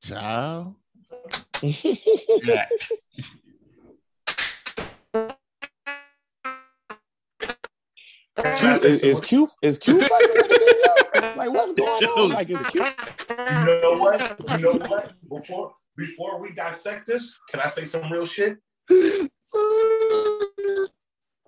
Child. 0.02 0.76
Yeah. 1.62 2.66
is, 8.46 8.84
is, 8.84 9.00
is 9.02 9.20
Q 9.22 9.48
is 9.62 9.80
Q 9.80 10.00
fucking 10.00 10.30
with 10.34 10.48
the 10.48 10.60
video? 11.14 11.36
Like 11.36 11.52
what's 11.52 11.74
going 11.74 12.06
on? 12.06 12.30
Like 12.30 12.50
is 12.50 12.64
Q? 12.64 12.86
You 12.86 13.66
know 13.66 13.96
what? 13.98 14.40
You 14.52 14.58
know 14.60 14.74
what? 14.88 15.14
Before 15.28 15.74
before 15.98 16.40
we 16.40 16.52
dissect 16.54 17.08
this, 17.08 17.38
can 17.50 17.60
I 17.60 17.68
say 17.68 17.86
some 17.86 18.12
real 18.12 18.26
shit? 18.26 18.60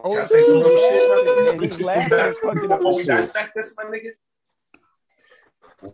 Can 0.04 0.18
I 0.18 0.24
say 0.24 0.42
some 0.42 0.60
real 0.62 0.76
shit, 0.78 1.10
my 1.10 1.16
nigga? 1.16 1.62
He's 1.62 1.82
laughing 1.82 2.20
his 2.20 2.38
Before 2.70 2.96
we 2.96 3.04
shit. 3.04 3.08
dissect 3.08 3.52
this, 3.56 3.76
my 3.78 3.84
nigga. 3.86 4.12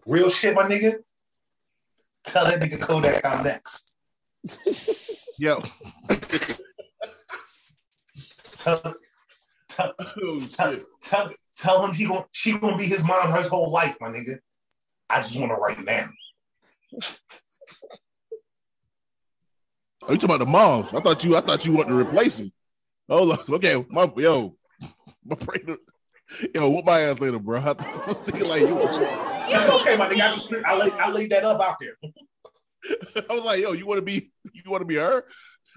Real 0.06 0.30
shit, 0.30 0.56
my 0.56 0.64
nigga. 0.64 1.00
Tell 2.24 2.46
that 2.46 2.60
nigga 2.60 2.80
Kodak 2.82 3.26
I'm 3.26 3.44
next. 3.44 3.92
Yo. 5.40 5.64
Tell, 8.58 8.96
tell, 9.70 9.94
Oh, 10.00 10.40
tell, 10.40 10.80
tell, 11.02 11.32
tell 11.58 11.86
him 11.86 11.94
he 11.94 12.06
gon' 12.06 12.24
she 12.32 12.58
gonna 12.58 12.78
be 12.78 12.86
his 12.86 13.04
mom 13.04 13.34
his 13.36 13.48
whole 13.48 13.70
life, 13.72 13.96
my 14.00 14.10
nigga. 14.10 14.40
I 15.10 15.22
just 15.22 15.38
want 15.40 15.52
to 15.52 15.56
write 15.56 15.84
now. 15.84 16.10
Are 20.04 20.14
you 20.14 20.18
talking 20.18 20.26
about 20.26 20.40
the 20.40 20.46
moms? 20.46 20.94
I 20.94 21.00
thought 21.00 21.24
you. 21.24 21.36
I 21.36 21.42
thought 21.42 21.66
you 21.66 21.74
wanted 21.74 21.90
to 21.90 21.96
replace 21.96 22.40
him. 22.40 22.52
Hold 23.10 23.32
on. 23.32 23.56
Okay, 23.56 23.86
my 23.90 24.12
yo, 24.18 24.56
my 25.26 25.36
brain. 25.36 25.78
Yo, 26.56 26.70
whoop 26.70 26.86
my 26.86 27.02
ass 27.02 27.20
later, 27.20 27.38
bro. 27.40 27.60
I 27.60 27.74
was 28.08 28.22
thinking 28.22 28.48
like 28.50 28.62
you. 28.62 28.80
It's 29.48 29.70
okay, 29.70 29.96
my 29.96 30.10
nigga. 30.10 30.22
I 30.22 30.32
just 30.32 30.54
I 30.66 30.78
laid, 30.78 30.94
I 30.94 31.12
laid 31.12 31.30
that 31.32 31.44
up 31.44 31.62
out 31.62 31.78
there. 31.80 31.96
I 33.30 33.34
was 33.34 33.44
like, 33.46 33.62
yo, 33.62 33.74
you 33.74 33.86
want 33.86 34.00
to 34.00 34.02
be, 34.02 34.32
you 34.52 34.70
want 34.72 34.82
to 34.82 34.86
be 34.86 34.96
her? 34.96 35.26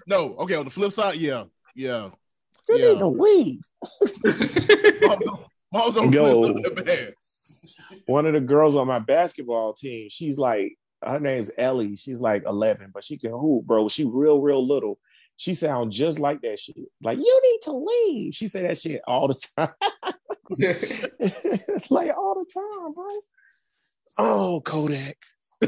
No. 0.07 0.35
Okay. 0.37 0.55
On 0.55 0.65
the 0.65 0.71
flip 0.71 0.91
side, 0.91 1.15
yeah, 1.17 1.43
yeah, 1.75 2.09
You 2.67 2.77
yeah. 2.77 2.89
need 2.93 2.99
to 2.99 3.07
leave. 3.07 3.61
Mom's 5.71 5.97
on- 5.97 6.11
Yo. 6.11 6.53
flip 6.53 6.77
side, 6.79 6.85
man. 6.87 7.13
One 8.07 8.25
of 8.25 8.33
the 8.33 8.41
girls 8.41 8.75
on 8.75 8.87
my 8.87 8.99
basketball 8.99 9.73
team, 9.73 10.07
she's 10.09 10.37
like, 10.39 10.77
her 11.03 11.19
name's 11.19 11.51
Ellie. 11.57 11.95
She's 11.95 12.21
like 12.21 12.43
11, 12.45 12.89
but 12.93 13.03
she 13.03 13.17
can 13.17 13.31
hoop, 13.31 13.65
bro. 13.65 13.87
She 13.87 14.03
real, 14.05 14.41
real 14.41 14.65
little. 14.65 14.97
She 15.39 15.53
sounds 15.53 15.95
just 15.95 16.19
like 16.19 16.41
that 16.41 16.59
shit. 16.59 16.75
Like, 17.01 17.17
you 17.17 17.41
need 17.41 17.59
to 17.61 17.71
leave. 17.71 18.35
She 18.35 18.49
say 18.49 18.63
that 18.63 18.77
shit 18.77 18.99
all 19.07 19.29
the 19.29 19.41
time. 19.55 19.69
like 21.89 22.11
all 22.17 22.35
the 22.37 22.45
time, 22.53 22.91
bro. 22.93 23.05
Oh, 24.17 24.59
Kodak. 24.59 25.15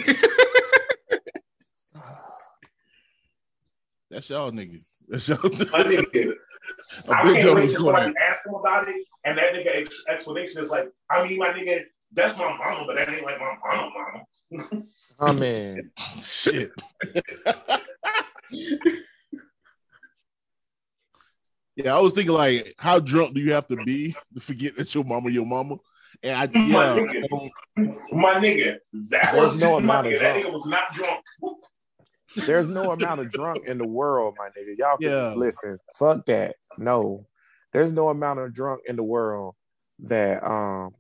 That's 4.10 4.30
y'all 4.30 4.52
nigga. 4.52 4.77
That's 5.07 5.30
y'all. 5.30 5.39
My 5.41 5.84
nigga. 5.84 6.34
A 7.07 7.14
I 7.14 7.23
big 7.23 7.41
can't 7.41 7.56
wait 7.56 7.69
till 7.69 7.80
squad. 7.80 7.93
somebody 7.93 8.14
ask 8.30 8.45
him 8.45 8.56
about 8.56 8.89
it, 8.89 9.06
and 9.23 9.38
that 9.38 9.53
nigga 9.53 9.89
explanation 10.10 10.61
is 10.61 10.69
like, 10.69 10.91
I 11.10 11.26
mean, 11.26 11.39
my 11.39 11.53
nigga, 11.53 11.85
that's 12.11 12.38
my 12.38 12.57
mama, 12.57 12.84
but 12.85 12.98
that 12.98 13.07
ain't 13.07 13.23
like 13.23 13.39
my 13.39 13.56
mama, 13.65 13.89
mama. 14.52 14.84
Oh 15.18 15.31
man. 15.31 15.91
Shit. 16.19 16.72
yeah, 21.84 21.95
I 21.95 21.99
was 21.99 22.14
thinking 22.14 22.34
like, 22.34 22.76
how 22.78 22.99
drunk 22.99 23.34
do 23.34 23.41
you 23.41 23.53
have 23.53 23.68
to 23.68 23.78
be 23.78 24.16
to 24.34 24.40
forget 24.40 24.76
that 24.76 24.94
your 24.94 25.03
mama 25.03 25.30
your 25.30 25.45
mama? 25.45 25.78
And 26.24 26.38
I 26.38 26.45
My 26.58 26.66
yeah, 26.66 26.95
nigga, 26.95 27.52
my 28.12 28.34
nigga, 28.36 28.78
that 29.10 29.34
There's 29.34 29.53
was 29.53 29.62
no 29.62 29.72
my 29.72 29.78
amount 29.80 30.08
of 30.08 30.14
nigga, 30.14 30.20
that 30.20 30.34
drunk. 30.34 30.45
nigga 30.45 30.53
was 30.53 30.66
not 30.68 30.94
drunk. 30.94 31.22
There's 32.45 32.70
no 32.70 32.91
amount 32.91 33.22
of 33.22 33.30
drunk 33.30 33.66
in 33.68 33.78
the 33.78 33.86
world, 33.86 34.36
my 34.38 34.49
nigga. 34.49 34.78
Y'all 34.78 34.98
can 34.98 35.10
Yeah. 35.10 35.34
listen. 35.36 35.78
Fuck 35.95 36.26
that. 36.28 36.56
No. 36.78 37.28
There's 37.74 37.91
no 37.91 38.10
amount 38.10 38.40
of 38.40 38.53
drunk 38.53 38.82
in 38.88 38.95
the 38.95 39.03
world 39.03 39.56
that 39.99 40.44
um 40.44 40.94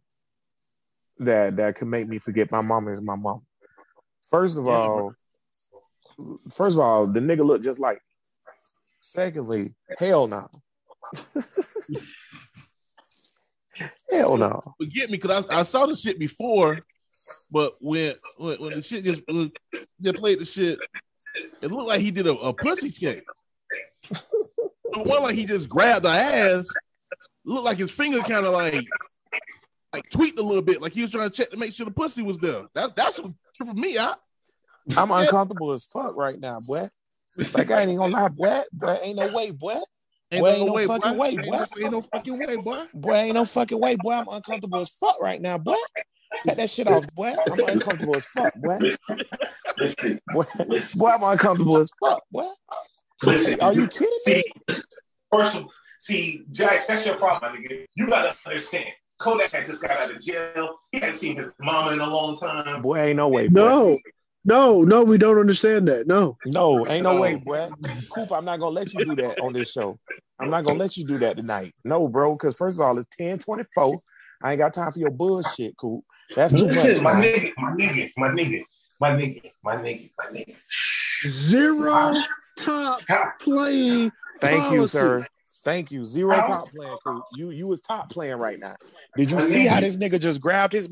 that 1.19 1.57
that 1.57 1.75
could 1.75 1.87
make 1.87 2.07
me 2.07 2.19
forget 2.19 2.51
my 2.51 2.61
mama 2.61 2.91
is 2.91 3.01
my 3.01 3.15
mom. 3.15 3.45
First 4.29 4.57
of 4.57 4.65
Yeah, 4.65 4.71
all, 4.71 5.13
first 6.53 6.75
of 6.75 6.79
all, 6.79 7.07
the 7.07 7.19
nigga 7.19 7.45
look 7.45 7.61
just 7.61 7.79
like. 7.79 7.95
me. 7.95 8.01
Secondly, 9.01 9.75
hell 9.97 10.27
no. 10.27 10.49
hell 14.11 14.37
no. 14.37 14.75
forget 14.79 15.09
me 15.09 15.17
because 15.17 15.47
I, 15.49 15.59
I 15.59 15.63
saw 15.63 15.85
the 15.85 15.95
shit 15.95 16.19
before, 16.19 16.79
but 17.51 17.75
when 17.79 18.13
when, 18.37 18.61
when 18.61 18.73
the 18.75 18.81
shit 18.81 19.03
just 19.03 19.21
when 19.27 19.51
they 19.99 20.13
played 20.13 20.39
the 20.39 20.45
shit, 20.45 20.79
it 21.61 21.71
looked 21.71 21.87
like 21.87 22.01
he 22.01 22.11
did 22.11 22.27
a, 22.27 22.33
a 22.33 22.53
pussy 22.53 22.89
skate. 22.89 23.23
the 24.09 25.03
one 25.03 25.23
like 25.23 25.35
he 25.35 25.45
just 25.45 25.69
grabbed 25.69 26.05
the 26.05 26.09
ass, 26.09 26.67
looked 27.45 27.65
like 27.65 27.77
his 27.77 27.91
finger 27.91 28.19
kind 28.19 28.45
of 28.45 28.53
like 28.53 28.85
like 29.93 30.09
tweaked 30.09 30.39
a 30.39 30.43
little 30.43 30.61
bit, 30.61 30.81
like 30.81 30.93
he 30.93 31.01
was 31.01 31.11
trying 31.11 31.29
to 31.29 31.35
check 31.35 31.49
to 31.51 31.57
make 31.57 31.73
sure 31.73 31.85
the 31.85 31.91
pussy 31.91 32.21
was 32.21 32.37
there. 32.37 32.63
That 32.75 32.95
that's 32.95 33.19
what 33.19 33.33
tripped 33.55 33.75
me 33.75 33.97
out. 33.97 34.19
I'm 34.97 35.11
uncomfortable 35.11 35.71
as 35.71 35.85
fuck 35.85 36.15
right 36.15 36.39
now, 36.39 36.59
boy. 36.59 36.87
Like 37.53 37.71
I 37.71 37.83
ain't 37.83 37.97
gonna 37.97 38.13
lie, 38.13 38.27
boy. 38.29 38.61
Boy, 38.73 38.99
ain't 39.01 39.17
no 39.17 39.31
way, 39.31 39.51
boy. 39.51 39.79
Ain't 40.33 40.41
Boy, 40.41 40.49
ain't 40.49 40.65
no 40.65 40.73
way, 40.73 40.87
fucking 40.87 41.11
boy. 41.11 41.17
way, 41.17 41.29
Ain't 41.31 41.45
boy. 41.45 41.57
ain't 41.81 41.91
no 41.91 42.01
fucking 42.01 42.39
way, 42.39 42.55
boy. 42.55 42.85
Boy, 42.93 43.15
ain't 43.15 43.33
no 43.33 43.43
fucking 43.45 43.79
way, 43.79 43.95
boy. 43.97 44.13
I'm 44.13 44.27
uncomfortable 44.29 44.79
as 44.79 44.89
fuck 44.89 45.19
right 45.21 45.41
now, 45.41 45.57
boy. 45.57 45.75
Cut 46.47 46.55
that 46.57 46.69
shit 46.69 46.87
off, 46.87 47.05
boy. 47.13 47.35
I'm 47.51 47.59
uncomfortable 47.63 48.15
as 48.15 48.25
fuck, 48.27 48.53
boy. 48.55 48.79
Listen, 49.77 50.19
Boy, 50.31 50.45
boy 50.95 51.09
I'm 51.09 51.23
uncomfortable 51.23 51.77
as 51.77 51.91
fuck, 51.99 52.23
boy. 52.31 52.47
listen. 53.23 53.59
Are 53.59 53.73
you 53.73 53.87
kidding 53.87 54.19
me? 54.25 54.33
See, 54.33 54.43
first 55.31 55.55
of 55.55 55.65
see, 55.99 56.43
Jax, 56.51 56.87
that's 56.87 57.05
your 57.05 57.15
problem, 57.15 57.57
nigga. 57.57 57.85
You 57.95 58.07
gotta 58.07 58.35
understand. 58.45 58.85
Kodak 59.19 59.51
had 59.51 59.65
just 59.65 59.81
got 59.81 59.91
out 59.91 60.11
of 60.15 60.21
jail. 60.21 60.79
He 60.91 60.99
hadn't 60.99 61.15
seen 61.15 61.35
his 61.35 61.51
mama 61.59 61.91
in 61.91 61.99
a 61.99 62.09
long 62.09 62.37
time. 62.37 62.81
Boy, 62.81 62.99
ain't 63.01 63.17
no 63.17 63.27
way, 63.27 63.47
boy. 63.49 63.59
No, 63.59 63.99
no, 64.43 64.83
no, 64.83 65.03
we 65.03 65.17
don't 65.17 65.39
understand 65.39 65.87
that. 65.87 66.07
No. 66.07 66.37
No, 66.47 66.87
ain't 66.87 67.03
no 67.03 67.19
way, 67.19 67.35
boy. 67.35 67.69
Coop, 68.09 68.31
I'm 68.31 68.45
not 68.45 68.59
gonna 68.59 68.75
let 68.75 68.93
you 68.93 69.05
do 69.05 69.15
that 69.17 69.39
on 69.39 69.53
this 69.53 69.71
show. 69.71 69.99
I'm 70.39 70.49
not 70.49 70.63
gonna 70.65 70.79
let 70.79 70.97
you 70.97 71.05
do 71.05 71.19
that 71.19 71.37
tonight. 71.37 71.73
No, 71.83 72.07
bro, 72.07 72.33
because 72.33 72.55
first 72.57 72.79
of 72.79 72.85
all, 72.85 72.97
it's 72.97 73.07
1024. 73.17 73.99
I 74.43 74.51
ain't 74.51 74.59
got 74.59 74.73
time 74.73 74.91
for 74.91 74.99
your 74.99 75.11
bullshit, 75.11 75.77
Coop. 75.77 76.03
That's 76.35 76.53
too 76.53 76.65
much. 76.65 76.75
Listen, 76.75 77.03
my 77.03 77.13
man. 77.13 77.23
nigga, 77.23 77.51
my 77.57 77.71
nigga, 77.71 78.11
my 78.17 78.29
nigga, 78.29 78.63
my 78.99 79.11
nigga, 79.11 79.51
my 79.63 79.75
nigga, 79.75 80.11
my 80.17 80.25
nigga. 80.25 80.55
Zero 81.27 82.15
top 82.57 83.01
How- 83.07 83.33
playing. 83.39 84.11
Thank 84.39 84.71
you, 84.71 84.87
sir. 84.87 85.27
Thank 85.63 85.91
you. 85.91 86.03
Zero 86.03 86.35
top 86.37 86.71
playing, 86.71 86.97
Coop. 87.05 87.23
You 87.35 87.51
you 87.51 87.67
was 87.67 87.81
top 87.81 88.09
playing 88.09 88.37
right 88.37 88.57
now. 88.57 88.75
Did 89.15 89.29
you 89.29 89.39
see 89.41 89.67
how 89.67 89.79
this 89.79 89.97
nigga 89.97 90.19
just 90.19 90.41
grabbed 90.41 90.73
his? 90.73 90.89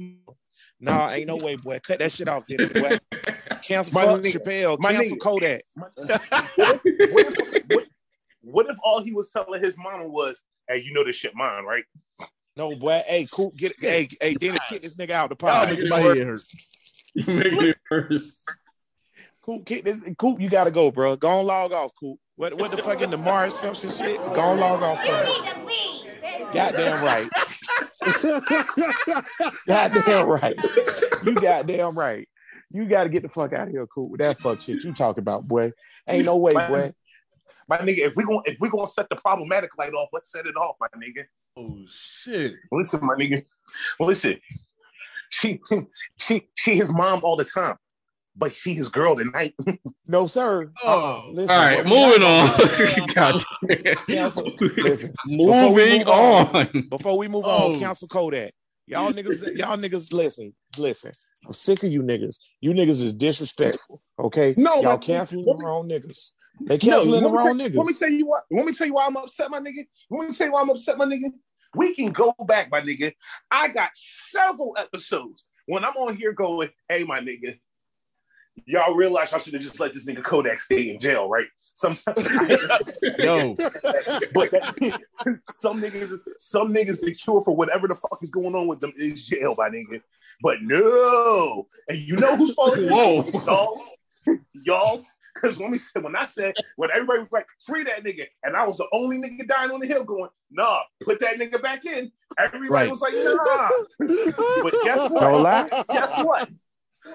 Nah, 0.80 1.12
ain't 1.12 1.28
no 1.28 1.36
way, 1.36 1.56
boy. 1.56 1.80
Cut 1.84 2.00
that 2.00 2.12
shit 2.12 2.28
off, 2.28 2.46
Dennis. 2.48 2.70
Boy. 2.70 2.98
Cancel 3.62 3.94
My 3.94 4.06
fuck 4.06 4.22
nigga. 4.22 4.38
Chappelle. 4.38 4.80
My 4.80 4.94
Cancel 4.94 5.18
nigga. 5.18 5.22
Kodak. 5.22 5.62
what, 5.76 6.82
if, 6.86 7.66
what, 7.70 7.86
what 8.42 8.70
if 8.70 8.78
all 8.84 9.02
he 9.02 9.12
was 9.12 9.32
telling 9.32 9.62
his 9.62 9.78
mama 9.78 10.08
was, 10.08 10.42
"Hey, 10.68 10.82
you 10.84 10.94
know 10.94 11.04
this 11.04 11.18
shit 11.18 11.36
mine, 11.36 11.66
right?" 11.66 11.84
No, 12.56 12.76
boy. 12.76 13.04
Hey, 13.08 13.28
Coop, 13.32 13.56
get 13.56 13.74
hey, 13.80 14.08
hey, 14.22 14.34
Dennis, 14.34 14.64
kick 14.70 14.82
this 14.82 14.96
nigga 14.96 15.12
out 15.12 15.30
the 15.30 15.36
Y'all 15.46 15.52
pod. 15.52 15.70
making 15.70 15.90
my 15.90 16.00
head 16.00 16.18
hurt. 16.18 16.40
You 17.16 17.34
making 17.34 17.62
it 17.70 17.78
worse. 17.90 18.46
Coop, 19.42 19.66
kick 19.66 19.84
this. 19.84 20.00
Coop, 20.20 20.40
you 20.40 20.48
gotta 20.48 20.70
go, 20.70 20.92
bro. 20.92 21.16
Go 21.16 21.28
on, 21.28 21.46
log 21.46 21.72
off, 21.72 21.92
Coop. 22.00 22.20
What 22.36 22.54
what 22.54 22.70
the 22.70 22.78
fuck 22.78 23.02
in 23.02 23.10
the 23.10 23.18
Mars 23.18 23.56
Simpson 23.56 23.90
shit? 23.90 24.18
Go 24.18 24.40
on, 24.40 24.60
log 24.60 24.84
off. 24.84 25.00
You 25.04 25.10
Bro. 25.10 25.24
need 25.26 25.52
to 25.52 25.66
leave. 25.66 26.54
Goddamn 26.54 27.04
right. 27.04 27.28
Goddamn 29.68 30.28
right. 30.28 30.60
You 31.24 31.36
goddamn 31.36 31.98
right. 31.98 32.28
You 32.72 32.86
got 32.86 33.04
to 33.04 33.10
get 33.10 33.24
the 33.24 33.30
fuck 33.30 33.54
out 33.54 33.68
of 33.68 33.74
here, 33.74 33.88
cool. 33.88 34.10
With 34.10 34.20
that 34.20 34.38
fuck 34.38 34.62
shit 34.62 34.84
you 34.84 34.94
talking 34.94 35.22
about, 35.22 35.48
boy. 35.48 35.72
Ain't 36.08 36.26
no 36.26 36.38
way, 36.38 36.54
boy. 36.54 36.94
My 37.68 37.78
nigga, 37.78 38.00
if 38.00 38.16
we 38.16 38.24
going 38.24 38.42
if 38.46 38.58
we 38.60 38.70
gonna 38.70 38.88
set 38.88 39.08
the 39.10 39.16
problematic 39.16 39.78
light 39.78 39.94
off, 39.94 40.10
let's 40.12 40.32
set 40.32 40.48
it 40.48 40.56
off, 40.56 40.76
my 40.80 40.88
nigga. 40.98 41.26
Oh 41.56 41.78
shit. 41.88 42.56
Listen, 42.72 43.06
my 43.06 43.14
nigga. 43.14 43.46
Listen, 44.00 44.40
she 45.30 45.60
she 46.18 46.50
she 46.56 46.76
his 46.76 46.92
mom 46.92 47.20
all 47.24 47.36
the 47.36 47.46
time, 47.46 47.76
but 48.36 48.54
she 48.54 48.74
his 48.74 48.90
girl 48.90 49.16
tonight. 49.16 49.54
No, 50.12 50.26
sir. 50.26 50.72
Uh-uh. 50.84 51.28
Listen, 51.34 51.56
All 51.56 51.62
right, 51.62 51.86
moving 51.86 52.24
on. 52.24 52.58
God 53.14 53.44
damn. 54.08 54.32
Listen, 54.78 55.12
before 55.28 55.72
we 55.72 55.84
Moving 55.84 56.00
move 56.00 56.08
on, 56.08 56.56
on. 56.56 56.88
before 56.90 57.18
we 57.20 57.28
move 57.28 57.44
Oh. 57.46 57.74
on, 57.74 57.80
cancel 57.80 58.08
Kodak. 58.08 58.54
Y'all 58.88 59.12
niggas, 59.14 59.56
y'all 59.56 59.78
niggas, 59.78 60.12
listen, 60.12 60.52
listen. 60.80 61.12
I'm 61.46 61.54
sick 61.54 61.84
of 61.84 61.92
you 61.92 62.02
niggas. 62.02 62.38
You 62.60 62.72
niggas 62.72 63.04
is 63.04 63.14
disrespectful. 63.14 64.02
Okay, 64.18 64.56
No, 64.58 64.82
y'all 64.82 64.98
canceling 64.98 65.46
the 65.46 65.54
wrong 65.64 65.88
niggas. 65.88 66.32
They 66.66 66.80
canceling 66.80 67.22
the 67.22 67.30
wrong 67.30 67.56
tell, 67.60 67.70
niggas. 67.70 67.76
Let 67.78 67.86
me 67.86 67.94
tell 67.94 68.10
you 68.10 68.26
what. 68.26 68.44
Let 68.50 68.66
me 68.66 68.74
tell 68.74 68.88
you 68.88 68.94
why 68.96 69.06
I'm 69.06 69.16
upset, 69.16 69.52
my 69.52 69.60
nigga. 69.60 69.86
Let 70.10 70.28
me 70.30 70.34
tell 70.36 70.48
you 70.48 70.54
why 70.54 70.62
I'm 70.62 70.70
upset, 70.72 70.98
my 70.98 71.06
nigga. 71.06 71.30
We 71.76 71.94
can 71.94 72.08
go 72.08 72.34
back, 72.48 72.72
my 72.72 72.82
nigga. 72.82 73.14
I 73.52 73.68
got 73.68 73.92
several 73.94 74.76
episodes 74.80 75.46
when 75.68 75.86
I'm 75.86 75.96
on 75.98 76.16
here 76.18 76.34
going, 76.34 76.70
"Hey, 76.90 77.04
my 77.04 77.20
nigga, 77.20 77.60
y'all 78.66 78.94
realize 78.96 79.34
I 79.34 79.38
should 79.38 79.54
have 79.54 79.62
just 79.62 79.80
let 79.80 79.94
this 79.94 80.06
nigga 80.06 80.24
Kodak 80.24 80.60
stay 80.60 80.90
in 80.90 81.00
jail, 81.00 81.30
right? 81.30 81.48
Some, 81.62 81.94
Yo, 83.20 83.56
but 84.34 84.52
that, 84.52 85.02
some 85.52 85.82
niggas, 85.82 86.18
some 86.40 86.74
niggas, 86.74 87.00
the 87.02 87.14
cure 87.14 87.42
for 87.42 87.56
whatever 87.56 87.88
the 87.88 87.96
fuck 87.96 88.20
is 88.22 88.30
going 88.30 88.56
on 88.56 88.68
with 88.68 88.80
them 88.80 88.94
is 88.98 89.26
jail, 89.26 89.56
my 89.58 89.70
nigga. 89.70 90.02
But 90.42 90.58
no, 90.62 91.68
and 91.88 91.98
you 91.98 92.16
know 92.18 92.36
who's 92.36 92.54
fault? 92.54 92.78
it 92.78 92.86
is? 92.86 92.92
Whoa. 92.92 93.26
y'all, 93.46 93.82
y'all. 94.54 95.04
Because 95.34 95.58
when 95.58 95.72
we 95.72 95.78
said, 95.78 96.04
when 96.04 96.16
I 96.16 96.24
said, 96.24 96.54
when 96.76 96.90
everybody 96.92 97.20
was 97.20 97.32
like, 97.32 97.46
free 97.66 97.84
that 97.84 98.04
nigga, 98.04 98.26
and 98.44 98.58
I 98.58 98.66
was 98.66 98.78
the 98.78 98.88
only 98.92 99.18
nigga 99.18 99.48
dying 99.48 99.72
on 99.72 99.80
the 99.80 99.88
hill 99.88 100.04
going, 100.04 100.30
nah, 100.52 100.80
put 101.02 101.20
that 101.22 101.38
nigga 101.38 101.62
back 101.62 101.86
in. 101.86 102.12
Everybody 102.38 102.70
Right. 102.70 102.90
was 102.90 103.00
like, 103.00 103.14
nah. 103.14 103.70
but 104.64 104.74
guess 104.84 105.10
what? 105.10 105.22
Don't 105.22 105.44
lie. 105.44 105.68
Guess 105.90 106.24
what? 106.26 106.50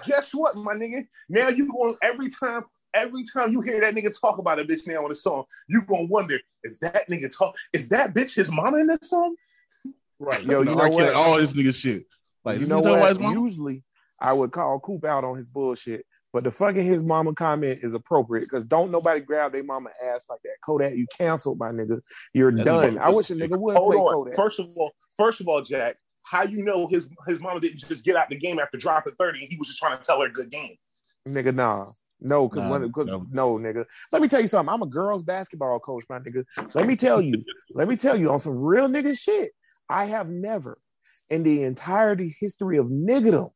Guess 0.06 0.34
what, 0.34 0.56
my 0.56 0.74
nigga? 0.74 1.06
Now 1.28 1.48
you 1.48 1.70
going 1.70 1.96
every 2.02 2.28
time, 2.30 2.64
every 2.92 3.24
time 3.32 3.52
you 3.52 3.60
hear 3.60 3.80
that 3.80 3.94
nigga 3.94 4.18
talk 4.18 4.38
about 4.38 4.58
a 4.58 4.64
bitch 4.64 4.86
now 4.86 5.04
on 5.04 5.10
a 5.12 5.14
song, 5.14 5.44
you 5.68 5.82
gonna 5.82 6.04
wonder, 6.04 6.38
is 6.62 6.78
that 6.78 7.08
nigga 7.08 7.34
talk? 7.36 7.54
Is 7.72 7.88
that 7.88 8.14
bitch 8.14 8.34
his 8.34 8.50
mama 8.50 8.78
in 8.78 8.86
this 8.86 9.10
song? 9.10 9.34
Right. 10.18 10.42
Yo, 10.44 10.60
you 10.60 10.64
No, 10.66 10.74
know 10.74 10.80
R. 10.80 10.88
Kelly, 10.88 11.04
what? 11.04 11.14
All 11.14 11.36
this 11.36 11.54
nigga 11.54 11.74
shit. 11.74 12.04
Like 12.44 12.60
you 12.60 12.66
know 12.66 12.80
nigga 12.80 13.08
his 13.08 13.18
what? 13.18 13.20
mama? 13.20 13.40
Usually, 13.40 13.82
I 14.20 14.32
would 14.32 14.52
call 14.52 14.80
Coop 14.80 15.04
out 15.04 15.24
on 15.24 15.36
his 15.36 15.48
bullshit, 15.48 16.06
but 16.32 16.44
the 16.44 16.50
fucking 16.50 16.84
his 16.84 17.02
mama 17.02 17.34
comment 17.34 17.80
is 17.82 17.94
appropriate 17.94 18.42
because 18.42 18.64
don't 18.64 18.90
nobody 18.90 19.20
grab 19.20 19.52
their 19.52 19.64
mama 19.64 19.90
ass 20.02 20.26
like 20.28 20.40
that. 20.44 20.56
Kodak, 20.64 20.94
you 20.94 21.06
canceled, 21.16 21.58
my 21.58 21.70
nigga. 21.70 22.00
You're 22.32 22.52
That's 22.52 22.64
done. 22.64 22.98
I 22.98 23.10
wish 23.10 23.30
a 23.30 23.34
nigga 23.34 23.58
would 23.58 23.76
Hold 23.76 23.92
play 23.92 24.00
on. 24.00 24.12
Kodak. 24.14 24.36
First 24.36 24.60
of 24.60 24.72
all, 24.76 24.92
first 25.16 25.40
of 25.40 25.48
all, 25.48 25.62
Jack, 25.62 25.96
how 26.24 26.42
you 26.42 26.64
know 26.64 26.86
his 26.86 27.08
his 27.28 27.40
mama 27.40 27.60
didn't 27.60 27.78
just 27.78 28.04
get 28.04 28.16
out 28.16 28.28
the 28.28 28.36
game 28.36 28.58
after 28.58 28.76
dropping 28.76 29.14
30 29.14 29.40
and 29.40 29.48
he 29.50 29.56
was 29.56 29.68
just 29.68 29.78
trying 29.78 29.96
to 29.96 30.02
tell 30.02 30.20
her 30.20 30.28
good 30.28 30.50
game? 30.50 30.76
Nigga, 31.28 31.54
nah. 31.54 31.86
No, 32.20 32.48
because 32.48 32.64
Nah, 32.64 32.70
when 32.70 32.92
cause, 32.92 33.06
no. 33.06 33.26
no, 33.30 33.58
nigga. 33.58 33.84
Let 34.10 34.22
me 34.22 34.28
tell 34.28 34.40
you 34.40 34.46
something. 34.46 34.72
I'm 34.72 34.82
a 34.82 34.86
girls 34.86 35.22
basketball 35.22 35.78
coach, 35.80 36.04
my 36.08 36.18
nigga. 36.18 36.44
Let 36.74 36.86
me 36.86 36.96
tell 36.96 37.20
you, 37.20 37.44
let 37.74 37.88
me 37.88 37.96
tell 37.96 38.16
you 38.16 38.30
on 38.30 38.38
some 38.38 38.56
real 38.56 38.88
nigga 38.88 39.18
shit. 39.18 39.52
I 39.88 40.06
have 40.06 40.28
never 40.28 40.78
in 41.28 41.42
the 41.42 41.62
entirety 41.62 42.36
history 42.40 42.78
of 42.78 42.86
niggerdom 42.86 43.50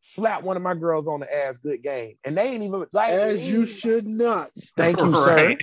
slapped 0.00 0.44
one 0.44 0.56
of 0.56 0.62
my 0.62 0.74
girls 0.74 1.06
on 1.06 1.20
the 1.20 1.32
ass 1.32 1.58
good 1.58 1.82
game. 1.82 2.16
And 2.24 2.36
they 2.36 2.48
ain't 2.48 2.64
even 2.64 2.84
like 2.92 3.10
As 3.10 3.50
you 3.50 3.66
should 3.66 4.06
not. 4.06 4.50
Thank 4.76 4.98
you, 4.98 5.12
sir. 5.24 5.56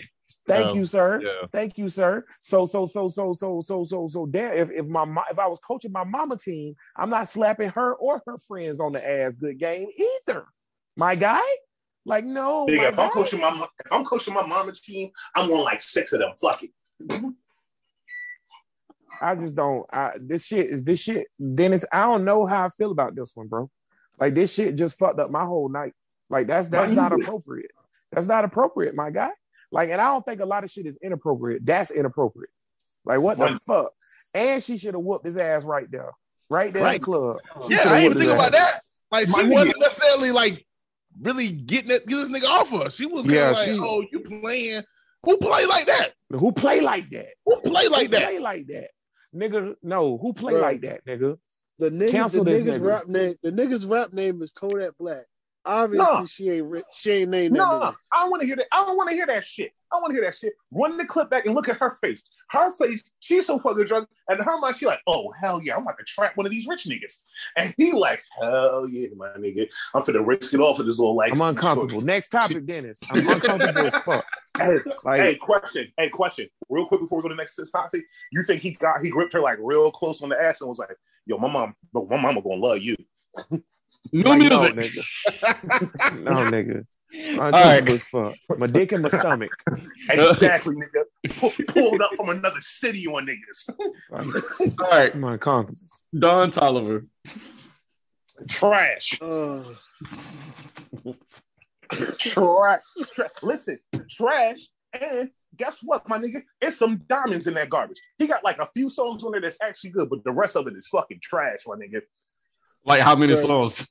Thank 0.47 0.67
Um, 0.67 0.77
you, 0.77 0.85
sir. 0.85 1.21
Yeah. 1.23 1.47
Thank 1.51 1.77
you, 1.77 1.89
sir. 1.89 2.23
So, 2.41 2.65
so, 2.65 2.85
so, 2.85 3.09
so, 3.09 3.33
so, 3.33 3.61
so, 3.61 3.83
so, 3.83 4.07
so, 4.07 4.27
there. 4.29 4.53
If 4.53 4.71
if 4.71 4.85
my 4.87 5.03
if 5.31 5.39
I 5.39 5.47
was 5.47 5.59
coaching 5.59 5.91
my 5.91 6.03
mama 6.03 6.37
team, 6.37 6.75
I'm 6.95 7.09
not 7.09 7.27
slapping 7.27 7.71
her 7.75 7.95
or 7.95 8.21
her 8.25 8.37
friends 8.47 8.79
on 8.79 8.91
the 8.91 9.09
ass. 9.09 9.35
Good 9.35 9.59
game 9.59 9.87
either, 9.97 10.45
my 10.97 11.15
guy. 11.15 11.41
Like 12.05 12.23
no, 12.25 12.65
Nigga, 12.67 12.93
if 12.93 12.99
I'm 12.99 13.09
coaching 13.09 13.41
my 13.41 13.67
if 13.85 13.91
I'm 13.91 14.05
coaching 14.05 14.33
my 14.33 14.45
mama's 14.45 14.79
team, 14.79 15.11
I'm 15.35 15.51
on 15.51 15.63
like 15.63 15.81
six 15.81 16.13
of 16.13 16.19
them. 16.19 16.31
Fuck 16.39 16.63
it. 16.63 16.71
I 19.21 19.35
just 19.35 19.55
don't. 19.55 19.85
I, 19.91 20.11
this 20.19 20.45
shit 20.45 20.67
is 20.67 20.83
this 20.83 21.01
shit, 21.01 21.27
Dennis. 21.55 21.85
I 21.91 22.01
don't 22.01 22.23
know 22.23 22.45
how 22.45 22.65
I 22.65 22.69
feel 22.69 22.91
about 22.91 23.15
this 23.15 23.31
one, 23.35 23.47
bro. 23.47 23.69
Like 24.19 24.35
this 24.35 24.53
shit 24.53 24.75
just 24.75 24.97
fucked 24.97 25.19
up 25.19 25.29
my 25.31 25.43
whole 25.45 25.69
night. 25.69 25.93
Like 26.29 26.47
that's 26.47 26.69
that's 26.69 26.91
not 26.91 27.11
appropriate. 27.11 27.71
That's 28.11 28.27
not 28.27 28.45
appropriate, 28.45 28.95
my 28.95 29.11
guy. 29.11 29.31
Like, 29.72 29.89
and 29.89 29.99
I 30.02 30.06
don't 30.06 30.26
think 30.26 30.39
a 30.41 30.45
lot 30.45 30.64
of 30.64 30.72
shit 30.72 30.85
is 30.85 30.98
inappropriate. 31.02 31.65
That's 31.65 31.91
inappropriate. 31.91 32.49
Like 33.06 33.19
what 33.19 33.38
Why- 33.38 33.52
the 33.53 33.60
fuck? 33.60 33.91
And 34.34 34.61
she 34.61 34.77
should 34.77 34.94
have 34.94 35.03
whooped 35.03 35.26
his 35.26 35.38
ass 35.38 35.64
right 35.64 35.89
there, 35.89 36.11
right 36.49 36.73
there 36.73 36.85
in 36.88 36.94
the 36.94 36.99
club. 36.99 37.38
She 37.68 37.73
Yeah, 37.76 37.81
I 37.85 37.99
ain't 37.99 38.15
whooped 38.15 38.19
think 38.27 38.31
about 38.31 38.53
ass. 38.53 38.60
that. 38.60 38.80
Like 39.11 39.27
she 39.27 39.34
nigga- 39.34 39.53
wasn't 39.53 39.80
necessarily 39.80 40.31
like 40.31 40.65
really 41.22 41.52
getting 41.52 41.91
it, 41.91 42.06
get 42.06 42.15
this 42.18 42.30
nigga 42.31 42.48
off 42.48 42.69
her. 42.72 42.89
She 42.89 43.06
was 43.06 43.26
Yeah, 43.26 43.52
like, 43.52 43.65
she- 43.65 43.77
oh, 43.80 44.03
you 44.11 44.19
playing? 44.19 44.84
Who 45.23 45.38
play 45.38 45.65
like 45.65 45.88
that? 45.88 46.11
Who 46.30 46.52
play 46.52 46.81
like 46.81 47.10
that? 47.11 47.27
Who 47.45 47.60
play 47.61 47.88
like 47.88 48.03
who 48.03 48.07
that? 48.10 48.23
Play 48.23 48.39
like 48.39 48.68
that, 48.68 48.89
nigga. 49.35 49.76
No, 49.81 50.18
who 50.18 50.34
play 50.34 50.53
Bro. 50.53 50.61
like 50.61 50.81
that, 50.81 51.06
nigga? 51.06 51.38
The 51.80 51.89
nigga, 51.89 51.99
the 51.99 52.11
Cancel 52.11 52.44
this 52.44 52.61
nigga's 52.61 52.80
nigga. 52.80 52.85
rap 52.88 53.07
name, 53.07 53.35
the 53.44 53.52
nigga's 53.52 53.85
rap 53.85 54.14
name 54.14 54.41
is 54.41 54.52
Kodak 54.52 54.91
Black. 54.99 55.26
Obviously, 55.68 56.06
No. 56.06 56.26
she 56.26 56.49
ain't 56.49 56.65
ri- 56.65 56.84
she 56.94 57.11
ain't 57.11 57.30
named 57.31 57.56
that. 57.56 57.60
No, 57.60 57.65
nigga. 57.65 57.95
I 58.14 58.19
don't 58.22 58.30
want 58.31 58.41
to 58.41 58.48
hear 58.48 58.56
that. 58.56 58.68
I 58.72 58.85
don't 58.85 58.95
want 58.98 59.10
to 59.10 59.15
hear 59.15 59.26
that 59.26 59.44
shit. 59.44 59.72
I 59.91 59.98
want 59.98 60.07
to 60.11 60.14
hear 60.14 60.23
that 60.23 60.35
shit. 60.35 60.53
Run 60.72 60.95
the 60.98 61.06
clip 61.06 61.30
back 61.30 61.45
and 61.45 61.53
look 61.56 61.69
at 61.69 61.77
her 61.77 61.91
face. 62.02 62.23
Her 62.49 62.72
face, 62.73 63.03
she's 63.19 63.45
so 63.45 63.60
fucking 63.60 63.84
drunk. 63.85 64.07
And 64.30 64.41
her 64.41 64.60
mind, 64.60 64.76
she 64.77 64.85
like, 64.85 65.02
oh 65.07 65.31
hell 65.39 65.61
yeah, 65.61 65.76
I'm 65.76 65.81
about 65.84 65.98
to 65.98 66.06
trap 66.06 66.35
one 66.38 66.45
of 66.45 66.52
these 66.52 66.65
rich 66.68 66.85
niggas. 66.85 67.22
And 67.57 67.73
he 67.77 67.91
like, 67.94 68.23
hell 68.41 68.88
yeah, 68.88 69.07
my 69.18 69.27
nigga, 69.38 69.68
I'm 69.94 70.03
finna 70.03 70.26
risk 70.26 70.53
it 70.53 70.60
all 70.61 70.73
for 70.76 70.84
this 70.84 70.98
little 70.99 71.15
life. 71.15 71.31
I'm 71.34 71.41
uncomfortable. 71.41 71.99
Next 72.02 72.30
topic, 72.30 72.65
Dennis. 72.65 72.99
I'm 73.10 73.27
uncomfortable 73.27 73.85
as 73.85 73.95
fuck. 73.98 74.26
Hey, 74.57 74.80
Like, 75.03 75.19
hey, 75.22 75.35
question. 75.35 75.88
Hey, 75.98 76.10
question. 76.10 76.48
Real 76.69 76.88
quick 76.88 77.02
before 77.02 77.19
we 77.19 77.23
go 77.23 77.27
to 77.30 77.35
the 77.35 77.38
next 77.38 77.60
topic, 77.72 78.03
you 78.31 78.41
think 78.44 78.61
he 78.61 78.72
got 78.72 79.02
he 79.02 79.10
gripped 79.11 79.34
her 79.34 79.39
like 79.41 79.57
real 79.61 79.91
close 79.91 80.22
on 80.23 80.30
the 80.30 80.41
ass 80.41 80.61
and 80.61 80.68
was 80.68 80.80
like, 80.80 80.95
"Yo, 81.27 81.38
my 81.38 81.48
mom, 81.48 81.76
but 81.94 82.10
my 82.10 82.18
mama 82.19 82.41
gonna 82.41 82.56
love 82.56 82.80
you." 82.80 82.95
New 84.11 84.23
Like, 84.23 84.39
no, 84.49 84.71
music. 84.73 84.75
nigga. 84.75 86.19
no, 86.23 86.31
nigga. 86.51 86.85
right. 87.13 87.53
Uncomfortable 87.53 87.93
as 87.93 88.03
fuck. 88.03 88.35
My 88.59 88.67
dick 88.67 88.91
in 88.93 89.01
my 89.01 89.09
stomach. 89.09 89.51
Exactly, 90.09 90.75
nigga. 90.75 91.03
Pu- 91.29 91.63
pulled 91.65 92.01
up 92.01 92.11
from 92.15 92.29
another 92.29 92.61
city 92.61 93.05
on 93.07 93.27
niggas. 93.27 93.69
All 94.79 94.89
right, 94.89 95.13
I'm 95.13 95.23
uncomfortable. 95.23 95.79
Don 96.17 96.51
Toliver. 96.51 97.07
Trash. 98.49 99.19
Uh, 99.21 99.63
Trash. 102.17 102.81
Tra- 103.13 103.29
Listen, 103.43 103.79
trash. 104.09 104.57
And 104.99 105.29
guess 105.55 105.79
what, 105.84 106.07
my 106.07 106.17
nigga? 106.17 106.43
It's 106.61 106.77
some 106.77 106.97
diamonds 107.07 107.47
in 107.47 107.53
that 107.55 107.69
garbage. 107.69 107.99
He 108.17 108.27
got 108.27 108.43
like 108.43 108.59
a 108.59 108.67
few 108.73 108.89
songs 108.89 109.23
on 109.23 109.31
there 109.31 109.41
that's 109.41 109.57
actually 109.61 109.91
good, 109.91 110.09
but 110.09 110.23
the 110.23 110.31
rest 110.31 110.55
of 110.55 110.67
it 110.67 110.75
is 110.75 110.88
fucking 110.88 111.19
trash, 111.21 111.59
my 111.67 111.75
nigga. 111.75 112.01
Like 112.88 113.01
how 113.01 113.15
many 113.15 113.34
Right. 113.34 113.41
songs? 113.41 113.88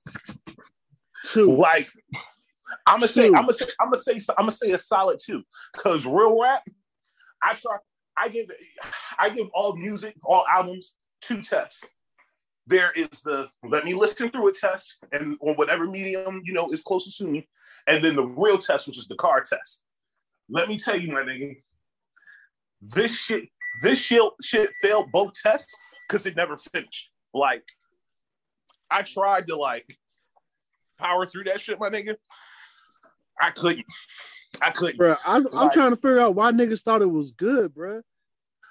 two. 1.27 1.51
Like, 1.57 1.87
I'm 2.87 2.99
gonna 2.99 3.09
say, 3.09 3.27
I'm 3.27 3.33
gonna 3.35 3.53
say, 3.53 3.67
I'm 3.79 3.91
gonna 3.91 4.03
say, 4.03 4.13
I'm 4.31 4.43
gonna 4.45 4.51
say 4.51 4.71
a 4.71 4.79
solid 4.79 5.21
two. 5.25 5.43
Cause 5.77 6.07
real 6.07 6.41
rap, 6.41 6.63
I 7.43 7.55
try, 7.55 7.77
I 8.17 8.29
give, 8.31 8.47
I 9.19 9.29
give 9.31 9.49
all 9.55 9.77
music, 9.77 10.17
all 10.25 10.45
albums 10.51 10.95
two 11.21 11.43
tests. 11.43 11.85
There 12.67 12.91
is 12.97 13.09
the 13.23 13.49
let 13.69 13.85
me 13.85 13.95
listen 13.95 14.31
through 14.31 14.49
a 14.49 14.53
test, 14.53 14.97
and 15.13 15.37
on 15.41 15.55
whatever 15.57 15.87
medium 15.87 16.41
you 16.45 16.55
know 16.55 16.71
is 16.71 16.83
closest 16.83 17.19
to 17.19 17.25
me, 17.25 17.47
and 17.87 18.03
then 18.03 18.17
the 18.17 18.27
real 18.27 18.57
test, 18.59 18.87
which 18.87 18.99
is 18.99 19.07
the 19.07 19.17
car 19.17 19.43
test. 19.43 19.83
Let 20.49 20.69
me 20.69 20.79
tell 20.79 20.99
you, 20.99 21.13
my 21.13 21.21
nigga, 21.23 21.57
this 22.81 23.19
shit, 23.19 23.49
this 23.83 23.99
shit, 24.01 24.23
shit 24.43 24.71
failed 24.81 25.11
both 25.13 25.33
tests 25.35 25.75
because 26.09 26.25
it 26.25 26.35
never 26.37 26.57
finished. 26.57 27.11
Like, 27.35 27.65
I 28.91 29.03
tried 29.03 29.49
to 29.49 29.57
like 29.57 29.97
power 30.99 31.27
through 31.27 31.45
that 31.45 31.61
shit, 31.61 31.79
my 31.79 31.91
nigga. 31.91 32.17
I 33.41 33.51
couldn't. 33.51 33.87
I 34.63 34.71
couldn't. 34.71 34.97
Bro, 34.97 35.17
I'm, 35.27 35.47
I'm 35.55 35.71
trying 35.71 35.91
to 35.91 35.97
figure 35.97 36.21
out 36.21 36.35
why 36.35 36.51
niggas 36.53 36.83
thought 36.83 37.03
it 37.03 37.11
was 37.11 37.33
good, 37.33 37.75
bro. 37.75 38.01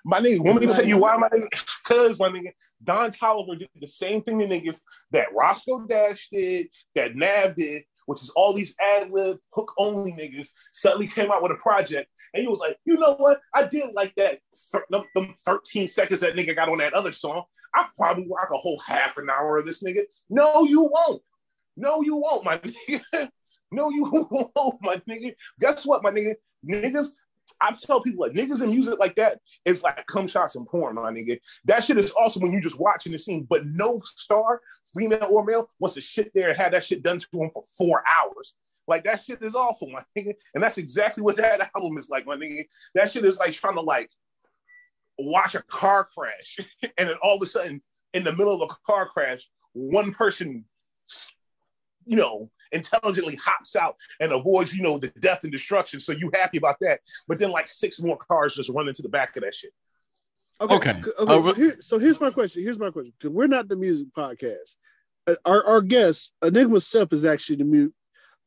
My 0.03 0.19
nigga, 0.19 0.39
want 0.39 0.59
me 0.59 0.67
to 0.67 0.71
It's 0.71 0.75
tell 0.75 0.85
you 0.85 0.97
why, 0.97 1.17
my 1.17 1.29
nigga? 1.29 1.49
Because, 1.83 2.19
my 2.19 2.29
nigga, 2.29 2.51
Don 2.83 3.11
Toliver 3.11 3.57
did 3.57 3.69
the 3.79 3.87
same 3.87 4.21
thing 4.21 4.39
to 4.39 4.45
niggas 4.45 4.79
that 5.11 5.33
Roscoe 5.33 5.85
Dash 5.87 6.29
did, 6.31 6.67
that 6.95 7.15
Nav 7.15 7.55
did, 7.55 7.83
which 8.05 8.21
is 8.21 8.29
all 8.35 8.53
these 8.53 8.75
ad 8.79 9.11
lib, 9.11 9.37
hook 9.53 9.73
only 9.77 10.11
niggas 10.11 10.49
suddenly 10.73 11.07
came 11.07 11.31
out 11.31 11.41
with 11.41 11.51
a 11.51 11.55
project. 11.55 12.09
And 12.33 12.41
he 12.41 12.47
was 12.47 12.59
like, 12.59 12.77
you 12.85 12.95
know 12.95 13.15
what? 13.15 13.39
I 13.53 13.65
did 13.65 13.93
like 13.93 14.13
that, 14.15 14.39
thir- 14.71 14.85
them, 14.89 15.03
them 15.15 15.35
13 15.45 15.87
seconds 15.87 16.19
that 16.19 16.35
nigga 16.35 16.55
got 16.55 16.69
on 16.69 16.79
that 16.79 16.93
other 16.93 17.11
song. 17.11 17.43
I 17.75 17.87
probably 17.97 18.27
rock 18.29 18.49
a 18.53 18.57
whole 18.57 18.79
half 18.79 19.17
an 19.17 19.29
hour 19.29 19.57
of 19.57 19.65
this 19.65 19.83
nigga. 19.83 20.03
No, 20.29 20.63
you 20.63 20.81
won't. 20.81 21.21
No, 21.75 22.01
you 22.01 22.15
won't, 22.15 22.45
my 22.45 22.57
nigga. 22.89 23.29
No, 23.71 23.89
you 23.89 24.05
won't, 24.55 24.77
my 24.81 24.97
nigga. 25.09 25.35
Guess 25.59 25.85
what, 25.85 26.01
my 26.01 26.11
nigga? 26.11 26.35
Niggas, 26.65 27.09
I 27.59 27.73
tell 27.73 28.01
people 28.01 28.25
like 28.25 28.33
niggas 28.35 28.63
in 28.63 28.71
music 28.71 28.99
like 28.99 29.15
that 29.15 29.39
is 29.65 29.83
like 29.83 30.05
cum 30.07 30.27
shots 30.27 30.55
and 30.55 30.65
porn, 30.65 30.95
my 30.95 31.11
nigga. 31.11 31.39
That 31.65 31.83
shit 31.83 31.97
is 31.97 32.11
awesome 32.13 32.41
when 32.41 32.53
you 32.53 32.61
just 32.61 32.79
watching 32.79 33.11
the 33.11 33.19
scene, 33.19 33.45
but 33.49 33.65
no 33.65 34.01
star, 34.03 34.61
female 34.95 35.27
or 35.29 35.43
male, 35.43 35.69
wants 35.79 35.95
to 35.95 36.01
sit 36.01 36.31
there 36.33 36.49
and 36.49 36.57
have 36.57 36.71
that 36.71 36.85
shit 36.85 37.03
done 37.03 37.19
to 37.19 37.27
him 37.33 37.49
for 37.53 37.63
four 37.77 38.03
hours. 38.07 38.55
Like 38.87 39.03
that 39.05 39.21
shit 39.21 39.41
is 39.41 39.55
awful, 39.55 39.89
my 39.89 40.03
nigga. 40.17 40.33
And 40.53 40.63
that's 40.63 40.77
exactly 40.77 41.23
what 41.23 41.37
that 41.37 41.71
album 41.75 41.97
is 41.97 42.09
like, 42.09 42.25
my 42.25 42.35
nigga. 42.35 42.65
That 42.93 43.11
shit 43.11 43.25
is 43.25 43.37
like 43.37 43.53
trying 43.53 43.75
to 43.75 43.81
like 43.81 44.09
watch 45.17 45.55
a 45.55 45.63
car 45.63 46.07
crash, 46.15 46.57
and 46.97 47.09
then 47.09 47.15
all 47.21 47.35
of 47.35 47.41
a 47.41 47.45
sudden, 47.45 47.81
in 48.13 48.23
the 48.23 48.31
middle 48.35 48.61
of 48.61 48.69
a 48.69 48.75
car 48.85 49.07
crash, 49.07 49.49
one 49.73 50.13
person, 50.13 50.65
you 52.05 52.15
know, 52.17 52.49
intelligently 52.71 53.35
hops 53.35 53.75
out 53.75 53.95
and 54.19 54.31
avoids, 54.31 54.73
you 54.75 54.83
know, 54.83 54.97
the 54.97 55.07
death 55.19 55.43
and 55.43 55.51
destruction. 55.51 55.99
So 55.99 56.11
you 56.11 56.29
happy 56.33 56.57
about 56.57 56.77
that. 56.81 56.99
But 57.27 57.39
then 57.39 57.51
like 57.51 57.67
six 57.67 57.99
more 57.99 58.17
cars 58.17 58.55
just 58.55 58.69
run 58.69 58.87
into 58.87 59.01
the 59.01 59.09
back 59.09 59.35
of 59.35 59.43
that 59.43 59.55
shit. 59.55 59.71
Okay. 60.61 60.91
Okay. 60.91 61.11
Uh, 61.17 61.41
so, 61.41 61.53
here, 61.53 61.75
so 61.79 61.99
here's 61.99 62.19
my 62.21 62.29
question. 62.29 62.63
Here's 62.63 62.79
my 62.79 62.89
question. 62.89 63.13
Because 63.19 63.33
we're 63.33 63.47
not 63.47 63.67
the 63.67 63.75
music 63.75 64.07
podcast. 64.17 64.75
Uh, 65.27 65.35
Our 65.45 65.65
our 65.65 65.81
guest, 65.81 66.31
Enigma 66.41 66.79
Sep, 66.79 67.11
is 67.11 67.25
actually 67.25 67.57
the 67.57 67.65
mute. 67.65 67.93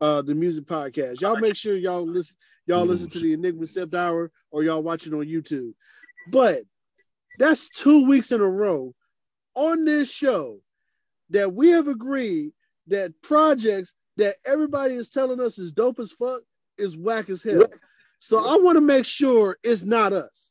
uh, 0.01 0.23
the 0.23 0.35
music 0.35 0.65
podcast. 0.65 1.21
Y'all 1.21 1.37
make 1.39 1.57
sure 1.57 1.77
y'all 1.77 2.07
listen. 2.07 2.37
Y'all 2.67 2.85
listen 2.85 3.09
to 3.09 3.19
the 3.21 3.33
Enigma 3.33 3.65
Sept 3.65 3.95
Hour, 3.95 4.31
or 4.51 4.63
y'all 4.63 4.83
watch 4.83 5.07
it 5.07 5.13
on 5.15 5.25
YouTube. 5.25 5.73
But 6.27 6.63
that's 7.39 7.69
two 7.69 8.07
weeks 8.07 8.33
in 8.33 8.41
a 8.41 8.49
row 8.49 8.95
on 9.55 9.85
this 9.85 10.11
show 10.11 10.59
that 11.31 11.53
we 11.53 11.69
have 11.69 11.89
agreed 11.89 12.53
that 12.89 13.13
projects 13.23 13.93
that 14.17 14.37
everybody 14.45 14.95
is 14.95 15.09
telling 15.09 15.41
us 15.41 15.59
is 15.59 15.73
dope 15.73 16.01
as 16.01 16.13
fuck 16.13 16.43
is 16.77 16.97
whack 16.97 17.29
as 17.29 17.43
hell. 17.43 17.69
So 18.19 18.39
I 18.39 18.57
want 18.57 18.77
to 18.77 18.81
make 18.81 19.05
sure 19.05 19.59
it's 19.63 19.85
not 19.85 20.13
us. 20.13 20.51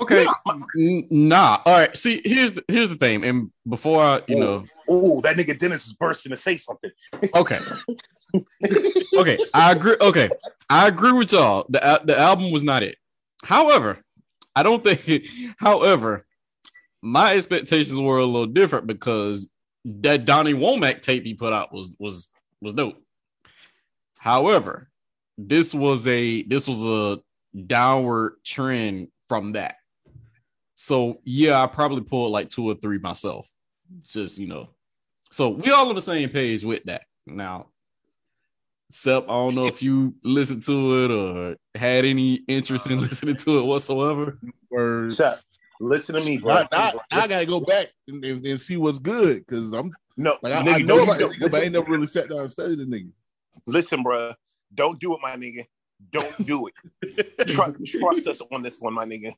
Okay, 0.00 0.26
N- 0.76 1.06
nah. 1.10 1.60
All 1.64 1.72
right. 1.72 1.96
See, 1.96 2.22
here's 2.24 2.52
the 2.52 2.64
here's 2.68 2.88
the 2.88 2.94
thing, 2.94 3.24
and 3.24 3.50
before 3.68 4.00
I, 4.00 4.22
you 4.28 4.36
know, 4.36 4.64
Oh, 4.88 5.20
that 5.20 5.36
nigga 5.36 5.58
Dennis 5.58 5.86
is 5.86 5.92
bursting 5.92 6.30
to 6.30 6.36
say 6.36 6.56
something. 6.56 6.90
okay, 7.34 7.60
okay, 9.16 9.38
I 9.52 9.72
agree. 9.72 9.96
Okay, 10.00 10.30
I 10.70 10.88
agree 10.88 11.12
with 11.12 11.32
y'all. 11.32 11.66
The 11.68 12.00
the 12.04 12.18
album 12.18 12.52
was 12.52 12.62
not 12.62 12.82
it. 12.82 12.96
However, 13.42 13.98
I 14.58 14.64
don't 14.64 14.82
think. 14.82 15.26
However, 15.58 16.26
my 17.00 17.34
expectations 17.34 17.98
were 17.98 18.18
a 18.18 18.26
little 18.26 18.46
different 18.46 18.88
because 18.88 19.48
that 19.84 20.24
Donny 20.24 20.52
Womack 20.52 21.00
tape 21.00 21.24
he 21.24 21.34
put 21.34 21.52
out 21.52 21.72
was 21.72 21.94
was 21.98 22.28
was 22.60 22.72
dope. 22.72 23.00
However, 24.18 24.90
this 25.36 25.72
was 25.72 26.06
a 26.08 26.42
this 26.42 26.66
was 26.66 26.84
a 26.84 27.20
downward 27.66 28.34
trend 28.44 29.08
from 29.28 29.52
that. 29.52 29.76
So 30.74 31.20
yeah, 31.24 31.62
I 31.62 31.68
probably 31.68 32.02
pulled 32.02 32.32
like 32.32 32.48
two 32.48 32.68
or 32.68 32.74
three 32.74 32.98
myself. 32.98 33.48
Just 34.02 34.38
you 34.38 34.48
know, 34.48 34.70
so 35.30 35.50
we 35.50 35.70
all 35.70 35.88
on 35.88 35.94
the 35.94 36.02
same 36.02 36.30
page 36.30 36.64
with 36.64 36.82
that. 36.84 37.02
Now, 37.26 37.68
Sep, 38.90 39.24
I 39.24 39.32
don't 39.32 39.54
know 39.54 39.66
if 39.66 39.82
you 39.82 40.14
listened 40.24 40.62
to 40.62 41.04
it 41.04 41.10
or 41.10 41.56
had 41.74 42.06
any 42.06 42.36
interest 42.48 42.86
in 42.86 43.00
listening 43.00 43.36
to 43.36 43.58
it 43.58 43.62
whatsoever. 43.62 44.38
Or 44.70 45.10
Shut. 45.10 45.42
Listen 45.80 46.16
to 46.16 46.24
me, 46.24 46.38
bro. 46.38 46.54
I, 46.54 46.68
I, 46.72 46.92
I 47.12 47.28
gotta 47.28 47.46
go 47.46 47.60
back 47.60 47.88
and, 48.08 48.24
and, 48.24 48.44
and 48.44 48.60
see 48.60 48.76
what's 48.76 48.98
good 48.98 49.46
because 49.46 49.72
I'm 49.72 49.94
no, 50.16 50.36
like 50.42 50.54
I, 50.54 50.62
nigga, 50.62 50.74
I 50.74 50.78
know 50.78 50.96
no, 50.96 51.02
about 51.04 51.16
it, 51.16 51.20
don't. 51.20 51.30
but 51.30 51.38
I 51.38 51.44
Listen, 51.44 51.62
ain't 51.62 51.72
never 51.72 51.90
really 51.90 52.06
sat 52.08 52.28
down 52.28 52.40
and 52.40 52.50
studied 52.50 52.78
the 52.78 52.84
nigga. 52.84 53.10
listen, 53.66 54.02
bro. 54.02 54.32
Don't 54.74 54.98
do 54.98 55.14
it, 55.14 55.20
my 55.22 55.36
nigga. 55.36 55.64
Don't 56.10 56.46
do 56.46 56.68
it. 56.68 57.46
trust, 57.48 57.74
trust 57.86 58.26
us 58.26 58.40
on 58.52 58.62
this 58.62 58.80
one, 58.80 58.94
my 58.94 59.04
nigga. 59.04 59.32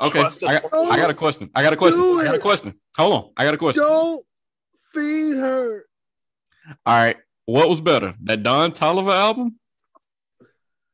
Okay, 0.00 0.20
I 0.20 0.60
got, 0.60 0.74
I 0.74 0.96
got 0.96 1.10
a 1.10 1.14
question. 1.14 1.50
I 1.54 1.62
got 1.62 1.72
a 1.72 1.76
question. 1.76 2.00
I 2.18 2.24
got 2.24 2.34
a 2.34 2.38
question. 2.38 2.74
Hold 2.96 3.12
on, 3.12 3.30
I 3.36 3.44
got 3.44 3.54
a 3.54 3.58
question. 3.58 3.84
Don't 3.84 4.24
feed 4.92 5.36
her. 5.36 5.84
All 6.86 6.96
right, 6.96 7.16
what 7.46 7.68
was 7.68 7.80
better, 7.80 8.14
that 8.24 8.42
Don 8.42 8.72
Toliver 8.72 9.14
album 9.14 9.58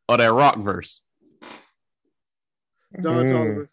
or 0.09 0.16
that 0.16 0.33
rock 0.33 0.59
verse? 0.59 1.01
Don 3.01 3.27
Mm. 3.27 3.31
Toliver. 3.31 3.69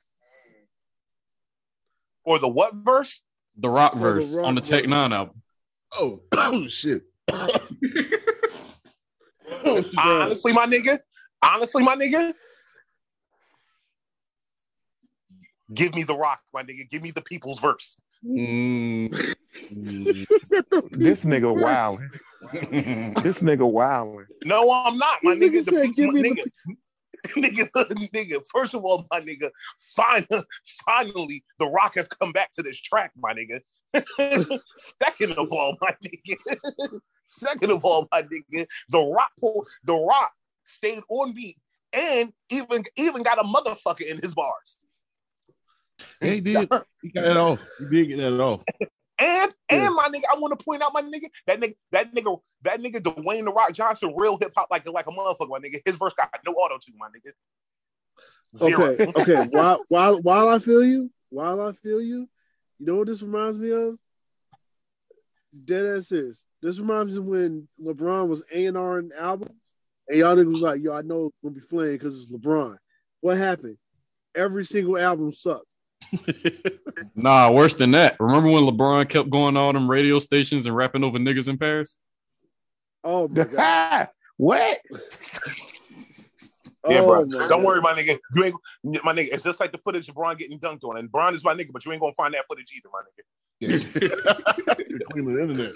Or 2.23 2.39
the 2.39 2.47
what 2.47 2.73
verse? 2.75 3.21
The 3.57 3.69
rock 3.69 3.93
the 3.93 3.99
verse 3.99 4.33
rock 4.33 4.45
on 4.45 4.55
the 4.55 4.61
Tech 4.61 4.83
verse. 4.83 4.89
Nine 4.89 5.13
album. 5.13 5.41
Oh, 5.93 6.21
oh 6.31 6.33
oh, 6.33 6.67
shit. 6.67 7.03
Honestly, 9.97 10.53
my 10.53 10.65
nigga. 10.65 10.99
Honestly, 11.41 11.83
my 11.83 11.95
nigga. 11.95 12.33
Give 15.73 15.95
me 15.95 16.03
the 16.03 16.15
rock, 16.15 16.41
my 16.53 16.63
nigga. 16.63 16.89
Give 16.89 17.01
me 17.01 17.11
the 17.11 17.21
people's 17.21 17.59
verse. 17.59 17.97
Mm. 18.23 19.11
This 20.91 21.21
nigga 21.21 21.59
wilding. 21.59 22.09
This 23.23 23.39
nigga 23.39 23.69
wilding. 23.69 24.25
No, 24.43 24.71
I'm 24.71 24.97
not, 24.97 25.19
my 25.23 25.35
nigga. 25.35 25.49
nigga 25.49 25.65
The 25.65 25.71
said, 25.71 25.83
people, 25.95 26.13
give 26.13 26.13
me 26.13 26.29
nigga. 26.29 26.45
nigga, 27.37 28.11
nigga. 28.11 28.41
First 28.53 28.73
of 28.73 28.83
all, 28.83 29.05
my 29.11 29.21
nigga, 29.21 29.49
finally, 29.95 30.43
finally, 30.85 31.43
the 31.59 31.67
Rock 31.67 31.95
has 31.95 32.07
come 32.07 32.31
back 32.31 32.51
to 32.53 32.61
this 32.61 32.79
track, 32.79 33.11
my 33.17 33.33
nigga. 33.33 33.59
Second 35.01 35.33
of 35.33 35.51
all, 35.51 35.77
my 35.81 35.95
nigga. 36.03 36.99
Second 37.27 37.71
of 37.71 37.83
all, 37.83 38.07
my 38.11 38.23
nigga, 38.23 38.67
the 38.89 38.99
Rock, 38.99 39.31
pull- 39.39 39.65
the 39.85 39.95
Rock 39.95 40.31
stayed 40.63 41.01
on 41.09 41.33
beat 41.33 41.57
and 41.93 42.31
even 42.49 42.83
even 42.97 43.23
got 43.23 43.39
a 43.39 43.43
motherfucker 43.43 44.05
in 44.05 44.17
his 44.21 44.33
bars. 44.33 44.77
Yeah, 46.21 46.31
he 46.31 46.41
did. 46.41 46.69
He 47.01 47.09
got 47.11 47.23
that 47.23 47.37
off. 47.37 47.59
He 47.79 47.85
did 47.85 48.07
get 48.09 48.17
that 48.17 48.39
off. 48.39 48.61
And 49.17 49.53
and 49.69 49.95
my 49.95 50.09
nigga, 50.09 50.23
I 50.33 50.37
want 50.39 50.57
to 50.57 50.63
point 50.63 50.81
out 50.81 50.91
my 50.93 51.01
nigga 51.01 51.29
that 51.47 51.59
nigga 51.59 51.75
that 51.91 52.13
nigga 52.13 52.39
that 52.63 52.81
nigga 52.81 52.97
Dwayne 52.97 53.45
the 53.45 53.53
Rock 53.53 53.71
Johnson, 53.71 54.13
real 54.15 54.37
hip 54.37 54.51
hop 54.55 54.67
like 54.69 54.87
like 54.89 55.07
a 55.07 55.11
motherfucker, 55.11 55.49
my 55.49 55.59
nigga. 55.59 55.79
His 55.85 55.95
verse 55.95 56.13
got 56.13 56.29
no 56.45 56.53
auto 56.53 56.77
tune, 56.77 56.95
my 56.97 57.07
nigga. 57.07 57.31
Zero. 58.55 58.83
Okay, 58.83 59.05
okay. 59.15 59.47
While 59.51 59.85
while 59.87 60.21
while 60.21 60.49
I 60.49 60.59
feel 60.59 60.83
you, 60.83 61.11
while 61.29 61.61
I 61.61 61.71
feel 61.71 62.01
you, 62.01 62.27
you 62.79 62.85
know 62.85 62.95
what 62.95 63.07
this 63.07 63.21
reminds 63.21 63.57
me 63.57 63.71
of? 63.71 63.97
Dead 65.63 65.85
ass 65.85 66.09
serious. 66.09 66.43
This 66.61 66.79
reminds 66.79 67.17
me 67.17 67.25
when 67.25 67.67
LeBron 67.81 68.27
was 68.27 68.43
A 68.51 68.65
and 68.65 68.77
R 68.77 68.99
in 68.99 69.11
albums, 69.17 69.55
and 70.09 70.17
y'all 70.17 70.35
niggas 70.35 70.51
was 70.51 70.61
like, 70.61 70.81
"Yo, 70.81 70.93
I 70.93 71.03
know 71.03 71.27
it's 71.27 71.37
gonna 71.41 71.55
be 71.55 71.61
flamed 71.61 71.99
because 71.99 72.21
it's 72.21 72.31
LeBron." 72.31 72.77
What 73.21 73.37
happened? 73.37 73.77
Every 74.35 74.65
single 74.65 74.97
album 74.97 75.31
sucked. 75.31 75.73
Nah, 77.15 77.49
worse 77.51 77.75
than 77.75 77.91
that. 77.91 78.15
Remember 78.19 78.49
when 78.49 78.63
LeBron 78.63 79.07
kept 79.09 79.29
going 79.29 79.53
to 79.55 79.59
all 79.59 79.73
them 79.73 79.89
radio 79.89 80.19
stations 80.19 80.65
and 80.65 80.75
rapping 80.75 81.03
over 81.03 81.17
niggas 81.17 81.47
in 81.47 81.57
Paris? 81.57 81.97
Oh 83.03 83.27
my 83.27 83.43
god. 83.45 84.09
what? 84.37 84.79
Yeah, 86.87 86.99
oh 86.99 87.05
bro. 87.07 87.25
my 87.25 87.47
Don't 87.47 87.49
God. 87.49 87.63
worry, 87.63 87.81
my 87.81 87.93
nigga. 87.93 88.19
You 88.35 88.43
ain't 88.43 88.55
my 89.03 89.11
nigga. 89.11 89.29
It's 89.31 89.43
just 89.43 89.59
like 89.59 89.71
the 89.71 89.79
footage 89.79 90.07
of 90.07 90.13
Bron 90.13 90.37
getting 90.37 90.59
dunked 90.59 90.83
on, 90.83 90.97
and 90.97 91.11
Bron 91.11 91.33
is 91.33 91.43
my 91.43 91.55
nigga, 91.55 91.71
but 91.71 91.83
you 91.83 91.91
ain't 91.91 91.99
gonna 91.99 92.13
find 92.13 92.31
that 92.35 92.45
footage 92.47 92.71
either, 92.75 92.89
my 92.93 93.01
nigga. 93.01 93.23
Yeah. 93.59 95.03
Clean 95.11 95.25
the 95.25 95.41
internet 95.41 95.71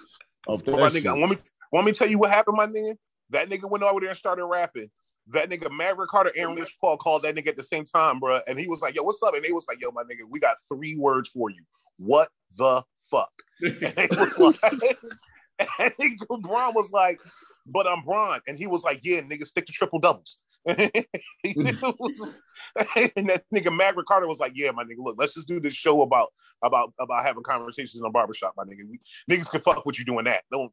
off 0.47 0.63
that 0.65 0.71
But 0.71 0.79
my 0.81 0.89
shit. 0.89 1.03
nigga, 1.03 1.19
want 1.19 1.31
me 1.31 1.37
want 1.71 1.85
me 1.87 1.93
tell 1.93 2.07
you 2.07 2.19
what 2.19 2.29
happened, 2.29 2.57
my 2.57 2.67
nigga? 2.67 2.95
That 3.31 3.49
nigga 3.49 3.67
went 3.67 3.83
over 3.83 3.99
there 4.01 4.09
and 4.09 4.17
started 4.19 4.45
rapping. 4.45 4.91
That 5.31 5.49
nigga 5.49 5.71
Maverick 5.71 6.09
Carter, 6.09 6.31
Aaron 6.35 6.55
Rich 6.55 6.75
Paul 6.81 6.97
called 6.97 7.23
that 7.23 7.35
nigga 7.35 7.49
at 7.49 7.57
the 7.57 7.63
same 7.63 7.85
time, 7.85 8.19
bro. 8.19 8.39
And 8.47 8.59
he 8.59 8.67
was 8.67 8.81
like, 8.81 8.95
"Yo, 8.95 9.03
what's 9.03 9.21
up?" 9.21 9.35
And 9.35 9.43
they 9.43 9.51
was 9.51 9.65
like, 9.67 9.79
"Yo, 9.81 9.91
my 9.91 10.03
nigga, 10.03 10.27
we 10.27 10.39
got 10.39 10.55
three 10.67 10.95
words 10.95 11.29
for 11.29 11.49
you. 11.49 11.63
What 11.97 12.29
the 12.57 12.83
fuck?" 13.11 13.31
And 13.61 13.75
they 13.79 14.07
was 14.11 14.39
like, 14.39 14.55
and 15.79 15.93
nigga 15.97 16.41
Bron 16.41 16.73
was 16.73 16.91
like, 16.91 17.21
"But 17.65 17.87
I'm 17.87 18.03
Bron," 18.03 18.41
and 18.47 18.57
he 18.57 18.67
was 18.67 18.83
like, 18.83 19.01
"Yeah, 19.03 19.21
nigga, 19.21 19.45
stick 19.45 19.65
to 19.67 19.73
triple 19.73 19.99
doubles." 19.99 20.39
Hmm. 21.47 21.63
Was- 21.99 22.43
and 23.15 23.29
that 23.29 23.43
nigga 23.53 23.75
Maverick 23.75 24.05
Carter 24.07 24.27
was 24.27 24.39
like, 24.39 24.51
"Yeah, 24.55 24.71
my 24.71 24.83
nigga, 24.83 24.97
look, 24.99 25.15
let's 25.17 25.33
just 25.33 25.47
do 25.47 25.59
this 25.59 25.73
show 25.73 26.01
about 26.01 26.29
about 26.61 26.93
about 26.99 27.23
having 27.23 27.43
conversations 27.43 27.97
in 27.97 28.05
a 28.05 28.09
barbershop, 28.09 28.53
my 28.57 28.63
nigga. 28.63 28.87
We, 28.89 28.99
niggas 29.29 29.49
can 29.49 29.61
fuck 29.61 29.85
with 29.85 29.97
you 29.97 30.05
doing 30.05 30.25
that. 30.25 30.43
Don't 30.51 30.71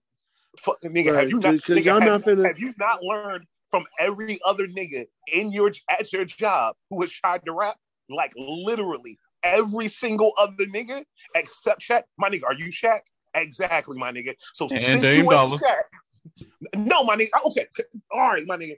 fuck, 0.58 0.80
nigga. 0.82 1.12
Right, 1.12 1.20
have 1.20 1.30
you 1.30 1.38
not? 1.38 1.54
nigga, 1.54 1.84
have, 1.84 2.02
not 2.02 2.22
finna- 2.22 2.46
have 2.46 2.58
you 2.58 2.74
not 2.78 3.02
learned 3.02 3.46
from 3.70 3.84
every 3.98 4.38
other 4.44 4.66
nigga 4.66 5.06
in 5.32 5.52
your 5.52 5.72
at 5.90 6.12
your 6.12 6.24
job 6.24 6.76
who 6.90 7.00
has 7.02 7.10
tried 7.10 7.44
to 7.46 7.52
rap? 7.52 7.76
Like 8.08 8.32
literally 8.36 9.18
every 9.42 9.88
single 9.88 10.32
other 10.38 10.66
nigga 10.66 11.04
except 11.34 11.82
Shaq. 11.82 12.02
My 12.18 12.28
nigga, 12.28 12.44
are 12.44 12.54
you 12.54 12.66
Shaq? 12.66 13.00
Exactly, 13.34 13.98
my 13.98 14.12
nigga. 14.12 14.34
So 14.54 14.68
And 14.70 14.80
since 14.80 15.02
Dame 15.02 15.16
you 15.16 15.22
ain't 15.22 15.30
Dollar. 15.30 15.58
Shaq, 15.58 16.76
no, 16.76 17.04
my 17.04 17.16
nigga. 17.16 17.28
Okay, 17.46 17.66
all 18.12 18.28
right, 18.30 18.44
my 18.46 18.56
nigga. 18.56 18.76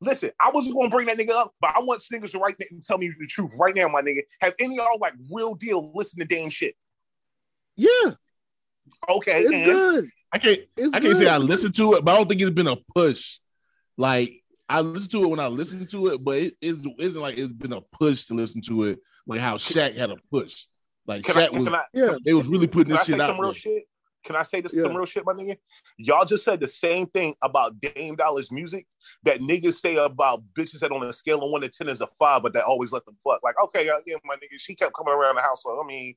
Listen, 0.00 0.30
I 0.40 0.50
wasn't 0.52 0.74
gonna 0.74 0.90
bring 0.90 1.06
that 1.06 1.16
nigga 1.16 1.30
up, 1.30 1.54
but 1.60 1.70
I 1.74 1.80
want 1.80 2.02
niggas 2.12 2.32
to 2.32 2.38
write 2.38 2.58
that 2.58 2.70
and 2.70 2.82
tell 2.82 2.98
me 2.98 3.10
the 3.18 3.26
truth 3.26 3.52
right 3.60 3.74
now, 3.74 3.88
my 3.88 4.02
nigga. 4.02 4.20
Have 4.40 4.54
any 4.58 4.78
of 4.78 4.84
y'all 4.84 4.98
like 5.00 5.14
real 5.34 5.54
deal 5.54 5.92
listen 5.94 6.18
to 6.18 6.26
Dame 6.26 6.50
shit? 6.50 6.74
Yeah, 7.76 8.12
Okay, 9.08 9.42
it's 9.42 9.54
and 9.54 9.64
good. 9.64 10.10
I 10.32 10.38
can't 10.38 10.60
It's 10.76 10.94
I 10.94 11.00
can't 11.00 11.16
say. 11.16 11.28
I 11.28 11.38
listened 11.38 11.74
to 11.76 11.94
it, 11.94 12.04
but 12.04 12.12
I 12.12 12.16
don't 12.16 12.28
think 12.28 12.40
it's 12.40 12.50
been 12.50 12.66
a 12.66 12.76
push. 12.94 13.38
Like 13.96 14.42
I 14.68 14.80
listen 14.80 15.10
to 15.10 15.24
it 15.24 15.28
when 15.28 15.40
I 15.40 15.46
listen 15.46 15.86
to 15.86 16.08
it, 16.08 16.24
but 16.24 16.38
it, 16.38 16.54
it 16.60 16.76
isn't 16.98 17.20
like 17.20 17.38
it's 17.38 17.52
been 17.52 17.72
a 17.72 17.80
push 17.80 18.24
to 18.26 18.34
listen 18.34 18.60
to 18.62 18.84
it, 18.84 18.98
like 19.26 19.40
how 19.40 19.56
Shaq 19.56 19.96
had 19.96 20.10
a 20.10 20.16
push. 20.30 20.66
Like 21.06 21.24
can 21.24 21.36
I, 21.36 21.46
Shaq 21.46 21.58
was, 21.58 21.68
I 21.68 21.84
Yeah, 21.92 22.14
they 22.24 22.34
was 22.34 22.48
really 22.48 22.66
putting 22.66 22.86
can 22.86 22.94
I 22.94 22.96
this 22.96 23.06
say 23.06 23.12
shit 23.12 23.20
out 23.20 23.28
some 23.28 23.40
real 23.40 23.52
shit? 23.52 23.84
Can 24.24 24.36
I 24.36 24.42
say 24.42 24.62
this 24.62 24.72
Yeah. 24.72 24.84
some 24.84 24.96
real 24.96 25.04
shit, 25.04 25.24
my 25.26 25.34
nigga? 25.34 25.58
Y'all 25.98 26.24
just 26.24 26.44
said 26.44 26.58
the 26.58 26.66
same 26.66 27.06
thing 27.08 27.34
about 27.42 27.78
Dame 27.80 28.16
Dollar's 28.16 28.50
music 28.50 28.86
that 29.22 29.40
niggas 29.40 29.74
say 29.74 29.96
about 29.96 30.42
bitches 30.58 30.78
that 30.80 30.90
on 30.90 31.02
a 31.04 31.12
scale 31.12 31.44
of 31.44 31.50
one 31.50 31.60
to 31.60 31.68
ten 31.68 31.90
is 31.90 32.00
a 32.00 32.08
five, 32.18 32.42
but 32.42 32.54
that 32.54 32.64
always 32.64 32.90
let 32.90 33.04
them 33.04 33.16
fuck. 33.22 33.40
Like, 33.42 33.56
okay, 33.64 33.88
uh, 33.90 33.96
yeah, 34.06 34.16
my 34.24 34.34
nigga, 34.36 34.58
she 34.58 34.74
kept 34.74 34.94
coming 34.94 35.12
around 35.12 35.36
the 35.36 35.42
house. 35.42 35.62
So 35.62 35.78
I 35.78 35.86
mean, 35.86 36.14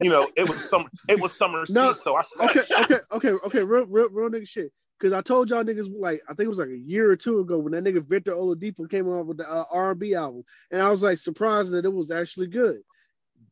you 0.00 0.10
know, 0.10 0.28
it 0.36 0.48
was 0.48 0.68
some, 0.70 0.88
it 1.08 1.20
was 1.20 1.32
summer 1.32 1.64
No, 1.68 1.92
season. 1.92 2.02
So 2.04 2.16
I 2.16 2.22
okay, 2.48 2.62
okay, 2.78 2.98
okay, 3.10 3.30
okay, 3.30 3.64
real, 3.64 3.86
real, 3.86 4.08
real 4.08 4.30
nigga 4.30 4.46
shit. 4.46 4.72
Because 5.02 5.12
I 5.12 5.20
told 5.20 5.50
y'all 5.50 5.64
niggas 5.64 5.90
like 5.98 6.22
I 6.28 6.34
think 6.34 6.46
it 6.46 6.48
was 6.48 6.60
like 6.60 6.68
a 6.68 6.78
year 6.78 7.10
or 7.10 7.16
two 7.16 7.40
ago 7.40 7.58
when 7.58 7.72
that 7.72 7.82
nigga 7.82 8.06
Victor 8.06 8.34
Oladipo 8.34 8.88
came 8.88 9.12
out 9.12 9.26
with 9.26 9.38
the 9.38 9.50
uh, 9.50 9.64
R&B 9.72 10.14
album, 10.14 10.44
and 10.70 10.80
I 10.80 10.92
was 10.92 11.02
like 11.02 11.18
surprised 11.18 11.72
that 11.72 11.84
it 11.84 11.92
was 11.92 12.12
actually 12.12 12.46
good. 12.46 12.82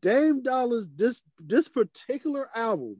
Dame 0.00 0.44
Dollar's 0.44 0.86
this 0.94 1.22
this 1.40 1.66
particular 1.66 2.48
album, 2.54 2.98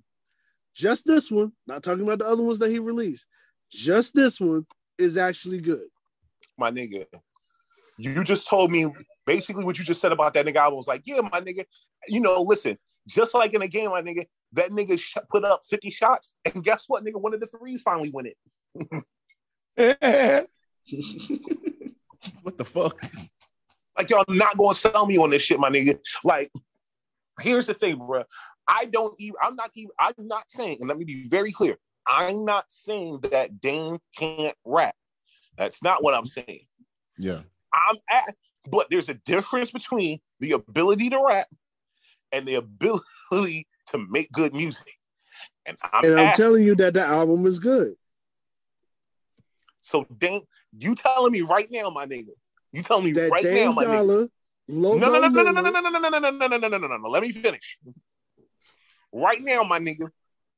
just 0.74 1.06
this 1.06 1.31
one, 1.31 1.52
not 1.68 1.85
talking 1.85 2.02
about 2.02 2.18
the 2.18 2.27
other 2.27 2.43
ones 2.43 2.59
that 2.59 2.72
he 2.72 2.81
released, 2.81 3.24
Just 3.70 4.16
this 4.16 4.40
one 4.40 4.66
is 4.98 5.16
actually 5.16 5.60
good. 5.60 5.86
my 6.59 6.72
nigga. 6.72 7.06
You 7.98 8.24
just 8.24 8.48
told 8.48 8.72
me 8.72 8.89
basically 9.27 9.64
what 9.64 9.78
you 9.78 9.85
just 9.85 10.01
said 10.01 10.10
about 10.10 10.35
that 10.35 10.44
nigga. 10.44 10.56
I 10.56 10.68
was 10.68 10.89
like, 10.89 11.02
yeah, 11.05 11.20
my 11.20 11.40
nigga. 11.40 11.66
You 12.09 12.18
know, 12.18 12.43
listen, 12.43 12.77
just 13.06 13.32
like 13.32 13.55
in 13.55 13.62
a 13.62 13.68
game, 13.68 13.90
my 13.90 14.02
nigga, 14.02 14.27
that 14.52 14.70
nigga 14.70 14.98
sh- 14.98 15.16
put 15.31 15.44
up 15.44 15.62
50 15.68 15.90
shots, 15.90 16.32
and 16.44 16.64
guess 16.64 16.85
what, 16.89 17.05
nigga? 17.05 17.20
One 17.20 17.35
of 17.35 17.40
the 17.40 17.47
threes 17.47 17.82
finally 17.82 18.10
went 18.10 18.28
it. 19.77 20.47
What 22.43 22.59
the 22.59 22.64
fuck? 22.64 23.02
Like, 23.97 24.10
y'all 24.10 24.24
not 24.28 24.56
gonna 24.59 24.74
sell 24.74 25.06
me 25.06 25.16
on 25.16 25.31
this 25.31 25.43
shit, 25.43 25.59
my 25.59 25.70
nigga. 25.70 25.98
Like, 26.22 26.51
here's 27.40 27.66
the 27.66 27.74
thing, 27.74 27.97
bro. 27.97 28.24
I 28.68 28.85
don't 28.86 29.14
even, 29.18 29.36
I'm 29.43 29.56
not 29.56 29.70
even, 29.74 29.90
I'm 29.98 30.14
not 30.18 30.44
saying, 30.48 30.78
and 30.81 30.89
let 30.89 30.98
me 30.98 31.05
be 31.05 31.27
very 31.28 31.51
clear. 31.51 31.77
I'm 32.06 32.44
not 32.44 32.64
saying 32.68 33.20
that 33.31 33.60
Dane 33.60 33.98
can't 34.16 34.56
rap. 34.64 34.94
That's 35.56 35.82
not 35.82 36.02
what 36.02 36.14
I'm 36.14 36.27
saying. 36.27 36.66
Yeah. 37.18 37.40
I'm 37.72 37.97
at, 38.10 38.35
but 38.70 38.89
there's 38.90 39.09
a 39.09 39.14
difference 39.14 39.70
between 39.70 40.20
the 40.40 40.52
ability 40.52 41.10
to 41.10 41.22
rap 41.27 41.48
and 42.32 42.47
the 42.47 42.56
ability 42.56 43.66
to 43.91 44.07
make 44.11 44.31
good 44.33 44.55
music. 44.55 44.99
And 45.67 45.77
I'm, 45.93 46.05
and 46.05 46.15
I'm 46.15 46.27
asking, 46.27 46.43
telling 46.43 46.65
you 46.65 46.75
that 46.77 46.95
the 46.95 47.03
album 47.03 47.47
is 47.47 47.59
good. 47.59 47.95
so 49.81 50.07
Dame, 50.19 50.43
you 50.79 50.95
telling 50.95 51.33
me 51.33 51.43
right 51.43 51.67
now, 51.71 51.91
my 51.91 52.07
nigga. 52.07 52.31
You 52.73 52.83
telling 52.83 53.05
me 53.05 53.12
That 53.12 53.31
right 53.31 53.45
now, 53.45 53.73
my 53.73 53.85
nigga. 53.85 54.07
Dollar, 54.07 54.29
No, 54.69 54.97
no, 54.99 55.09
no, 55.09 55.29
no, 55.29 55.43
no, 55.43 55.51
no, 55.51 55.61
no, 55.61 55.81
no, 55.81 55.91
no, 55.91 55.99
no, 55.99 56.09
no, 56.09 56.19
no, 56.19 56.31
no, 56.31 56.47
no, 56.47 56.57
no, 56.57 56.79
no, 56.79 56.87
no, 56.87 56.97
no. 56.97 57.09
Let 57.09 57.23
me 57.23 57.33
finish. 57.33 57.79
Right 59.12 59.39
now, 59.41 59.65
my 59.65 59.79
nigga, 59.81 60.09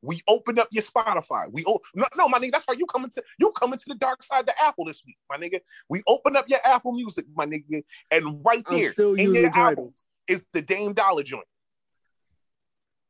we 0.02 0.20
opened 0.28 0.58
up 0.58 0.68
your 0.70 0.82
Spotify. 0.82 1.46
We 1.50 1.64
oh 1.66 1.80
no, 1.94 2.06
no, 2.16 2.28
my 2.28 2.38
nigga, 2.38 2.52
that's 2.52 2.66
why 2.66 2.74
you 2.76 2.86
coming 2.86 3.10
to 3.10 3.22
you 3.38 3.50
coming 3.52 3.78
to 3.78 3.84
the 3.86 3.94
dark 3.94 4.22
side 4.22 4.40
of 4.40 4.46
the 4.46 4.62
Apple 4.62 4.84
this 4.84 5.02
week, 5.06 5.16
my 5.30 5.36
nigga. 5.36 5.60
We 5.88 6.02
opened 6.06 6.36
up 6.36 6.46
your 6.48 6.58
Apple 6.64 6.92
Music, 6.92 7.24
my 7.34 7.46
nigga, 7.46 7.82
and 8.10 8.44
right 8.44 8.64
there 8.68 8.92
in 9.16 9.32
your 9.32 9.50
album 9.54 9.94
is 10.28 10.42
the 10.52 10.60
Dame 10.60 10.92
Dollar 10.92 11.22
joint. 11.22 11.46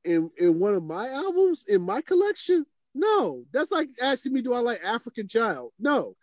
In 0.05 0.31
in 0.39 0.59
one 0.59 0.75
of 0.75 0.83
my 0.83 1.09
albums 1.09 1.65
in 1.69 1.83
my 1.83 2.01
collection? 2.01 2.67
No, 2.95 3.45
that's 3.53 3.71
like 3.71 3.89
asking 4.03 4.33
me, 4.35 4.43
do 4.43 4.53
I 4.53 4.59
like 4.59 4.81
African 4.85 5.27
Child? 5.27 5.73
No, 5.79 6.15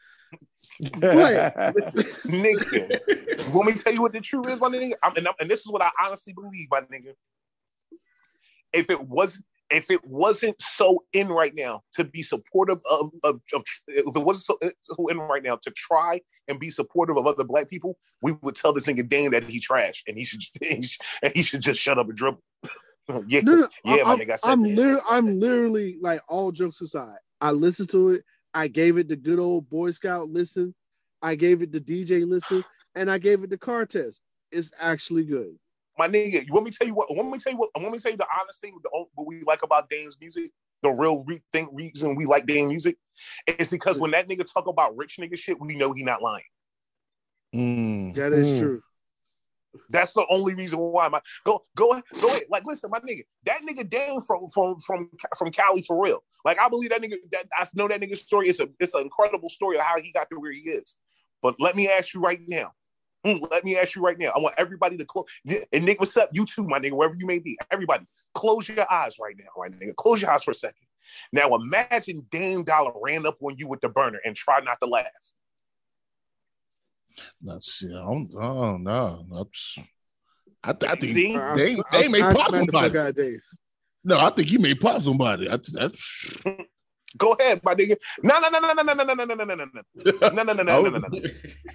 But- 1.00 1.74
Listen, 1.76 2.04
nigga, 2.28 3.00
let 3.54 3.66
me 3.66 3.74
tell 3.74 3.94
you 3.94 4.02
what 4.02 4.14
the 4.14 4.22
truth 4.22 4.50
is, 4.50 4.60
my 4.62 4.70
nigga. 4.70 4.94
I'm, 5.04 5.16
and, 5.16 5.28
I'm, 5.28 5.34
and 5.40 5.50
this 5.50 5.62
is 5.62 5.68
what 5.68 5.82
I 5.82 5.90
honestly 6.04 6.34
believe, 6.34 6.68
my 6.70 6.82
nigga. 6.82 7.14
If 8.72 8.90
it 8.90 9.02
wasn't, 9.02 9.46
if 9.72 9.90
it 9.92 10.04
wasn't 10.06 10.62
so 10.62 11.04
in 11.14 11.28
right 11.28 11.54
now 11.56 11.82
to 11.94 12.04
be 12.04 12.22
supportive 12.24 12.80
of, 12.90 13.12
of, 13.24 13.42
of 13.54 13.64
if 13.88 14.16
it 14.16 14.24
wasn't 14.24 14.46
so, 14.46 14.60
so 14.82 15.08
in 15.08 15.18
right 15.20 15.44
now 15.44 15.58
to 15.58 15.72
try 15.72 16.22
and 16.48 16.60
be 16.60 16.70
supportive 16.70 17.18
of 17.18 17.28
other 17.28 17.44
black 17.44 17.70
people, 17.70 17.98
we 18.22 18.34
would 18.42 18.56
tell 18.56 18.74
this 18.74 18.86
nigga 18.86 19.08
Dame 19.08 19.32
that 19.32 19.44
he 19.44 19.60
trash 19.60 20.04
and 20.08 20.18
he 20.18 20.24
should 20.24 20.42
and 20.70 21.34
he 21.34 21.44
should 21.44 21.62
just 21.62 21.82
shut 21.82 21.98
up 21.98 22.08
and 22.08 22.18
dribble. 22.18 22.42
yeah, 23.28 23.42
no, 23.44 23.56
no. 23.56 23.70
yeah, 23.86 24.04
I'm, 24.06 24.20
nigga. 24.20 24.32
I 24.32 24.36
said 24.36 24.50
I'm 24.52 24.62
that. 24.64 24.70
literally, 24.70 25.02
I'm 25.10 25.40
literally 25.40 25.98
like 26.02 26.22
all 26.28 26.52
jokes 26.52 26.82
aside. 26.82 27.18
I 27.42 27.52
listened 27.52 27.90
to 27.90 28.10
it. 28.12 28.24
I 28.54 28.68
gave 28.68 28.98
it 28.98 29.08
the 29.08 29.16
good 29.16 29.40
old 29.40 29.70
Boy 29.70 29.92
Scout 29.92 30.30
listen. 30.30 30.74
I 31.22 31.36
gave 31.36 31.62
it 31.62 31.72
the 31.72 31.82
DJ 31.82 32.28
listen, 32.28 32.64
and 32.96 33.10
I 33.12 33.18
gave 33.18 33.44
it 33.44 33.50
the 33.50 33.58
car 33.58 33.86
test. 33.86 34.22
It's 34.52 34.72
actually 34.80 35.24
good. 35.26 35.58
my 35.98 36.08
nigga, 36.08 36.46
you 36.46 36.54
want 36.54 36.66
me 36.66 36.72
to 36.72 36.78
tell 36.78 36.88
you 36.88 36.94
what? 36.94 37.14
Want 37.16 37.30
me 37.32 37.38
to 37.38 37.44
tell 37.44 37.54
you 37.54 37.60
what? 37.60 37.70
Want 37.76 37.92
me 37.92 37.98
to 37.98 38.04
tell 38.04 38.12
you 38.12 38.18
the 38.18 38.28
honest 38.40 38.62
thing? 38.62 38.74
With 38.74 38.84
the, 38.84 38.90
old 38.94 39.08
what 39.16 39.28
we 39.28 39.42
like 39.42 39.64
about 39.64 39.90
Dame's 39.90 40.18
music, 40.20 40.52
the 40.84 40.90
real 40.92 41.24
re- 41.26 41.42
thing, 41.52 41.70
reason 41.74 42.16
we 42.16 42.26
like 42.26 42.46
Dame 42.46 42.68
music, 42.68 42.98
is 43.48 43.70
because 43.72 44.00
when 44.00 44.12
that 44.12 44.30
nigga 44.30 44.46
talk 44.52 44.68
about 44.68 44.96
rich 44.96 45.18
nigga 45.20 45.38
shit, 45.38 45.60
we 45.60 45.76
know 45.76 45.94
he 45.94 46.04
not 46.04 46.22
lying. 46.22 46.44
Mm. 47.56 48.16
That 48.16 48.34
is 48.34 48.50
Hmm. 48.52 48.60
true. 48.60 48.82
That's 49.90 50.14
the 50.14 50.26
only 50.30 50.56
reason 50.56 50.80
why. 50.80 51.08
My 51.10 51.22
go 51.46 51.64
go 51.76 52.02
go 52.22 52.28
ahead. 52.30 52.44
Like, 52.50 52.66
listen, 52.66 52.90
my 52.90 53.00
nigga, 53.00 53.24
that 53.46 53.62
nigga 53.70 53.90
Dame 53.90 54.22
from 54.22 54.50
from 54.50 54.80
from 54.80 55.10
from 55.38 55.52
Cali 55.52 55.82
for 55.82 56.02
real. 56.04 56.24
Like, 56.46 56.60
I 56.60 56.70
believe 56.70 56.90
that 56.90 57.02
nigga. 57.02 57.16
That 57.32 57.48
I 57.58 57.68
know 57.74 57.88
that 57.88 58.02
nigga's 58.02 58.22
story. 58.22 58.48
It's 58.50 58.60
a 58.60 58.70
it's 58.80 58.94
an 58.94 59.02
incredible 59.02 59.50
story 59.50 59.78
of 59.78 59.84
how 59.84 60.00
he 60.00 60.12
got 60.12 60.30
to 60.32 60.40
where 60.40 60.52
he 60.52 60.60
is. 60.62 60.96
But 61.42 61.56
let 61.60 61.76
me 61.76 61.88
ask 61.90 62.14
you 62.14 62.22
right 62.22 62.42
now. 62.48 62.74
Hmm, 63.26 63.38
Let 63.52 63.66
me 63.66 63.78
ask 63.78 63.96
you 63.96 64.02
right 64.02 64.18
now. 64.18 64.32
I 64.36 64.40
want 64.40 64.56
everybody 64.58 64.98
to 64.98 65.06
close. 65.06 65.26
And 65.46 65.86
Nick, 65.86 66.00
what's 66.00 66.16
up? 66.16 66.30
You 66.32 66.46
too, 66.46 66.66
my 66.66 66.80
nigga, 66.80 66.94
wherever 66.94 67.16
you 67.18 67.26
may 67.26 67.40
be. 67.40 67.58
Everybody, 67.70 68.06
close 68.34 68.70
your 68.70 68.92
eyes 68.92 69.18
right 69.20 69.36
now, 69.38 69.48
my 69.58 69.68
nigga. 69.68 69.96
Close 69.96 70.22
your 70.22 70.32
eyes 70.32 70.44
for 70.44 70.52
a 70.52 70.56
second. 70.56 70.88
Now 71.34 71.54
imagine 71.56 72.26
Dame 72.32 72.64
Dollar 72.64 72.92
ran 73.04 73.26
up 73.26 73.38
on 73.42 73.58
you 73.58 73.68
with 73.68 73.82
the 73.82 73.90
burner 73.90 74.20
and 74.24 74.36
try 74.36 74.60
not 74.62 74.80
to 74.82 74.88
laugh. 74.88 75.06
That's 77.42 77.82
yeah. 77.82 78.00
I'm, 78.00 78.30
oh 78.36 78.78
no. 78.78 79.26
That's, 79.32 79.78
I, 80.64 80.74
th- 80.74 80.92
I 80.92 80.96
think 80.96 81.16
See? 81.16 81.36
I, 81.36 81.56
they, 81.56 81.76
I, 81.92 82.02
they 82.02 82.08
may 82.10 82.22
I 82.22 82.34
pop 82.34 82.48
smacked 82.48 82.66
the 82.66 82.72
fuck 82.72 82.82
somebody. 82.84 83.00
out 83.00 83.10
of 83.10 83.16
Dave. 83.16 83.42
No, 84.04 84.18
I 84.20 84.30
think 84.30 84.52
you 84.52 84.60
may 84.60 84.76
pop 84.76 85.02
somebody. 85.02 85.50
I, 85.50 85.58
that's 85.74 86.44
Go 87.18 87.34
ahead, 87.34 87.60
my 87.64 87.74
nigga. 87.74 87.98
No, 88.24 88.40
no, 88.40 88.50
no, 88.50 88.60
no, 88.60 88.74
no, 88.74 88.84
no, 88.84 88.94
no, 88.94 89.04
no, 89.04 89.14
no, 89.14 89.26
no, 89.26 89.34
no, 89.34 89.46
no, 89.46 89.56
no, 89.56 89.66
no, 89.66 89.82
no, 90.32 90.44
no, 90.44 90.54
no, 90.54 90.64
no, 90.64 90.90
no, 90.90 90.98
no. 91.00 91.30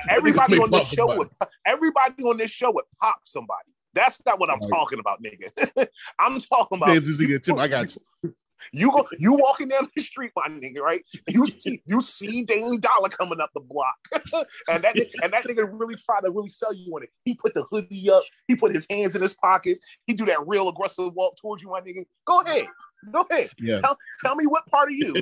Everybody 0.09 0.59
on 0.59 0.71
this 0.71 0.89
show 0.89 1.17
would 1.17 1.29
everybody 1.67 2.23
on 2.23 2.37
this 2.37 2.51
show 2.51 2.71
would 2.71 2.85
pop 3.01 3.19
somebody. 3.25 3.73
That's 3.95 4.21
not 4.25 4.39
what 4.39 4.51
I'm 4.51 4.61
Right. 4.61 4.71
talking 4.71 4.99
about, 5.01 5.23
nigga. 5.23 5.87
I'm 6.19 6.41
talking 6.41 6.79
about 6.79 6.89
Man's 6.89 7.07
this 7.07 7.19
nigga 7.19 7.43
Tim. 7.43 7.59
I 7.59 7.69
got 7.69 7.95
you. 7.95 8.35
You 8.73 8.91
go 8.91 9.07
you 9.19 9.33
walking 9.35 9.69
down 9.69 9.89
the 9.95 10.03
street, 10.03 10.33
my 10.37 10.49
nigga, 10.49 10.81
right? 10.81 11.05
You 11.29 11.47
see 11.47 11.83
you 11.87 12.01
see 12.01 12.43
Dame 12.43 12.79
Dollar 12.79 13.09
coming 13.09 13.41
up 13.41 13.51
the 13.55 13.61
block. 13.61 13.95
and 14.69 14.83
that 14.85 14.97
and 15.23 15.33
that 15.33 15.45
nigga 15.45 15.69
really 15.73 15.97
try 15.97 16.21
to 16.21 16.31
really 16.31 16.49
sell 16.49 16.73
you 16.73 16.93
on 16.95 17.03
it. 17.03 17.11
He 17.25 17.35
put 17.35 17.55
the 17.55 17.65
hoodie 17.71 18.11
up, 18.11 18.23
he 18.49 18.57
put 18.57 18.75
his 18.75 18.87
hands 18.89 19.15
in 19.17 19.23
his 19.23 19.35
pockets, 19.35 19.81
he 20.07 20.15
do 20.15 20.25
that 20.27 20.47
real 20.47 20.69
aggressive 20.69 21.13
walk 21.15 21.37
towards 21.37 21.63
you, 21.63 21.71
my 21.71 21.81
nigga. 21.81 22.05
Go 22.25 22.41
ahead. 22.41 22.67
Go 23.13 23.27
ahead. 23.31 23.51
Yeah. 23.59 23.81
Tell, 23.81 23.99
tell 24.25 24.35
me 24.35 24.47
what 24.47 24.67
part 24.67 24.89
of 24.89 24.95
you 24.95 25.15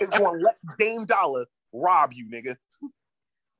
is 0.00 0.08
gonna 0.08 0.38
let 0.38 0.56
Dame 0.78 1.04
Dollar 1.04 1.46
rob 1.72 2.12
you, 2.12 2.26
nigga. 2.26 2.56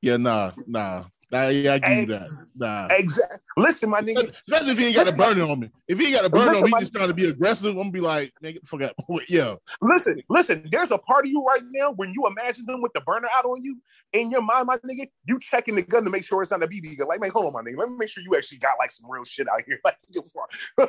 Yeah, 0.02 0.16
nah, 0.16 0.52
nah. 0.66 1.04
Nah, 1.32 1.48
yeah, 1.48 1.74
I 1.74 1.78
give 1.80 1.98
you 1.98 2.06
that. 2.06 2.28
Nah. 2.54 2.86
Exactly. 2.90 3.38
Listen, 3.56 3.90
my 3.90 4.00
nigga. 4.00 4.32
Imagine 4.46 4.68
if 4.68 4.78
he 4.78 4.86
ain't 4.86 4.96
got 4.96 5.12
a 5.12 5.16
burner 5.16 5.50
on 5.50 5.58
me. 5.58 5.70
If 5.88 5.98
he 5.98 6.06
ain't 6.06 6.14
got 6.14 6.24
a 6.24 6.30
burner 6.30 6.52
Listen, 6.52 6.64
on 6.64 6.70
me, 6.70 6.78
just 6.78 6.92
trying 6.92 7.08
to 7.08 7.14
be 7.14 7.28
aggressive. 7.28 7.70
I'm 7.70 7.76
gonna 7.76 7.90
be 7.90 8.00
like, 8.00 8.32
nigga, 8.42 8.64
forget. 8.66 8.94
Yeah, 9.28 9.56
Listen, 9.80 10.22
listen, 10.28 10.68
there's 10.70 10.92
a 10.92 10.98
part 10.98 11.24
of 11.24 11.30
you 11.30 11.42
right 11.42 11.62
now 11.72 11.90
when 11.92 12.12
you 12.12 12.26
imagine 12.26 12.64
them 12.66 12.80
with 12.80 12.92
the 12.92 13.00
burner 13.00 13.28
out 13.36 13.44
on 13.44 13.64
you 13.64 13.80
in 14.12 14.30
your 14.30 14.42
mind, 14.42 14.66
my 14.66 14.76
nigga, 14.78 15.10
you 15.26 15.40
checking 15.40 15.74
the 15.74 15.82
gun 15.82 16.04
to 16.04 16.10
make 16.10 16.24
sure 16.24 16.42
it's 16.42 16.50
not 16.52 16.62
a 16.62 16.68
BB 16.68 16.96
gun. 16.96 17.08
Like, 17.08 17.20
man, 17.20 17.30
hold 17.30 17.46
on, 17.46 17.52
my 17.52 17.62
nigga. 17.62 17.78
Let 17.78 17.88
me 17.88 17.96
make 17.98 18.08
sure 18.08 18.22
you 18.22 18.36
actually 18.36 18.58
got 18.58 18.74
like 18.78 18.92
some 18.92 19.10
real 19.10 19.24
shit 19.24 19.48
out 19.48 19.62
here. 19.66 19.80
Like, 19.84 19.96
for, 20.32 20.46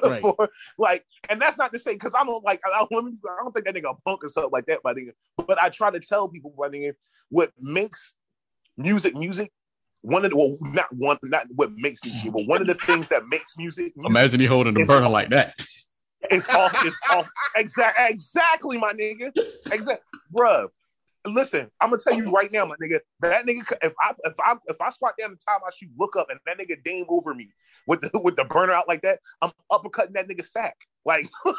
Right. 0.09 0.21
for- 0.21 0.49
like, 0.77 1.05
and 1.29 1.41
that's 1.41 1.57
not 1.57 1.73
to 1.73 1.79
say 1.79 1.93
because 1.93 2.13
I 2.17 2.23
don't 2.23 2.43
like 2.43 2.61
I 2.65 2.85
don't, 2.91 2.91
I 2.91 3.43
don't 3.43 3.51
think 3.53 3.65
that 3.65 3.75
nigga 3.75 3.95
punk 4.05 4.23
or 4.23 4.27
something 4.27 4.51
like 4.51 4.65
that, 4.67 4.79
my 4.83 4.93
nigga. 4.93 5.11
But 5.47 5.61
I 5.61 5.69
try 5.69 5.89
to 5.89 5.99
tell 5.99 6.27
people, 6.29 6.53
my 6.57 6.67
nigga, 6.67 6.93
what 7.29 7.51
makes 7.59 8.13
music 8.77 9.15
music. 9.15 9.51
One 10.01 10.23
of 10.23 10.31
the 10.31 10.37
well, 10.37 10.57
not 10.61 10.87
one, 10.93 11.17
not 11.23 11.47
what 11.55 11.71
makes 11.75 12.03
music, 12.03 12.31
but 12.31 12.47
one 12.47 12.61
of 12.61 12.67
the 12.67 12.75
things 12.75 13.09
that 13.09 13.27
makes 13.27 13.57
music. 13.57 13.93
music 13.95 14.09
Imagine 14.09 14.41
you 14.41 14.47
holding 14.47 14.73
the 14.73 14.85
burner 14.85 15.09
like 15.09 15.29
that. 15.31 15.55
it's 16.29 16.47
off. 16.49 16.73
It's 16.85 16.97
off. 17.11 17.27
Exactly. 17.55 18.05
Exactly, 18.09 18.77
my 18.77 18.93
nigga. 18.93 19.31
Exactly, 19.71 20.19
bruh. 20.33 20.67
Listen, 21.25 21.67
I'm 21.81 21.89
gonna 21.89 22.01
tell 22.01 22.15
you 22.15 22.31
right 22.31 22.51
now, 22.51 22.65
my 22.65 22.75
nigga. 22.81 22.99
That 23.21 23.45
nigga, 23.45 23.73
if 23.81 23.93
I 24.01 24.13
if 24.23 24.39
I 24.39 24.55
if 24.67 24.79
I 24.81 24.89
squat 24.91 25.15
down 25.19 25.31
the 25.31 25.37
top, 25.37 25.61
I 25.65 25.71
shoot, 25.75 25.89
look 25.97 26.15
up, 26.15 26.27
and 26.29 26.39
that 26.45 26.57
nigga 26.57 26.81
Dame 26.83 27.05
over 27.09 27.33
me 27.33 27.49
with 27.85 28.01
the 28.01 28.11
with 28.23 28.35
the 28.35 28.45
burner 28.45 28.73
out 28.73 28.87
like 28.87 29.01
that, 29.01 29.19
I'm 29.41 29.51
uppercutting 29.71 30.13
that 30.13 30.27
nigga 30.27 30.45
sack. 30.45 30.77
Like, 31.07 31.25
I 31.45 31.51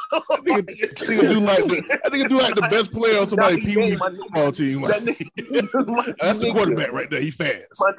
think 0.45 0.67
that 0.67 0.95
nigga 0.99 1.33
do 1.33 1.41
like 1.41 1.65
I 2.05 2.11
think 2.11 2.29
do 2.29 2.39
like 2.39 2.55
the 2.55 2.61
best 2.71 2.93
player 2.93 3.19
on 3.19 3.27
somebody's 3.27 3.65
Nah, 3.65 3.71
he 3.71 3.77
wee 3.79 3.97
my 3.97 4.11
football 4.11 4.53
team. 4.53 4.83
Like, 4.83 5.01
nigga, 5.01 6.17
that's 6.21 6.39
the 6.39 6.47
nigga. 6.49 6.53
quarterback 6.53 6.93
right 6.93 7.11
there. 7.11 7.23
He 7.23 7.31
fast. 7.31 7.81
My, 7.81 7.93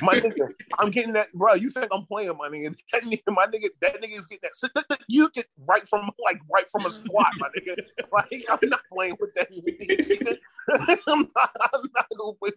my 0.00 0.14
nigga, 0.14 0.48
I'm 0.78 0.90
getting 0.90 1.12
that, 1.12 1.30
bro. 1.34 1.52
You 1.52 1.68
think 1.68 1.88
I'm 1.92 2.06
playing, 2.06 2.34
my 2.38 2.48
nigga? 2.48 2.74
That 2.94 3.02
nigga, 3.02 3.20
my 3.28 3.44
nigga, 3.48 3.68
that 3.82 4.00
nigga 4.02 4.18
is 4.18 4.26
getting 4.26 4.40
that. 4.44 4.54
So, 4.54 4.66
th- 4.74 4.86
th- 4.88 5.02
You 5.08 5.28
get 5.34 5.44
right 5.66 5.86
from 5.86 6.10
like 6.24 6.40
right 6.50 6.64
from 6.72 6.86
a 6.86 6.90
squat, 6.90 7.28
my 7.36 7.48
nigga. 7.48 7.76
Like 8.10 8.42
I'm 8.48 8.70
not 8.70 8.80
playing 8.90 9.16
with 9.20 9.34
that 9.34 9.52
nigga. 9.52 10.38
I'm 11.08 11.28
not, 11.34 11.50
I'm 11.74 11.82
not 11.94 12.06
gonna 12.16 12.32
play 12.34 12.50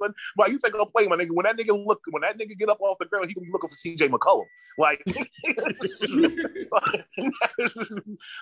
you 0.48 0.60
think 0.60 0.76
I'm 0.80 0.88
playing, 0.92 1.10
my 1.10 1.18
nigga? 1.18 1.32
When 1.32 1.44
that 1.44 1.58
nigga 1.58 1.86
look, 1.86 2.02
when 2.12 2.22
that 2.22 2.38
nigga 2.38 2.58
get 2.58 2.70
up 2.70 2.80
off 2.82 2.98
the 3.00 3.06
ground, 3.06 3.28
he 3.28 3.34
gonna 3.34 3.46
be 3.46 3.52
looking 3.52 3.70
for 3.70 3.76
C.J. 3.76 4.08
McCollum. 4.08 4.46
Like, 4.78 5.04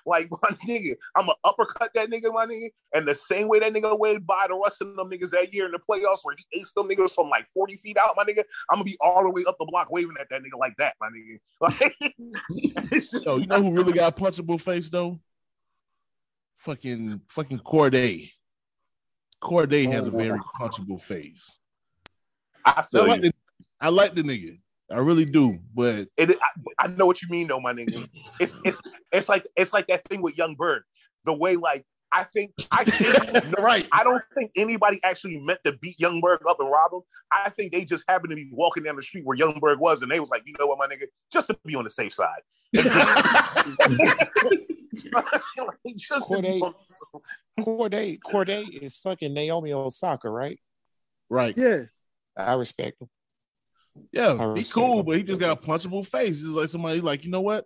like 0.05 0.29
my 0.31 0.49
nigga, 0.67 0.95
I'm 1.15 1.25
gonna 1.25 1.33
uppercut 1.43 1.93
that 1.93 2.09
nigga, 2.09 2.33
my 2.33 2.45
nigga, 2.45 2.69
and 2.93 3.07
the 3.07 3.15
same 3.15 3.47
way 3.47 3.59
that 3.59 3.73
nigga 3.73 3.97
went 3.97 4.25
by 4.25 4.45
the 4.47 4.55
rest 4.63 4.81
of 4.81 4.95
them 4.95 5.09
niggas 5.09 5.31
that 5.31 5.53
year 5.53 5.65
in 5.65 5.71
the 5.71 5.79
playoffs, 5.79 6.19
where 6.23 6.35
he 6.35 6.59
aced 6.59 6.73
them 6.75 6.89
niggas 6.89 7.13
from 7.13 7.29
like 7.29 7.47
40 7.53 7.77
feet 7.77 7.97
out, 7.97 8.15
my 8.15 8.23
nigga. 8.23 8.43
I'm 8.69 8.75
gonna 8.75 8.85
be 8.85 8.97
all 8.99 9.23
the 9.23 9.29
way 9.29 9.43
up 9.47 9.57
the 9.59 9.65
block 9.65 9.91
waving 9.91 10.15
at 10.19 10.29
that 10.29 10.41
nigga 10.41 10.59
like 10.59 10.75
that, 10.77 10.95
my 10.99 11.09
nigga. 11.09 11.39
Like, 11.63 11.95
Yo, 13.25 13.37
you 13.37 13.47
know 13.47 13.63
who 13.63 13.71
really 13.71 13.93
got 13.93 14.17
punchable 14.17 14.59
face 14.59 14.89
though? 14.89 15.19
Fucking 16.57 17.21
fucking 17.29 17.59
Cordae. 17.59 18.29
Cordae 19.43 19.87
oh, 19.87 19.91
has 19.91 20.07
a 20.07 20.11
very 20.11 20.39
punchable 20.59 21.01
face. 21.01 21.59
I 22.65 22.73
I 22.77 22.81
feel 22.83 23.07
like 23.07 23.23
you. 23.23 23.29
the, 23.29 23.35
I 23.81 23.89
like 23.89 24.15
the 24.15 24.23
nigga. 24.23 24.57
I 24.91 24.99
really 24.99 25.25
do. 25.25 25.59
But 25.73 26.07
It, 26.17 26.31
I, 26.31 26.85
I 26.85 26.87
know 26.87 27.05
what 27.05 27.21
you 27.21 27.27
mean, 27.29 27.47
though, 27.47 27.59
my 27.59 27.73
nigga. 27.73 28.07
It's 28.39 28.57
it's 28.63 28.81
it's 29.11 29.29
like 29.29 29.45
it's 29.55 29.73
like 29.73 29.87
that 29.87 30.05
thing 30.07 30.21
with 30.21 30.37
Young 30.37 30.55
Berg. 30.55 30.83
The 31.25 31.33
way, 31.33 31.55
like, 31.55 31.85
I 32.11 32.23
think 32.25 32.53
I 32.71 32.83
think 32.83 33.57
right. 33.59 33.87
I 33.91 34.03
don't 34.03 34.23
think 34.35 34.51
anybody 34.55 34.99
actually 35.03 35.37
meant 35.39 35.59
to 35.65 35.73
beat 35.73 35.99
Young 35.99 36.21
Berg 36.21 36.41
up 36.47 36.59
and 36.59 36.69
rob 36.69 36.93
him. 36.93 37.01
I 37.31 37.49
think 37.49 37.71
they 37.71 37.85
just 37.85 38.03
happened 38.07 38.29
to 38.29 38.35
be 38.35 38.49
walking 38.51 38.83
down 38.83 38.95
the 38.95 39.03
street 39.03 39.25
where 39.25 39.37
Young 39.37 39.59
Berg 39.59 39.79
was, 39.79 40.01
and 40.01 40.11
they 40.11 40.19
was 40.19 40.29
like, 40.29 40.43
you 40.45 40.53
know 40.59 40.67
what, 40.67 40.77
my 40.77 40.87
nigga, 40.87 41.05
just 41.31 41.47
to 41.47 41.57
be 41.65 41.75
on 41.75 41.83
the 41.83 41.89
safe 41.89 42.13
side. 42.13 42.41
Like, 45.13 45.95
just 45.95 46.25
Cordae- 46.25 46.61
on- 46.61 46.73
Cordae, 47.59 48.19
Cordae 48.25 48.67
is 48.69 48.97
fucking 48.97 49.33
Naomi 49.33 49.73
Osaka, 49.73 50.29
right? 50.29 50.59
right. 51.29 51.55
Yeah. 51.57 51.83
I 52.35 52.55
respect 52.55 53.01
him. 53.01 53.09
Yeah, 54.11 54.55
he's 54.55 54.71
cool, 54.71 54.99
him. 54.99 55.05
but 55.05 55.17
he 55.17 55.23
just 55.23 55.39
got 55.39 55.61
a 55.61 55.61
punchable 55.61 56.05
face. 56.05 56.41
It's 56.41 56.47
like 56.47 56.69
somebody 56.69 56.99
like, 56.99 57.25
you 57.25 57.31
know 57.31 57.41
what? 57.41 57.65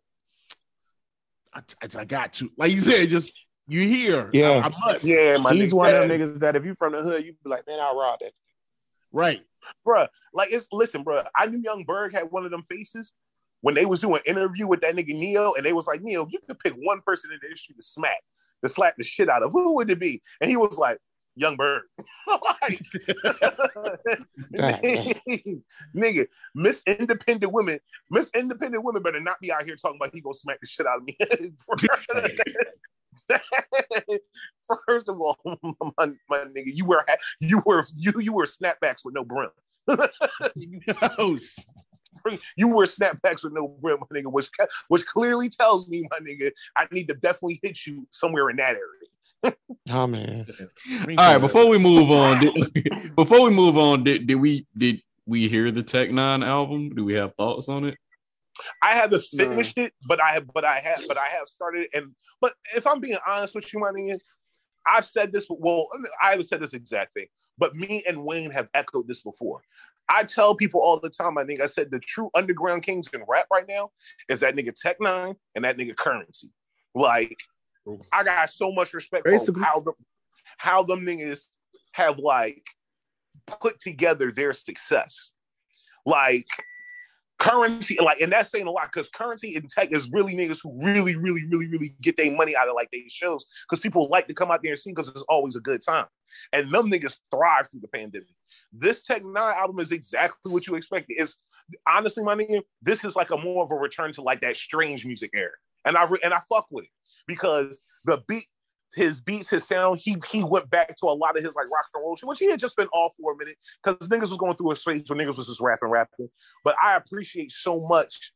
I, 1.53 1.61
I, 1.81 2.01
I 2.01 2.05
got 2.05 2.33
to. 2.33 2.51
Like 2.57 2.71
you 2.71 2.81
said, 2.81 3.07
just 3.07 3.31
you 3.67 3.81
here. 3.81 4.29
Yeah. 4.33 4.61
I, 4.63 4.67
I 4.67 4.69
must. 4.69 5.05
yeah, 5.05 5.37
my 5.37 5.53
He's 5.53 5.71
nigga. 5.71 5.77
one 5.77 5.95
of 5.95 6.01
them 6.01 6.09
niggas 6.09 6.39
that 6.39 6.55
if 6.57 6.65
you 6.65 6.75
from 6.75 6.93
the 6.93 7.01
hood, 7.01 7.23
you 7.23 7.33
be 7.43 7.49
like, 7.49 7.65
man, 7.65 7.79
I'll 7.79 7.97
rob 7.97 8.19
that. 8.19 8.33
Right. 9.13 9.41
bruh. 9.87 10.07
Like 10.33 10.51
it's 10.51 10.67
listen, 10.71 11.05
bruh. 11.05 11.25
I 11.35 11.45
knew 11.45 11.59
Young 11.59 11.85
Berg 11.85 12.13
had 12.13 12.29
one 12.29 12.43
of 12.43 12.51
them 12.51 12.63
faces 12.63 13.13
when 13.61 13.73
they 13.73 13.85
was 13.85 13.99
doing 14.01 14.21
an 14.25 14.35
interview 14.35 14.67
with 14.67 14.81
that 14.81 14.95
nigga 14.95 15.17
Ne-Yo, 15.17 15.53
and 15.53 15.65
they 15.65 15.73
was 15.73 15.87
like, 15.87 16.01
Ne-Yo, 16.01 16.23
if 16.23 16.31
you 16.31 16.39
could 16.47 16.59
pick 16.59 16.73
one 16.77 17.01
person 17.05 17.31
in 17.31 17.39
the 17.41 17.47
industry 17.47 17.73
to 17.75 17.81
smack, 17.81 18.19
to 18.63 18.69
slap 18.69 18.95
the 18.97 19.03
shit 19.03 19.29
out 19.29 19.43
of, 19.43 19.51
who 19.51 19.75
would 19.75 19.89
it 19.91 19.99
be? 19.99 20.21
And 20.41 20.49
he 20.49 20.57
was 20.57 20.77
like, 20.77 20.99
Young 21.37 21.55
Berg. 21.55 21.83
like, 22.27 22.81
nigga, 25.95 26.27
Miss 26.55 26.81
Independent 26.87 27.53
Women, 27.53 27.79
Miss 28.09 28.31
Independent 28.35 28.83
Women 28.83 29.03
better 29.03 29.19
not 29.19 29.39
be 29.39 29.51
out 29.51 29.63
here 29.63 29.75
talking 29.75 29.97
about 30.01 30.13
he 30.13 30.21
gonna 30.21 30.33
smack 30.33 30.59
the 30.59 30.67
shit 30.67 30.87
out 30.87 30.97
of 30.97 31.03
me. 31.03 31.15
First 34.87 35.09
of 35.09 35.21
all, 35.21 35.37
my, 35.45 36.11
my 36.27 36.39
nigga, 36.39 36.75
you 36.75 36.85
were 36.85 37.05
you 37.39 37.61
were 37.65 37.85
you 37.95 38.13
you 38.19 38.33
wear 38.33 38.47
snapbacks 38.47 39.05
with 39.05 39.13
no 39.13 39.23
brim. 39.23 39.51
You 42.55 42.67
wear 42.69 42.85
snapbacks 42.85 43.43
with 43.43 43.53
no 43.53 43.67
brim, 43.67 43.99
my 43.99 44.19
nigga, 44.19 44.31
which 44.31 44.49
which 44.87 45.05
clearly 45.05 45.49
tells 45.49 45.87
me, 45.87 46.07
my 46.09 46.19
nigga, 46.19 46.51
I 46.75 46.87
need 46.91 47.07
to 47.09 47.13
definitely 47.15 47.59
hit 47.63 47.85
you 47.85 48.07
somewhere 48.09 48.49
in 48.49 48.57
that 48.57 48.75
area. 48.75 49.55
Oh 49.89 50.07
man. 50.07 50.45
All 50.99 51.15
right, 51.17 51.37
before 51.37 51.67
we 51.69 51.77
move 51.77 52.09
on, 52.09 52.39
did, 52.39 53.15
before 53.15 53.41
we 53.43 53.49
move 53.51 53.77
on, 53.77 54.03
did, 54.03 54.27
did 54.27 54.35
we 54.35 54.65
did 54.77 55.01
we 55.25 55.47
hear 55.47 55.71
the 55.71 55.83
Tech 55.83 56.09
N9ne 56.09 56.45
album? 56.45 56.89
Do 56.89 57.05
we 57.05 57.13
have 57.13 57.35
thoughts 57.35 57.69
on 57.69 57.85
it? 57.85 57.97
I 58.81 58.95
haven't 58.95 59.23
No. 59.33 59.47
finished 59.49 59.77
it, 59.77 59.93
but 60.07 60.21
I 60.21 60.31
have, 60.31 60.47
but 60.53 60.65
I 60.65 60.79
have, 60.79 61.03
but 61.07 61.17
I 61.17 61.27
have 61.27 61.47
started. 61.47 61.83
it. 61.83 61.89
And 61.93 62.13
but 62.41 62.53
if 62.75 62.85
I'm 62.87 62.99
being 62.99 63.17
honest 63.27 63.55
with 63.55 63.71
you, 63.73 63.79
my 63.79 63.91
nigga, 63.91 64.19
I've 64.85 65.05
said 65.05 65.31
this. 65.31 65.45
Well, 65.49 65.87
I 66.21 66.31
haven't 66.31 66.45
said 66.47 66.59
this 66.59 66.73
exact 66.73 67.13
thing, 67.13 67.27
but 67.57 67.75
me 67.75 68.03
and 68.07 68.25
Wayne 68.25 68.51
have 68.51 68.67
echoed 68.73 69.07
this 69.07 69.21
before. 69.21 69.61
I 70.09 70.23
tell 70.23 70.55
people 70.55 70.81
all 70.81 70.99
the 70.99 71.09
time, 71.09 71.37
I 71.37 71.43
think 71.43 71.61
I 71.61 71.65
said 71.65 71.91
the 71.91 71.99
true 71.99 72.29
underground 72.33 72.83
kings 72.83 73.07
in 73.13 73.23
rap 73.27 73.47
right 73.51 73.65
now 73.67 73.91
is 74.29 74.39
that 74.39 74.55
nigga 74.55 74.73
Tech 74.73 74.99
N9ne 74.99 75.35
and 75.55 75.65
that 75.65 75.77
nigga 75.77 75.95
Currency. 75.95 76.49
Like, 76.95 77.37
I 78.11 78.23
got 78.23 78.49
so 78.49 78.71
much 78.71 78.93
respect 78.93 79.25
Basically. 79.25 79.61
for 79.61 79.65
how 79.65 79.79
them, 79.81 79.93
how 80.57 80.83
them 80.83 81.05
niggas 81.05 81.45
have 81.93 82.19
like 82.19 82.63
put 83.45 83.79
together 83.79 84.31
their 84.31 84.53
success. 84.53 85.31
Like 86.05 86.45
currency, 87.39 87.97
like, 88.01 88.19
and 88.21 88.31
that's 88.31 88.51
saying 88.51 88.67
a 88.67 88.71
lot 88.71 88.89
because 88.91 89.09
currency 89.09 89.55
and 89.55 89.69
tech 89.69 89.91
is 89.91 90.09
really 90.11 90.33
niggas 90.33 90.59
who 90.61 90.77
really, 90.83 91.15
really, 91.15 91.45
really, 91.49 91.67
really 91.67 91.95
get 92.01 92.17
their 92.17 92.31
money 92.31 92.55
out 92.55 92.67
of 92.67 92.75
like 92.75 92.89
these 92.91 93.11
shows 93.11 93.45
because 93.69 93.81
people 93.81 94.07
like 94.09 94.27
to 94.27 94.33
come 94.33 94.51
out 94.51 94.61
there 94.63 94.71
and 94.71 94.79
see 94.79 94.91
because 94.91 95.07
it's 95.07 95.23
always 95.29 95.55
a 95.55 95.59
good 95.59 95.81
time. 95.81 96.05
And 96.53 96.69
them 96.71 96.89
niggas 96.89 97.17
thrive 97.31 97.69
through 97.69 97.81
the 97.81 97.87
pandemic. 97.87 98.27
This 98.73 99.03
Tech 99.03 99.23
N9ne 99.23 99.55
album 99.55 99.79
is 99.79 99.91
exactly 99.91 100.51
what 100.51 100.67
you 100.67 100.75
expected. 100.75 101.15
It's 101.17 101.37
honestly, 101.87 102.23
my 102.23 102.35
nigga, 102.35 102.61
this 102.81 103.03
is 103.03 103.15
like 103.15 103.31
a 103.31 103.37
more 103.37 103.63
of 103.63 103.71
a 103.71 103.75
return 103.75 104.13
to 104.13 104.21
like 104.21 104.41
that 104.41 104.55
strange 104.55 105.05
music 105.05 105.31
era, 105.33 105.51
and 105.85 105.97
I 105.97 106.05
re- 106.05 106.19
and 106.23 106.33
I 106.33 106.41
fuck 106.49 106.67
with 106.71 106.85
it 106.85 106.91
because 107.27 107.79
the 108.05 108.23
beat, 108.27 108.47
his 108.95 109.19
beats, 109.19 109.49
his 109.49 109.67
sound, 109.67 109.99
he 109.99 110.17
he 110.29 110.43
went 110.43 110.69
back 110.69 110.95
to 110.97 111.05
a 111.05 111.13
lot 111.13 111.37
of 111.37 111.43
his 111.43 111.55
like 111.55 111.69
rock 111.71 111.85
and 111.93 112.03
roll 112.03 112.15
shit, 112.15 112.27
which 112.27 112.39
he 112.39 112.49
had 112.49 112.59
just 112.59 112.75
been 112.75 112.87
off 112.87 113.13
for 113.19 113.33
a 113.33 113.37
minute 113.37 113.57
because 113.83 114.07
niggas 114.07 114.29
was 114.29 114.37
going 114.37 114.55
through 114.55 114.71
a 114.71 114.75
phase 114.75 115.03
where 115.07 115.19
niggas 115.19 115.37
was 115.37 115.47
just 115.47 115.59
rapping, 115.59 115.89
rapping. 115.89 116.29
But 116.63 116.75
I 116.81 116.95
appreciate 116.95 117.51
so 117.51 117.79
much 117.87 118.31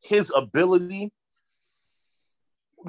his 0.00 0.32
ability. 0.34 1.12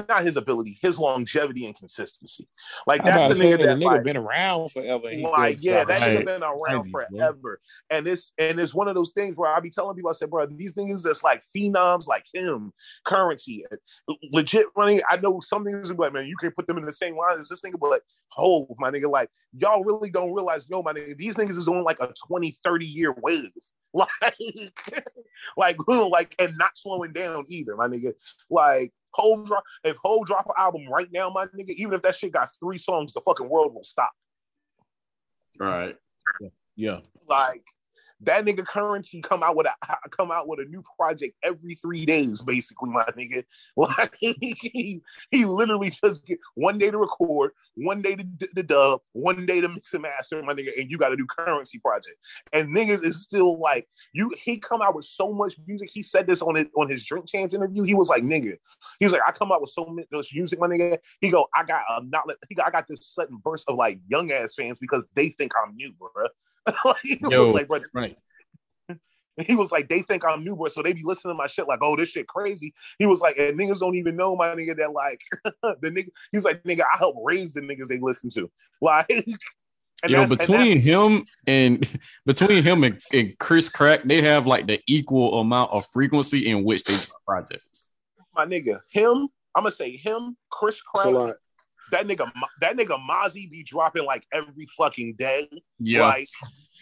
Not 0.09 0.23
his 0.23 0.37
ability, 0.37 0.77
his 0.81 0.97
longevity 0.97 1.65
and 1.65 1.75
consistency. 1.75 2.47
Like 2.85 3.03
that's 3.03 3.29
the 3.29 3.35
say 3.35 3.45
nigga 3.51 3.59
the 3.59 3.65
that 3.67 3.77
nigga 3.77 3.85
like, 3.85 4.03
been 4.03 4.17
around 4.17 4.71
forever. 4.71 5.07
And 5.07 5.19
he 5.19 5.25
still 5.25 5.31
like, 5.31 5.57
yeah, 5.61 5.85
that 5.85 5.99
dropping 5.99 6.03
nigga 6.03 6.17
shit. 6.17 6.25
been 6.25 6.43
around 6.43 6.59
Right, 6.65 6.91
bro. 6.91 7.05
forever. 7.11 7.59
And 7.89 8.07
it's 8.07 8.31
and 8.37 8.59
it's 8.59 8.73
one 8.73 8.87
of 8.87 8.95
those 8.95 9.11
things 9.11 9.35
where 9.35 9.53
I 9.53 9.59
be 9.59 9.69
telling 9.69 9.95
people, 9.95 10.11
I 10.11 10.13
said, 10.13 10.29
bro, 10.29 10.45
these 10.45 10.73
niggas 10.73 11.03
that's 11.03 11.23
like 11.23 11.43
phenoms 11.55 12.07
like 12.07 12.25
him, 12.33 12.73
currency, 13.03 13.65
legit 14.31 14.67
running. 14.75 15.01
I 15.09 15.17
know 15.17 15.39
some 15.39 15.63
things 15.63 15.89
will 15.89 15.95
be 15.95 16.01
like, 16.03 16.13
man, 16.13 16.27
you 16.27 16.35
can't 16.41 16.55
put 16.55 16.67
them 16.67 16.77
in 16.77 16.85
the 16.85 16.93
same 16.93 17.17
line 17.17 17.39
as 17.39 17.49
this 17.49 17.61
nigga, 17.61 17.79
but 17.79 17.91
like, 17.91 18.03
Hov, 18.29 18.67
my 18.77 18.91
nigga, 18.91 19.09
like, 19.09 19.29
y'all 19.53 19.83
really 19.83 20.09
don't 20.09 20.33
realize, 20.33 20.65
yo, 20.69 20.81
my 20.81 20.93
nigga, 20.93 21.17
these 21.17 21.35
niggas 21.35 21.57
is 21.57 21.67
on 21.67 21.83
like 21.83 21.99
a 22.01 22.13
20, 22.27 22.57
30 22.63 22.85
year 22.85 23.13
wave. 23.21 23.51
Like, 23.95 24.09
like, 25.55 25.77
like, 25.87 26.35
and 26.37 26.51
not 26.57 26.71
slowing 26.75 27.13
down 27.13 27.45
either, 27.47 27.77
my 27.77 27.87
nigga. 27.87 28.11
Like, 28.49 28.91
Hov 29.15 29.47
drop, 29.47 29.63
if 29.83 29.97
Hov 30.03 30.25
drop 30.25 30.45
an 30.47 30.53
album 30.57 30.87
right 30.89 31.07
now, 31.11 31.29
my 31.29 31.45
nigga, 31.47 31.69
even 31.71 31.93
if 31.93 32.01
that 32.01 32.15
shit 32.15 32.33
got 32.33 32.49
three 32.59 32.77
songs, 32.77 33.13
the 33.13 33.21
fucking 33.21 33.47
world 33.47 33.73
will 33.73 33.83
stop. 33.83 34.11
Right. 35.59 35.95
Yeah. 36.75 36.99
like 37.29 37.63
that 38.25 38.43
nigga 38.45 38.65
currency 38.65 39.21
come 39.21 39.43
out 39.43 39.55
with 39.55 39.67
a 39.67 40.09
come 40.09 40.31
out 40.31 40.47
with 40.47 40.59
a 40.59 40.65
new 40.65 40.83
project 40.97 41.35
every 41.43 41.75
three 41.75 42.05
days, 42.05 42.41
basically, 42.41 42.89
my 42.89 43.05
nigga. 43.17 43.43
Like 43.77 44.15
he, 44.19 45.01
he 45.31 45.45
literally 45.45 45.89
just 45.89 46.25
get 46.25 46.39
one 46.55 46.77
day 46.77 46.89
to 46.89 46.97
record, 46.97 47.51
one 47.75 48.01
day 48.01 48.15
to 48.15 48.25
the 48.53 48.63
dub, 48.63 49.01
one 49.11 49.45
day 49.45 49.61
to 49.61 49.67
mix 49.67 49.93
and 49.93 50.01
master, 50.01 50.41
my 50.41 50.53
nigga, 50.53 50.69
and 50.79 50.89
you 50.89 50.97
got 50.97 51.11
a 51.11 51.15
new 51.15 51.27
currency 51.27 51.77
project. 51.79 52.15
And 52.53 52.73
niggas 52.73 53.03
is 53.03 53.21
still 53.21 53.59
like 53.59 53.87
you. 54.13 54.31
He 54.41 54.57
come 54.57 54.81
out 54.81 54.95
with 54.95 55.05
so 55.05 55.31
much 55.31 55.55
music. 55.67 55.89
He 55.91 56.01
said 56.01 56.25
this 56.25 56.41
on 56.41 56.55
his 56.55 56.67
on 56.75 56.89
his 56.89 57.05
Drink 57.05 57.27
Champs 57.27 57.53
interview. 57.53 57.83
He 57.83 57.93
was 57.93 58.07
like, 58.09 58.23
nigga, 58.23 58.57
he 58.99 59.05
was 59.05 59.13
like, 59.13 59.21
I 59.27 59.31
come 59.31 59.51
out 59.51 59.61
with 59.61 59.71
so 59.71 59.85
much 60.11 60.31
music, 60.33 60.59
my 60.59 60.67
nigga. 60.67 60.97
He 61.21 61.29
go, 61.29 61.47
I 61.53 61.63
got 61.63 61.83
a 61.89 62.03
not. 62.05 62.23
He 62.49 62.57
I 62.59 62.71
got 62.71 62.87
this 62.87 62.99
sudden 63.01 63.37
burst 63.43 63.65
of 63.67 63.75
like 63.75 63.99
young 64.07 64.31
ass 64.31 64.55
fans 64.55 64.79
because 64.79 65.07
they 65.15 65.29
think 65.29 65.51
I'm 65.61 65.75
new, 65.75 65.91
bro. 65.93 66.27
like, 66.85 66.97
he 67.03 67.19
Yo, 67.29 67.45
was 67.45 67.53
like, 67.53 67.67
bro, 67.67 67.79
Right. 67.93 68.17
he 69.47 69.55
was 69.55 69.71
like, 69.71 69.89
they 69.89 70.01
think 70.01 70.23
I'm 70.25 70.43
new, 70.43 70.55
boy, 70.55 70.69
So 70.69 70.81
they 70.81 70.93
be 70.93 71.03
listening 71.03 71.33
to 71.33 71.37
my 71.37 71.47
shit 71.47 71.67
like, 71.67 71.79
oh, 71.81 71.95
this 71.95 72.09
shit 72.09 72.27
crazy. 72.27 72.73
He 72.99 73.05
was 73.05 73.19
like, 73.19 73.37
and 73.37 73.59
niggas 73.59 73.79
don't 73.79 73.95
even 73.95 74.15
know 74.15 74.35
my 74.35 74.49
nigga 74.55 74.77
that 74.77 74.93
like 74.93 75.21
the 75.81 75.89
nigga. 75.91 76.09
He's 76.31 76.43
like, 76.43 76.63
nigga, 76.63 76.81
I 76.81 76.97
help 76.97 77.17
raise 77.23 77.53
the 77.53 77.61
niggas 77.61 77.87
they 77.87 77.99
listen 77.99 78.29
to. 78.31 78.49
Like, 78.81 79.09
and 80.03 80.11
Yo, 80.11 80.25
that's- 80.25 80.29
and 80.29 80.37
between 80.37 80.79
him 80.81 81.23
and 81.47 81.99
between 82.25 82.63
him 82.63 82.83
and, 82.83 82.99
and 83.13 83.37
Chris 83.39 83.69
Crack, 83.69 84.03
they 84.03 84.21
have 84.21 84.45
like 84.45 84.67
the 84.67 84.81
equal 84.87 85.39
amount 85.39 85.71
of 85.71 85.85
frequency 85.93 86.47
in 86.49 86.63
which 86.63 86.83
they 86.83 86.93
drop 86.93 87.21
projects. 87.25 87.85
my 88.35 88.45
nigga, 88.45 88.81
him, 88.91 89.29
I'm 89.55 89.63
gonna 89.63 89.71
say 89.71 89.95
him, 89.97 90.35
Chris 90.49 90.81
Crack, 90.81 91.07
lot. 91.07 91.35
That 91.91 92.07
nigga, 92.07 92.31
that 92.61 92.75
nigga 92.75 92.99
Mozzy 93.07 93.49
be 93.49 93.63
dropping 93.63 94.05
like 94.05 94.25
every 94.31 94.67
fucking 94.77 95.15
day. 95.17 95.49
Yeah. 95.79 96.07
Like 96.07 96.27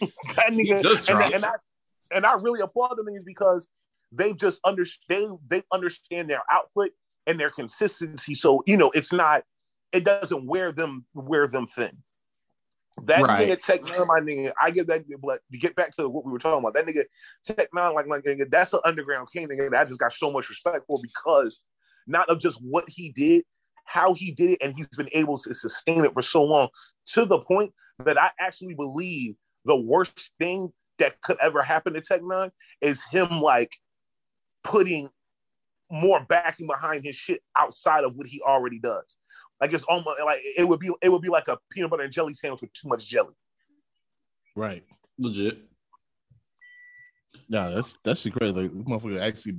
that 0.00 0.50
nigga, 0.50 1.10
and, 1.10 1.34
and 1.34 1.44
I 1.44 1.52
and 2.12 2.26
I 2.26 2.34
really 2.34 2.60
applaud 2.60 2.96
them 2.96 3.06
niggas 3.06 3.24
because 3.24 3.68
they've 4.12 4.36
just 4.36 4.60
understand 4.64 5.38
they 5.48 5.62
understand 5.72 6.30
their 6.30 6.42
output 6.50 6.90
and 7.26 7.38
their 7.38 7.50
consistency. 7.50 8.34
So 8.34 8.62
you 8.66 8.76
know, 8.76 8.90
it's 8.90 9.12
not 9.12 9.44
it 9.92 10.04
doesn't 10.04 10.46
wear 10.46 10.72
them 10.72 11.04
wear 11.14 11.46
them 11.46 11.66
thin. 11.66 11.98
That 13.02 13.22
Right. 13.22 13.48
nigga 13.48 13.60
Tech 13.60 13.82
N9ne, 13.82 14.06
my 14.06 14.20
nigga, 14.20 14.52
I 14.60 14.70
give 14.70 14.86
that 14.86 15.04
but 15.20 15.40
to 15.50 15.58
get 15.58 15.74
back 15.74 15.94
to 15.96 16.08
what 16.08 16.24
we 16.24 16.30
were 16.30 16.38
talking 16.38 16.60
about. 16.60 16.74
That 16.74 16.86
nigga 16.86 17.04
Tech 17.44 17.68
N9ne, 17.74 17.94
like 17.94 18.06
my 18.06 18.20
nigga, 18.20 18.48
that's 18.48 18.72
an 18.72 18.80
underground 18.84 19.28
king 19.32 19.48
nigga. 19.48 19.70
That 19.70 19.80
I 19.80 19.84
just 19.84 19.98
got 19.98 20.12
so 20.12 20.30
much 20.30 20.48
respect 20.48 20.86
for 20.86 21.00
because 21.02 21.60
not 22.06 22.28
of 22.28 22.38
just 22.38 22.58
what 22.62 22.84
he 22.88 23.10
did, 23.10 23.44
how 23.84 24.14
he 24.14 24.32
did 24.32 24.50
it, 24.50 24.58
and 24.60 24.74
he's 24.74 24.88
been 24.88 25.08
able 25.12 25.38
to 25.38 25.54
sustain 25.54 26.04
it 26.04 26.12
for 26.12 26.22
so 26.22 26.42
long 26.42 26.68
to 27.06 27.24
the 27.24 27.38
point 27.38 27.72
that 28.04 28.20
I 28.20 28.30
actually 28.40 28.74
believe 28.74 29.36
the 29.64 29.76
worst 29.76 30.30
thing 30.38 30.72
that 30.98 31.20
could 31.22 31.36
ever 31.40 31.62
happen 31.62 31.92
to 31.94 32.00
Tech 32.00 32.20
N9ne 32.20 32.50
is 32.80 33.02
him 33.10 33.40
like 33.40 33.72
putting 34.62 35.10
more 35.90 36.24
backing 36.28 36.66
behind 36.66 37.04
his 37.04 37.16
shit 37.16 37.40
outside 37.56 38.04
of 38.04 38.14
what 38.16 38.26
he 38.26 38.40
already 38.42 38.78
does. 38.78 39.16
Like 39.60 39.72
it's 39.72 39.84
almost 39.84 40.20
like 40.24 40.40
it 40.58 40.66
would 40.68 40.80
be 40.80 40.90
it 41.02 41.08
would 41.08 41.22
be 41.22 41.28
like 41.28 41.48
a 41.48 41.58
peanut 41.70 41.90
butter 41.90 42.02
and 42.02 42.12
jelly 42.12 42.34
sandwich 42.34 42.62
with 42.62 42.72
too 42.72 42.88
much 42.88 43.06
jelly. 43.06 43.34
Right. 44.56 44.84
Legit. 45.18 45.58
Nah, 47.48 47.70
that's 47.70 47.96
that's 48.02 48.22
the 48.24 48.30
crazy. 48.30 48.52
Like, 48.52 48.72
this 48.72 48.82
motherfucker 48.82 49.20
actually, 49.20 49.58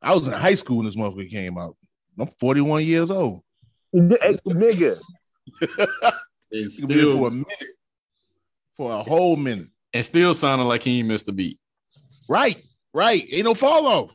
I 0.00 0.14
was 0.14 0.26
in 0.26 0.32
high 0.32 0.54
school 0.54 0.78
when 0.78 0.86
this 0.86 0.96
motherfucker 0.96 1.30
came 1.30 1.58
out. 1.58 1.76
I'm 2.18 2.28
41 2.40 2.84
years 2.84 3.10
old. 3.10 3.42
Nigga. 4.00 4.98
And 6.52 6.72
He 6.72 6.86
been 6.86 6.96
here 6.96 7.06
for 7.06 7.28
a 7.28 7.30
still, 7.30 7.30
minute, 7.30 7.74
for 8.76 8.92
a 8.92 9.02
whole 9.02 9.34
minute. 9.36 9.68
and 9.92 10.04
still 10.04 10.32
sounding 10.32 10.68
like 10.68 10.84
he 10.84 11.00
ain't 11.00 11.08
missed 11.08 11.28
a 11.28 11.32
beat. 11.32 11.58
Right, 12.28 12.62
right. 12.94 13.26
Ain't 13.32 13.44
no 13.44 13.54
follow. 13.54 14.10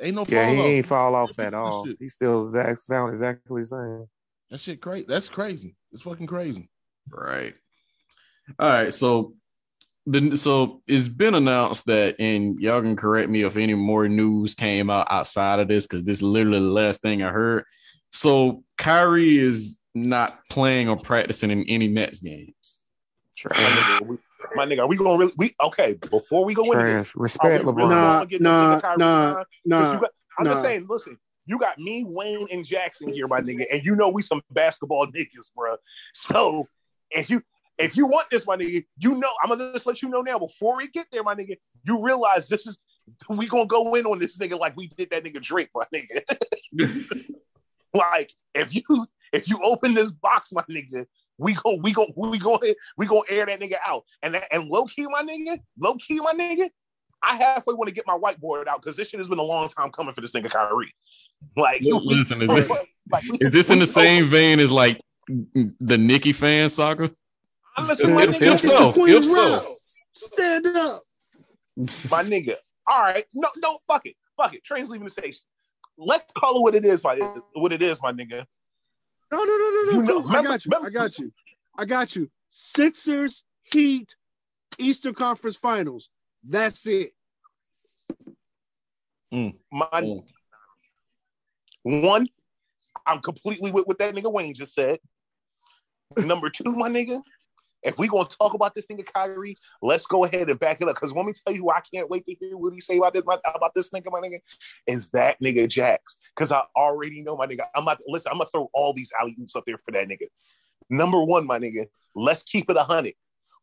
Ain't 0.00 0.16
no 0.16 0.24
Yeah, 0.26 0.48
he 0.50 0.56
follow. 0.56 0.68
ain't 0.68 0.86
fall 0.86 1.14
off 1.14 1.38
at 1.38 1.52
all. 1.54 1.86
He 2.00 2.08
still 2.08 2.44
exact, 2.46 2.80
sound 2.80 3.10
exactly 3.10 3.60
the 3.62 3.66
same. 3.66 4.06
That 4.50 4.60
shit 4.60 4.80
crazy. 4.80 5.04
That's 5.06 5.28
crazy. 5.28 5.76
It's 5.92 6.02
fucking 6.02 6.26
crazy. 6.26 6.68
Right. 7.10 7.54
All 8.58 8.68
right. 8.68 8.94
So 8.94 9.34
the 10.06 10.36
so 10.36 10.82
it's 10.86 11.06
been 11.08 11.34
announced 11.34 11.86
that, 11.86 12.16
and 12.18 12.58
y'all 12.58 12.80
can 12.80 12.96
correct 12.96 13.28
me 13.30 13.42
if 13.42 13.56
any 13.56 13.74
more 13.74 14.08
news 14.08 14.54
came 14.54 14.88
out 14.90 15.06
outside 15.10 15.60
of 15.60 15.68
this, 15.68 15.86
because 15.86 16.02
this 16.02 16.16
is 16.16 16.22
literally 16.22 16.60
the 16.60 16.64
last 16.66 17.02
thing 17.02 17.22
I 17.22 17.30
heard. 17.30 17.64
So 18.12 18.62
Kyrie 18.76 19.38
is 19.38 19.78
not 19.94 20.46
playing 20.48 20.88
or 20.88 20.96
practicing 20.96 21.50
in 21.50 21.64
any 21.64 21.88
Nets 21.88 22.20
games. 22.20 22.80
My 23.44 23.54
Trash. 23.54 23.58
nigga, 23.58 24.06
we, 24.06 24.16
my 24.54 24.66
nigga, 24.66 24.80
are 24.80 24.86
we 24.86 24.96
gonna 24.96 25.16
really 25.16 25.32
we 25.36 25.54
okay 25.62 25.94
before 26.10 26.44
we 26.44 26.54
go 26.54 26.70
into 26.72 26.84
this? 26.84 27.12
Respect 27.16 27.44
are 27.44 27.66
we 27.66 27.72
really 27.72 27.88
LeBron. 27.88 27.90
Nah, 27.90 28.12
gonna 28.18 28.26
get 28.26 28.38
this 28.38 28.44
nah, 28.44 28.80
nah, 28.96 29.44
Nah, 29.64 29.98
got- 29.98 30.10
I'm 30.38 30.46
just 30.46 30.62
saying, 30.62 30.86
listen, 30.88 31.18
you 31.46 31.58
got 31.58 31.78
me, 31.78 32.04
Wayne, 32.06 32.46
and 32.52 32.64
Jackson 32.64 33.12
here, 33.12 33.26
my 33.26 33.40
nigga, 33.40 33.64
and 33.72 33.84
you 33.84 33.96
know 33.96 34.08
we 34.10 34.22
some 34.22 34.42
basketball 34.50 35.06
niggas, 35.16 35.50
bro. 35.56 35.76
So 36.14 36.68
if 37.10 37.30
you 37.30 37.42
if 37.78 37.96
you 37.96 38.06
want 38.06 38.28
this, 38.30 38.46
my 38.46 38.56
nigga, 38.56 38.84
you 38.98 39.14
know 39.14 39.30
I'm 39.42 39.48
gonna 39.48 39.72
just 39.72 39.86
let 39.86 40.02
you 40.02 40.10
know 40.10 40.20
now 40.20 40.38
before 40.38 40.76
we 40.76 40.88
get 40.88 41.06
there, 41.10 41.22
my 41.22 41.34
nigga. 41.34 41.56
You 41.84 42.04
realize 42.04 42.48
this 42.48 42.66
is 42.66 42.78
we 43.28 43.48
gonna 43.48 43.66
go 43.66 43.94
in 43.94 44.04
on 44.04 44.18
this 44.18 44.36
nigga 44.38 44.58
like 44.58 44.76
we 44.76 44.86
did 44.86 45.10
that 45.10 45.24
nigga 45.24 45.40
Drake, 45.40 45.70
my 45.74 45.84
nigga. 45.94 46.22
like 47.94 48.32
if 48.54 48.74
you 48.74 49.06
if 49.32 49.48
you 49.48 49.58
open 49.62 49.94
this 49.94 50.10
box, 50.10 50.52
my 50.52 50.62
nigga, 50.70 51.06
we 51.38 51.54
go 51.54 51.78
we 51.82 51.92
go 51.92 52.06
we 52.16 52.38
go 52.38 52.60
we 52.96 53.06
gonna 53.06 53.22
air 53.28 53.46
that 53.46 53.60
nigga 53.60 53.76
out. 53.86 54.04
And 54.22 54.40
and 54.50 54.68
low 54.68 54.84
key, 54.84 55.06
my 55.06 55.22
nigga, 55.22 55.60
low 55.78 55.94
key, 55.96 56.20
my 56.20 56.32
nigga. 56.32 56.68
I 57.24 57.36
halfway 57.36 57.74
want 57.74 57.88
to 57.88 57.94
get 57.94 58.04
my 58.06 58.18
whiteboard 58.18 58.66
out 58.66 58.82
because 58.82 58.96
this 58.96 59.08
shit 59.10 59.20
has 59.20 59.28
been 59.28 59.38
a 59.38 59.42
long 59.44 59.68
time 59.68 59.90
coming 59.92 60.12
for 60.12 60.20
this 60.20 60.32
nigga 60.32 60.50
Kyrie. 60.50 60.92
Like, 61.56 61.80
you, 61.80 61.96
Listen, 61.98 62.42
is 62.42 62.48
this, 62.48 62.68
like, 63.12 63.24
is 63.40 63.50
this 63.52 63.68
in 63.70 63.74
we- 63.78 63.80
the 63.80 63.86
same 63.86 64.26
vein 64.26 64.58
as 64.58 64.72
like 64.72 65.00
the 65.28 65.98
Nicki 65.98 66.32
fan 66.32 66.68
soccer? 66.68 67.10
I'm 67.76 67.86
listening, 67.86 68.14
my 68.16 68.24
If- 68.24 68.30
nigga. 68.38 68.54
if 68.54 68.60
so, 68.60 68.92
if 69.06 69.24
so. 69.24 69.34
Round. 69.62 69.74
Stand 70.14 70.66
up. 70.66 71.02
my 71.76 72.22
nigga. 72.24 72.56
All 72.88 73.00
right, 73.00 73.24
no, 73.34 73.48
no, 73.58 73.78
fuck 73.86 74.04
it, 74.06 74.16
fuck 74.36 74.54
it. 74.54 74.64
Train's 74.64 74.90
leaving 74.90 75.06
the 75.06 75.12
station. 75.12 75.42
Let's 75.98 76.24
call 76.36 76.56
it 76.58 76.62
what 76.62 76.74
it 76.74 76.84
is, 76.84 77.04
my 77.04 77.16
what 77.54 77.72
it 77.72 77.82
is, 77.82 78.00
my 78.02 78.12
nigga. 78.12 78.46
No, 79.30 79.38
no, 79.38 79.44
no, 79.44 79.70
no, 79.70 79.84
no. 79.84 79.92
You 79.92 80.02
know. 80.02 80.18
I 80.20 80.36
remember- 80.36 80.48
got 80.50 80.64
you. 80.64 80.70
remember- 80.70 80.86
I 80.88 80.90
got 80.90 81.18
you. 81.18 81.32
I 81.78 81.84
got 81.84 82.16
you. 82.16 82.30
Sixers, 82.50 83.44
Heat, 83.72 84.14
Eastern 84.78 85.14
Conference 85.14 85.56
Finals. 85.56 86.10
That's 86.44 86.86
it. 86.86 87.14
My 89.30 89.88
Mm. 89.92 90.24
one, 91.82 92.26
I'm 93.06 93.20
completely 93.20 93.70
with 93.72 93.86
what 93.86 93.98
that 93.98 94.14
nigga 94.14 94.30
Wayne 94.30 94.52
just 94.54 94.74
said. 94.74 94.98
Number 96.18 96.50
two, 96.50 96.72
my 96.76 96.88
nigga, 96.90 97.22
if 97.82 97.98
we 97.98 98.08
gonna 98.08 98.28
talk 98.28 98.54
about 98.54 98.74
this 98.74 98.86
thing 98.86 98.98
nigga 98.98 99.12
Kyrie, 99.12 99.56
let's 99.80 100.06
go 100.06 100.24
ahead 100.24 100.48
and 100.48 100.58
back 100.58 100.80
it 100.80 100.88
up. 100.88 100.96
Cause 100.96 101.12
let 101.12 101.26
me 101.26 101.32
tell 101.44 101.54
you, 101.54 101.70
I 101.70 101.80
can't 101.92 102.08
wait 102.08 102.24
to 102.26 102.34
hear 102.34 102.56
what 102.56 102.72
he 102.72 102.80
say 102.80 102.98
about 102.98 103.14
this 103.14 103.24
my, 103.26 103.38
about 103.44 103.74
this 103.74 103.90
nigga, 103.90 104.06
my 104.10 104.20
nigga, 104.20 104.38
is 104.86 105.10
that 105.10 105.40
nigga 105.40 105.68
Jax. 105.68 106.16
Cause 106.36 106.52
I 106.52 106.62
already 106.76 107.22
know 107.22 107.36
my 107.36 107.46
nigga. 107.46 107.64
I'm 107.74 107.82
about 107.84 107.98
to 107.98 108.04
listen. 108.06 108.30
I'm 108.30 108.38
gonna 108.38 108.50
throw 108.50 108.70
all 108.72 108.92
these 108.92 109.10
alley 109.20 109.36
oops 109.40 109.56
up 109.56 109.64
there 109.66 109.78
for 109.78 109.92
that 109.92 110.08
nigga. 110.08 110.26
Number 110.90 111.22
one, 111.22 111.46
my 111.46 111.58
nigga, 111.58 111.86
let's 112.14 112.42
keep 112.42 112.70
it 112.70 112.76
a 112.76 112.82
hundred. 112.82 113.14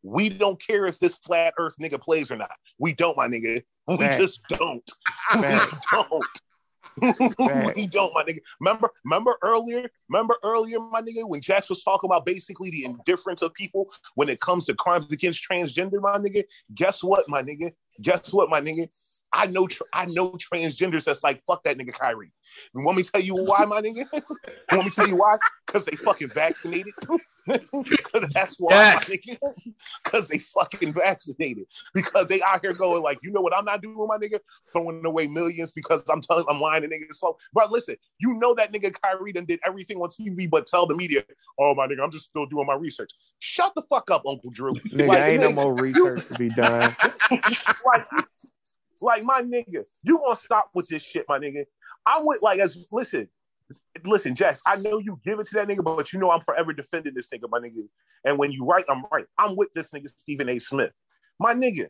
We 0.01 0.29
don't 0.29 0.61
care 0.65 0.85
if 0.85 0.99
this 0.99 1.15
flat 1.15 1.53
Earth 1.59 1.75
nigga 1.81 2.01
plays 2.01 2.31
or 2.31 2.37
not. 2.37 2.51
We 2.77 2.93
don't, 2.93 3.17
my 3.17 3.27
nigga. 3.27 3.61
We 3.87 3.97
just 3.97 4.47
don't. 4.49 4.89
We 5.35 5.41
don't. 5.91 6.23
We 7.01 7.87
don't, 7.87 8.13
my 8.13 8.23
nigga. 8.23 8.39
Remember, 8.59 8.89
remember 9.03 9.37
earlier, 9.41 9.89
remember 10.09 10.35
earlier, 10.43 10.79
my 10.79 11.01
nigga, 11.01 11.27
when 11.27 11.41
Jax 11.41 11.69
was 11.69 11.83
talking 11.83 12.07
about 12.07 12.25
basically 12.25 12.69
the 12.69 12.85
indifference 12.85 13.41
of 13.41 13.53
people 13.53 13.89
when 14.15 14.29
it 14.29 14.39
comes 14.39 14.65
to 14.65 14.73
crimes 14.73 15.11
against 15.11 15.47
transgender, 15.49 16.01
my 16.01 16.17
nigga. 16.17 16.43
Guess 16.73 17.03
what, 17.03 17.27
my 17.29 17.41
nigga? 17.41 17.73
Guess 18.01 18.33
what, 18.33 18.49
my 18.49 18.61
nigga? 18.61 18.91
I 19.31 19.45
know, 19.45 19.67
tr- 19.67 19.83
I 19.93 20.05
know 20.05 20.31
transgenders 20.31 21.03
that's 21.03 21.23
like 21.23 21.43
fuck 21.45 21.63
that 21.63 21.77
nigga 21.77 21.93
Kyrie. 21.93 22.31
You 22.73 22.85
want 22.85 22.97
me 22.97 23.03
to 23.03 23.11
tell 23.11 23.21
you 23.21 23.35
why, 23.35 23.65
my 23.65 23.81
nigga? 23.81 24.05
you 24.13 24.77
want 24.77 24.85
me 24.85 24.89
to 24.89 24.95
tell 24.95 25.07
you 25.07 25.15
why? 25.15 25.37
Because 25.65 25.85
they 25.85 25.95
fucking 25.95 26.29
vaccinated. 26.29 26.93
Because 27.83 28.27
that's 28.31 28.57
why, 28.59 28.73
Yes. 28.75 29.09
my 29.09 29.15
nigga. 29.15 29.73
Because 30.03 30.27
they 30.27 30.37
fucking 30.37 30.93
vaccinated. 30.93 31.65
Because 31.95 32.27
they 32.27 32.41
out 32.43 32.61
here 32.61 32.73
going 32.73 33.01
like, 33.01 33.17
you 33.23 33.31
know 33.31 33.41
what 33.41 33.55
I'm 33.57 33.65
not 33.65 33.81
doing, 33.81 33.95
my 34.07 34.17
nigga? 34.17 34.39
Throwing 34.71 35.03
away 35.03 35.27
millions 35.27 35.71
because 35.71 36.03
I'm 36.09 36.21
telling, 36.21 36.45
I'm 36.47 36.61
lying 36.61 36.83
to 36.83 36.87
niggas. 36.87 37.15
So, 37.15 37.37
bro, 37.53 37.65
listen, 37.69 37.95
you 38.19 38.35
know 38.35 38.53
that 38.53 38.71
nigga 38.71 38.93
Kyrie 39.01 39.31
done 39.33 39.45
did 39.45 39.59
everything 39.65 39.97
on 39.97 40.09
TV, 40.09 40.47
but 40.47 40.67
tell 40.67 40.85
the 40.85 40.95
media, 40.95 41.23
oh 41.59 41.73
my 41.73 41.87
nigga, 41.87 42.03
I'm 42.03 42.11
just 42.11 42.25
still 42.25 42.45
doing 42.45 42.67
my 42.67 42.75
research. 42.75 43.11
Shut 43.39 43.73
the 43.75 43.81
fuck 43.83 44.11
up, 44.11 44.23
Uncle 44.27 44.51
Drew. 44.51 44.73
Nigga, 44.73 45.07
Like, 45.07 45.19
ain't 45.21 45.41
no 45.41 45.51
more 45.51 45.73
research 45.73 46.27
to 46.27 46.35
be 46.35 46.49
done. 46.49 46.95
like, 47.31 48.05
like 49.01 49.23
my 49.23 49.41
nigga, 49.41 49.83
you 50.03 50.19
gonna 50.19 50.35
stop 50.35 50.69
with 50.75 50.87
this 50.87 51.01
shit, 51.03 51.25
my 51.27 51.39
nigga. 51.39 51.63
I 52.09 52.21
went 52.23 52.41
like 52.41 52.59
as 52.59 52.75
listen, 52.91 53.29
listen, 54.03 54.33
Jess. 54.33 54.61
I 54.65 54.77
know 54.77 54.97
you 54.97 55.19
give 55.23 55.39
it 55.39 55.47
to 55.47 55.53
that 55.55 55.67
nigga, 55.67 55.83
but 55.83 56.11
you 56.11 56.19
know 56.19 56.31
I'm 56.31 56.41
forever 56.41 56.73
defending 56.73 57.13
this 57.13 57.29
nigga, 57.29 57.47
my 57.49 57.59
nigga. 57.59 57.87
And 58.25 58.39
when 58.39 58.51
you 58.51 58.65
right, 58.65 58.83
I'm 58.89 59.03
right. 59.11 59.25
I'm 59.37 59.55
with 59.55 59.71
this 59.75 59.91
nigga 59.91 60.09
Stephen 60.09 60.49
A. 60.49 60.57
Smith, 60.57 60.91
my 61.39 61.53
nigga. 61.53 61.87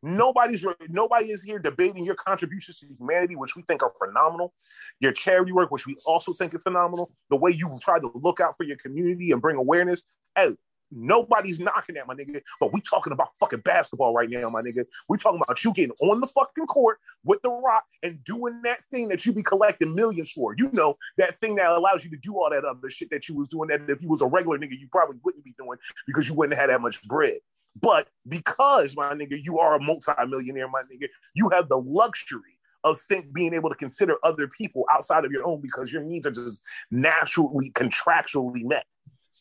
Nobody's 0.00 0.64
nobody 0.88 1.32
is 1.32 1.42
here 1.42 1.58
debating 1.58 2.04
your 2.04 2.14
contributions 2.14 2.78
to 2.78 2.86
humanity, 2.86 3.34
which 3.34 3.56
we 3.56 3.62
think 3.62 3.82
are 3.82 3.92
phenomenal. 3.98 4.54
Your 5.00 5.10
charity 5.10 5.50
work, 5.50 5.72
which 5.72 5.88
we 5.88 5.96
also 6.06 6.32
think 6.32 6.54
is 6.54 6.62
phenomenal. 6.62 7.10
The 7.30 7.36
way 7.36 7.50
you've 7.50 7.80
tried 7.80 8.02
to 8.02 8.12
look 8.14 8.38
out 8.38 8.56
for 8.56 8.62
your 8.62 8.76
community 8.76 9.32
and 9.32 9.42
bring 9.42 9.56
awareness. 9.56 10.04
Hey, 10.36 10.56
nobody's 10.90 11.60
knocking 11.60 11.94
that, 11.96 12.06
my 12.06 12.14
nigga. 12.14 12.40
But 12.60 12.72
we 12.72 12.80
talking 12.80 13.12
about 13.12 13.28
fucking 13.40 13.60
basketball 13.60 14.12
right 14.12 14.28
now, 14.28 14.48
my 14.48 14.60
nigga. 14.60 14.84
We 15.08 15.18
talking 15.18 15.40
about 15.44 15.62
you 15.64 15.72
getting 15.72 15.94
on 16.02 16.20
the 16.20 16.26
fucking 16.26 16.66
court 16.66 16.98
with 17.24 17.40
the 17.42 17.50
rock 17.50 17.84
and 18.02 18.22
doing 18.24 18.62
that 18.62 18.84
thing 18.90 19.08
that 19.08 19.26
you 19.26 19.32
be 19.32 19.42
collecting 19.42 19.94
millions 19.94 20.30
for. 20.30 20.54
You 20.56 20.70
know 20.72 20.96
that 21.16 21.38
thing 21.38 21.56
that 21.56 21.70
allows 21.70 22.04
you 22.04 22.10
to 22.10 22.16
do 22.16 22.34
all 22.34 22.50
that 22.50 22.64
other 22.64 22.90
shit 22.90 23.10
that 23.10 23.28
you 23.28 23.34
was 23.34 23.48
doing. 23.48 23.68
That 23.68 23.88
if 23.88 24.02
you 24.02 24.08
was 24.08 24.22
a 24.22 24.26
regular 24.26 24.58
nigga, 24.58 24.78
you 24.78 24.88
probably 24.90 25.16
wouldn't 25.24 25.44
be 25.44 25.54
doing 25.58 25.78
because 26.06 26.28
you 26.28 26.34
wouldn't 26.34 26.54
have 26.54 26.70
had 26.70 26.74
that 26.74 26.80
much 26.80 27.02
bread. 27.04 27.38
But 27.80 28.08
because 28.26 28.96
my 28.96 29.12
nigga, 29.14 29.38
you 29.42 29.58
are 29.58 29.76
a 29.76 29.82
multi-millionaire, 29.82 30.68
my 30.68 30.82
nigga, 30.82 31.08
you 31.34 31.48
have 31.50 31.68
the 31.68 31.78
luxury 31.78 32.58
of 32.84 33.00
think 33.02 33.32
being 33.32 33.54
able 33.54 33.70
to 33.70 33.76
consider 33.76 34.16
other 34.22 34.48
people 34.48 34.84
outside 34.90 35.24
of 35.24 35.32
your 35.32 35.46
own 35.46 35.60
because 35.60 35.92
your 35.92 36.02
needs 36.02 36.26
are 36.26 36.32
just 36.32 36.62
naturally 36.90 37.70
contractually 37.70 38.64
met. 38.64 38.84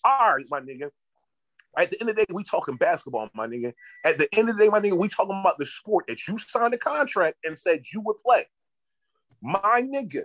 All 0.04 0.36
right, 0.36 0.46
my 0.50 0.60
nigga. 0.60 0.90
At 1.78 1.92
the 1.92 2.02
end 2.02 2.10
of 2.10 2.16
the 2.16 2.26
day, 2.26 2.34
we 2.34 2.44
talking 2.44 2.76
basketball, 2.76 3.30
my 3.36 3.46
nigga. 3.46 3.74
At 4.04 4.18
the 4.18 4.28
end 4.36 4.50
of 4.50 4.58
the 4.58 4.64
day, 4.64 4.70
my 4.70 4.80
nigga, 4.80 4.98
we 4.98 5.08
talking 5.08 5.40
about 5.40 5.60
the 5.60 5.66
sport 5.66 6.06
that 6.08 6.28
you 6.28 6.38
signed 6.40 6.74
a 6.74 6.78
contract 6.78 7.38
and 7.44 7.58
said 7.58 7.84
you 7.94 8.02
would 8.02 8.18
play. 8.26 8.48
My 9.42 9.82
nigga, 9.84 10.24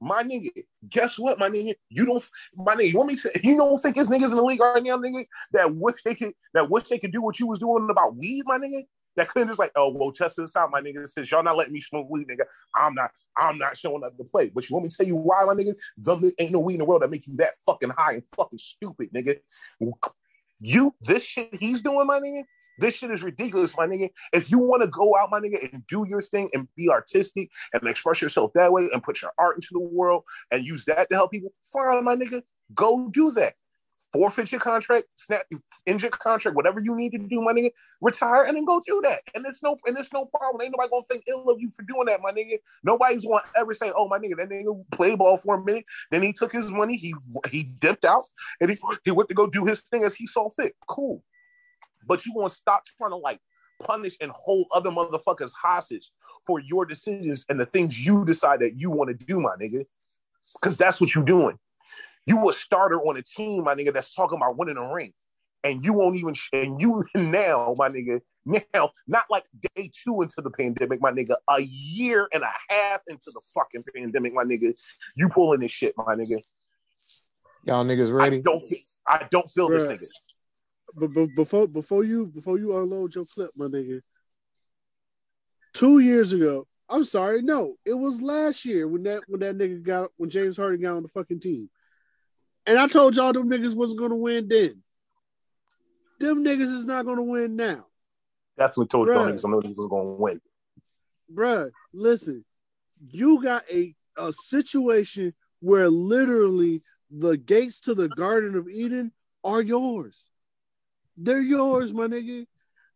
my 0.00 0.22
nigga, 0.22 0.50
guess 0.88 1.18
what, 1.18 1.38
my 1.38 1.48
nigga? 1.48 1.74
You 1.88 2.04
don't, 2.06 2.22
my 2.54 2.74
nigga. 2.74 2.92
You 2.92 2.98
want 2.98 3.08
me 3.10 3.16
to? 3.16 3.40
You 3.42 3.56
don't 3.56 3.78
think 3.78 3.94
there's 3.94 4.08
niggas 4.08 4.30
in 4.30 4.36
the 4.36 4.42
league 4.42 4.60
right 4.60 4.82
now, 4.82 4.96
nigga, 4.98 5.26
that 5.52 5.74
wish 5.74 6.02
they 6.04 6.14
could, 6.14 6.34
that 6.54 6.68
wish 6.70 6.84
they 6.84 6.98
could 6.98 7.12
do 7.12 7.22
what 7.22 7.38
you 7.38 7.46
was 7.46 7.58
doing 7.58 7.88
about 7.90 8.16
weed, 8.16 8.42
my 8.46 8.58
nigga. 8.58 8.82
That 9.16 9.28
couldn't 9.28 9.48
just 9.48 9.58
like, 9.58 9.72
oh, 9.76 9.92
well, 9.92 10.12
test 10.12 10.36
this 10.36 10.56
out, 10.56 10.70
my 10.70 10.80
nigga. 10.80 11.06
Since 11.06 11.30
y'all 11.30 11.42
not 11.42 11.56
letting 11.56 11.72
me 11.72 11.80
smoke 11.80 12.06
weed, 12.08 12.28
nigga, 12.28 12.44
I'm 12.74 12.94
not, 12.94 13.10
I'm 13.36 13.58
not 13.58 13.76
showing 13.76 14.04
up 14.04 14.16
to 14.16 14.24
play. 14.24 14.50
But 14.54 14.68
you 14.68 14.74
want 14.74 14.84
me 14.84 14.90
to 14.90 14.96
tell 14.96 15.06
you 15.06 15.16
why, 15.16 15.44
my 15.44 15.54
nigga? 15.54 15.74
The, 15.98 16.32
ain't 16.38 16.52
no 16.52 16.60
weed 16.60 16.74
in 16.74 16.78
the 16.78 16.84
world 16.84 17.02
that 17.02 17.10
make 17.10 17.26
you 17.26 17.36
that 17.36 17.54
fucking 17.66 17.90
high 17.90 18.14
and 18.14 18.22
fucking 18.36 18.58
stupid, 18.58 19.10
nigga. 19.12 19.38
You, 20.60 20.94
this 21.00 21.24
shit 21.24 21.50
he's 21.58 21.80
doing, 21.82 22.06
my 22.06 22.20
nigga, 22.20 22.44
this 22.78 22.96
shit 22.96 23.10
is 23.10 23.22
ridiculous, 23.22 23.76
my 23.76 23.86
nigga. 23.86 24.10
If 24.32 24.50
you 24.50 24.58
want 24.58 24.82
to 24.82 24.88
go 24.88 25.16
out, 25.16 25.30
my 25.30 25.40
nigga, 25.40 25.72
and 25.72 25.86
do 25.86 26.06
your 26.08 26.22
thing 26.22 26.48
and 26.54 26.68
be 26.76 26.88
artistic 26.88 27.50
and 27.72 27.86
express 27.86 28.22
yourself 28.22 28.52
that 28.54 28.72
way 28.72 28.88
and 28.92 29.02
put 29.02 29.22
your 29.22 29.32
art 29.38 29.56
into 29.56 29.68
the 29.72 29.80
world 29.80 30.24
and 30.50 30.64
use 30.64 30.84
that 30.86 31.10
to 31.10 31.16
help 31.16 31.30
people, 31.30 31.52
fine, 31.72 32.02
my 32.04 32.16
nigga, 32.16 32.42
go 32.74 33.08
do 33.10 33.30
that. 33.32 33.54
Forfeit 34.12 34.50
your 34.50 34.60
contract, 34.60 35.06
snap, 35.14 35.42
end 35.86 36.02
your 36.02 36.10
contract, 36.10 36.56
whatever 36.56 36.80
you 36.80 36.96
need 36.96 37.12
to 37.12 37.18
do, 37.18 37.40
my 37.40 37.52
nigga, 37.52 37.70
retire 38.00 38.44
and 38.44 38.56
then 38.56 38.64
go 38.64 38.82
do 38.86 39.00
that. 39.02 39.20
And 39.34 39.44
it's 39.46 39.62
no, 39.62 39.76
and 39.86 39.96
it's 39.96 40.12
no 40.12 40.24
problem. 40.26 40.62
Ain't 40.62 40.72
nobody 40.72 40.90
gonna 40.90 41.04
think 41.04 41.24
ill 41.28 41.48
of 41.48 41.60
you 41.60 41.70
for 41.70 41.82
doing 41.82 42.06
that, 42.06 42.20
my 42.20 42.32
nigga. 42.32 42.58
Nobody's 42.82 43.24
gonna 43.24 43.42
ever 43.56 43.74
say, 43.74 43.92
"Oh, 43.94 44.08
my 44.08 44.18
nigga, 44.18 44.36
that 44.36 44.48
nigga 44.48 44.84
played 44.90 45.18
ball 45.18 45.36
for 45.36 45.56
a 45.56 45.64
minute, 45.64 45.84
then 46.10 46.22
he 46.22 46.32
took 46.32 46.52
his 46.52 46.70
money, 46.70 46.96
he 46.96 47.14
he 47.50 47.64
dipped 47.80 48.04
out, 48.04 48.24
and 48.60 48.70
he 48.70 48.78
he 49.04 49.10
went 49.10 49.28
to 49.28 49.34
go 49.34 49.46
do 49.46 49.64
his 49.64 49.80
thing 49.82 50.04
as 50.04 50.14
he 50.14 50.26
saw 50.26 50.48
fit." 50.50 50.74
Cool, 50.88 51.22
but 52.06 52.26
you 52.26 52.32
to 52.34 52.50
stop 52.50 52.84
trying 52.98 53.10
to 53.10 53.16
like 53.16 53.40
punish 53.80 54.16
and 54.20 54.30
hold 54.32 54.66
other 54.74 54.90
motherfuckers 54.90 55.52
hostage 55.52 56.10
for 56.46 56.60
your 56.60 56.84
decisions 56.84 57.44
and 57.48 57.58
the 57.58 57.66
things 57.66 57.98
you 57.98 58.24
decide 58.24 58.60
that 58.60 58.78
you 58.78 58.90
want 58.90 59.08
to 59.08 59.26
do, 59.26 59.40
my 59.40 59.54
nigga. 59.60 59.84
Because 60.54 60.76
that's 60.76 61.00
what 61.00 61.14
you're 61.14 61.24
doing. 61.24 61.58
You 62.30 62.48
a 62.48 62.52
starter 62.52 63.00
on 63.00 63.16
a 63.16 63.22
team, 63.22 63.64
my 63.64 63.74
nigga, 63.74 63.92
that's 63.92 64.14
talking 64.14 64.36
about 64.36 64.56
winning 64.56 64.76
a 64.76 64.94
ring. 64.94 65.12
And 65.64 65.84
you 65.84 65.92
won't 65.92 66.14
even, 66.14 66.34
and 66.52 66.80
you 66.80 67.04
now, 67.16 67.74
my 67.76 67.88
nigga, 67.88 68.20
now, 68.46 68.92
not 69.08 69.24
like 69.28 69.46
day 69.74 69.90
two 69.92 70.22
into 70.22 70.40
the 70.40 70.50
pandemic, 70.50 71.00
my 71.00 71.10
nigga, 71.10 71.34
a 71.50 71.60
year 71.60 72.28
and 72.32 72.44
a 72.44 72.52
half 72.68 73.00
into 73.08 73.32
the 73.34 73.40
fucking 73.52 73.82
pandemic, 73.92 74.32
my 74.32 74.44
nigga, 74.44 74.72
you 75.16 75.28
pulling 75.28 75.58
this 75.58 75.72
shit, 75.72 75.92
my 75.98 76.14
nigga. 76.14 76.40
Y'all 77.64 77.84
niggas 77.84 78.12
ready? 78.12 78.36
I 78.36 78.40
don't, 78.40 78.62
I 79.08 79.26
don't 79.28 79.50
feel 79.50 79.68
Bruh. 79.68 79.88
this 79.88 80.00
nigga. 80.00 81.00
But, 81.00 81.14
but 81.14 81.34
before 81.34 81.66
before 81.66 82.04
you 82.04 82.26
before 82.26 82.58
you 82.58 82.78
unload 82.78 83.16
your 83.16 83.24
clip, 83.24 83.50
my 83.56 83.66
nigga. 83.66 84.02
Two 85.74 85.98
years 85.98 86.30
ago, 86.30 86.64
I'm 86.88 87.04
sorry, 87.04 87.42
no, 87.42 87.74
it 87.84 87.94
was 87.94 88.22
last 88.22 88.64
year 88.64 88.86
when 88.86 89.02
that 89.02 89.22
when 89.26 89.40
that 89.40 89.58
nigga 89.58 89.82
got 89.82 90.10
when 90.16 90.30
James 90.30 90.56
Harden 90.56 90.80
got 90.80 90.96
on 90.96 91.02
the 91.02 91.08
fucking 91.08 91.40
team, 91.40 91.68
and 92.70 92.78
I 92.78 92.86
told 92.86 93.16
y'all 93.16 93.32
them 93.32 93.50
niggas 93.50 93.74
wasn't 93.74 93.98
gonna 93.98 94.14
win 94.14 94.46
then. 94.46 94.80
Them 96.20 96.44
niggas 96.44 96.72
is 96.72 96.86
not 96.86 97.04
gonna 97.04 97.22
win 97.22 97.56
now, 97.56 97.86
Definitely 98.56 98.86
told 98.86 99.08
y'all 99.08 99.26
niggas 99.26 99.40
some 99.40 99.50
niggas 99.50 99.76
was 99.76 99.88
gonna 99.90 100.12
win. 100.12 100.40
Bruh, 101.34 101.72
Listen, 101.92 102.44
you 103.10 103.42
got 103.42 103.64
a 103.68 103.92
a 104.16 104.32
situation 104.32 105.34
where 105.58 105.88
literally 105.88 106.82
the 107.10 107.36
gates 107.36 107.80
to 107.80 107.94
the 107.94 108.08
Garden 108.08 108.54
of 108.54 108.68
Eden 108.68 109.10
are 109.42 109.60
yours. 109.60 110.26
They're 111.16 111.40
yours, 111.40 111.92
my 111.92 112.06
nigga. 112.06 112.46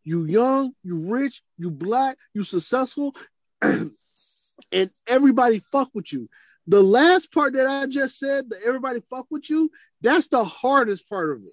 You 0.05 0.23
young, 0.23 0.73
you 0.83 0.95
rich, 0.99 1.41
you 1.57 1.69
black, 1.69 2.17
you 2.33 2.43
successful, 2.43 3.13
and 3.61 3.91
everybody 5.05 5.59
fuck 5.69 5.89
with 5.93 6.13
you. 6.13 6.29
The 6.67 6.81
last 6.81 7.31
part 7.31 7.53
that 7.53 7.67
I 7.67 7.85
just 7.85 8.17
said, 8.17 8.49
that 8.49 8.61
everybody 8.65 9.01
fuck 9.09 9.27
with 9.29 9.49
you, 9.49 9.69
that's 10.01 10.27
the 10.27 10.43
hardest 10.43 11.07
part 11.07 11.31
of 11.31 11.43
it. 11.43 11.51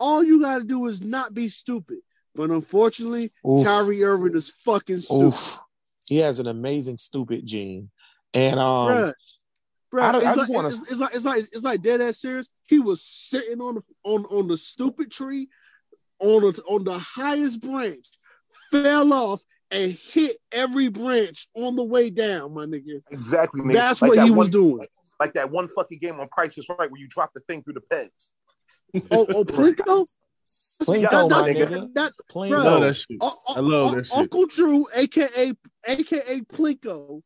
All 0.00 0.22
you 0.22 0.40
gotta 0.40 0.64
do 0.64 0.86
is 0.86 1.00
not 1.02 1.34
be 1.34 1.48
stupid. 1.48 1.98
But 2.34 2.50
unfortunately, 2.50 3.30
Oof. 3.48 3.66
Kyrie 3.66 4.04
Irving 4.04 4.36
is 4.36 4.50
fucking 4.50 5.00
stupid. 5.00 5.26
Oof. 5.26 5.58
He 6.06 6.18
has 6.18 6.38
an 6.38 6.46
amazing 6.46 6.98
stupid 6.98 7.44
gene. 7.46 7.90
And 8.34 8.60
um 8.60 8.88
Bruh, 8.88 9.14
bruh, 9.92 10.02
I 10.02 10.10
I 10.10 10.16
it's, 10.16 10.24
just 10.24 10.36
like, 10.38 10.48
wanna- 10.50 10.68
it's, 10.68 10.80
it's 10.82 11.00
like 11.00 11.14
it's 11.14 11.24
like 11.24 11.48
it's 11.52 11.62
like 11.64 11.82
dead 11.82 12.00
ass 12.00 12.20
serious. 12.20 12.48
He 12.66 12.78
was 12.78 13.02
sitting 13.02 13.60
on 13.60 13.76
the 13.76 13.82
on 14.04 14.24
on 14.26 14.46
the 14.48 14.56
stupid 14.56 15.10
tree 15.10 15.48
on 16.20 16.42
the, 16.42 16.62
on 16.68 16.84
the 16.84 16.98
highest 16.98 17.60
branch, 17.60 18.06
fell 18.70 19.12
off 19.12 19.42
and 19.70 19.92
hit 19.92 20.38
every 20.52 20.88
branch 20.88 21.48
on 21.54 21.76
the 21.76 21.84
way 21.84 22.10
down, 22.10 22.54
my 22.54 22.64
nigga. 22.64 23.02
Exactly, 23.10 23.62
nigga. 23.62 23.72
That's 23.74 24.02
Like 24.02 24.10
what 24.10 24.16
that 24.16 24.24
he 24.24 24.30
was 24.30 24.48
doing. 24.48 24.86
Like 25.20 25.34
that 25.34 25.50
one 25.50 25.68
fucking 25.68 25.98
game 25.98 26.20
on 26.20 26.28
Price 26.28 26.56
is 26.58 26.68
Right 26.68 26.90
where 26.90 27.00
you 27.00 27.08
drop 27.08 27.32
the 27.34 27.40
thing 27.40 27.62
through 27.62 27.74
the 27.74 27.80
pegs. 27.82 28.30
Oh, 29.10 29.26
oh 29.28 29.44
Plinko? 29.44 30.06
Plinko, 30.82 31.10
That- 31.10 31.28
my 31.30 31.52
nigga. 31.52 31.92
that- 31.94 32.12
Plinko. 32.30 32.50
bruh, 32.50 32.64
love 32.64 32.80
that 32.82 32.94
shit. 32.96 33.18
uh, 33.20 33.26
uh, 33.26 33.52
I 33.56 33.60
love 33.60 33.88
uh, 33.88 33.94
that 33.96 34.06
shit. 34.06 34.16
Uncle 34.16 34.46
Drew, 34.46 34.86
aka 34.94 35.52
aka 35.86 36.40
Plinko, 36.40 37.22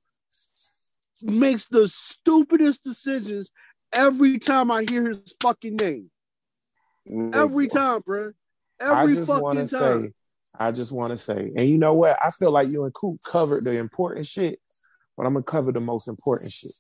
makes 1.23 1.69
the 1.69 1.87
stupidest 1.87 2.83
decisions 2.83 3.51
every 3.93 4.39
time 4.41 4.71
I 4.73 4.85
hear 4.89 5.07
his 5.09 5.35
fucking 5.41 5.77
name. 5.77 6.11
Every 7.33 7.69
time, 7.69 8.01
bro. 8.05 8.33
I 8.81 9.03
Every 9.03 9.15
just 9.17 9.29
fucking 9.31 9.67
time. 9.67 9.67
say, 9.67 10.13
I 10.59 10.71
just 10.71 10.93
want 10.93 11.13
to 11.13 11.19
say, 11.19 11.51
and 11.57 11.69
you 11.69 11.79
know 11.79 11.95
what? 11.95 12.19
I 12.23 12.31
feel 12.31 12.51
like 12.51 12.69
you 12.69 12.85
and 12.85 12.93
Coop 12.93 13.21
covered 13.25 13.65
the 13.65 13.73
important 13.73 14.27
shit, 14.27 14.61
but 15.17 15.27
I'm 15.27 15.33
gonna 15.33 15.45
cover 15.45 15.73
the 15.73 15.81
most 15.81 16.09
important 16.09 16.53
shit. 16.53 16.73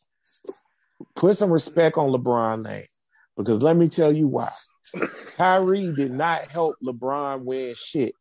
Put 1.17 1.37
some 1.37 1.51
respect 1.51 1.97
on 1.97 2.11
LeBron 2.11 2.65
name, 2.65 2.85
because 3.37 3.63
let 3.63 3.77
me 3.77 3.89
tell 3.89 4.13
you 4.13 4.29
why. 4.29 4.49
Kyrie 5.37 5.93
did 5.95 6.13
not 6.13 6.43
help 6.49 6.77
LeBron 6.85 7.45
win 7.45 7.75
shit. 7.75 8.15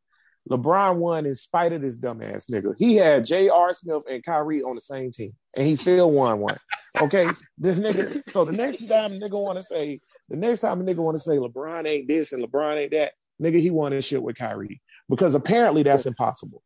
LeBron 0.50 0.96
won 0.96 1.26
in 1.26 1.36
spite 1.36 1.72
of 1.74 1.82
this 1.82 2.00
dumbass 2.00 2.50
nigga. 2.50 2.74
He 2.80 2.96
had 2.96 3.26
J.R. 3.26 3.74
Smith 3.74 4.02
and 4.10 4.24
Kyrie 4.24 4.64
on 4.64 4.76
the 4.76 4.82
same 4.82 5.12
team, 5.12 5.34
and 5.56 5.68
he 5.68 5.76
still 5.76 6.12
won 6.12 6.40
one. 6.40 6.58
Okay, 7.00 7.30
this 7.58 7.78
nigga. 7.78 8.28
So 8.30 8.46
the 8.46 8.54
next 8.54 8.88
time 8.88 9.12
a 9.12 9.20
nigga 9.20 9.40
want 9.40 9.58
to 9.58 9.64
say, 9.64 10.00
the 10.30 10.38
next 10.38 10.62
time 10.62 10.80
a 10.80 10.84
nigga 10.84 10.98
want 10.98 11.16
to 11.16 11.20
say 11.20 11.38
LeBron 11.38 11.86
ain't 11.86 12.08
this 12.08 12.32
and 12.32 12.42
LeBron 12.42 12.78
ain't 12.78 12.92
that, 12.92 13.14
nigga, 13.42 13.60
he 13.60 13.70
won 13.70 13.92
this 13.92 14.06
shit 14.06 14.24
with 14.24 14.38
Kyrie 14.38 14.82
because 15.12 15.36
apparently 15.36 15.84
that's 15.84 16.06
impossible. 16.06 16.64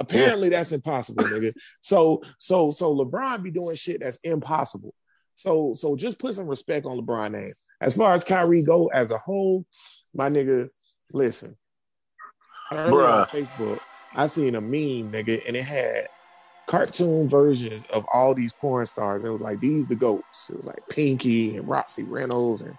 Apparently 0.00 0.48
that's 0.48 0.70
impossible, 0.70 1.24
nigga. 1.24 1.52
So 1.80 2.22
so 2.38 2.70
so 2.70 2.94
LeBron 2.94 3.42
be 3.42 3.50
doing 3.50 3.74
shit 3.74 4.00
that's 4.00 4.18
impossible. 4.18 4.94
So 5.34 5.74
so 5.74 5.96
just 5.96 6.18
put 6.18 6.36
some 6.36 6.46
respect 6.46 6.86
on 6.86 6.96
LeBron 6.96 7.32
name. 7.32 7.52
As 7.80 7.96
far 7.96 8.12
as 8.12 8.22
Kyrie 8.22 8.62
go 8.62 8.86
as 8.86 9.10
a 9.10 9.18
whole, 9.18 9.66
my 10.14 10.30
nigga, 10.30 10.70
listen. 11.12 11.56
Earlier 12.70 13.08
on 13.08 13.26
Facebook, 13.26 13.80
I 14.14 14.28
seen 14.28 14.54
a 14.54 14.60
meme, 14.60 15.10
nigga, 15.10 15.42
and 15.46 15.56
it 15.56 15.64
had 15.64 16.08
cartoon 16.66 17.28
versions 17.28 17.82
of 17.90 18.04
all 18.12 18.34
these 18.34 18.52
porn 18.52 18.86
stars. 18.86 19.24
It 19.24 19.30
was 19.30 19.40
like 19.40 19.58
these 19.58 19.88
the 19.88 19.96
goats. 19.96 20.50
It 20.50 20.56
was 20.56 20.66
like 20.66 20.86
Pinky 20.88 21.56
and 21.56 21.68
Roxy 21.68 22.04
Reynolds 22.04 22.62
and 22.62 22.76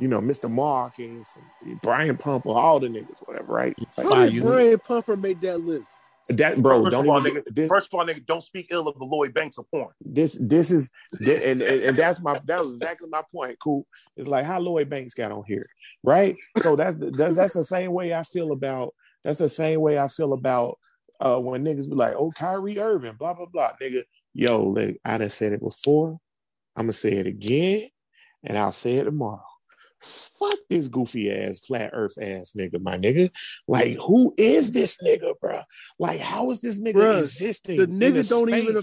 you 0.00 0.08
know 0.08 0.20
Mr. 0.20 0.50
Marcus 0.50 1.36
and 1.64 1.80
Brian 1.82 2.16
Pumper, 2.16 2.50
all 2.50 2.80
the 2.80 2.88
niggas, 2.88 3.26
whatever, 3.26 3.52
right? 3.52 3.76
Like, 3.96 4.06
How 4.06 4.24
did 4.24 4.34
you- 4.34 4.42
Brian 4.42 4.78
Pumper 4.78 5.16
made 5.16 5.40
that 5.42 5.58
list? 5.60 5.88
that 6.28 6.62
bro, 6.62 6.82
First 6.84 6.90
don't 6.92 7.04
of 7.06 7.10
all, 7.10 7.26
even 7.26 7.42
nigga, 7.42 7.54
this, 7.54 7.68
First 7.68 7.88
of 7.92 7.98
all, 7.98 8.06
nigga, 8.06 8.24
don't 8.26 8.42
speak 8.44 8.68
ill 8.70 8.86
of 8.86 8.98
the 8.98 9.04
Lloyd 9.04 9.32
Banks 9.32 9.56
of 9.58 9.68
porn. 9.70 9.88
this 10.00 10.38
this 10.40 10.70
is 10.70 10.90
thi- 11.18 11.42
and, 11.44 11.62
and 11.62 11.82
and 11.82 11.96
that's 11.96 12.20
my 12.20 12.38
that 12.44 12.58
was 12.60 12.74
exactly 12.74 13.08
my 13.10 13.22
point. 13.34 13.58
Cool. 13.58 13.86
It's 14.16 14.28
like 14.28 14.44
how 14.44 14.60
Lloyd 14.60 14.90
Banks 14.90 15.14
got 15.14 15.32
on 15.32 15.44
here, 15.46 15.64
right? 16.04 16.36
So 16.58 16.76
that's 16.76 16.98
the, 16.98 17.10
that, 17.12 17.34
that's 17.34 17.54
the 17.54 17.64
same 17.64 17.92
way 17.92 18.12
I 18.14 18.22
feel 18.22 18.52
about 18.52 18.94
that's 19.24 19.38
the 19.38 19.48
same 19.48 19.80
way 19.80 19.98
I 19.98 20.08
feel 20.08 20.34
about 20.34 20.78
uh 21.20 21.38
when 21.40 21.64
niggas 21.64 21.88
be 21.88 21.94
like, 21.96 22.14
oh 22.16 22.30
Kyrie 22.36 22.78
Irving, 22.78 23.14
blah 23.18 23.32
blah 23.34 23.46
blah, 23.46 23.72
nigga. 23.82 24.02
Yo, 24.34 24.62
look, 24.64 24.96
I 25.04 25.16
done 25.18 25.28
said 25.30 25.52
it 25.54 25.60
before. 25.62 26.18
I'm 26.76 26.84
gonna 26.84 26.92
say 26.92 27.12
it 27.14 27.26
again, 27.26 27.88
and 28.44 28.56
I'll 28.58 28.72
say 28.72 28.96
it 28.96 29.04
tomorrow. 29.04 29.42
Fuck 30.00 30.58
this 30.70 30.88
goofy 30.88 31.30
ass 31.30 31.58
flat 31.58 31.90
earth 31.92 32.16
ass 32.20 32.54
nigga, 32.56 32.80
my 32.80 32.96
nigga. 32.98 33.30
Like, 33.68 33.96
who 33.98 34.34
is 34.38 34.72
this 34.72 34.98
nigga, 35.04 35.34
bro? 35.40 35.60
Like, 35.98 36.20
how 36.20 36.50
is 36.50 36.60
this 36.60 36.80
nigga 36.80 36.94
Bruh, 36.94 37.18
existing? 37.18 37.76
the 37.76 37.86
nigga 37.86 38.28
don't 38.28 38.48
even- 38.54 38.82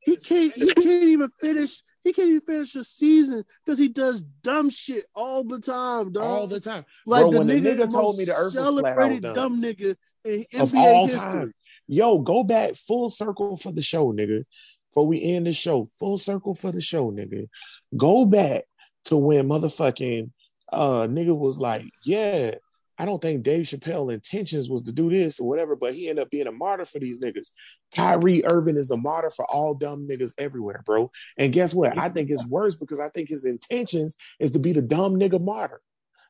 He 0.00 0.16
can't. 0.16 0.52
He 0.54 0.72
can't 0.74 0.86
even 1.04 1.30
finish. 1.40 1.82
He 2.02 2.14
can't 2.14 2.28
even 2.28 2.40
finish 2.40 2.74
a 2.76 2.84
season 2.84 3.44
because 3.64 3.78
he 3.78 3.88
does 3.88 4.22
dumb 4.42 4.70
shit 4.70 5.04
all 5.14 5.44
the 5.44 5.58
time, 5.60 6.12
dog. 6.12 6.22
all 6.24 6.46
the 6.46 6.58
time. 6.58 6.84
like 7.04 7.20
Bro, 7.22 7.32
the 7.32 7.38
when 7.38 7.46
the 7.48 7.54
nigga, 7.60 7.76
nigga 7.80 7.90
told 7.90 8.16
me 8.16 8.24
the 8.24 8.34
earth 8.34 8.54
was 8.54 8.78
flat, 8.80 8.98
I 8.98 9.04
was 9.06 9.18
done. 9.20 9.34
dumb 9.34 9.60
nigga 9.62 9.96
in 10.24 10.46
of 10.58 10.70
NBA 10.72 10.78
all 10.78 11.04
history. 11.06 11.20
time. 11.20 11.52
Yo, 11.88 12.18
go 12.20 12.42
back 12.42 12.74
full 12.76 13.10
circle 13.10 13.56
for 13.56 13.70
the 13.72 13.82
show, 13.82 14.12
nigga. 14.14 14.44
Before 14.90 15.06
we 15.06 15.22
end 15.22 15.46
the 15.46 15.52
show, 15.52 15.88
full 15.98 16.16
circle 16.16 16.54
for 16.54 16.72
the 16.72 16.80
show, 16.80 17.10
nigga. 17.12 17.48
Go 17.96 18.24
back 18.24 18.64
to 19.04 19.16
when 19.16 19.48
motherfucking 19.48 20.30
uh 20.72 21.06
nigga 21.08 21.36
was 21.36 21.58
like, 21.58 21.84
yeah, 22.04 22.52
I 23.00 23.06
don't 23.06 23.22
think 23.22 23.42
Dave 23.42 23.64
Chappelle 23.64 24.12
intentions 24.12 24.68
was 24.68 24.82
to 24.82 24.92
do 24.92 25.08
this 25.08 25.40
or 25.40 25.48
whatever, 25.48 25.74
but 25.74 25.94
he 25.94 26.10
ended 26.10 26.22
up 26.22 26.30
being 26.30 26.46
a 26.46 26.52
martyr 26.52 26.84
for 26.84 26.98
these 26.98 27.18
niggas. 27.18 27.48
Kyrie 27.94 28.44
Irving 28.44 28.76
is 28.76 28.90
a 28.90 28.96
martyr 28.98 29.30
for 29.30 29.46
all 29.46 29.72
dumb 29.72 30.06
niggas 30.06 30.34
everywhere, 30.36 30.82
bro. 30.84 31.10
And 31.38 31.50
guess 31.50 31.72
what? 31.72 31.96
I 31.96 32.10
think 32.10 32.28
it's 32.28 32.46
worse 32.46 32.74
because 32.74 33.00
I 33.00 33.08
think 33.08 33.30
his 33.30 33.46
intentions 33.46 34.18
is 34.38 34.50
to 34.50 34.58
be 34.58 34.72
the 34.72 34.82
dumb 34.82 35.18
nigga 35.18 35.42
martyr. 35.42 35.80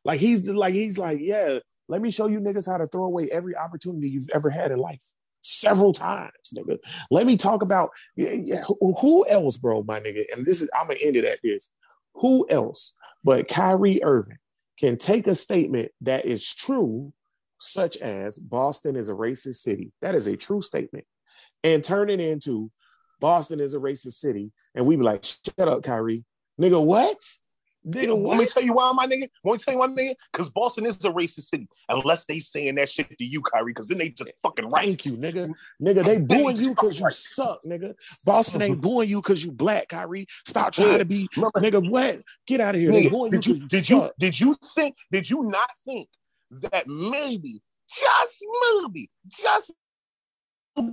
Like 0.05 0.21
he's 0.21 0.49
like 0.49 0.73
he's 0.73 0.97
like, 0.97 1.19
yeah, 1.21 1.59
let 1.89 2.01
me 2.01 2.11
show 2.11 2.29
you 2.29 2.39
niggas 2.39 2.71
how 2.71 2.79
to 2.79 2.87
throw 2.87 3.05
away 3.05 3.29
every 3.33 3.57
opportunity 3.57 4.09
you've 4.09 4.31
ever 4.33 4.49
had 4.49 4.71
in 4.71 4.79
life. 4.79 5.05
Several 5.43 5.93
times, 5.93 6.31
nigga. 6.57 6.79
Let 7.11 7.27
me 7.27 7.37
talk 7.37 7.63
about 7.63 7.91
yeah, 8.15 8.31
yeah, 8.31 8.63
who, 8.63 8.95
who 9.01 9.27
else, 9.29 9.57
bro, 9.57 9.83
my 9.83 9.99
nigga. 9.99 10.23
And 10.33 10.47
this 10.47 10.63
is 10.63 10.71
I'm 10.79 10.87
gonna 10.87 11.01
end 11.03 11.17
it 11.17 11.25
at 11.25 11.41
this. 11.43 11.71
Who 12.15 12.47
else 12.49 12.95
but 13.25 13.49
Kyrie 13.49 14.03
Irving 14.03 14.39
can 14.79 14.97
take 14.97 15.27
a 15.27 15.35
statement 15.35 15.91
that 16.01 16.25
is 16.25 16.55
true, 16.55 17.13
such 17.59 17.99
as 17.99 18.39
Boston 18.39 18.97
is 18.97 19.09
a 19.09 19.15
racist 19.15 19.57
city. 19.57 19.93
That 20.01 20.15
is 20.15 20.27
a 20.27 20.37
true 20.37 20.63
statement, 20.63 21.05
and 21.63 21.85
turn 21.85 22.09
it 22.09 22.21
into 22.21 22.71
Boston 23.21 23.61
is 23.61 23.75
a 23.75 23.79
racist 23.79 24.15
city, 24.15 24.53
and 24.75 24.87
we 24.87 24.97
be 24.97 25.03
like, 25.03 25.23
shut 25.25 25.69
up, 25.69 25.83
Kyrie, 25.83 26.25
nigga. 26.61 26.83
What? 26.83 27.19
Nigga, 27.87 28.09
Let 28.09 28.39
me 28.39 28.45
what? 28.45 28.51
tell 28.51 28.63
you 28.63 28.75
why, 28.75 28.93
my 28.95 29.07
nigga. 29.07 29.29
Want 29.43 29.61
me 29.61 29.65
tell 29.65 29.75
you 29.75 29.81
why, 29.81 29.87
nigga? 29.89 30.15
Because 30.33 30.51
Boston 30.51 30.87
is 30.87 30.97
a 31.05 31.11
racist 31.11 31.45
city. 31.45 31.69
Unless 31.89 32.27
they 32.27 32.39
saying 32.39 32.75
that 32.75 32.91
shit 32.91 33.09
to 33.17 33.25
you, 33.25 33.41
Kyrie, 33.41 33.73
because 33.73 33.89
then 33.89 33.99
they 33.99 34.11
just 34.11 34.33
fucking 34.43 34.69
right. 34.69 34.87
Thank 34.87 35.07
you, 35.07 35.17
nigga. 35.17 35.53
Nigga, 35.83 36.05
they 36.05 36.19
booing 36.19 36.57
you 36.57 36.71
because 36.71 37.01
you 37.01 37.09
suck, 37.11 37.61
nigga. 37.65 37.95
Boston 38.25 38.63
ain't 38.63 38.73
mm-hmm. 38.73 38.81
booing 38.83 39.09
you 39.09 39.23
because 39.23 39.43
you 39.45 39.53
black, 39.53 39.89
Kyrie. 39.89 40.27
Stop 40.47 40.73
trying 40.73 40.99
to 40.99 41.05
be, 41.05 41.29
Remember- 41.37 41.61
nigga. 41.61 41.91
What? 41.91 42.23
Get 42.47 42.61
out 42.61 42.75
of 42.75 42.81
here. 42.81 42.91
Nigga, 42.91 43.31
did 43.31 43.47
you 43.47 43.55
you, 43.55 43.67
did 43.69 43.89
you 43.89 44.09
did 44.19 44.41
you 44.41 44.57
think 44.75 44.97
did 45.11 45.29
you 45.29 45.45
not 45.45 45.71
think 45.85 46.09
that 46.51 46.87
maybe 46.87 47.63
just 47.89 48.45
maybe 48.77 49.11
just 49.27 49.73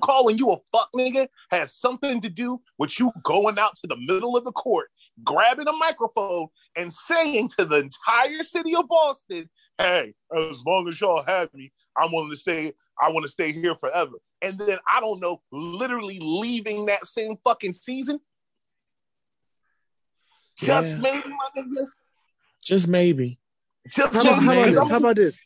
calling 0.01 0.37
you 0.37 0.51
a 0.51 0.57
fuck 0.71 0.89
nigga 0.95 1.27
has 1.51 1.73
something 1.75 2.19
to 2.21 2.29
do 2.29 2.59
with 2.77 2.99
you 2.99 3.11
going 3.23 3.57
out 3.59 3.75
to 3.75 3.87
the 3.87 3.95
middle 3.95 4.35
of 4.35 4.43
the 4.43 4.51
court, 4.51 4.89
grabbing 5.23 5.67
a 5.67 5.73
microphone 5.73 6.47
and 6.75 6.91
saying 6.91 7.49
to 7.57 7.65
the 7.65 7.77
entire 7.77 8.43
city 8.43 8.75
of 8.75 8.87
Boston, 8.87 9.49
"Hey, 9.77 10.13
as 10.35 10.63
long 10.65 10.87
as 10.87 10.99
y'all 10.99 11.23
have 11.23 11.53
me, 11.53 11.71
I'm 11.95 12.11
willing 12.11 12.31
to 12.31 12.37
stay. 12.37 12.73
I 13.01 13.09
want 13.11 13.25
to 13.25 13.31
stay 13.31 13.51
here 13.51 13.75
forever." 13.75 14.13
And 14.41 14.59
then 14.59 14.77
I 14.91 14.99
don't 14.99 15.19
know, 15.19 15.41
literally 15.51 16.19
leaving 16.21 16.85
that 16.87 17.05
same 17.07 17.37
fucking 17.43 17.73
season. 17.73 18.19
Just 20.59 20.95
Yeah. 20.95 21.01
maybe, 21.01 21.29
my 21.29 21.49
nigga. 21.55 21.85
Just 22.63 22.87
maybe. 22.87 23.39
Just, 23.91 24.13
How 24.13 24.21
just 24.21 24.41
about, 24.41 24.55
how, 24.55 24.71
about, 24.71 24.89
how 24.89 24.97
about 24.97 25.15
this? 25.15 25.39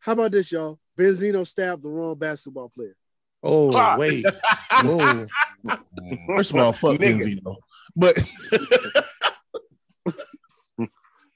How 0.00 0.12
about 0.12 0.30
this, 0.32 0.50
y'all? 0.50 0.78
Benzino 0.98 1.46
stabbed 1.46 1.82
the 1.82 1.88
wrong 1.88 2.16
basketball 2.16 2.70
player. 2.70 2.96
Oh, 3.42 3.96
wait. 3.98 4.24
First 6.26 6.50
of 6.50 6.56
all, 6.56 6.72
fuck 6.72 6.98
Nigga. 6.98 7.20
Benzino. 7.20 7.56
But 7.96 8.16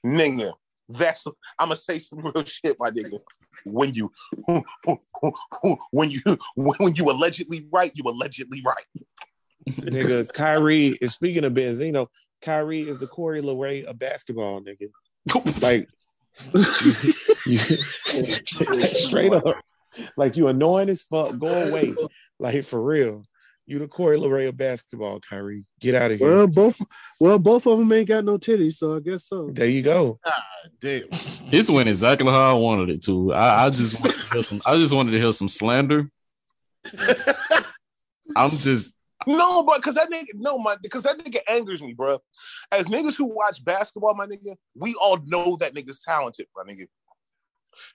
nigga. 0.05 0.53
That's 0.89 1.25
I'm 1.59 1.69
gonna 1.69 1.75
say 1.75 1.99
some 1.99 2.19
real 2.19 2.43
shit, 2.43 2.75
my 2.79 2.89
nigga. 2.89 3.19
When 3.63 3.93
you 3.93 4.11
when 5.91 6.09
you 6.09 6.21
when 6.55 6.95
you 6.95 7.11
allegedly 7.11 7.67
right, 7.71 7.91
you 7.93 8.03
allegedly 8.05 8.63
right. 8.65 8.87
nigga, 9.69 10.31
Kyrie 10.33 10.97
is 11.01 11.13
speaking 11.13 11.43
of 11.43 11.53
Benzino. 11.53 12.07
Kyrie 12.41 12.87
is 12.87 12.97
the 12.97 13.07
Coi 13.07 13.41
Leray 13.41 13.83
of 13.83 13.99
basketball, 13.99 14.61
nigga. 14.61 14.89
Like, 15.61 15.89
you, 17.45 17.59
straight 18.87 19.33
up, 19.33 19.43
like 20.15 20.37
you 20.37 20.47
annoying 20.47 20.89
as 20.89 21.01
fuck. 21.03 21.37
Go 21.37 21.47
away, 21.47 21.93
like 22.39 22.63
for 22.63 22.81
real. 22.81 23.23
You 23.69 23.77
the 23.77 23.87
Coi 23.87 24.17
Leray 24.17 24.47
of 24.47 24.57
basketball, 24.57 25.19
Kyrie. 25.19 25.63
Get 25.79 25.93
out 25.93 26.09
of 26.09 26.17
here. 26.17 26.27
Well, 26.27 26.47
both 26.47 26.81
well, 27.19 27.37
both 27.37 27.67
of 27.67 27.77
them 27.77 27.91
ain't 27.91 28.07
got 28.07 28.25
no 28.25 28.39
titties, 28.39 28.77
so 28.77 28.95
I 28.95 28.99
guess 28.99 29.27
so. 29.27 29.51
there 29.51 29.67
you 29.67 29.83
go. 29.83 30.19
damn. 30.81 31.03
This 31.51 31.69
went 31.69 31.87
exactly 31.87 32.31
how 32.31 32.49
I 32.49 32.53
wanted 32.53 32.89
it 32.89 33.03
to. 33.03 33.31
I, 33.31 33.65
I 33.65 33.69
just 33.69 34.03
wanted 34.03 34.17
to 34.17 34.33
hear 34.33 34.43
some, 34.43 34.61
I 34.65 34.77
just 34.77 34.91
wanted 34.91 35.11
to 35.11 35.19
hear 35.19 35.31
some 35.31 35.47
slander. 35.47 36.09
I'm 38.35 38.57
just 38.57 38.95
No, 39.27 39.61
but 39.61 39.75
because 39.75 39.93
that 39.93 40.09
nigga, 40.09 40.29
no, 40.33 40.57
my 40.57 40.75
because 40.81 41.03
that 41.03 41.19
nigga 41.19 41.41
angers 41.47 41.83
me, 41.83 41.93
bro. 41.93 42.19
As 42.71 42.87
niggas 42.87 43.15
who 43.15 43.25
watch 43.25 43.63
basketball, 43.63 44.15
my 44.15 44.25
nigga, 44.25 44.55
we 44.73 44.95
all 44.95 45.19
know 45.25 45.57
that 45.57 45.75
nigga's 45.75 45.99
talented, 45.99 46.47
my 46.55 46.63
nigga. 46.63 46.87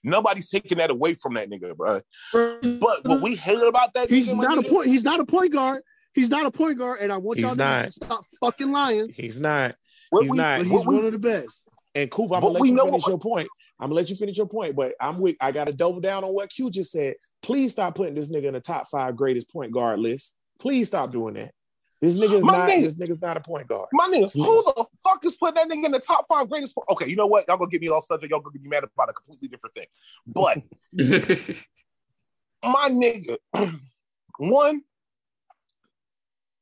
Nobody's 0.02 0.48
taking 0.50 0.78
that 0.78 0.90
away 0.90 1.14
from 1.14 1.34
that 1.34 1.50
nigga, 1.50 1.76
bro. 1.76 2.00
But 2.32 3.04
what 3.06 3.20
we 3.22 3.34
hate 3.36 3.62
about 3.62 3.94
that 3.94 4.10
He's 4.10 4.28
nigga, 4.28 4.36
my 4.36 4.44
not 4.44 4.58
a 4.58 4.68
point. 4.68 4.88
He's 4.88 5.04
not 5.04 5.20
a 5.20 5.24
point 5.24 5.52
guard. 5.52 5.82
He's 6.14 6.30
not 6.30 6.46
a 6.46 6.50
point 6.50 6.78
guard, 6.78 7.00
and 7.00 7.12
I 7.12 7.16
want 7.16 7.38
He's 7.40 7.48
y'all 7.48 7.56
not. 7.56 7.86
to 7.86 7.90
stop 7.90 8.24
fucking 8.40 8.70
lying. 8.70 9.08
He's 9.10 9.40
not. 9.40 9.74
what 10.10 10.22
he's 10.22 10.30
we- 10.30 10.36
not. 10.36 10.60
But 10.60 10.68
what 10.68 10.78
he's 10.78 10.86
we- 10.86 10.96
one 10.96 11.04
of 11.06 11.12
the 11.12 11.18
best. 11.18 11.68
And 11.96 12.10
Coop, 12.10 12.24
I'm 12.32 12.40
But 12.40 12.48
gonna 12.48 12.58
let 12.60 12.68
you 12.68 12.74
know 12.74 12.84
finish 12.86 13.02
what- 13.02 13.08
your 13.08 13.18
point. 13.18 13.48
I'm 13.80 13.86
gonna 13.88 13.94
let 13.96 14.08
you 14.10 14.16
finish 14.16 14.36
your 14.36 14.46
point, 14.46 14.76
but 14.76 14.94
I'm 15.00 15.18
with. 15.18 15.36
I 15.40 15.50
gotta 15.52 15.72
double 15.72 16.00
down 16.00 16.22
on 16.24 16.32
what 16.32 16.50
Q 16.50 16.70
just 16.70 16.92
said. 16.92 17.14
Please 17.42 17.72
stop 17.72 17.94
putting 17.96 18.14
this 18.14 18.28
nigga 18.30 18.44
in 18.44 18.54
the 18.54 18.60
top 18.60 18.86
five 18.88 19.16
greatest 19.16 19.52
point 19.52 19.72
guard 19.72 19.98
list. 19.98 20.36
Please 20.60 20.86
stop 20.86 21.10
doing 21.12 21.34
that. 21.34 21.52
This 22.00 22.16
nigga's 22.16 22.44
My 22.44 22.52
not. 22.52 22.70
nigga- 22.70 22.82
This 22.82 22.94
nigga's 22.96 23.22
not 23.22 23.36
a 23.36 23.40
point 23.40 23.66
guard. 23.66 23.88
My 23.92 24.06
nigga, 24.08 24.32
who 24.34 24.62
the 24.62 24.84
fuck 25.02 25.24
is 25.24 25.34
putting 25.36 25.54
that 25.54 25.68
nigga 25.68 25.86
in 25.86 25.92
the 25.92 26.00
top 26.00 26.26
five 26.28 26.48
greatest? 26.50 26.74
po- 26.74 26.84
Okay, 26.90 27.06
you 27.08 27.16
know 27.16 27.26
what? 27.26 27.46
Y'all 27.48 27.56
gonna 27.56 27.70
get 27.70 27.80
me 27.80 27.88
all 27.88 28.00
subject. 28.02 28.30
Y'all 28.30 28.40
gonna 28.40 28.52
get 28.52 28.62
me 28.62 28.68
mad 28.68 28.84
about 28.84 29.08
a 29.10 29.12
completely 29.12 29.48
different 29.48 29.74
thing. 29.74 29.86
But 30.26 30.62
my 32.62 32.88
nigga, 32.90 33.38
one, 34.38 34.82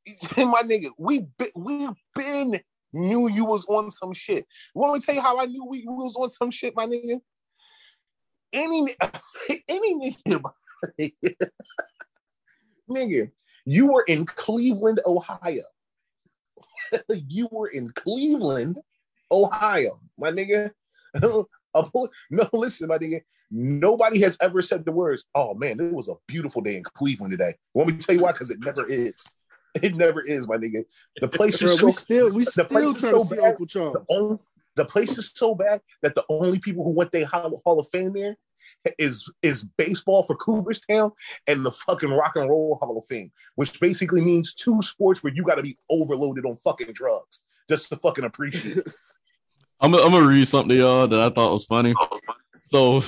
my 0.37 0.61
nigga, 0.63 0.91
we 0.97 1.21
be, 1.37 1.45
we 1.55 1.89
been 2.15 2.59
knew 2.93 3.27
you 3.27 3.43
was 3.45 3.65
on 3.65 3.89
some 3.91 4.13
shit. 4.13 4.45
Want 4.75 4.93
me 4.93 4.99
to 4.99 5.05
tell 5.05 5.15
you 5.15 5.21
how 5.21 5.39
I 5.39 5.45
knew 5.45 5.65
we 5.65 5.83
was 5.87 6.15
on 6.15 6.29
some 6.29 6.51
shit, 6.51 6.73
my 6.75 6.85
nigga? 6.85 7.19
Any 8.53 8.81
ni- 8.81 8.95
any 9.67 10.13
nigga, 10.27 10.51
nigga, 12.89 13.31
you 13.65 13.91
were 13.91 14.03
in 14.03 14.25
Cleveland, 14.25 14.99
Ohio. 15.05 15.63
you 17.09 17.47
were 17.51 17.67
in 17.67 17.89
Cleveland, 17.91 18.79
Ohio, 19.31 19.99
my 20.17 20.31
nigga. 20.31 20.71
No, 22.29 22.49
listen, 22.53 22.87
my 22.87 22.99
nigga. 22.99 23.21
Nobody 23.49 24.21
has 24.21 24.37
ever 24.41 24.61
said 24.61 24.85
the 24.85 24.91
words, 24.91 25.25
oh 25.33 25.55
man, 25.55 25.79
it 25.79 25.91
was 25.91 26.07
a 26.07 26.13
beautiful 26.27 26.61
day 26.61 26.75
in 26.75 26.83
Cleveland 26.83 27.31
today. 27.31 27.55
Want 27.73 27.89
me 27.89 27.97
to 27.97 28.05
tell 28.05 28.15
you 28.15 28.21
why? 28.21 28.31
Because 28.31 28.51
it 28.51 28.59
never 28.59 28.85
is. 28.85 29.23
It 29.81 29.95
never 29.95 30.21
is, 30.21 30.47
my 30.47 30.57
nigga. 30.57 30.85
The 31.19 31.27
place 31.27 31.59
Bro, 31.59 31.71
is 31.71 31.79
so 31.79 31.87
we 31.87 31.91
still 31.93 32.29
we 32.29 32.43
the 32.43 32.51
still 32.51 32.65
place 32.65 32.93
is 32.93 33.01
trying 33.01 33.13
to 33.13 33.19
so 33.21 33.25
see 33.25 33.35
bad. 33.37 33.45
Uncle 33.45 33.65
Charles. 33.65 33.93
the, 33.93 34.05
only, 34.07 34.37
the 34.75 34.85
place 34.85 35.17
is 35.17 35.31
so 35.33 35.55
bad 35.55 35.81
that 36.03 36.13
the 36.13 36.23
only 36.29 36.59
people 36.59 36.83
who 36.83 36.91
went 36.91 37.11
Hall, 37.23 37.59
Hall 37.65 37.79
of 37.79 37.87
Fame 37.89 38.13
there 38.13 38.37
is 38.97 39.29
is 39.41 39.63
baseball 39.77 40.23
for 40.23 40.35
Cooperstown 40.35 41.11
and 41.47 41.65
the 41.65 41.71
fucking 41.71 42.11
Rock 42.11 42.33
and 42.35 42.49
Roll 42.49 42.77
Hall 42.81 42.97
of 42.97 43.05
Fame, 43.07 43.31
which 43.55 43.79
basically 43.79 44.21
means 44.21 44.53
two 44.53 44.81
sports 44.81 45.23
where 45.23 45.33
you 45.33 45.43
got 45.43 45.55
to 45.55 45.63
be 45.63 45.77
overloaded 45.89 46.45
on 46.45 46.57
fucking 46.57 46.93
drugs 46.93 47.43
just 47.69 47.89
to 47.89 47.95
fucking 47.97 48.25
appreciate. 48.25 48.77
it. 48.77 48.87
I'm, 49.79 49.91
gonna- 49.91 50.03
I'm 50.03 50.11
gonna 50.11 50.27
read 50.27 50.47
something 50.47 50.69
to 50.69 50.75
y'all 50.75 51.07
that 51.07 51.19
I 51.19 51.29
thought 51.29 51.51
was 51.51 51.65
funny. 51.65 51.93
So 52.71 53.01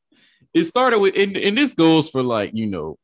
it 0.54 0.64
started 0.64 0.98
with, 0.98 1.16
and, 1.16 1.36
and 1.36 1.56
this 1.56 1.74
goes 1.74 2.08
for 2.08 2.22
like 2.22 2.52
you 2.54 2.66
know, 2.66 2.98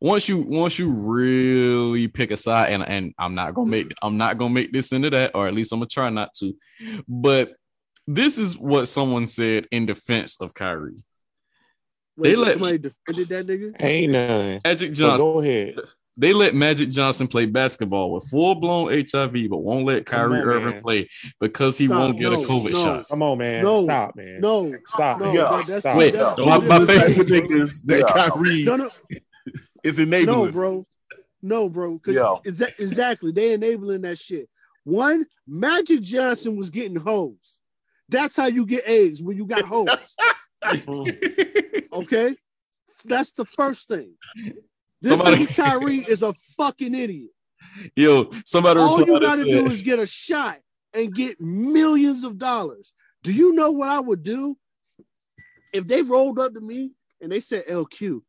once 0.00 0.28
you 0.28 0.38
once 0.38 0.78
you 0.78 0.90
really 0.90 2.08
pick 2.08 2.30
a 2.30 2.36
side, 2.36 2.72
and 2.72 2.86
and 2.86 3.14
I'm 3.18 3.34
not 3.34 3.54
gonna 3.54 3.70
make 3.70 3.92
I'm 4.02 4.16
not 4.16 4.36
gonna 4.38 4.52
make 4.52 4.72
this 4.72 4.92
into 4.92 5.10
that, 5.10 5.30
or 5.34 5.46
at 5.46 5.54
least 5.54 5.72
I'm 5.72 5.78
gonna 5.78 5.88
try 5.88 6.10
not 6.10 6.34
to. 6.34 6.54
But 7.08 7.54
this 8.06 8.36
is 8.36 8.58
what 8.58 8.86
someone 8.88 9.28
said 9.28 9.66
in 9.70 9.86
defense 9.86 10.36
of 10.38 10.52
Kyrie. 10.52 11.02
Wait, 12.16 12.30
They 12.30 12.36
let- 12.36 12.52
somebody 12.54 12.78
defended 12.78 13.28
that 13.30 13.46
nigga. 13.46 13.76
Ain't 13.80 14.12
none. 14.12 14.60
Magic 14.64 14.90
But 14.90 14.96
Johnson. 14.96 15.26
go 15.32 15.40
ahead. 15.40 15.74
They 16.16 16.32
let 16.32 16.54
Magic 16.54 16.90
Johnson 16.90 17.26
play 17.26 17.44
basketball 17.46 18.12
with 18.12 18.28
full 18.28 18.54
blown 18.54 18.92
HIV, 18.92 19.48
but 19.50 19.58
won't 19.58 19.84
let 19.84 20.06
Kyrie 20.06 20.38
on, 20.42 20.48
Irving 20.48 20.70
man. 20.74 20.82
play 20.82 21.08
because 21.40 21.76
he 21.76 21.86
Stop. 21.86 21.98
won't 21.98 22.18
get 22.18 22.32
a 22.32 22.36
COVID 22.36 22.70
no. 22.72 22.84
shot. 22.84 23.08
Come 23.08 23.22
on, 23.24 23.38
man. 23.38 23.64
No. 23.64 23.82
Stop, 23.82 24.14
man. 24.14 24.40
No, 24.40 24.72
Stop. 24.86 25.18
no, 25.20 25.32
Yeah. 25.32 25.42
that, 25.42 25.66
that's 25.66 25.80
Stop. 25.80 25.96
Wait, 25.98 26.12
that's 26.14 26.38
my- 26.38 26.78
my 26.78 26.86
favorite- 26.86 27.14
things, 27.16 27.26
bro. 27.26 27.58
niggas 27.58 27.82
that 27.86 27.98
Yeah. 28.16 28.28
Kyrie 28.28 28.62
No, 28.64 28.76
no, 28.76 28.90
is 29.82 29.98
enabling. 29.98 30.26
no, 30.46 30.52
bro. 30.52 30.86
No, 31.42 31.68
bro. 31.68 31.98
'Cause 31.98 32.14
Yeah. 32.14 32.36
exa- 32.46 32.78
exactly. 32.78 33.32
They 33.32 33.52
enabling 33.52 34.02
that 34.02 34.16
shit. 34.18 34.48
One, 34.84 35.26
Magic 35.48 36.00
Johnson 36.00 36.56
was 36.56 36.70
getting 36.70 36.94
hoes. 36.96 37.58
That's 38.08 38.36
how 38.36 38.46
you 38.46 38.66
get 38.66 38.88
AIDS 38.88 39.20
when 39.20 39.36
you 39.36 39.46
got 39.46 39.62
hoes. 39.64 39.88
Mm-hmm. 40.64 41.94
Okay? 41.94 42.36
That's 43.04 43.32
the 43.32 43.44
first 43.44 43.88
thing. 43.88 44.14
This 45.00 45.10
Somebody- 45.10 45.46
Kyrie 45.46 45.98
is 45.98 46.22
a 46.22 46.32
fucking 46.56 46.94
idiot. 46.94 47.30
Yo, 47.96 48.30
somebody 48.44 48.80
All 48.80 49.00
you 49.00 49.06
gotta 49.20 49.38
said, 49.38 49.44
do 49.44 49.66
is 49.66 49.82
get 49.82 49.98
a 49.98 50.06
shot 50.06 50.58
and 50.92 51.14
get 51.14 51.40
millions 51.40 52.24
of 52.24 52.38
dollars. 52.38 52.94
Do 53.22 53.32
you 53.32 53.52
know 53.52 53.72
what 53.72 53.88
I 53.88 54.00
would 54.00 54.22
do 54.22 54.56
if 55.72 55.86
they 55.86 56.02
rolled 56.02 56.38
up 56.38 56.54
to 56.54 56.60
me 56.60 56.92
and 57.20 57.32
they 57.32 57.40
said, 57.40 57.66
"LQ, 57.66 58.22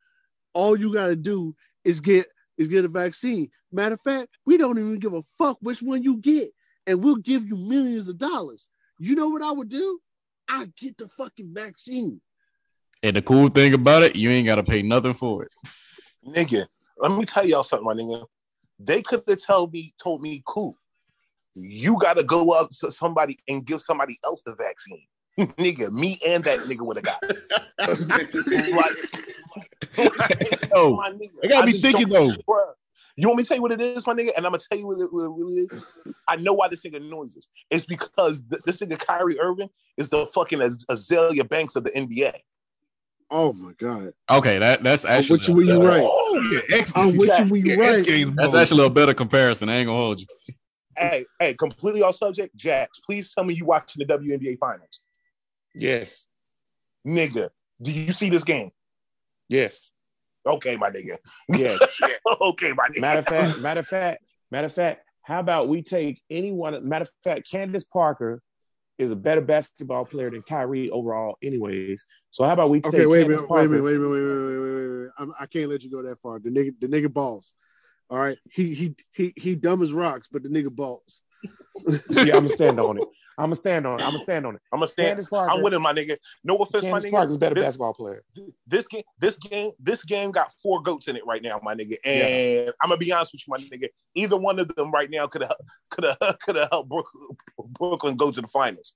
all 0.54 0.80
you 0.80 0.92
gotta 0.94 1.16
do 1.16 1.56
is 1.84 2.00
get 2.00 2.28
is 2.58 2.68
get 2.70 2.86
a 2.86 2.88
vaccine." 2.88 3.50
Matter 3.72 3.96
of 3.96 4.02
fact, 4.02 4.30
we 4.46 4.58
don't 4.58 4.80
even 4.80 5.00
give 5.00 5.14
a 5.14 5.24
fuck 5.38 5.58
which 5.62 5.82
one 5.82 6.02
you 6.02 6.18
get, 6.18 6.52
and 6.88 7.04
we'll 7.04 7.18
give 7.18 7.46
you 7.46 7.56
millions 7.58 8.08
of 8.10 8.18
dollars. 8.18 8.66
You 9.00 9.16
know 9.16 9.30
what 9.30 9.42
I 9.42 9.52
would 9.52 9.70
do? 9.70 10.00
I 10.48 10.66
get 10.80 10.98
the 10.98 11.10
fucking 11.10 11.54
vaccine. 11.54 12.22
And 13.04 13.16
the 13.16 13.22
cool 13.22 13.50
thing 13.50 13.74
about 13.74 14.04
it, 14.04 14.16
you 14.16 14.30
ain't 14.30 14.48
gotta 14.48 14.64
pay 14.64 14.82
nothing 14.82 15.14
for 15.14 15.44
it. 15.44 15.52
nigga, 16.28 16.68
let 16.98 17.12
me 17.12 17.26
tell 17.26 17.46
y'all 17.46 17.64
something, 17.64 17.86
my 17.86 17.94
nigga. 17.94 18.26
They 18.80 19.02
could 19.02 19.24
have 19.28 19.42
told 19.42 19.74
me, 19.74 19.94
told 20.02 20.22
me, 20.22 20.42
cool. 20.46 20.78
You 21.54 21.98
gotta 22.00 22.24
go 22.24 22.52
up 22.52 22.70
to 22.82 22.92
somebody 22.92 23.38
and 23.48 23.66
give 23.66 23.82
somebody 23.82 24.18
else 24.26 24.42
the 24.46 24.56
vaccine. 24.56 25.06
nigga, 25.40 25.92
me 25.92 26.20
and 26.26 26.44
that 26.46 26.60
nigga 26.60 26.82
would 26.82 26.98
have 26.98 27.06
got 27.06 27.24
it. 27.24 27.38
like, 28.74 28.96
Yo, 30.74 30.96
my 30.96 31.12
nigga, 31.12 31.50
gotta 31.50 31.58
I 31.58 31.66
be 31.66 31.74
thinking 31.74 32.10
though. 32.10 32.32
bruh, 32.48 32.74
You 33.16 33.28
want 33.28 33.38
me 33.38 33.44
to 33.44 33.48
tell 33.48 33.58
you 33.58 33.62
what 33.62 33.72
it 33.72 33.82
is, 33.82 34.06
my 34.08 34.14
nigga? 34.14 34.32
And 34.36 34.46
I'm 34.46 34.52
gonna 34.52 34.64
tell 34.70 34.78
you 34.78 34.88
what 34.88 35.00
it, 35.00 35.14
what 35.14 35.26
it 35.26 35.30
really 35.30 35.54
is. 35.62 35.78
I 36.28 36.38
know 36.38 36.54
why 36.54 36.68
this 36.68 36.82
nigga 36.82 36.98
annoys 36.98 37.38
us. 37.38 37.48
It's 37.70 37.86
because 37.86 38.42
th- 38.50 38.62
this 38.66 38.80
nigga 38.80 38.98
Kyrie 38.98 39.40
Irving 39.40 39.70
is 39.98 40.10
the 40.10 40.26
fucking 40.28 40.62
Az- 40.62 40.86
Azealia 40.90 41.48
Banks 41.48 41.76
of 41.76 41.84
the 41.84 41.92
NBA. 41.92 42.34
Oh 43.32 43.54
my 43.54 43.74
god. 43.74 44.14
Okay, 44.30 44.60
that 44.60 44.84
that's 44.84 45.04
actually 45.04 45.40
with 45.40 45.48
you 45.48 45.56
when 45.56 45.68
you 45.68 45.88
right. 45.88 46.02
Oh, 46.04 46.50
yeah, 46.52 46.78
X, 46.78 46.92
I'm 46.96 47.18
with 47.18 47.38
you 47.40 47.56
you 47.56 47.84
X 47.84 47.98
right. 47.98 48.06
Games 48.06 48.36
that's 48.36 48.54
actually 48.54 48.86
a 48.86 48.90
better 48.90 49.14
comparison. 49.14 49.70
I 49.70 49.78
ain't 49.78 49.88
gonna 49.88 49.98
hold 49.98 50.22
you. 50.22 50.28
Hey, 50.98 51.26
hey, 51.40 51.54
completely 51.56 52.04
off 52.04 52.16
subject. 52.16 52.56
Jax, 52.56 53.00
please 53.00 53.34
tell 53.34 53.44
me 53.44 53.54
you 53.54 53.66
watching 53.66 54.06
the 54.06 54.14
WNBA 54.14 54.58
finals. 54.58 55.02
Yes. 55.74 56.28
Nigga, 57.06 57.50
do 57.82 57.92
you 57.92 58.14
see 58.14 58.30
this 58.30 58.44
game? 58.44 58.72
Yes. 59.50 59.92
Okay, 60.46 60.78
my 60.78 60.90
nigga. 60.90 61.18
Yes. 61.50 61.80
okay, 62.42 62.72
my 62.72 62.88
nigga. 62.88 63.02
matter 63.02 63.20
of 63.20 63.26
fact, 63.26 63.60
matter 63.60 63.80
of 63.80 63.88
fact, 63.88 64.24
matter 64.52 64.68
of 64.68 64.74
fact, 64.74 65.02
how 65.24 65.40
about 65.40 65.68
we 65.68 65.82
take 65.82 66.22
anyone? 66.30 66.88
Matter 66.88 67.04
of 67.04 67.12
fact, 67.24 67.50
Candace 67.50 67.86
Parker 67.86 68.42
is 68.98 69.12
a 69.12 69.16
better 69.16 69.42
basketball 69.42 70.06
player 70.06 70.30
than 70.30 70.42
Kyrie 70.42 70.90
overall, 70.90 71.38
anyways. 71.42 72.06
So 72.30 72.44
how 72.44 72.54
about 72.54 72.70
we 72.70 72.82
take 72.82 72.94
Okay, 72.94 73.06
wait 73.06 73.26
a 73.26 73.30
minute, 73.30 73.50
wait 73.50 73.66
a 73.66 73.70
minute, 73.70 73.84
wait 73.84 73.96
a 73.96 74.00
minute, 74.00 74.14
wait 74.14 74.20
a 74.20 74.24
minute, 74.24 74.44
wait 74.44 74.48
a 74.48 74.60
minute, 74.60 74.76
wait 74.76 75.12
a 75.18 75.22
minute. 75.22 75.36
I 75.40 75.46
can't 75.46 75.70
let 75.70 75.84
you 75.84 75.92
go 75.92 76.02
that 76.04 76.22
far. 76.22 76.40
The 76.40 76.50
nigga, 76.50 76.74
the 76.80 76.88
nigga 76.88 77.12
balls. 77.12 77.54
All 78.10 78.20
right, 78.20 78.38
he 78.50 78.74
he 78.74 78.96
he 79.12 79.34
he 79.36 79.56
dumb 79.56 79.82
as 79.82 79.92
rocks, 79.92 80.28
but 80.32 80.44
the 80.44 80.50
nigga 80.50 80.70
balls. 80.70 81.24
yeah, 82.10 82.36
I'm 82.36 82.44
gonna 82.44 82.50
stand 82.50 82.80
on 82.80 82.98
it. 83.00 83.08
I'm 83.38 83.46
gonna 83.46 83.56
stand 83.56 83.86
on 83.86 84.00
it. 84.00 84.04
I'm 84.04 84.10
gonna 84.10 84.20
stand 84.20 84.46
on 84.46 84.56
it. 84.56 84.62
I'm 84.72 84.80
gonna 84.80 84.92
stand. 84.92 85.10
Candace 85.10 85.26
Parker. 85.26 85.52
I'm 85.52 85.62
with 85.62 85.74
him, 85.74 85.82
my 85.82 85.94
nigga. 85.94 86.18
No 86.44 86.56
offense, 86.58 86.84
Candace 86.84 86.92
my 86.92 86.98
nigga. 86.98 87.02
Candace 87.02 87.12
Parker's 87.12 87.38
better 87.38 87.56
this, 87.56 87.64
basketball 87.66 87.94
player. 87.94 88.24
this 88.68 88.88
game, 88.88 89.04
this 89.20 89.38
game, 89.38 89.72
this 89.80 90.04
game 90.04 90.32
got 90.32 90.52
four 90.64 90.82
goats 90.82 91.08
in 91.08 91.16
it 91.16 91.26
right 91.26 91.42
now, 91.42 91.60
my 91.62 91.76
nigga. 91.76 91.98
And 92.06 92.74
I'm 92.82 92.90
gonna 92.90 92.98
be 92.98 93.12
honest 93.12 93.34
with 93.34 93.42
you, 93.46 93.52
my 93.52 93.58
nigga. 93.58 93.90
Either 94.16 94.38
one 94.38 94.60
of 94.60 94.74
them 94.76 94.92
right 94.92 95.10
now 95.10 95.28
could 95.28 95.44
have 95.44 95.58
could 95.90 96.06
have 96.06 96.40
could 96.40 96.56
have 96.56 96.70
helped 96.72 96.90
Brooklyn, 96.90 97.28
Brooklyn 97.58 98.16
go 98.16 98.32
to 98.32 98.42
the 98.42 98.48
finals. 98.48 98.94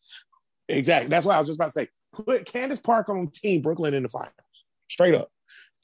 Exactly. 0.68 1.10
That's 1.10 1.26
why 1.26 1.36
I 1.36 1.40
was 1.40 1.48
just 1.48 1.58
about 1.58 1.68
to 1.68 1.72
say, 1.72 1.88
put 2.14 2.46
Candace 2.46 2.80
Parker 2.80 3.18
on 3.18 3.30
team 3.30 3.62
Brooklyn 3.62 3.94
in 3.94 4.04
the 4.04 4.10
finals. 4.10 4.34
Straight 4.90 5.16
up. 5.16 5.32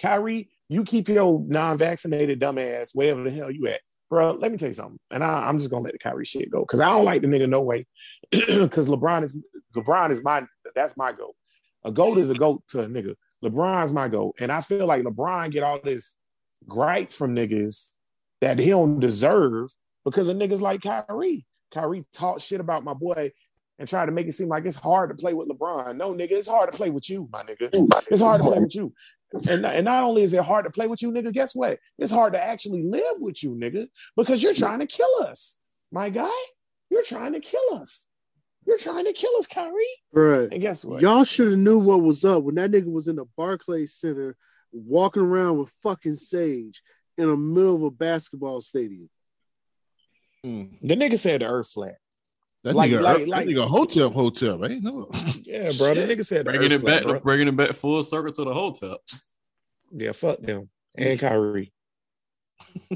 Kyrie, 0.01 0.49
you 0.69 0.83
keep 0.83 1.07
your 1.07 1.43
non-vaccinated 1.47 2.39
dumbass 2.39 2.91
wherever 2.93 3.23
the 3.23 3.31
hell 3.31 3.49
you 3.49 3.67
at. 3.67 3.81
Bro, 4.09 4.33
let 4.33 4.51
me 4.51 4.57
tell 4.57 4.67
you 4.67 4.73
something. 4.73 4.99
And 5.11 5.23
I, 5.23 5.47
I'm 5.47 5.57
just 5.57 5.71
gonna 5.71 5.83
let 5.83 5.93
the 5.93 5.99
Kyrie 5.99 6.25
shit 6.25 6.51
go. 6.51 6.63
Cause 6.65 6.79
I 6.79 6.89
don't 6.89 7.05
like 7.05 7.21
the 7.21 7.27
nigga 7.27 7.49
no 7.49 7.61
way. 7.61 7.87
Cause 8.31 8.87
LeBron 8.87 9.23
is 9.23 9.35
LeBron 9.75 10.11
is 10.11 10.23
my 10.23 10.45
that's 10.75 10.95
my 10.95 11.11
goat. 11.11 11.35
A 11.83 11.91
goat 11.91 12.17
is 12.17 12.29
a 12.29 12.35
goat 12.35 12.63
to 12.69 12.81
a 12.81 12.87
nigga. 12.87 13.15
LeBron's 13.43 13.93
my 13.93 14.07
goat. 14.07 14.35
And 14.39 14.51
I 14.51 14.61
feel 14.61 14.85
like 14.85 15.03
LeBron 15.03 15.51
get 15.51 15.63
all 15.63 15.79
this 15.83 16.17
gripe 16.67 17.11
from 17.11 17.35
niggas 17.35 17.91
that 18.41 18.59
he 18.59 18.69
don't 18.69 18.99
deserve 18.99 19.69
because 20.03 20.29
of 20.29 20.37
niggas 20.37 20.61
like 20.61 20.81
Kyrie. 20.81 21.45
Kyrie 21.71 22.05
talk 22.13 22.41
shit 22.41 22.59
about 22.59 22.83
my 22.83 22.93
boy 22.93 23.31
and 23.77 23.87
try 23.87 24.05
to 24.05 24.11
make 24.11 24.27
it 24.27 24.33
seem 24.33 24.47
like 24.47 24.65
it's 24.65 24.77
hard 24.77 25.09
to 25.09 25.15
play 25.15 25.33
with 25.33 25.49
LeBron. 25.49 25.97
No, 25.97 26.13
nigga, 26.13 26.31
it's 26.31 26.47
hard 26.47 26.71
to 26.71 26.77
play 26.77 26.89
with 26.89 27.09
you, 27.09 27.27
my 27.31 27.43
nigga. 27.43 27.69
It's 28.09 28.21
hard 28.21 28.39
to 28.39 28.47
play 28.47 28.59
with 28.59 28.75
you. 28.75 28.93
And, 29.47 29.65
and 29.65 29.85
not 29.85 30.03
only 30.03 30.23
is 30.23 30.33
it 30.33 30.43
hard 30.43 30.65
to 30.65 30.71
play 30.71 30.87
with 30.87 31.01
you, 31.01 31.11
nigga, 31.11 31.33
guess 31.33 31.55
what? 31.55 31.79
It's 31.97 32.11
hard 32.11 32.33
to 32.33 32.43
actually 32.43 32.83
live 32.83 33.17
with 33.19 33.43
you, 33.43 33.51
nigga, 33.51 33.87
because 34.15 34.41
you're 34.41 34.53
trying 34.53 34.79
to 34.79 34.87
kill 34.87 35.23
us, 35.23 35.57
my 35.91 36.09
guy. 36.09 36.29
You're 36.89 37.03
trying 37.03 37.33
to 37.33 37.39
kill 37.39 37.75
us. 37.75 38.07
You're 38.65 38.77
trying 38.77 39.05
to 39.05 39.13
kill 39.13 39.35
us, 39.37 39.47
Kyrie. 39.47 39.85
Right. 40.13 40.49
And 40.51 40.61
guess 40.61 40.85
what? 40.85 41.01
y'all 41.01 41.23
should 41.23 41.51
have 41.51 41.59
knew 41.59 41.77
what 41.77 42.01
was 42.01 42.25
up 42.25 42.43
when 42.43 42.55
that 42.55 42.71
nigga 42.71 42.91
was 42.91 43.07
in 43.07 43.15
the 43.15 43.25
Barclays 43.37 43.95
Center 43.95 44.35
walking 44.71 45.21
around 45.21 45.57
with 45.57 45.73
fucking 45.83 46.15
Sage 46.15 46.81
in 47.17 47.27
the 47.27 47.37
middle 47.37 47.75
of 47.75 47.83
a 47.83 47.91
basketball 47.91 48.61
stadium. 48.61 49.09
Mm. 50.45 50.77
The 50.81 50.95
nigga 50.95 51.19
said 51.19 51.41
the 51.41 51.47
earth 51.47 51.69
flat. 51.69 51.97
That 52.65 52.75
Like- 52.75 52.89
nigga, 52.91 53.01
like- 53.01 53.17
that 53.19 53.27
like- 53.27 53.47
nigga 53.47 53.67
hotel, 53.67 54.09
hotel, 54.09 54.65
ain't 54.65 54.83
no. 54.83 55.07
Yeah, 55.43 55.71
bro. 55.77 55.93
The 55.93 56.01
nigga 56.15 56.25
said 56.25 56.39
the 56.47 56.51
Bringing 56.51 56.71
it 56.71 56.83
back, 56.83 57.03
flat, 57.03 57.11
bro. 57.11 57.19
bringing 57.19 57.47
it 57.47 57.55
back 57.55 57.73
full 57.73 58.03
circle 58.03 58.33
to 58.33 58.43
the 58.43 58.53
hotel. 58.53 58.97
Yeah, 59.91 60.11
fuck 60.13 60.39
them 60.39 60.69
and 60.97 61.19
Kyrie. 61.19 61.71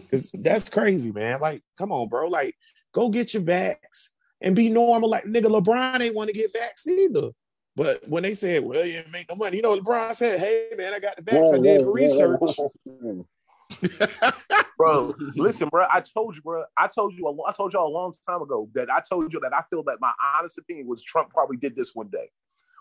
'Cause 0.09 0.31
that's 0.43 0.69
crazy, 0.69 1.11
man. 1.11 1.39
Like, 1.39 1.61
come 1.77 1.91
on, 1.91 2.09
bro. 2.09 2.27
Like, 2.27 2.55
go 2.93 3.09
get 3.09 3.33
your 3.35 3.43
vax 3.43 4.09
and 4.41 4.55
be 4.55 4.69
normal. 4.69 5.07
Like, 5.07 5.25
nigga, 5.25 5.45
LeBron 5.45 6.01
ain't 6.01 6.15
want 6.15 6.29
to 6.29 6.33
get 6.35 6.51
vax 6.53 6.87
either. 6.87 7.29
But 7.75 8.09
when 8.09 8.23
they 8.23 8.33
said, 8.33 8.63
well, 8.63 8.83
you 8.83 8.93
didn't 8.93 9.11
make 9.11 9.29
no 9.29 9.35
money, 9.35 9.57
you 9.57 9.61
know, 9.61 9.77
LeBron 9.79 10.15
said, 10.15 10.39
hey, 10.39 10.69
man, 10.77 10.93
I 10.95 10.99
got 10.99 11.15
the 11.15 11.21
vax. 11.21 11.53
I 11.53 11.59
did 11.59 11.81
the 11.81 11.89
research. 11.89 12.39
bro. 14.77 15.15
Listen, 15.35 15.69
bro. 15.69 15.85
I 15.89 16.01
told 16.01 16.35
you, 16.35 16.41
bro. 16.41 16.63
I 16.77 16.87
told 16.87 17.13
you. 17.13 17.27
A, 17.27 17.49
I 17.49 17.53
told 17.53 17.73
y'all 17.73 17.87
a 17.87 17.93
long 17.93 18.13
time 18.27 18.41
ago 18.41 18.69
that 18.73 18.89
I 18.89 19.01
told 19.07 19.33
you 19.33 19.39
that 19.41 19.53
I 19.53 19.61
feel 19.69 19.83
that 19.83 19.97
my 19.99 20.11
honest 20.37 20.57
opinion 20.57 20.87
was 20.87 21.03
Trump 21.03 21.29
probably 21.29 21.57
did 21.57 21.75
this 21.75 21.93
one 21.93 22.09
day. 22.09 22.29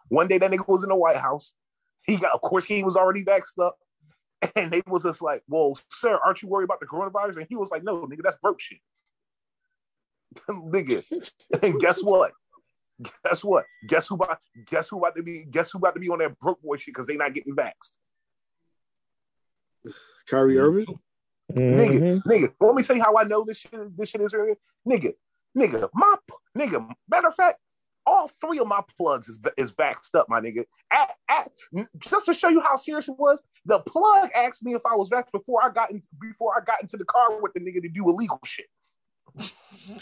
One 0.09 0.29
day 0.29 0.39
that 0.39 0.51
nigga 0.51 0.67
was 0.67 0.83
in 0.83 0.89
the 0.89 0.97
White 0.97 1.17
House. 1.17 1.53
He 2.03 2.17
got, 2.17 2.33
of 2.33 2.41
course, 2.41 2.65
he 2.65 2.83
was 2.83 2.97
already 2.97 3.25
vaxxed 3.25 3.63
up, 3.63 3.77
and 4.57 4.71
they 4.71 4.83
was 4.87 5.03
just 5.03 5.21
like, 5.21 5.43
"Well, 5.49 5.79
sir, 5.91 6.19
aren't 6.25 6.43
you 6.43 6.49
worried 6.49 6.65
about 6.65 6.81
the 6.81 6.87
coronavirus?" 6.87 7.39
And 7.39 7.47
he 7.49 7.57
was 7.57 7.71
like, 7.71 7.85
"No, 7.85 8.07
nigga, 8.07 8.23
that's 8.23 8.37
broke 8.37 8.61
shit." 8.61 8.79
nigga, 10.49 11.05
and 11.63 11.79
guess 11.81 12.03
what? 12.03 12.33
Guess 13.25 13.45
what? 13.45 13.65
Guess 13.87 14.09
who 14.09 14.17
about? 14.17 14.39
Guess 14.67 14.89
who 14.89 14.99
about 14.99 15.17
to 15.17 15.23
be? 15.23 15.45
Guess 15.51 15.71
who 15.71 15.79
about 15.79 15.95
to 15.95 16.01
be 16.01 16.09
on 16.09 16.19
that 16.19 16.39
broke 16.39 16.61
boy 16.63 16.77
shit 16.77 16.87
because 16.87 17.07
they 17.07 17.17
not 17.17 17.35
getting 17.35 17.55
vaxxed? 17.55 17.93
Kyrie 20.29 20.59
Irving? 20.59 20.87
Mhm. 21.53 22.23
Nigga, 22.25 22.53
let 22.61 22.75
me 22.75 22.83
tell 22.83 22.97
you 22.97 23.03
how 23.03 23.17
I 23.17 23.25
know 23.25 23.43
this 23.45 23.59
shit 23.59 23.73
is 23.75 23.91
this 23.97 24.11
shit 24.11 24.21
is 24.21 24.35
real. 24.35 24.55
Nigga, 24.87 25.13
nigga, 25.57 25.89
my 25.95 26.15
nigga, 26.57 26.87
matter 27.09 27.29
of 27.29 27.35
fact, 27.35 27.59
all 28.05 28.31
three 28.41 28.59
of 28.59 28.67
my 28.67 28.83
plugs 28.97 29.29
is 29.29 29.39
is 29.57 29.73
vaxxed 29.73 30.15
up, 30.15 30.27
my 30.29 30.41
nigga. 30.41 30.65
At, 30.93 31.11
at, 31.29 31.51
just 31.99 32.27
to 32.27 32.35
show 32.35 32.49
you 32.49 32.61
how 32.61 32.77
serious 32.77 33.09
it 33.09 33.19
was, 33.19 33.43
the 33.65 33.81
plug 33.81 34.31
asked 34.35 34.63
me 34.63 34.75
if 34.75 34.83
I 34.85 34.95
was 34.95 35.09
vaxxed 35.11 35.33
before 35.33 35.65
I 35.65 35.71
got 35.71 35.91
in, 35.91 36.03
before 36.21 36.55
I 36.57 36.65
got 36.65 36.83
into 36.83 36.97
the 36.97 37.05
car 37.05 37.41
with 37.41 37.55
the 37.55 37.61
nigga 37.61 37.81
to 37.83 37.89
do 37.89 38.09
illegal 38.09 38.41
shit. 38.45 38.67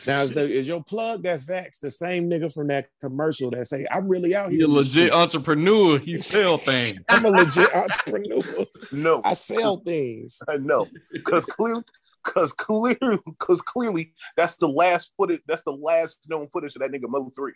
Now, 0.07 0.23
is, 0.23 0.33
the, 0.33 0.51
is 0.51 0.69
your 0.69 0.83
plug 0.83 1.23
that's 1.23 1.45
vax 1.45 1.79
the 1.81 1.91
same 1.91 2.31
nigga 2.31 2.53
from 2.53 2.69
that 2.69 2.89
commercial 3.01 3.51
that 3.51 3.67
say, 3.67 3.87
I'm 3.91 4.09
really 4.09 4.35
out 4.35 4.51
here? 4.51 4.59
He 4.59 4.63
a 4.63 4.67
in 4.67 4.71
the 4.71 4.77
legit 4.79 4.93
streets. 4.93 5.15
entrepreneur. 5.15 5.99
He 5.99 6.17
sell 6.17 6.59
things. 6.59 7.01
I'm 7.09 7.25
a 7.25 7.29
legit 7.29 7.75
entrepreneur. 7.75 8.67
No, 8.93 9.23
I 9.25 9.35
sell 9.35 9.79
things. 9.79 10.41
no, 10.59 10.89
because 11.13 11.45
clearly, 11.45 11.85
because 12.25 12.53
clearly, 12.53 13.19
because 13.25 13.61
clearly, 13.61 14.13
that's 14.37 14.57
the 14.57 14.69
last 14.69 15.13
footage. 15.17 15.43
That's 15.47 15.63
the 15.63 15.73
last 15.73 16.19
known 16.29 16.49
footage 16.49 16.75
of 16.77 16.83
that 16.83 16.91
nigga 16.91 17.05
Mo3. 17.05 17.53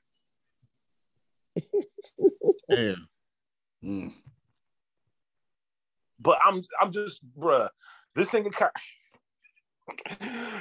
Damn. 2.68 3.08
Mm. 3.84 4.12
But 6.20 6.38
I'm 6.44 6.62
I'm 6.80 6.92
just 6.92 7.20
bruh. 7.36 7.70
This 8.14 8.30
nigga 8.30 8.52
Ky- 8.52 8.80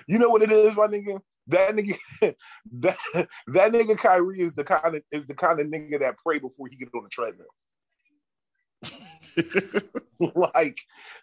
You 0.07 0.17
know 0.19 0.29
what 0.29 0.41
it 0.41 0.51
is, 0.51 0.75
my 0.75 0.87
nigga? 0.87 1.19
That 1.47 1.75
nigga 1.75 1.97
that 2.79 2.97
that 3.47 3.71
nigga 3.71 3.97
Kyrie 3.97 4.41
is 4.41 4.53
the 4.53 4.63
kind 4.63 4.95
of 4.95 5.01
is 5.11 5.25
the 5.25 5.33
kind 5.33 5.59
of 5.59 5.67
nigga 5.67 5.99
that 5.99 6.15
pray 6.23 6.39
before 6.39 6.67
he 6.67 6.75
get 6.75 6.89
on 6.93 7.03
the 7.03 7.09
treadmill. 7.09 7.47
like 10.35 10.77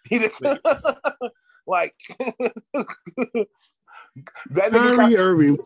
he 0.09 0.17
the- 0.19 1.31
like 1.67 1.95
that 4.51 4.71
nigga 4.71 4.95
Kyrie 4.95 5.09
Ky- 5.09 5.17
Irving. 5.17 5.57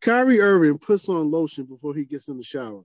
Kyrie 0.00 0.40
Irving 0.40 0.78
puts 0.78 1.08
on 1.08 1.30
lotion 1.30 1.64
before 1.64 1.94
he 1.94 2.04
gets 2.04 2.28
in 2.28 2.36
the 2.36 2.42
shower. 2.44 2.82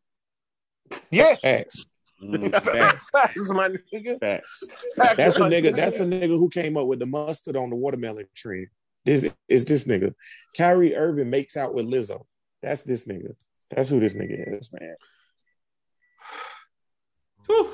yeah. 1.12 1.36
Facts. 1.42 1.86
Mm. 2.22 2.52
Facts. 2.64 3.10
Facts, 3.12 3.50
my 3.52 3.70
nigga. 3.70 4.20
Facts. 4.20 4.64
Facts, 4.96 5.18
That's 5.18 5.36
the 5.36 5.46
nigga. 5.46 5.76
That's 5.76 5.98
the 5.98 6.04
nigga 6.04 6.28
who 6.30 6.50
came 6.50 6.78
up 6.78 6.88
with 6.88 7.00
the 7.00 7.06
mustard 7.06 7.56
on 7.56 7.70
the 7.70 7.76
watermelon 7.76 8.28
tree. 8.36 8.68
This 9.06 9.28
is 9.48 9.66
this 9.66 9.86
nigga. 9.86 10.14
Kyrie 10.58 10.96
Irving 10.96 11.30
makes 11.30 11.56
out 11.56 11.74
with 11.74 11.86
Lizzo. 11.86 12.26
That's 12.62 12.84
this 12.84 13.06
nigga. 13.06 13.36
That's 13.72 13.90
who 13.90 14.00
this 14.00 14.16
nigga 14.16 14.60
is, 14.60 14.70
man. 14.72 14.96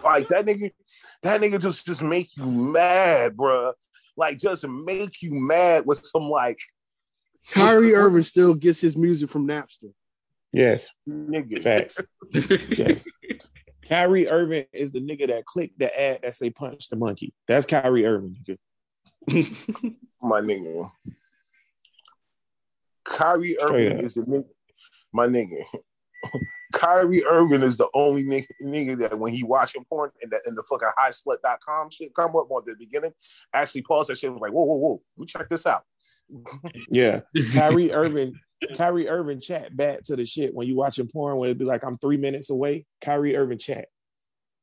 Like 0.03 0.27
that 0.29 0.45
nigga, 0.45 0.71
that 1.23 1.41
nigga 1.41 1.59
just 1.59 1.85
just 1.85 2.01
make 2.01 2.29
you 2.37 2.45
mad, 2.45 3.35
bruh. 3.35 3.73
Like 4.15 4.37
just 4.37 4.65
make 4.67 5.21
you 5.21 5.33
mad 5.33 5.85
with 5.85 6.05
some 6.05 6.29
like 6.29 6.59
Kyrie 7.51 7.95
Irving 7.95 8.21
still 8.23 8.53
gets 8.53 8.79
his 8.79 8.95
music 8.95 9.29
from 9.29 9.47
Napster. 9.47 9.91
Yes, 10.53 10.93
nigga. 11.07 11.61
facts. 11.61 11.99
Yes. 12.77 13.05
Kyrie 13.87 14.27
Irving 14.27 14.65
is 14.73 14.91
the 14.91 15.01
nigga 15.01 15.27
that 15.27 15.45
clicked 15.45 15.79
the 15.79 15.99
ad 15.99 16.21
that 16.23 16.33
say 16.33 16.49
punch 16.49 16.89
the 16.89 16.95
monkey. 16.95 17.33
That's 17.47 17.65
Kyrie 17.65 18.05
Irving. 18.05 18.37
nigga. 19.29 19.95
my 20.21 20.41
nigga. 20.41 20.91
Kyrie 23.05 23.55
Straight 23.59 23.87
Irving 23.87 23.97
up. 23.99 24.03
is 24.03 24.13
the 24.15 24.21
nigga. 24.21 24.45
My 25.13 25.27
nigga. 25.27 25.63
Kyrie 26.73 27.23
Irving 27.23 27.63
is 27.63 27.77
the 27.77 27.87
only 27.93 28.23
nigga, 28.23 28.47
nigga 28.61 28.99
that 28.99 29.17
when 29.17 29.33
he 29.33 29.43
watching 29.43 29.85
porn 29.85 30.11
and 30.21 30.31
the, 30.31 30.41
and 30.45 30.57
the 30.57 30.63
fucking 30.63 30.89
highslut.com 30.99 31.89
shit 31.89 32.13
come 32.13 32.35
up 32.35 32.51
on 32.51 32.63
the 32.65 32.75
beginning, 32.75 33.13
actually 33.53 33.83
pause 33.83 34.07
that 34.07 34.17
shit 34.17 34.29
and 34.29 34.33
was 34.33 34.41
like, 34.41 34.51
whoa, 34.51 34.63
whoa, 34.63 34.75
whoa, 34.75 35.01
we 35.15 35.25
check 35.25 35.47
this 35.47 35.65
out. 35.65 35.83
Yeah, 36.89 37.21
Kyrie 37.53 37.93
Irving. 37.93 38.33
Kyrie 38.75 39.09
Irving 39.09 39.41
chat 39.41 39.75
back 39.75 40.01
to 40.03 40.15
the 40.15 40.25
shit 40.25 40.53
when 40.53 40.67
you 40.67 40.75
watching 40.75 41.07
porn 41.07 41.37
when 41.37 41.49
it'd 41.49 41.57
be 41.57 41.65
like 41.65 41.83
I'm 41.83 41.97
three 41.97 42.17
minutes 42.17 42.49
away. 42.49 42.85
Kyrie 43.01 43.35
Irving 43.35 43.57
chat. 43.57 43.87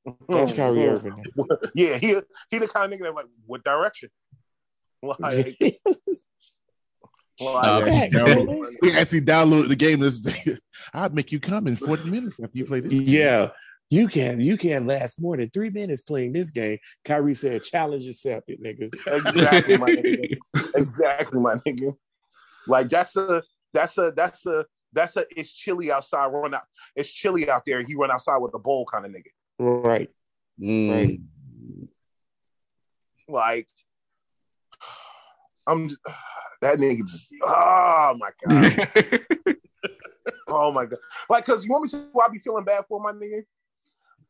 That's 0.04 0.52
mm-hmm. 0.52 0.56
Kyrie 0.56 0.78
mm-hmm. 0.78 0.94
Irving. 0.94 1.24
Yeah, 1.74 1.98
he 1.98 2.20
he 2.50 2.58
the 2.58 2.68
kind 2.68 2.92
of 2.92 2.98
nigga 2.98 3.04
that 3.04 3.14
like, 3.14 3.26
what 3.46 3.64
direction? 3.64 4.10
Like, 7.40 7.56
Nah, 7.62 7.78
like, 7.78 7.84
Facts, 7.86 8.22
download- 8.22 8.74
We 8.82 8.92
actually 8.92 9.22
downloaded 9.22 9.68
the 9.68 9.76
game 9.76 10.00
this. 10.00 10.24
I'd 10.94 11.14
make 11.14 11.32
you 11.32 11.40
come 11.40 11.66
in 11.66 11.76
40 11.76 12.10
minutes 12.10 12.36
after 12.42 12.58
you 12.58 12.66
play 12.66 12.80
this. 12.80 12.90
game. 12.90 13.02
Yeah, 13.06 13.50
you 13.90 14.06
can 14.06 14.40
you 14.40 14.56
can 14.56 14.86
last 14.86 15.20
more 15.20 15.36
than 15.36 15.50
three 15.50 15.70
minutes 15.70 16.02
playing 16.02 16.34
this 16.34 16.50
game. 16.50 16.78
Kyrie 17.04 17.34
said, 17.34 17.64
"Challenge 17.64 18.04
yourself, 18.04 18.44
nigga." 18.48 18.94
exactly, 19.26 19.76
my 19.76 19.90
nigga. 19.90 20.38
Exactly, 20.74 21.40
my 21.40 21.54
nigga. 21.56 21.96
Like 22.66 22.88
that's 22.88 23.16
a 23.16 23.42
that's 23.72 23.98
a 23.98 24.12
that's 24.14 24.46
a 24.46 24.66
that's 24.92 25.16
a 25.16 25.24
it's 25.36 25.52
chilly 25.52 25.90
outside. 25.90 26.26
Run 26.26 26.54
out. 26.54 26.62
It's 26.94 27.10
chilly 27.10 27.48
out 27.48 27.62
there. 27.66 27.82
He 27.82 27.94
run 27.94 28.10
outside 28.10 28.38
with 28.38 28.54
a 28.54 28.58
bowl 28.58 28.86
kind 28.86 29.06
of 29.06 29.12
nigga. 29.12 29.30
Right. 29.58 30.10
Mm. 30.60 30.90
Right. 30.90 31.20
Like 33.28 33.68
I'm 35.66 35.88
just, 35.88 36.00
that 36.60 36.78
nigga 36.78 37.06
just 37.06 37.32
oh 37.42 38.14
my 38.18 38.30
god. 38.44 39.26
oh 40.48 40.72
my 40.72 40.86
god. 40.86 40.98
Like 41.30 41.46
cause 41.46 41.64
you 41.64 41.70
want 41.70 41.84
me 41.84 41.88
to 41.90 42.08
who 42.12 42.20
I 42.20 42.28
be 42.28 42.38
feeling 42.38 42.64
bad 42.64 42.84
for 42.88 43.00
my 43.00 43.12
nigga? 43.12 43.44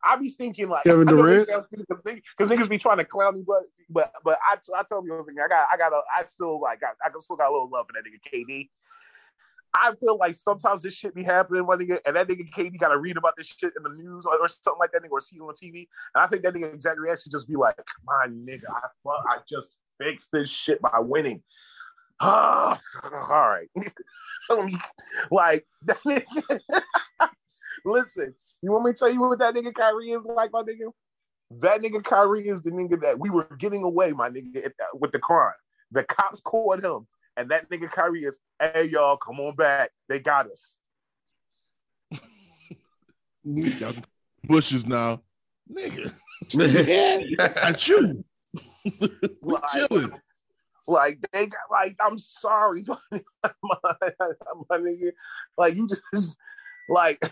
I 0.05 0.16
be 0.16 0.31
thinking 0.31 0.69
like 0.69 0.85
Kevin 0.85 1.09
I 1.09 1.12
know 1.12 1.27
this 1.27 1.47
Durant? 1.47 1.69
sounds 1.70 1.86
Cause 1.89 1.98
niggas, 2.05 2.23
'cause 2.36 2.48
niggas 2.48 2.69
be 2.69 2.78
trying 2.78 2.98
to 2.98 3.05
clown 3.05 3.36
me, 3.36 3.44
but 3.47 3.62
but 3.89 4.12
but 4.24 4.39
I 4.47 4.56
I 4.77 4.82
told 4.82 5.06
you 5.06 5.14
I 5.14 5.16
was 5.16 5.27
like, 5.28 5.36
I 5.44 5.48
got 5.48 5.69
I 5.73 5.77
got 5.77 5.93
a 5.93 6.01
I 6.16 6.24
still 6.24 6.60
like 6.60 6.81
got 6.81 6.97
I 7.05 7.09
still 7.19 7.36
got 7.36 7.51
a 7.51 7.52
little 7.52 7.70
love 7.70 7.86
for 7.86 7.93
that 7.94 8.05
nigga 8.05 8.20
KD. 8.20 8.69
I 9.74 9.94
feel 9.99 10.19
like 10.19 10.35
sometimes 10.35 10.82
this 10.82 10.94
shit 10.94 11.15
be 11.15 11.23
happening, 11.23 11.65
my 11.65 11.77
nigga, 11.77 11.99
and 12.05 12.15
that 12.16 12.28
nigga 12.28 12.51
KD 12.51 12.78
got 12.78 12.89
to 12.89 12.99
read 12.99 13.16
about 13.16 13.36
this 13.36 13.47
shit 13.47 13.73
in 13.77 13.82
the 13.82 13.89
news 13.89 14.27
or, 14.27 14.39
or 14.39 14.49
something 14.49 14.78
like 14.78 14.93
that, 14.93 15.03
nigga, 15.03 15.11
or 15.12 15.20
see 15.20 15.36
it 15.36 15.40
on 15.40 15.55
TV. 15.55 15.89
And 16.15 16.23
I 16.23 16.27
think 16.27 16.43
that 16.43 16.55
nigga 16.55 16.73
exact 16.74 16.99
reaction 16.99 17.31
just 17.32 17.49
be 17.49 17.57
like, 17.57 17.77
"My 18.05 18.27
nigga, 18.28 18.65
I 18.69 18.89
I 19.09 19.39
just 19.49 19.70
fixed 19.99 20.31
this 20.32 20.49
shit 20.49 20.81
by 20.82 20.99
winning." 20.99 21.43
Ah, 22.20 22.81
all 23.31 23.49
right. 23.49 23.69
Like. 25.31 25.66
Listen, 27.85 28.35
you 28.62 28.70
want 28.70 28.85
me 28.85 28.93
to 28.93 28.99
tell 28.99 29.11
you 29.11 29.20
what 29.20 29.39
that 29.39 29.55
nigga 29.55 29.74
Kyrie 29.74 30.11
is 30.11 30.24
like, 30.24 30.51
my 30.53 30.62
nigga? 30.62 30.93
That 31.61 31.81
nigga 31.81 32.03
Kyrie 32.03 32.49
is 32.49 32.62
the 32.62 32.70
nigga 32.70 33.01
that 33.03 33.19
we 33.19 33.31
were 33.31 33.49
getting 33.59 33.82
away, 33.82 34.12
my 34.12 34.28
nigga, 34.28 34.70
with 34.94 35.12
the 35.12 35.19
crime. 35.19 35.53
The 35.90 36.05
cops 36.05 36.40
caught 36.40 36.85
him, 36.85 37.07
and 37.37 37.51
that 37.51 37.71
nigga 37.71 37.91
Kyrie 37.91 38.25
is, 38.25 38.39
hey 38.61 38.85
y'all, 38.85 39.17
come 39.17 39.41
on 39.41 39.55
back. 39.57 39.91
They 40.09 40.21
got 40.21 40.51
us. 40.51 40.77
Bushes 44.45 44.87
now. 44.87 45.23
Nigga, 45.73 46.13
Yeah. 46.53 47.53
I 47.63 47.75
you. 47.79 48.25
Like, 49.41 49.63
chilling. 49.71 50.13
like 50.89 51.21
they 51.33 51.47
got 51.47 51.61
like 51.71 51.97
I'm 52.05 52.19
sorry, 52.19 52.85
my, 52.87 52.97
my, 53.63 53.93
my 54.69 54.79
nigga. 54.79 55.13
Like 55.57 55.77
you 55.77 55.87
just 55.87 56.37
like 56.89 57.25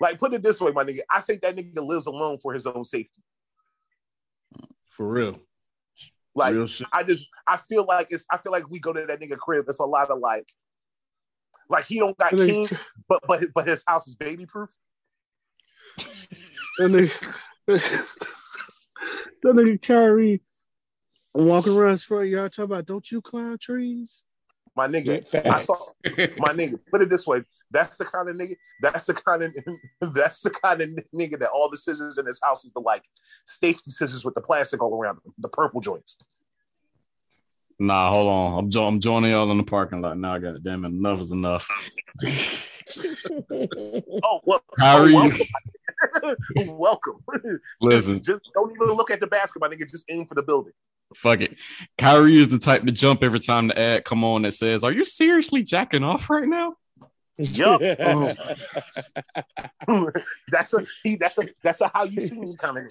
like 0.00 0.18
put 0.18 0.32
it 0.32 0.42
this 0.42 0.60
way, 0.60 0.72
my 0.72 0.84
nigga. 0.84 1.00
I 1.10 1.20
think 1.20 1.42
that 1.42 1.54
nigga 1.54 1.86
lives 1.86 2.06
alone 2.06 2.38
for 2.38 2.54
his 2.54 2.66
own 2.66 2.84
safety. 2.84 3.22
For 4.88 5.06
real. 5.06 5.38
Like. 6.34 6.54
I 6.92 7.02
just 7.02 7.28
I 7.46 7.56
feel 7.56 7.84
like 7.86 8.08
it's 8.10 8.24
I 8.30 8.38
feel 8.38 8.52
like 8.52 8.68
we 8.70 8.78
go 8.78 8.92
to 8.92 9.04
that 9.06 9.20
nigga 9.20 9.36
crib. 9.36 9.66
It's 9.68 9.80
a 9.80 9.84
lot 9.84 10.10
of 10.10 10.18
like 10.18 10.46
like 11.70 11.86
he 11.86 11.98
don't 11.98 12.18
got 12.18 12.30
kids, 12.30 12.76
but 13.08 13.20
but 13.26 13.44
but 13.54 13.66
his 13.66 13.82
house 13.86 14.06
is 14.06 14.16
baby 14.16 14.44
proof. 14.44 14.70
That 16.78 16.90
nigga, 16.90 17.38
that 17.66 19.54
nigga 19.54 19.80
Kyrie 19.80 20.42
walking 21.32 21.76
around 21.76 21.92
his 21.92 22.02
front 22.02 22.28
yard 22.28 22.52
talking 22.52 22.64
about, 22.64 22.86
don't 22.86 23.10
you 23.10 23.22
climb 23.22 23.56
trees? 23.58 24.24
My 24.76 24.86
nigga, 24.86 25.24
I 25.46 25.62
saw 25.62 25.74
my 26.38 26.52
nigga. 26.52 26.78
Put 26.90 27.02
it 27.02 27.08
this 27.08 27.26
way: 27.26 27.42
that's 27.70 27.96
the 27.96 28.04
kind 28.04 28.28
of 28.28 28.36
nigga. 28.36 28.56
That's 28.80 29.04
the 29.06 29.14
kind 29.14 29.42
of 29.42 29.54
that's 30.14 30.40
the 30.40 30.50
kind 30.50 30.80
of 30.80 30.90
nigga 31.14 31.38
that 31.38 31.50
all 31.50 31.68
the 31.70 31.76
scissors 31.76 32.18
in 32.18 32.26
his 32.26 32.40
house 32.42 32.64
is 32.64 32.72
the 32.72 32.80
like 32.80 33.02
safety 33.46 33.90
scissors 33.90 34.24
with 34.24 34.34
the 34.34 34.40
plastic 34.40 34.82
all 34.82 34.94
around 34.94 35.18
them, 35.24 35.34
the 35.38 35.48
purple 35.48 35.80
joints. 35.80 36.16
Nah, 37.78 38.12
hold 38.12 38.30
on. 38.30 38.58
I'm, 38.58 38.70
jo- 38.70 38.86
I'm 38.86 39.00
joining 39.00 39.30
y'all 39.30 39.50
in 39.50 39.56
the 39.56 39.62
parking 39.62 40.02
lot 40.02 40.18
now. 40.18 40.36
God 40.36 40.62
damn 40.62 40.84
it, 40.84 40.88
enough 40.88 41.20
is 41.20 41.32
enough. 41.32 41.66
Oh 44.22 44.40
well, 44.44 44.62
Kyrie, 44.78 45.14
oh, 45.14 45.16
welcome. 45.16 45.46
welcome. 46.56 47.24
listen, 47.80 48.22
just 48.22 48.42
don't 48.54 48.72
even 48.72 48.96
look 48.96 49.10
at 49.10 49.20
the 49.20 49.26
basket, 49.26 49.60
my 49.60 49.68
nigga. 49.68 49.88
Just 49.88 50.04
aim 50.10 50.26
for 50.26 50.34
the 50.34 50.42
building. 50.42 50.72
Fuck 51.16 51.40
it. 51.40 51.56
Kyrie 51.98 52.36
is 52.36 52.48
the 52.48 52.58
type 52.58 52.84
to 52.84 52.92
jump 52.92 53.22
every 53.22 53.40
time 53.40 53.68
the 53.68 53.78
ad 53.78 54.04
come 54.04 54.24
on 54.24 54.42
that 54.42 54.52
says, 54.52 54.84
"Are 54.84 54.92
you 54.92 55.04
seriously 55.04 55.62
jacking 55.62 56.04
off 56.04 56.28
right 56.30 56.48
now?" 56.48 56.74
Yup. 57.38 57.80
Oh. 58.00 58.34
that's 60.48 60.74
a. 60.74 60.86
That's 61.18 61.38
a 61.38 61.48
that's 61.62 61.80
a 61.80 61.88
how 61.92 62.04
you 62.04 62.26
see 62.26 62.38
me 62.38 62.56
coming. 62.56 62.88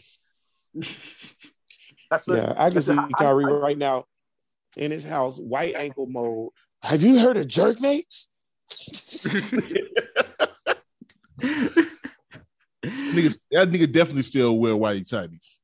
That's 2.09 2.27
a, 2.27 2.35
yeah, 2.35 2.53
I 2.57 2.69
can 2.69 2.81
see 2.81 2.93
a- 2.93 3.01
I- 3.01 3.09
Kyrie 3.17 3.45
I- 3.45 3.49
right 3.49 3.77
now 3.77 4.05
in 4.75 4.91
his 4.91 5.03
house, 5.05 5.37
white 5.37 5.75
ankle 5.75 6.07
mode. 6.07 6.49
Have 6.81 7.03
you 7.03 7.19
heard 7.19 7.37
of 7.37 7.47
jerk 7.47 7.79
mates? 7.79 8.27
Nigga, 12.83 13.37
that 13.51 13.69
nigga 13.69 13.91
definitely 13.91 14.23
still 14.23 14.57
wear 14.57 14.73
whitey 14.73 15.07
tighties. 15.07 15.57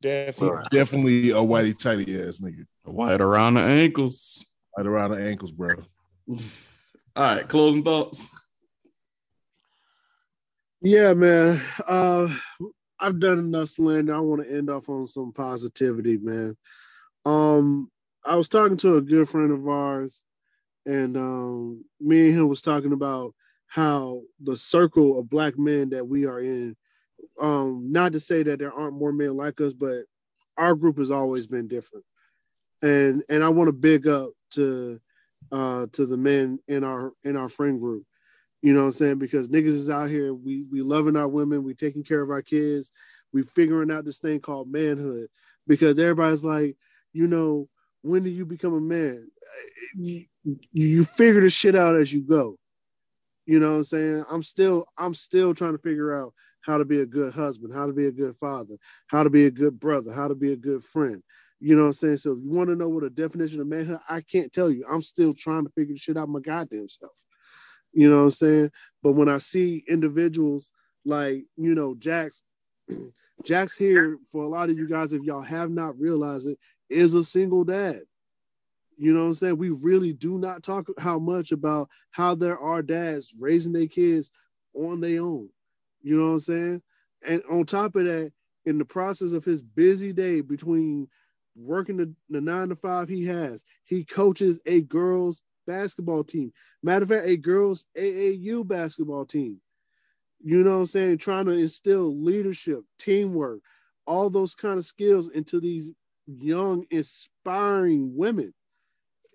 Definitely. 0.00 0.56
Right. 0.56 0.70
Definitely 0.70 1.30
a 1.30 1.34
whitey 1.34 1.78
tighty 1.78 2.20
ass 2.20 2.38
nigga. 2.38 2.64
White 2.84 3.20
around 3.20 3.54
the 3.54 3.60
ankles. 3.60 4.44
Right 4.76 4.86
around 4.86 5.10
the 5.10 5.18
ankles, 5.18 5.52
bro. 5.52 5.74
All 6.28 6.38
right, 7.16 7.48
closing 7.48 7.82
thoughts. 7.82 8.26
Yeah, 10.80 11.12
man. 11.12 11.60
Uh, 11.86 12.34
I've 12.98 13.20
done 13.20 13.38
enough 13.38 13.70
slander. 13.70 14.14
I 14.14 14.20
want 14.20 14.42
to 14.42 14.50
end 14.50 14.70
off 14.70 14.88
on 14.88 15.06
some 15.06 15.32
positivity, 15.32 16.16
man. 16.16 16.56
Um, 17.24 17.90
I 18.24 18.36
was 18.36 18.48
talking 18.48 18.76
to 18.78 18.96
a 18.96 19.02
good 19.02 19.28
friend 19.28 19.52
of 19.52 19.68
ours, 19.68 20.22
and 20.86 21.16
um, 21.16 21.84
me 22.00 22.28
and 22.28 22.38
him 22.38 22.48
was 22.48 22.62
talking 22.62 22.92
about 22.92 23.34
how 23.66 24.22
the 24.42 24.56
circle 24.56 25.18
of 25.18 25.30
black 25.30 25.58
men 25.58 25.90
that 25.90 26.06
we 26.06 26.26
are 26.26 26.40
in. 26.40 26.76
Um, 27.40 27.92
not 27.92 28.12
to 28.12 28.20
say 28.20 28.42
that 28.42 28.58
there 28.58 28.72
aren't 28.72 28.98
more 28.98 29.12
men 29.12 29.36
like 29.36 29.60
us, 29.60 29.72
but 29.72 30.04
our 30.56 30.74
group 30.74 30.98
has 30.98 31.10
always 31.10 31.46
been 31.46 31.68
different. 31.68 32.04
And 32.82 33.22
and 33.28 33.42
I 33.42 33.48
want 33.48 33.68
to 33.68 33.72
big 33.72 34.06
up 34.06 34.30
to 34.52 35.00
uh 35.52 35.86
to 35.92 36.06
the 36.06 36.16
men 36.16 36.58
in 36.68 36.84
our 36.84 37.12
in 37.24 37.36
our 37.36 37.48
friend 37.48 37.80
group. 37.80 38.04
You 38.62 38.74
know 38.74 38.80
what 38.80 38.86
I'm 38.86 38.92
saying? 38.92 39.18
Because 39.18 39.48
niggas 39.48 39.68
is 39.68 39.90
out 39.90 40.10
here, 40.10 40.34
we 40.34 40.64
we 40.70 40.82
loving 40.82 41.16
our 41.16 41.28
women, 41.28 41.64
we 41.64 41.74
taking 41.74 42.04
care 42.04 42.20
of 42.20 42.30
our 42.30 42.42
kids, 42.42 42.90
we 43.32 43.42
figuring 43.42 43.90
out 43.90 44.04
this 44.04 44.18
thing 44.18 44.40
called 44.40 44.70
manhood. 44.70 45.28
Because 45.66 45.98
everybody's 45.98 46.44
like, 46.44 46.76
you 47.12 47.26
know, 47.26 47.68
when 48.02 48.22
do 48.22 48.30
you 48.30 48.44
become 48.44 48.74
a 48.74 48.80
man? 48.80 49.28
You, 49.96 50.26
you 50.72 51.04
figure 51.04 51.40
the 51.40 51.50
shit 51.50 51.74
out 51.74 51.96
as 51.96 52.12
you 52.12 52.22
go. 52.22 52.56
You 53.46 53.58
know 53.58 53.70
what 53.70 53.76
I'm 53.76 53.84
saying? 53.84 54.24
I'm 54.30 54.42
still 54.42 54.86
I'm 54.96 55.14
still 55.14 55.54
trying 55.54 55.72
to 55.72 55.82
figure 55.82 56.16
out 56.16 56.34
how 56.62 56.78
to 56.78 56.84
be 56.84 57.00
a 57.00 57.06
good 57.06 57.32
husband, 57.32 57.74
how 57.74 57.86
to 57.86 57.92
be 57.92 58.06
a 58.06 58.12
good 58.12 58.36
father, 58.38 58.76
how 59.06 59.22
to 59.22 59.30
be 59.30 59.46
a 59.46 59.50
good 59.50 59.78
brother, 59.78 60.12
how 60.12 60.28
to 60.28 60.34
be 60.34 60.52
a 60.52 60.56
good 60.56 60.84
friend. 60.84 61.22
You 61.60 61.76
know 61.76 61.82
what 61.82 61.88
I'm 61.88 61.92
saying? 61.92 62.16
So 62.18 62.32
if 62.32 62.38
you 62.42 62.50
want 62.50 62.70
to 62.70 62.76
know 62.76 62.88
what 62.88 63.04
a 63.04 63.10
definition 63.10 63.60
of 63.60 63.66
manhood, 63.66 64.00
I 64.08 64.22
can't 64.22 64.52
tell 64.52 64.70
you. 64.70 64.84
I'm 64.90 65.02
still 65.02 65.34
trying 65.34 65.64
to 65.64 65.72
figure 65.72 65.96
shit 65.96 66.16
out 66.16 66.28
my 66.28 66.40
goddamn 66.40 66.88
self. 66.88 67.12
You 67.92 68.08
know 68.08 68.18
what 68.18 68.24
I'm 68.24 68.30
saying? 68.30 68.70
But 69.02 69.12
when 69.12 69.28
I 69.28 69.38
see 69.38 69.84
individuals 69.88 70.70
like, 71.04 71.44
you 71.56 71.74
know, 71.74 71.94
Jax, 71.98 72.42
Jax 73.44 73.76
here 73.76 74.18
for 74.32 74.42
a 74.42 74.48
lot 74.48 74.70
of 74.70 74.78
you 74.78 74.88
guys, 74.88 75.12
if 75.12 75.22
y'all 75.22 75.42
have 75.42 75.70
not 75.70 75.98
realized 75.98 76.48
it, 76.48 76.58
is 76.88 77.14
a 77.14 77.24
single 77.24 77.64
dad. 77.64 78.02
You 78.96 79.14
know 79.14 79.20
what 79.20 79.26
I'm 79.26 79.34
saying? 79.34 79.58
We 79.58 79.70
really 79.70 80.12
do 80.12 80.38
not 80.38 80.62
talk 80.62 80.88
how 80.98 81.18
much 81.18 81.52
about 81.52 81.88
how 82.10 82.34
there 82.34 82.58
are 82.58 82.82
dads 82.82 83.34
raising 83.38 83.72
their 83.72 83.86
kids 83.86 84.30
on 84.74 85.00
their 85.00 85.22
own. 85.22 85.48
You 86.02 86.16
know 86.16 86.26
what 86.26 86.32
I'm 86.32 86.38
saying? 86.40 86.82
And 87.26 87.42
on 87.50 87.66
top 87.66 87.96
of 87.96 88.04
that, 88.04 88.32
in 88.64 88.78
the 88.78 88.84
process 88.84 89.32
of 89.32 89.44
his 89.44 89.62
busy 89.62 90.12
day 90.12 90.40
between 90.40 91.08
working 91.56 91.96
the, 91.96 92.12
the 92.28 92.40
nine 92.40 92.68
to 92.68 92.76
five 92.76 93.08
he 93.08 93.26
has, 93.26 93.64
he 93.84 94.04
coaches 94.04 94.58
a 94.66 94.82
girls 94.82 95.42
basketball 95.66 96.24
team. 96.24 96.52
Matter 96.82 97.02
of 97.02 97.08
fact, 97.08 97.26
a 97.26 97.36
girls 97.36 97.84
AAU 97.96 98.66
basketball 98.66 99.24
team. 99.24 99.60
You 100.42 100.62
know 100.62 100.72
what 100.72 100.80
I'm 100.80 100.86
saying? 100.86 101.18
Trying 101.18 101.46
to 101.46 101.52
instill 101.52 102.16
leadership, 102.22 102.80
teamwork, 102.98 103.60
all 104.06 104.30
those 104.30 104.54
kind 104.54 104.78
of 104.78 104.86
skills 104.86 105.28
into 105.28 105.60
these 105.60 105.90
young, 106.26 106.86
inspiring 106.90 108.16
women. 108.16 108.54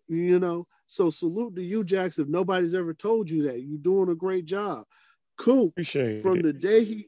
You 0.08 0.40
know, 0.40 0.68
so 0.88 1.10
salute 1.10 1.56
to 1.56 1.64
you, 1.64 1.84
Jackson. 1.84 2.30
Nobody's 2.30 2.76
ever 2.76 2.94
told 2.94 3.30
you 3.30 3.44
that, 3.44 3.62
you're 3.62 3.78
doing 3.78 4.10
a 4.10 4.16
great 4.16 4.46
job. 4.46 4.86
Cool. 5.38 5.74
Appreciate 5.76 6.22
From 6.22 6.41
it. 6.41 6.41
the 6.41 6.53
day 6.53 6.84
he 6.84 7.07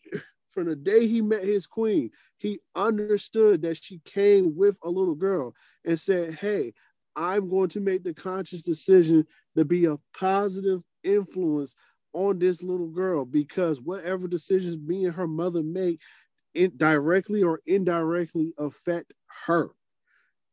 from 0.51 0.67
the 0.67 0.75
day 0.75 1.07
he 1.07 1.21
met 1.21 1.43
his 1.43 1.67
queen, 1.67 2.11
he 2.37 2.59
understood 2.75 3.53
that 3.53 3.67
she 3.77 3.91
came 3.95 4.47
with 4.49 4.67
a 4.75 4.81
little 4.81 5.07
girl 5.07 5.53
and 5.83 5.99
said, 5.99 6.33
Hey, 6.33 6.73
I'm 7.15 7.49
going 7.49 7.69
to 7.69 7.79
make 7.79 8.03
the 8.03 8.13
conscious 8.13 8.61
decision 8.61 9.25
to 9.55 9.65
be 9.65 9.85
a 9.85 9.97
positive 10.17 10.81
influence 11.03 11.75
on 12.13 12.39
this 12.39 12.63
little 12.63 12.87
girl 12.89 13.25
because 13.25 13.81
whatever 13.81 14.27
decisions 14.27 14.77
me 14.77 15.05
and 15.05 15.15
her 15.15 15.27
mother 15.27 15.61
make 15.63 15.99
it 16.53 16.77
directly 16.77 17.43
or 17.43 17.61
indirectly 17.65 18.53
affect 18.57 19.13
her. 19.47 19.69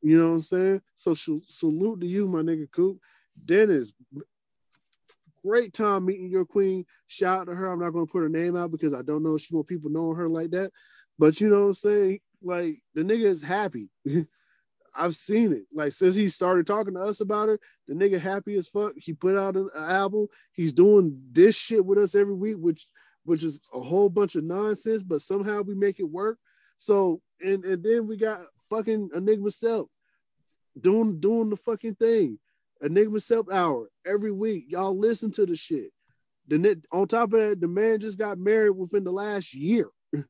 You 0.03 0.19
know 0.19 0.29
what 0.29 0.35
I'm 0.35 0.41
saying? 0.41 0.81
So 0.97 1.15
salute 1.15 2.01
to 2.01 2.07
you, 2.07 2.29
my 2.29 2.41
nigga 2.41 2.71
Coop. 2.71 2.99
Dennis, 3.45 3.93
great 5.45 5.73
time 5.73 6.07
meeting 6.07 6.29
your 6.29 6.45
queen. 6.45 6.85
Shout 7.07 7.41
out 7.41 7.47
to 7.47 7.55
her. 7.55 7.71
I'm 7.71 7.81
not 7.81 7.91
going 7.91 8.07
to 8.07 8.13
put 8.13 8.23
her 8.23 8.29
name 8.29 8.57
out 8.57 8.71
because 8.71 8.95
I 8.95 9.03
don't 9.03 9.23
know 9.23 9.35
if 9.35 9.43
she 9.43 9.55
want 9.55 9.69
people 9.69 9.91
knowing 9.91 10.17
her 10.17 10.29
like 10.29 10.51
that. 10.51 10.71
But 11.19 11.41
you 11.41 11.49
know 11.49 11.61
what 11.61 11.67
I'm 11.67 11.75
saying? 11.75 12.21
Like 12.43 12.83
the 12.95 13.03
nigga 13.03 13.27
is 13.27 13.43
happy. 13.43 13.89
I've 14.97 15.17
seen 15.17 15.53
it. 15.53 15.65
Like 15.73 15.93
since 15.93 16.15
he 16.15 16.29
started 16.29 16.67
talking 16.67 16.95
to 16.95 17.01
us 17.01 17.21
about 17.21 17.49
it, 17.49 17.61
the 17.89 17.95
nigga 17.95 18.21
happy 18.21 18.57
as 18.57 18.69
fuck. 18.69 18.93
He 18.97 19.13
put 19.13 19.37
out 19.37 19.57
an 19.57 19.71
album. 19.77 20.29
He's 20.53 20.73
doing 20.73 21.21
this 21.33 21.57
shit 21.57 21.85
with 21.85 21.99
us 21.99 22.15
every 22.15 22.35
week, 22.35 22.57
which 22.59 22.87
which 23.25 23.43
is 23.43 23.61
a 23.73 23.81
whole 23.81 24.11
bunch 24.11 24.37
of 24.37 24.45
nonsense, 24.45 25.03
but 25.03 25.23
somehow 25.23 25.63
we 25.63 25.75
make 25.75 25.99
it 25.99 26.09
work. 26.09 26.39
So 26.79 27.21
and 27.41 27.65
and 27.65 27.83
then 27.83 28.07
we 28.07 28.17
got 28.17 28.43
fucking 28.71 29.11
Enigma 29.15 29.51
Self 29.51 29.89
doing 30.81 31.21
doing 31.21 31.51
the 31.51 31.57
fucking 31.57 31.97
thing. 31.97 32.39
Enigma 32.85 33.19
Self 33.19 33.51
Hour 33.51 33.89
every 34.07 34.33
week. 34.33 34.67
Y'all 34.69 34.97
listen 34.97 35.31
to 35.33 35.47
the 35.47 35.57
shit. 35.57 35.91
The 36.49 36.81
on 36.93 37.09
top 37.09 37.33
of 37.33 37.41
that, 37.41 37.61
the 37.61 37.69
man 37.69 38.01
just 38.01 38.19
got 38.19 38.39
married 38.39 38.71
within 38.71 39.05
the 39.05 39.13
last 39.13 39.55
year. 39.55 39.89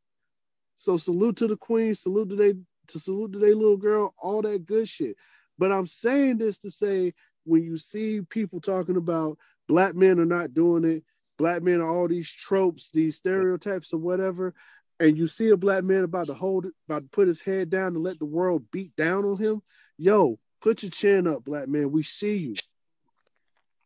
So 0.76 0.96
salute 0.96 1.36
to 1.36 1.46
the 1.46 1.56
queen, 1.56 1.94
salute 1.94 2.30
to 2.30 2.36
they 2.36 2.54
to 2.88 2.98
salute 2.98 3.32
to 3.32 3.38
their 3.38 3.54
little 3.54 3.76
girl, 3.76 4.12
all 4.18 4.42
that 4.42 4.66
good 4.66 4.88
shit. 4.88 5.16
But 5.56 5.70
I'm 5.70 5.86
saying 5.86 6.38
this 6.38 6.58
to 6.58 6.70
say 6.70 7.14
when 7.44 7.62
you 7.62 7.76
see 7.76 8.20
people 8.22 8.60
talking 8.60 8.96
about 8.96 9.38
black 9.68 9.94
men 9.94 10.18
are 10.18 10.26
not 10.26 10.52
doing 10.52 10.84
it, 10.84 11.04
black 11.38 11.62
men 11.62 11.80
are 11.80 11.88
all 11.88 12.08
these 12.08 12.30
tropes, 12.30 12.90
these 12.90 13.16
stereotypes 13.16 13.92
or 13.92 13.98
whatever, 13.98 14.52
and 15.00 15.16
you 15.16 15.26
see 15.26 15.50
a 15.50 15.56
black 15.56 15.84
man 15.84 16.04
about 16.04 16.26
to 16.26 16.34
hold 16.34 16.66
it, 16.66 16.72
about 16.88 17.02
to 17.02 17.08
put 17.08 17.28
his 17.28 17.40
head 17.40 17.70
down 17.70 17.94
and 17.94 18.02
let 18.02 18.18
the 18.18 18.24
world 18.24 18.64
beat 18.70 18.94
down 18.96 19.24
on 19.24 19.36
him, 19.36 19.62
yo, 19.96 20.38
put 20.64 20.82
your 20.82 20.90
chin 20.90 21.26
up, 21.26 21.44
black 21.44 21.68
man. 21.68 21.92
We 21.92 22.02
see 22.02 22.36
you. 22.36 22.54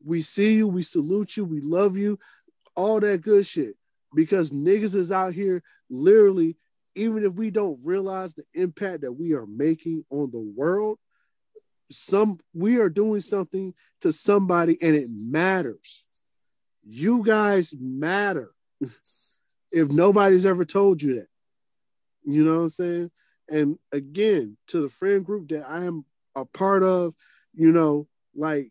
We 0.05 0.23
see 0.23 0.55
you, 0.55 0.69
we 0.69 0.83
salute 0.83 1.37
you, 1.37 1.45
we 1.45 1.61
love 1.61 1.97
you, 1.97 2.21
all 2.77 3.01
that 3.01 3.21
good 3.21 3.45
shit. 3.47 3.75
Because 4.15 4.53
niggas 4.53 4.95
is 4.95 5.11
out 5.11 5.35
here 5.35 5.63
literally 5.91 6.57
even 6.95 7.25
if 7.25 7.33
we 7.35 7.51
don't 7.51 7.79
realize 7.83 8.33
the 8.35 8.45
impact 8.55 9.03
that 9.03 9.13
we 9.13 9.33
are 9.33 9.47
making 9.47 10.05
on 10.11 10.31
the 10.31 10.39
world, 10.39 10.99
some 11.91 12.39
we 12.55 12.79
are 12.79 12.89
doing 12.89 13.21
something 13.21 13.75
to 14.01 14.13
somebody 14.13 14.77
and 14.81 14.95
it 14.95 15.09
matters. 15.13 16.05
You 16.87 17.25
guys 17.25 17.75
matter. 17.79 18.53
if 19.71 19.91
nobody's 19.91 20.47
ever 20.47 20.65
told 20.65 21.03
you 21.03 21.17
that. 21.17 21.29
You 22.25 22.45
know 22.45 22.57
what 22.57 22.63
I'm 22.63 22.69
saying? 22.69 23.11
And 23.51 23.79
again, 23.93 24.57
to 24.69 24.83
the 24.83 24.89
friend 24.89 25.25
group 25.25 25.49
that 25.49 25.69
I 25.69 25.85
am 25.85 26.05
a 26.41 26.45
part 26.45 26.83
of, 26.83 27.15
you 27.55 27.73
know, 27.73 28.07
like 28.35 28.71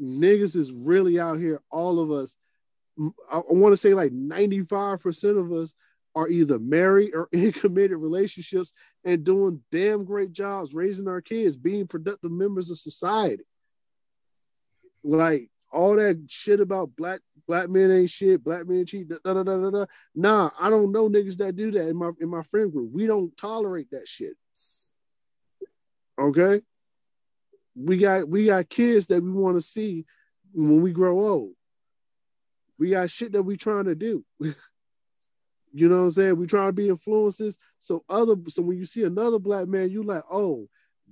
niggas 0.00 0.56
is 0.56 0.70
really 0.70 1.18
out 1.18 1.38
here, 1.38 1.60
all 1.70 2.00
of 2.00 2.10
us. 2.10 2.34
I, 3.30 3.42
want 3.48 3.72
to 3.72 3.76
say 3.76 3.94
like 3.94 4.12
95% 4.12 5.38
of 5.38 5.52
us 5.52 5.72
are 6.14 6.28
either 6.28 6.58
married 6.58 7.12
or 7.14 7.28
in 7.32 7.52
committed 7.52 7.98
relationships 7.98 8.72
and 9.04 9.24
doing 9.24 9.62
damn 9.70 10.04
great 10.04 10.32
jobs 10.32 10.74
raising 10.74 11.08
our 11.08 11.20
kids, 11.20 11.56
being 11.56 11.86
productive 11.86 12.32
members 12.32 12.70
of 12.70 12.78
society. 12.78 13.44
Like 15.04 15.50
all 15.70 15.96
that 15.96 16.18
shit 16.28 16.60
about 16.60 16.96
black 16.96 17.20
black 17.46 17.68
men 17.68 17.90
ain't 17.90 18.10
shit, 18.10 18.42
black 18.42 18.66
men 18.66 18.84
cheat, 18.84 19.08
da, 19.08 19.16
da, 19.24 19.34
da, 19.34 19.42
da, 19.42 19.70
da. 19.70 19.86
Nah, 20.14 20.50
I 20.58 20.70
don't 20.70 20.92
know 20.92 21.08
niggas 21.08 21.36
that 21.38 21.56
do 21.56 21.70
that 21.70 21.88
in 21.88 21.96
my 21.96 22.10
in 22.20 22.28
my 22.28 22.42
friend 22.42 22.72
group. 22.72 22.90
We 22.92 23.06
don't 23.06 23.36
tolerate 23.36 23.90
that 23.92 24.08
shit. 24.08 24.34
Okay. 26.18 26.62
We 27.78 27.98
got 27.98 28.28
we 28.28 28.46
got 28.46 28.68
kids 28.68 29.06
that 29.06 29.22
we 29.22 29.30
want 29.30 29.56
to 29.56 29.60
see 29.60 30.04
when 30.52 30.82
we 30.82 30.92
grow 30.92 31.26
old. 31.26 31.52
We 32.78 32.90
got 32.90 33.10
shit 33.10 33.32
that 33.32 33.42
we 33.42 33.56
trying 33.56 33.84
to 33.84 33.94
do. 33.94 34.24
You 35.72 35.88
know 35.88 35.96
what 35.98 36.02
I'm 36.02 36.10
saying? 36.12 36.36
We 36.36 36.46
trying 36.46 36.68
to 36.68 36.72
be 36.72 36.88
influences. 36.88 37.58
So 37.78 38.02
other 38.08 38.36
so 38.48 38.62
when 38.62 38.78
you 38.78 38.86
see 38.86 39.04
another 39.04 39.38
black 39.38 39.68
man, 39.68 39.90
you 39.90 40.02
like, 40.02 40.24
oh, 40.30 40.68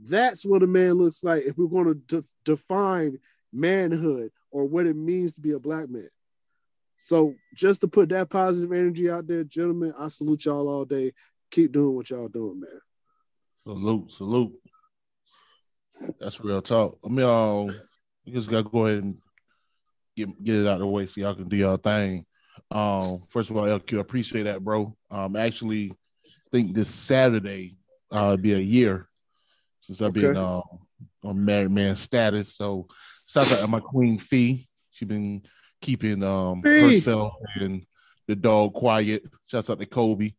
that's 0.09 0.45
what 0.45 0.63
a 0.63 0.67
man 0.67 0.95
looks 0.95 1.23
like 1.23 1.45
if 1.45 1.59
we're 1.59 1.67
going 1.67 1.87
to 1.87 1.95
de- 1.95 2.25
define 2.45 3.19
manhood 3.53 4.31
or 4.51 4.65
what 4.65 4.87
it 4.87 4.97
means 4.97 5.33
to 5.33 5.41
be 5.41 5.53
a 5.53 5.59
black 5.59 5.89
man. 5.89 6.09
So 6.97 7.35
just 7.55 7.83
to 7.83 7.89
put 7.89 8.09
that 8.11 8.31
positive 8.31 8.73
energy 8.73 9.11
out 9.11 9.27
there, 9.27 9.45
gentlemen, 9.45 9.93
I 9.99 10.09
salute 10.09 10.47
y'all 10.47 10.69
all 10.69 10.85
day. 10.85 11.13
Keep 11.51 11.73
doing 11.73 11.95
what 11.95 12.11
y'all 12.11 12.29
doing, 12.29 12.61
man. 12.61 12.81
Salute, 13.65 14.13
salute. 14.13 14.53
That's 16.21 16.41
real 16.41 16.63
talk. 16.63 16.99
I 17.05 17.09
mean, 17.09 17.27
um, 17.27 17.75
you 18.25 18.35
just 18.35 18.51
gotta 18.51 18.65
go 18.69 18.87
ahead 18.87 19.03
and 19.03 19.17
get 20.17 20.43
get 20.43 20.57
it 20.57 20.67
out 20.67 20.75
of 20.75 20.81
the 20.81 20.87
way 20.87 21.07
so 21.07 21.21
y'all 21.21 21.35
can 21.35 21.49
do 21.49 21.57
your 21.57 21.79
thing. 21.79 22.25
Um, 22.71 23.23
first 23.29 23.51
of 23.51 23.57
all, 23.57 23.65
LQ, 23.65 23.99
I 23.99 24.01
appreciate 24.01 24.45
that, 24.45 24.63
bro. 24.65 24.97
Um, 25.11 25.37
actually, 25.37 25.93
think 26.53 26.75
this 26.75 26.89
Saturday 26.89 27.77
uh 28.11 28.37
be 28.37 28.55
a 28.55 28.59
year 28.59 29.09
since 29.81 30.01
I've 30.01 30.13
been 30.13 30.37
Okay. 30.37 30.39
uh, 30.39 30.61
on 31.29 31.45
married 31.45 31.71
man 31.71 31.97
status. 31.97 32.55
So 32.55 32.87
shout 33.27 33.51
out 33.53 33.61
to 33.61 33.67
my 33.67 33.81
queen 33.81 34.19
Fee. 34.19 34.69
She 34.91 35.05
been 35.05 35.43
keeping 35.81 36.23
um 36.23 36.63
Fee. 36.63 36.95
herself 36.95 37.35
and 37.57 37.85
the 38.27 38.37
dog 38.37 38.75
quiet. 38.75 39.25
Shouts 39.47 39.71
out 39.71 39.79
to 39.79 39.87
Kobe. 39.87 40.33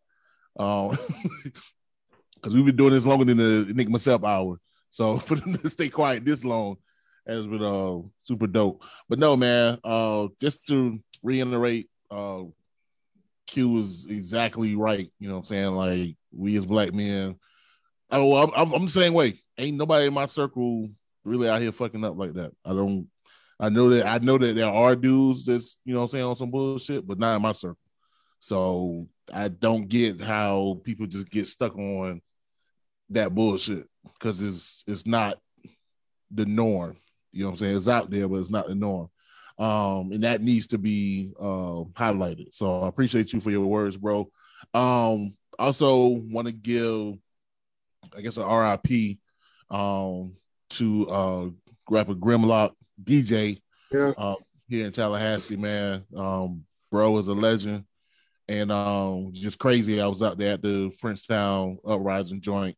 Um 0.57 0.97
because 2.35 2.53
we've 2.53 2.65
been 2.65 2.75
doing 2.75 2.93
this 2.93 3.05
longer 3.05 3.25
than 3.25 3.37
the 3.37 3.73
Nick 3.73 3.89
myself 3.89 4.23
hour. 4.23 4.59
So 4.89 5.17
for 5.17 5.35
them 5.35 5.55
to 5.55 5.69
stay 5.69 5.89
quiet 5.89 6.25
this 6.25 6.43
long 6.43 6.77
has 7.27 7.45
been 7.45 7.63
uh 7.63 7.99
super 8.23 8.47
dope. 8.47 8.83
But 9.09 9.19
no, 9.19 9.35
man, 9.35 9.79
uh 9.83 10.27
just 10.39 10.67
to 10.67 10.99
reiterate, 11.23 11.89
uh 12.09 12.43
Q 13.47 13.79
is 13.79 14.05
exactly 14.09 14.75
right. 14.75 15.11
You 15.19 15.27
know 15.27 15.35
what 15.35 15.39
I'm 15.39 15.45
saying? 15.45 15.71
Like 15.71 16.15
we 16.31 16.57
as 16.57 16.65
black 16.65 16.93
men. 16.93 17.37
Oh, 18.11 18.35
I'm, 18.35 18.51
I'm, 18.55 18.73
I'm 18.73 18.85
the 18.85 18.91
same 18.91 19.13
way. 19.13 19.39
Ain't 19.57 19.77
nobody 19.77 20.05
in 20.05 20.13
my 20.13 20.27
circle 20.27 20.89
really 21.23 21.49
out 21.49 21.61
here 21.61 21.71
fucking 21.71 22.03
up 22.03 22.17
like 22.17 22.33
that. 22.33 22.51
I 22.63 22.69
don't. 22.69 23.07
I 23.59 23.69
know 23.69 23.89
that 23.89 24.05
I 24.05 24.19
know 24.19 24.37
that 24.37 24.55
there 24.55 24.69
are 24.69 24.95
dudes 24.95 25.45
that's 25.45 25.77
you 25.83 25.93
know 25.93 26.03
I'm 26.03 26.07
saying 26.07 26.23
on 26.23 26.35
some 26.35 26.51
bullshit, 26.51 27.07
but 27.07 27.19
not 27.19 27.35
in 27.35 27.41
my 27.41 27.53
circle. 27.53 27.77
So 28.39 29.07
I 29.33 29.47
don't 29.47 29.87
get 29.87 30.21
how 30.21 30.79
people 30.83 31.07
just 31.07 31.29
get 31.29 31.47
stuck 31.47 31.75
on 31.75 32.21
that 33.09 33.33
bullshit 33.33 33.87
because 34.19 34.41
it's 34.41 34.83
it's 34.87 35.05
not 35.05 35.37
the 36.31 36.45
norm. 36.45 36.97
You 37.31 37.41
know 37.43 37.47
what 37.49 37.51
I'm 37.53 37.57
saying? 37.57 37.77
It's 37.77 37.87
out 37.87 38.09
there, 38.09 38.27
but 38.27 38.37
it's 38.37 38.49
not 38.49 38.67
the 38.67 38.75
norm. 38.75 39.09
Um, 39.59 40.11
and 40.11 40.23
that 40.23 40.41
needs 40.41 40.67
to 40.67 40.77
be 40.77 41.33
uh, 41.39 41.83
highlighted. 41.95 42.53
So 42.53 42.81
I 42.81 42.87
appreciate 42.87 43.33
you 43.33 43.39
for 43.39 43.49
your 43.49 43.65
words, 43.65 43.97
bro. 43.97 44.29
Um, 44.73 45.33
also 45.57 46.07
want 46.07 46.47
to 46.47 46.51
give, 46.51 47.15
I 48.15 48.21
guess, 48.21 48.37
an 48.37 48.47
RIP 48.47 49.17
um, 49.69 50.33
to 50.71 51.07
uh, 51.09 51.49
rapper 51.89 52.13
Grimlock 52.13 52.73
DJ 53.03 53.59
Yeah. 53.91 54.13
uh, 54.17 54.35
here 54.67 54.85
in 54.85 54.91
Tallahassee, 54.91 55.57
man. 55.57 56.03
Um, 56.15 56.63
bro 56.91 57.17
is 57.17 57.27
a 57.27 57.33
legend, 57.33 57.83
and 58.47 58.71
um, 58.71 59.31
just 59.33 59.57
crazy. 59.59 59.99
I 59.99 60.07
was 60.07 60.21
out 60.21 60.37
there 60.37 60.53
at 60.53 60.61
the 60.61 60.91
Frenchtown 61.01 61.77
Uprising 61.85 62.41
joint, 62.41 62.77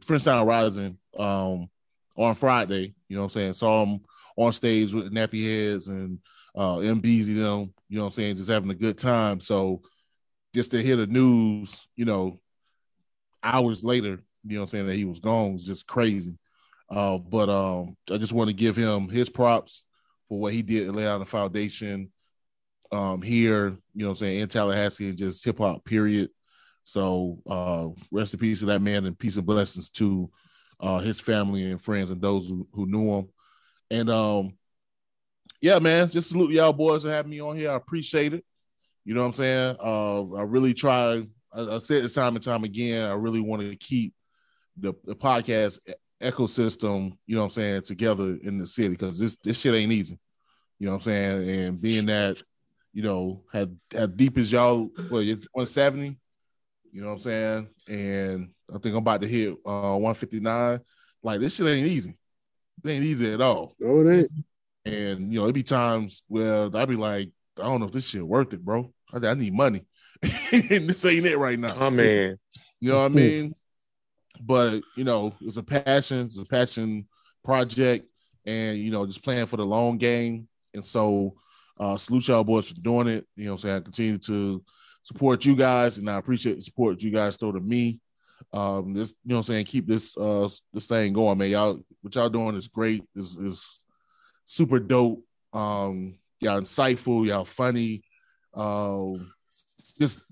Frenchtown 0.00 0.46
Rising, 0.46 0.98
um, 1.18 1.68
on 2.16 2.34
Friday. 2.34 2.94
You 3.08 3.16
know 3.16 3.22
what 3.22 3.26
I'm 3.26 3.30
saying? 3.30 3.52
Saw 3.54 3.84
him 3.84 4.00
on 4.36 4.52
stage 4.52 4.94
with 4.94 5.12
nappy 5.12 5.42
heads 5.42 5.88
and 5.88 6.18
uh, 6.54 6.76
MBZ 6.76 7.28
know, 7.28 7.70
You 7.88 7.96
know 7.96 8.02
what 8.02 8.06
I'm 8.08 8.12
saying? 8.12 8.36
Just 8.36 8.50
having 8.50 8.70
a 8.70 8.74
good 8.74 8.98
time. 8.98 9.40
So 9.40 9.82
just 10.54 10.70
to 10.72 10.82
hear 10.82 10.96
the 10.96 11.06
news, 11.06 11.86
you 11.96 12.04
know, 12.04 12.40
hours 13.42 13.84
later, 13.84 14.22
you 14.44 14.54
know 14.54 14.60
what 14.60 14.62
I'm 14.64 14.68
saying, 14.68 14.86
that 14.86 14.96
he 14.96 15.04
was 15.04 15.20
gone 15.20 15.52
was 15.52 15.64
just 15.64 15.86
crazy. 15.86 16.36
Uh, 16.90 17.18
but 17.18 17.48
um, 17.48 17.96
I 18.10 18.16
just 18.16 18.32
want 18.32 18.48
to 18.48 18.54
give 18.54 18.74
him 18.74 19.08
his 19.08 19.28
props 19.28 19.84
for 20.28 20.38
what 20.38 20.52
he 20.52 20.62
did 20.62 20.86
to 20.86 20.92
lay 20.92 21.06
out 21.06 21.18
the 21.18 21.26
foundation 21.26 22.10
um, 22.90 23.20
here, 23.20 23.76
you 23.94 24.02
know 24.02 24.06
what 24.06 24.10
I'm 24.12 24.16
saying, 24.16 24.40
in 24.40 24.48
Tallahassee 24.48 25.08
and 25.08 25.18
just 25.18 25.44
hip 25.44 25.58
hop, 25.58 25.84
period. 25.84 26.30
So 26.88 27.42
uh, 27.46 27.88
rest 28.10 28.32
in 28.32 28.40
peace 28.40 28.60
to 28.60 28.66
that 28.66 28.80
man 28.80 29.04
and 29.04 29.18
peace 29.18 29.36
and 29.36 29.44
blessings 29.44 29.90
to 29.90 30.30
uh, 30.80 31.00
his 31.00 31.20
family 31.20 31.70
and 31.70 31.78
friends 31.78 32.08
and 32.08 32.18
those 32.18 32.48
who, 32.48 32.66
who 32.72 32.86
knew 32.86 33.10
him. 33.10 33.28
And 33.90 34.08
um, 34.08 34.56
yeah, 35.60 35.80
man, 35.80 36.08
just 36.08 36.30
salute 36.30 36.52
y'all 36.52 36.72
boys 36.72 37.02
for 37.02 37.10
having 37.10 37.30
me 37.30 37.40
on 37.42 37.58
here. 37.58 37.72
I 37.72 37.74
appreciate 37.74 38.32
it. 38.32 38.42
You 39.04 39.12
know 39.12 39.20
what 39.20 39.26
I'm 39.26 39.32
saying? 39.34 39.76
Uh, 39.78 40.32
I 40.36 40.42
really 40.44 40.72
try. 40.72 41.26
I, 41.52 41.60
I 41.60 41.78
said 41.78 42.04
this 42.04 42.14
time 42.14 42.36
and 42.36 42.42
time 42.42 42.64
again. 42.64 43.04
I 43.04 43.12
really 43.12 43.42
wanted 43.42 43.68
to 43.68 43.76
keep 43.76 44.14
the, 44.78 44.94
the 45.04 45.14
podcast 45.14 45.80
ecosystem. 46.22 47.18
You 47.26 47.34
know 47.34 47.42
what 47.42 47.48
I'm 47.48 47.50
saying? 47.50 47.82
Together 47.82 48.38
in 48.42 48.56
the 48.56 48.64
city 48.66 48.88
because 48.88 49.18
this 49.18 49.36
this 49.44 49.60
shit 49.60 49.74
ain't 49.74 49.92
easy. 49.92 50.18
You 50.78 50.86
know 50.86 50.92
what 50.92 51.06
I'm 51.06 51.12
saying? 51.12 51.50
And 51.50 51.82
being 51.82 52.06
that, 52.06 52.40
you 52.94 53.02
know, 53.02 53.42
had 53.52 53.76
had 53.92 54.16
deep 54.16 54.38
as 54.38 54.50
y'all, 54.50 54.90
well, 55.10 55.20
you're 55.20 55.36
170. 55.52 56.16
You 56.92 57.02
know 57.02 57.08
what 57.08 57.14
I'm 57.14 57.18
saying? 57.20 57.68
And 57.88 58.50
I 58.74 58.78
think 58.78 58.94
I'm 58.94 58.98
about 58.98 59.20
to 59.22 59.28
hit 59.28 59.52
uh 59.64 59.96
159. 59.96 60.80
Like 61.22 61.40
this 61.40 61.56
shit 61.56 61.66
ain't 61.66 61.86
easy. 61.86 62.16
It 62.84 62.90
ain't 62.90 63.04
easy 63.04 63.32
at 63.32 63.40
all. 63.40 63.74
No, 63.78 64.06
it 64.06 64.20
ain't. 64.20 64.30
And 64.84 65.32
you 65.32 65.40
know, 65.40 65.48
it 65.48 65.52
be 65.52 65.62
times 65.62 66.22
where 66.28 66.74
I'd 66.74 66.88
be 66.88 66.96
like, 66.96 67.30
I 67.58 67.64
don't 67.64 67.80
know 67.80 67.86
if 67.86 67.92
this 67.92 68.08
shit 68.08 68.26
worth 68.26 68.52
it, 68.52 68.64
bro. 68.64 68.92
I, 69.12 69.26
I 69.26 69.34
need 69.34 69.52
money. 69.52 69.84
and 70.22 70.88
this 70.88 71.04
ain't 71.04 71.26
it 71.26 71.38
right 71.38 71.58
now. 71.58 71.76
Oh 71.78 71.90
man. 71.90 72.38
You 72.80 72.92
know 72.92 73.02
what 73.02 73.12
I 73.12 73.16
mean? 73.16 73.54
But 74.40 74.82
you 74.96 75.04
know, 75.04 75.34
it's 75.40 75.56
a 75.56 75.62
passion, 75.62 76.26
it's 76.26 76.38
a 76.38 76.44
passion 76.44 77.08
project, 77.44 78.06
and 78.46 78.78
you 78.78 78.90
know, 78.90 79.06
just 79.06 79.24
playing 79.24 79.46
for 79.46 79.56
the 79.56 79.66
long 79.66 79.98
game. 79.98 80.48
And 80.74 80.84
so 80.84 81.34
uh 81.78 81.96
salute 81.96 82.28
y'all 82.28 82.44
boys 82.44 82.68
for 82.68 82.80
doing 82.80 83.08
it. 83.08 83.26
You 83.36 83.46
know 83.46 83.52
what 83.52 83.64
I'm 83.64 83.68
saying? 83.68 83.76
I 83.76 83.80
continue 83.80 84.18
to 84.18 84.62
support 85.08 85.46
you 85.46 85.56
guys, 85.56 85.96
and 85.96 86.08
I 86.10 86.18
appreciate 86.18 86.56
the 86.56 86.62
support 86.62 87.02
you 87.02 87.10
guys 87.10 87.36
throw 87.36 87.50
to 87.50 87.60
me. 87.60 87.98
Um, 88.52 88.92
this, 88.92 89.14
you 89.24 89.30
know 89.30 89.36
what 89.36 89.38
I'm 89.40 89.54
saying, 89.54 89.64
keep 89.64 89.86
this 89.86 90.16
uh 90.16 90.48
this 90.72 90.86
thing 90.86 91.14
going, 91.14 91.38
man. 91.38 91.50
Y'all 91.50 91.80
what 92.02 92.14
y'all 92.14 92.28
doing 92.28 92.56
is 92.56 92.68
great, 92.68 93.02
is 93.16 93.36
is 93.36 93.80
super 94.44 94.78
dope. 94.78 95.22
Um, 95.52 96.18
y'all 96.40 96.60
insightful, 96.60 97.26
y'all 97.26 97.46
funny. 97.46 98.02
Um, 98.54 99.32
just 99.98 100.22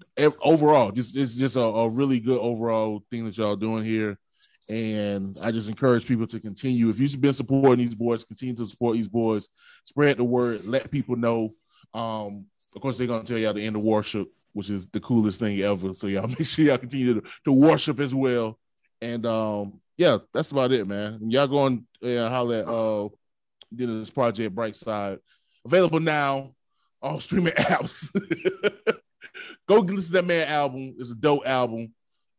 overall, 0.43 0.93
just 0.93 1.17
it's 1.17 1.35
just 1.35 1.57
a, 1.57 1.61
a 1.61 1.91
really 1.91 2.21
good 2.21 2.39
overall 2.39 3.03
thing 3.11 3.25
that 3.25 3.37
y'all 3.37 3.57
doing 3.57 3.85
here. 3.85 4.19
And 4.69 5.35
I 5.43 5.53
just 5.53 5.69
encourage 5.69 6.07
people 6.07 6.27
to 6.27 6.41
continue. 6.41 6.91
If 6.91 6.99
you've 7.01 7.21
been 7.21 7.33
supporting 7.33 7.85
these 7.85 7.95
boys, 7.95 8.25
continue 8.25 8.55
to 8.57 8.67
support 8.67 8.97
these 8.97 9.09
boys. 9.09 9.49
Spread 9.85 10.19
the 10.19 10.25
word. 10.25 10.65
Let 10.65 10.91
people 10.91 11.17
know. 11.17 11.55
Um, 11.95 12.45
of 12.75 12.83
course, 12.83 12.99
they're 12.99 13.07
gonna 13.07 13.25
tell 13.25 13.39
y'all 13.39 13.55
the 13.55 13.65
end 13.65 13.77
of 13.77 13.85
worship, 13.85 14.29
which 14.57 14.71
is 14.71 14.87
the 14.87 15.01
coolest 15.01 15.39
thing 15.39 15.61
ever. 15.61 15.93
So 15.93 16.07
y'all 16.07 16.27
make 16.29 16.47
sure 16.47 16.65
y'all 16.65 16.79
continue 16.79 17.21
to, 17.21 17.29
to 17.45 17.53
worship 17.53 18.01
as 18.01 18.15
well. 18.15 18.59
And 19.03 19.27
um, 19.27 19.81
yeah, 19.99 20.17
that's 20.33 20.51
about 20.51 20.73
it, 20.73 20.89
man. 20.89 21.31
Y'all 21.31 21.47
going 21.47 21.87
uh, 22.03 22.31
holler 22.31 22.57
at 22.57 22.67
uh, 22.67 23.09
did 23.75 23.91
this 24.01 24.09
project 24.09 24.55
Bright 24.55 24.75
Side 24.75 25.19
available 25.63 26.01
now 26.01 26.55
on 27.03 27.21
streaming 27.21 27.53
apps. 27.53 28.11
Go 29.69 29.81
listen 29.81 30.07
to 30.07 30.13
that 30.13 30.25
man 30.25 30.49
album. 30.49 30.95
It's 30.99 31.11
a 31.11 31.15
dope 31.15 31.47
album, 31.47 31.93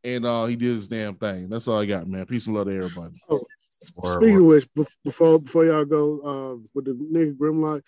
and 0.04 0.26
uh, 0.26 0.46
he 0.46 0.56
did 0.56 0.74
his 0.74 0.88
damn 0.88 1.14
thing. 1.14 1.50
That's 1.50 1.68
all 1.68 1.80
I 1.80 1.86
got, 1.86 2.08
man. 2.08 2.26
Peace 2.26 2.48
and 2.48 2.56
love 2.56 2.66
to 2.66 2.76
everybody. 2.76 3.22
Oh, 3.30 3.46
Speaking 3.70 4.38
of 4.38 4.46
which, 4.46 4.68
before 5.06 5.40
before 5.40 5.66
y'all 5.68 5.86
go 5.86 6.22
uh, 6.22 6.68
with 6.74 6.86
the 6.86 6.94
nigga 6.94 7.38
Grimlock, 7.38 7.84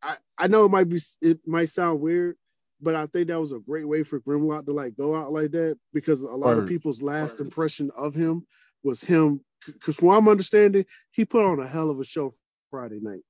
I 0.00 0.18
I 0.38 0.46
know 0.46 0.66
it 0.66 0.70
might 0.70 0.88
be 0.88 1.00
it 1.20 1.40
might 1.48 1.68
sound 1.68 2.00
weird, 2.00 2.36
but 2.80 2.94
I 2.94 3.06
think 3.06 3.28
that 3.28 3.40
was 3.40 3.52
a 3.52 3.58
great 3.58 3.86
way 3.86 4.02
for 4.02 4.20
Grimlock 4.20 4.66
to 4.66 4.72
like 4.72 4.96
go 4.96 5.14
out 5.14 5.32
like 5.32 5.50
that 5.52 5.78
because 5.92 6.22
a 6.22 6.26
lot 6.26 6.58
of 6.58 6.66
people's 6.66 7.02
last 7.02 7.40
impression 7.40 7.90
of 7.96 8.14
him 8.14 8.46
was 8.82 9.00
him. 9.00 9.40
Because 9.66 9.96
from 9.96 10.08
what 10.08 10.16
I'm 10.16 10.28
understanding, 10.28 10.86
he 11.10 11.24
put 11.24 11.44
on 11.44 11.60
a 11.60 11.66
hell 11.68 11.90
of 11.90 12.00
a 12.00 12.04
show 12.04 12.32
Friday 12.70 12.98
night. 13.00 13.20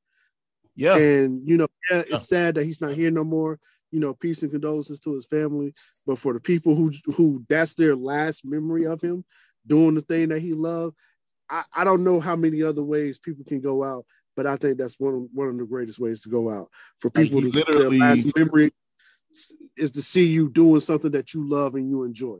Yeah, 0.77 0.97
And 0.97 1.47
you 1.49 1.57
know, 1.57 1.67
yeah, 1.91 1.99
it's 2.01 2.11
Yeah. 2.11 2.17
sad 2.19 2.55
that 2.55 2.65
he's 2.65 2.81
not 2.81 2.95
here 2.95 3.11
no 3.11 3.25
more. 3.25 3.59
You 3.91 3.99
know, 3.99 4.15
peace 4.15 4.43
and 4.43 4.53
condolences 4.53 5.01
to 5.01 5.15
his 5.15 5.27
family. 5.27 5.75
But 6.07 6.19
for 6.19 6.33
the 6.33 6.39
people 6.41 6.77
who 6.77 6.93
who 7.13 7.45
that's 7.49 7.75
their 7.75 7.97
last 7.97 8.45
memory 8.45 8.87
of 8.87 9.01
him 9.01 9.25
doing 9.67 9.97
the 9.97 10.01
thing 10.01 10.29
that 10.29 10.41
he 10.41 10.55
loved, 10.55 10.95
I, 11.51 11.65
I 11.75 11.83
don't 11.85 12.05
know 12.05 12.21
how 12.21 12.37
many 12.37 12.63
other 12.63 12.85
ways 12.85 13.19
people 13.19 13.45
can 13.45 13.61
go 13.61 13.83
out, 13.83 14.07
but 14.37 14.47
I 14.47 14.57
think 14.57 14.79
that's 14.79 15.01
one 15.01 15.15
of 15.15 15.23
one 15.35 15.49
of 15.49 15.59
the 15.59 15.65
greatest 15.65 15.99
ways 15.99 16.21
to 16.21 16.29
go 16.29 16.49
out 16.49 16.71
for 17.01 17.11
people 17.11 17.41
he 17.41 17.51
to 17.51 17.57
their 17.65 17.65
literally- 17.75 17.99
last 17.99 18.37
memory 18.37 18.73
is 19.77 19.91
to 19.93 20.03
see 20.03 20.27
you 20.27 20.49
doing 20.49 20.81
something 20.81 21.11
that 21.13 21.33
you 21.35 21.49
love 21.49 21.75
and 21.75 21.89
you 21.89 22.05
enjoy. 22.05 22.39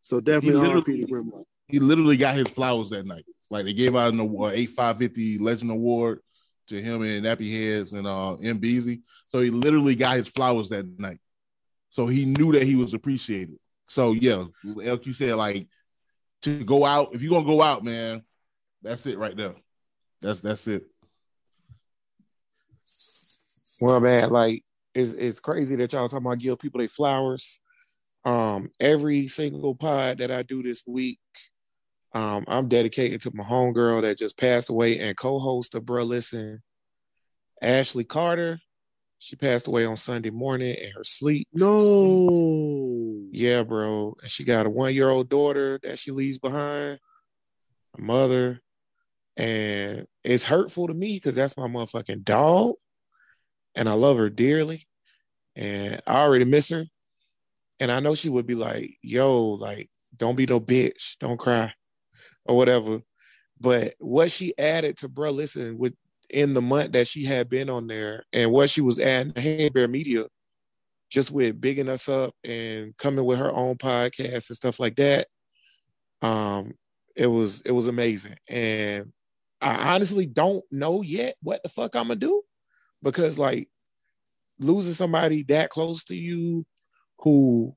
So 0.00 0.20
definitely 0.20 0.60
literally- 0.60 0.82
RP 0.82 1.06
to 1.06 1.12
Grimlock. 1.12 1.44
he 1.68 1.78
literally 1.80 2.16
got 2.16 2.36
his 2.36 2.48
flowers 2.48 2.90
that 2.90 3.06
night. 3.06 3.24
Like 3.50 3.64
they 3.64 3.72
gave 3.72 3.96
out 3.96 4.12
an 4.12 4.20
award, 4.20 4.54
eight 4.54 4.70
five 4.70 4.98
fifty 4.98 5.38
Legend 5.38 5.70
Award 5.70 6.20
to 6.68 6.80
him 6.82 7.02
and 7.02 7.24
Nappy 7.24 7.50
Heads 7.50 7.94
and 7.94 8.06
uh 8.06 8.34
M 8.36 8.58
Beasley. 8.58 9.00
So 9.26 9.40
he 9.40 9.50
literally 9.50 9.94
got 9.94 10.16
his 10.16 10.28
flowers 10.28 10.68
that 10.68 10.86
night. 10.98 11.18
So 11.90 12.06
he 12.06 12.26
knew 12.26 12.52
that 12.52 12.64
he 12.64 12.76
was 12.76 12.92
appreciated. 12.94 13.58
So 13.88 14.12
yeah, 14.12 14.44
like 14.64 15.06
you 15.06 15.14
said, 15.14 15.34
like 15.36 15.66
to 16.42 16.62
go 16.62 16.84
out. 16.84 17.14
If 17.14 17.22
you're 17.22 17.32
gonna 17.32 17.46
go 17.46 17.62
out, 17.62 17.82
man, 17.82 18.22
that's 18.82 19.06
it 19.06 19.18
right 19.18 19.34
there. 19.36 19.54
That's 20.20 20.40
that's 20.40 20.68
it. 20.68 20.84
Well, 23.80 24.00
man, 24.00 24.28
like 24.30 24.62
it's 24.98 25.12
it's 25.12 25.40
crazy 25.40 25.76
that 25.76 25.92
y'all 25.92 26.08
talking 26.08 26.26
about 26.26 26.38
give 26.38 26.58
people 26.58 26.78
their 26.78 26.88
flowers. 26.88 27.60
Um, 28.24 28.70
every 28.80 29.28
single 29.28 29.74
pod 29.74 30.18
that 30.18 30.30
I 30.30 30.42
do 30.42 30.62
this 30.62 30.82
week, 30.86 31.20
um, 32.12 32.44
I'm 32.48 32.68
dedicated 32.68 33.20
to 33.22 33.30
my 33.32 33.44
homegirl 33.44 34.02
that 34.02 34.18
just 34.18 34.36
passed 34.36 34.70
away 34.70 34.98
and 34.98 35.16
co-host 35.16 35.74
of 35.74 35.84
Bruh 35.84 36.06
Listen, 36.06 36.62
Ashley 37.62 38.04
Carter. 38.04 38.58
She 39.20 39.36
passed 39.36 39.68
away 39.68 39.84
on 39.84 39.96
Sunday 39.96 40.30
morning 40.30 40.74
in 40.74 40.90
her 40.92 41.04
sleep. 41.04 41.48
No. 41.52 43.28
Yeah, 43.32 43.62
bro. 43.62 44.16
And 44.20 44.30
she 44.30 44.44
got 44.44 44.66
a 44.66 44.70
one-year-old 44.70 45.28
daughter 45.28 45.78
that 45.82 45.98
she 45.98 46.10
leaves 46.10 46.38
behind, 46.38 46.98
a 47.96 48.00
mother. 48.00 48.60
And 49.36 50.06
it's 50.24 50.44
hurtful 50.44 50.88
to 50.88 50.94
me 50.94 51.14
because 51.14 51.36
that's 51.36 51.56
my 51.56 51.68
motherfucking 51.68 52.24
dog. 52.24 52.74
And 53.76 53.88
I 53.88 53.92
love 53.92 54.16
her 54.16 54.28
dearly. 54.28 54.87
And 55.58 56.00
I 56.06 56.20
already 56.20 56.44
miss 56.44 56.70
her. 56.70 56.86
And 57.80 57.90
I 57.90 58.00
know 58.00 58.14
she 58.14 58.28
would 58.28 58.46
be 58.46 58.54
like, 58.54 58.96
yo, 59.02 59.44
like, 59.44 59.90
don't 60.16 60.36
be 60.36 60.46
no 60.46 60.60
bitch. 60.60 61.18
Don't 61.18 61.36
cry. 61.36 61.72
Or 62.46 62.56
whatever. 62.56 63.00
But 63.60 63.94
what 63.98 64.30
she 64.30 64.56
added 64.56 64.96
to 64.98 65.08
Bruh 65.08 65.34
Listen 65.34 65.76
with 65.76 65.94
in 66.30 66.54
the 66.54 66.62
month 66.62 66.92
that 66.92 67.08
she 67.08 67.24
had 67.24 67.48
been 67.48 67.68
on 67.68 67.86
there 67.88 68.24
and 68.32 68.52
what 68.52 68.70
she 68.70 68.80
was 68.80 69.00
adding 69.00 69.32
to 69.32 69.40
Hey 69.40 69.68
Bear 69.68 69.88
Media, 69.88 70.26
just 71.10 71.32
with 71.32 71.60
bigging 71.60 71.88
us 71.88 72.08
up 72.08 72.34
and 72.44 72.96
coming 72.96 73.24
with 73.24 73.38
her 73.38 73.52
own 73.52 73.76
podcast 73.76 74.48
and 74.48 74.56
stuff 74.56 74.78
like 74.78 74.96
that. 74.96 75.26
Um, 76.22 76.74
it 77.16 77.26
was 77.26 77.62
it 77.62 77.72
was 77.72 77.88
amazing. 77.88 78.36
And 78.48 79.12
I 79.60 79.94
honestly 79.94 80.26
don't 80.26 80.64
know 80.70 81.02
yet 81.02 81.34
what 81.42 81.62
the 81.64 81.68
fuck 81.68 81.96
I'm 81.96 82.08
gonna 82.08 82.16
do 82.16 82.42
because 83.02 83.38
like 83.38 83.68
losing 84.60 84.92
somebody 84.94 85.42
that 85.44 85.70
close 85.70 86.04
to 86.04 86.14
you 86.14 86.64
who 87.20 87.74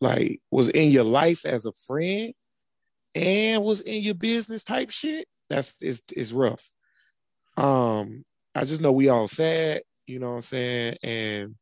like 0.00 0.40
was 0.50 0.68
in 0.70 0.90
your 0.90 1.04
life 1.04 1.44
as 1.44 1.66
a 1.66 1.72
friend 1.86 2.32
and 3.14 3.62
was 3.62 3.80
in 3.80 4.02
your 4.02 4.14
business 4.14 4.64
type 4.64 4.90
shit 4.90 5.26
that's 5.48 5.74
it's, 5.80 6.02
it's 6.16 6.32
rough. 6.32 6.64
Um 7.56 8.24
i 8.54 8.64
just 8.64 8.80
know 8.80 8.92
we 8.92 9.08
all 9.08 9.28
sad 9.28 9.82
you 10.06 10.18
know 10.18 10.30
what 10.30 10.36
i'm 10.36 10.40
saying? 10.42 10.96
And 11.02 11.54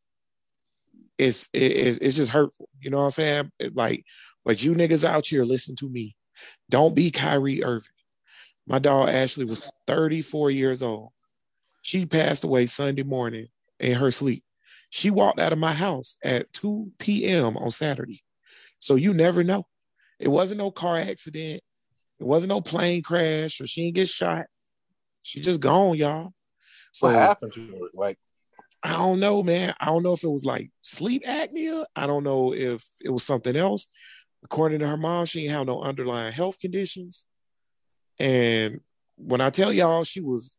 it's 1.18 1.48
it- 1.52 1.59
it's, 1.59 1.98
it's 1.98 2.16
just 2.16 2.30
hurtful 2.30 2.68
you 2.80 2.90
know 2.90 2.98
what 2.98 3.05
i'm 3.05 3.10
saying? 3.10 3.51
It, 3.59 3.76
like 3.76 4.05
but 4.44 4.62
you 4.62 4.74
niggas 4.74 5.05
out 5.05 5.26
here 5.26 5.44
listen 5.44 5.74
to 5.76 5.89
me. 5.89 6.14
Don't 6.70 6.94
be 6.94 7.10
Kyrie 7.10 7.64
Irving. 7.64 7.89
My 8.66 8.78
dog 8.78 9.09
Ashley 9.09 9.44
was 9.44 9.70
34 9.86 10.51
years 10.51 10.82
old. 10.82 11.10
She 11.82 12.06
passed 12.06 12.44
away 12.44 12.66
Sunday 12.66 13.02
morning 13.02 13.48
in 13.80 13.94
her 13.94 14.10
sleep 14.10 14.44
she 14.90 15.10
walked 15.10 15.39
out 15.39 15.52
of 15.52 15.59
my 15.59 15.73
house 15.73 16.16
at 16.24 16.52
2 16.52 16.93
p.m. 16.98 17.56
on 17.56 17.70
Saturday. 17.70 18.23
So 18.81 18.94
you 18.94 19.12
never 19.12 19.44
know. 19.44 19.66
It 20.19 20.28
wasn't 20.28 20.59
no 20.59 20.70
car 20.70 20.98
accident. 20.98 21.60
It 22.19 22.24
wasn't 22.24 22.51
no 22.51 22.60
plane 22.60 23.02
crash 23.02 23.60
or 23.60 23.66
she 23.66 23.85
didn't 23.85 23.97
get 23.97 24.09
shot. 24.09 24.47
She 25.23 25.40
just 25.40 25.60
gone, 25.60 25.97
y'all. 25.97 26.32
So 26.93 27.06
What 27.06 27.16
happened 27.16 27.52
to 27.52 27.66
her? 27.66 27.89
Like, 27.94 28.19
I 28.82 28.93
don't 28.93 29.20
know, 29.20 29.43
man. 29.43 29.74
I 29.78 29.86
don't 29.86 30.02
know 30.02 30.12
if 30.12 30.24
it 30.24 30.28
was 30.28 30.44
like 30.44 30.70
sleep 30.82 31.24
apnea. 31.24 31.85
I 31.94 32.06
don't 32.06 32.24
know 32.24 32.55
if 32.55 32.85
it 33.01 33.10
was 33.10 33.24
something 33.24 33.56
else. 33.56 33.86
According 34.44 34.78
to 34.81 34.89
her 34.89 34.97
mom, 34.97 35.27
she 35.27 35.43
didn't 35.43 35.56
have 35.56 35.66
no 35.66 35.82
underlying 35.82 36.32
health 36.32 36.59
conditions. 36.59 37.27
And 38.19 38.81
when 39.16 39.40
I 39.40 39.51
tell 39.51 39.73
y'all 39.73 40.05
she 40.05 40.20
was, 40.20 40.56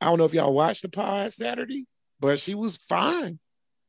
I 0.00 0.06
don't 0.06 0.18
know 0.18 0.24
if 0.24 0.34
y'all 0.34 0.54
watched 0.54 0.82
the 0.82 0.88
pod 0.88 1.32
Saturday, 1.32 1.86
but 2.20 2.40
she 2.40 2.54
was 2.54 2.76
fine. 2.76 3.38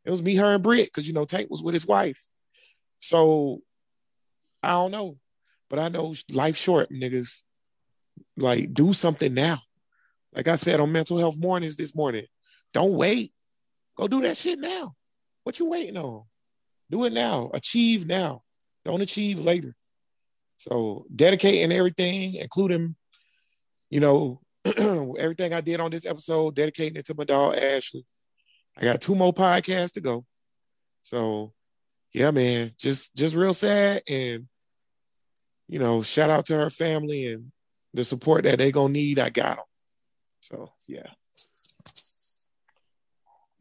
It 0.10 0.11
was 0.11 0.23
me, 0.23 0.34
her, 0.38 0.56
and 0.56 0.64
Britt, 0.64 0.88
because 0.88 1.07
you 1.07 1.14
know 1.14 1.26
Tank 1.26 1.52
was 1.52 1.61
with 1.61 1.76
his 1.76 1.86
wife. 1.86 2.27
So 2.98 3.61
I 4.64 4.69
don't 4.69 4.90
know, 4.90 5.19
but 5.69 5.77
I 5.77 5.88
know 5.90 6.15
life 6.31 6.57
short, 6.57 6.90
niggas. 6.90 7.44
Like 8.36 8.73
do 8.73 8.91
something 8.91 9.36
now. 9.36 9.60
Like 10.34 10.48
I 10.48 10.56
said 10.56 10.80
on 10.80 10.91
mental 10.91 11.19
health 11.19 11.38
mornings 11.38 11.76
this 11.76 11.95
morning, 11.95 12.26
don't 12.73 12.94
wait. 12.94 13.34
Go 13.98 14.07
do 14.07 14.19
that 14.22 14.36
shit 14.36 14.57
now. 14.57 14.95
What 15.44 15.60
you 15.60 15.69
waiting 15.69 15.98
on? 15.98 16.23
Do 16.90 17.06
it 17.06 17.14
now. 17.14 17.52
Achieve 17.53 18.07
now. 18.07 18.41
Don't 18.86 19.02
achieve 19.02 19.38
later. 19.38 19.76
So 20.56 21.06
dedicating 21.15 21.72
everything, 21.72 22.34
including, 22.34 22.95
you 23.91 23.99
know, 23.99 24.41
everything 25.19 25.53
I 25.53 25.61
did 25.61 25.80
on 25.80 25.91
this 25.91 26.07
episode, 26.07 26.56
dedicating 26.56 26.98
it 26.98 27.06
to 27.06 27.14
my 27.15 27.26
dog 27.26 27.57
Ashley. 27.57 28.07
I 28.80 28.85
got 28.85 29.01
two 29.01 29.15
more 29.15 29.34
podcasts 29.34 29.93
to 29.93 30.01
go. 30.01 30.26
So 31.01 31.53
yeah, 32.14 32.31
man, 32.31 32.72
just 32.77 33.15
just 33.15 33.35
real 33.35 33.53
sad. 33.53 34.03
And 34.07 34.47
you 35.68 35.80
know, 35.80 36.01
shout 36.01 36.30
out 36.30 36.45
to 36.47 36.56
her 36.56 36.69
family 36.69 37.27
and 37.27 37.51
the 37.93 38.03
support 38.03 38.43
that 38.43 38.57
they 38.57 38.72
gonna 38.72 38.93
need. 38.93 39.19
I 39.19 39.30
got 39.30 39.57
them. 39.57 39.65
So 40.41 40.72
yeah. 40.88 41.07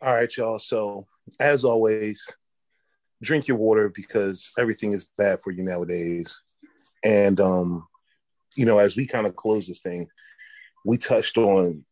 All 0.00 0.14
right, 0.14 0.34
y'all. 0.36 0.60
So 0.60 1.06
as 1.40 1.64
always, 1.64 2.30
drink 3.22 3.48
your 3.48 3.56
water 3.56 3.90
because 3.94 4.52
everything 4.58 4.92
is 4.92 5.08
bad 5.18 5.42
for 5.42 5.50
you 5.50 5.62
nowadays. 5.62 6.40
And 7.04 7.40
um, 7.40 7.86
you 8.56 8.64
know, 8.64 8.78
as 8.78 8.96
we 8.96 9.06
kind 9.06 9.26
of 9.26 9.36
close 9.36 9.66
this 9.66 9.80
thing, 9.80 10.08
we 10.84 10.96
touched 10.96 11.36
on, 11.36 11.84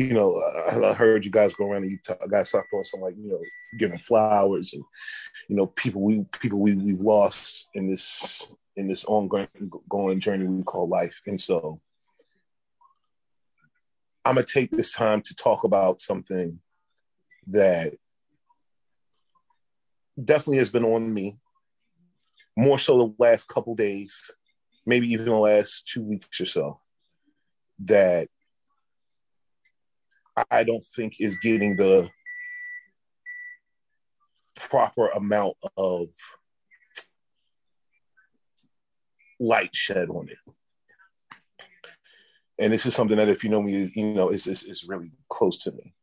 you 0.00 0.14
know, 0.14 0.42
I, 0.70 0.90
I 0.90 0.94
heard 0.94 1.24
you 1.24 1.30
guys 1.30 1.52
go 1.52 1.70
around 1.70 1.82
and 1.82 1.90
you 1.90 1.98
t- 2.04 2.14
guys 2.30 2.50
talked 2.50 2.72
on 2.72 2.84
some 2.84 3.00
like, 3.00 3.16
you 3.18 3.28
know, 3.28 3.40
giving 3.76 3.98
flowers 3.98 4.72
and 4.72 4.82
you 5.48 5.56
know, 5.56 5.66
people 5.66 6.00
we 6.00 6.24
people 6.40 6.60
we 6.60 6.74
we've 6.74 7.00
lost 7.00 7.68
in 7.74 7.86
this 7.86 8.50
in 8.76 8.88
this 8.88 9.04
ongoing 9.04 9.48
going 9.88 10.20
journey 10.20 10.46
we 10.46 10.62
call 10.62 10.88
life. 10.88 11.20
And 11.26 11.40
so 11.40 11.80
I'm 14.24 14.36
gonna 14.36 14.46
take 14.46 14.70
this 14.70 14.92
time 14.92 15.20
to 15.22 15.34
talk 15.34 15.64
about 15.64 16.00
something 16.00 16.60
that 17.48 17.94
definitely 20.22 20.58
has 20.58 20.70
been 20.70 20.84
on 20.84 21.12
me 21.12 21.40
more 22.56 22.78
so 22.78 22.98
the 22.98 23.14
last 23.18 23.48
couple 23.48 23.74
days, 23.74 24.30
maybe 24.86 25.12
even 25.12 25.26
the 25.26 25.34
last 25.34 25.86
two 25.86 26.02
weeks 26.02 26.40
or 26.40 26.46
so, 26.46 26.80
that 27.80 28.28
I 30.50 30.64
don't 30.64 30.84
think 30.96 31.20
is 31.20 31.36
getting 31.38 31.76
the 31.76 32.08
proper 34.56 35.08
amount 35.08 35.56
of 35.76 36.08
light 39.38 39.74
shed 39.74 40.10
on 40.10 40.28
it. 40.28 40.38
And 42.58 42.72
this 42.72 42.84
is 42.84 42.94
something 42.94 43.16
that, 43.16 43.28
if 43.28 43.42
you 43.42 43.50
know 43.50 43.62
me, 43.62 43.90
you 43.94 44.12
know, 44.12 44.28
it's, 44.28 44.46
it's 44.46 44.86
really 44.88 45.10
close 45.28 45.58
to 45.58 45.72
me. 45.72 45.94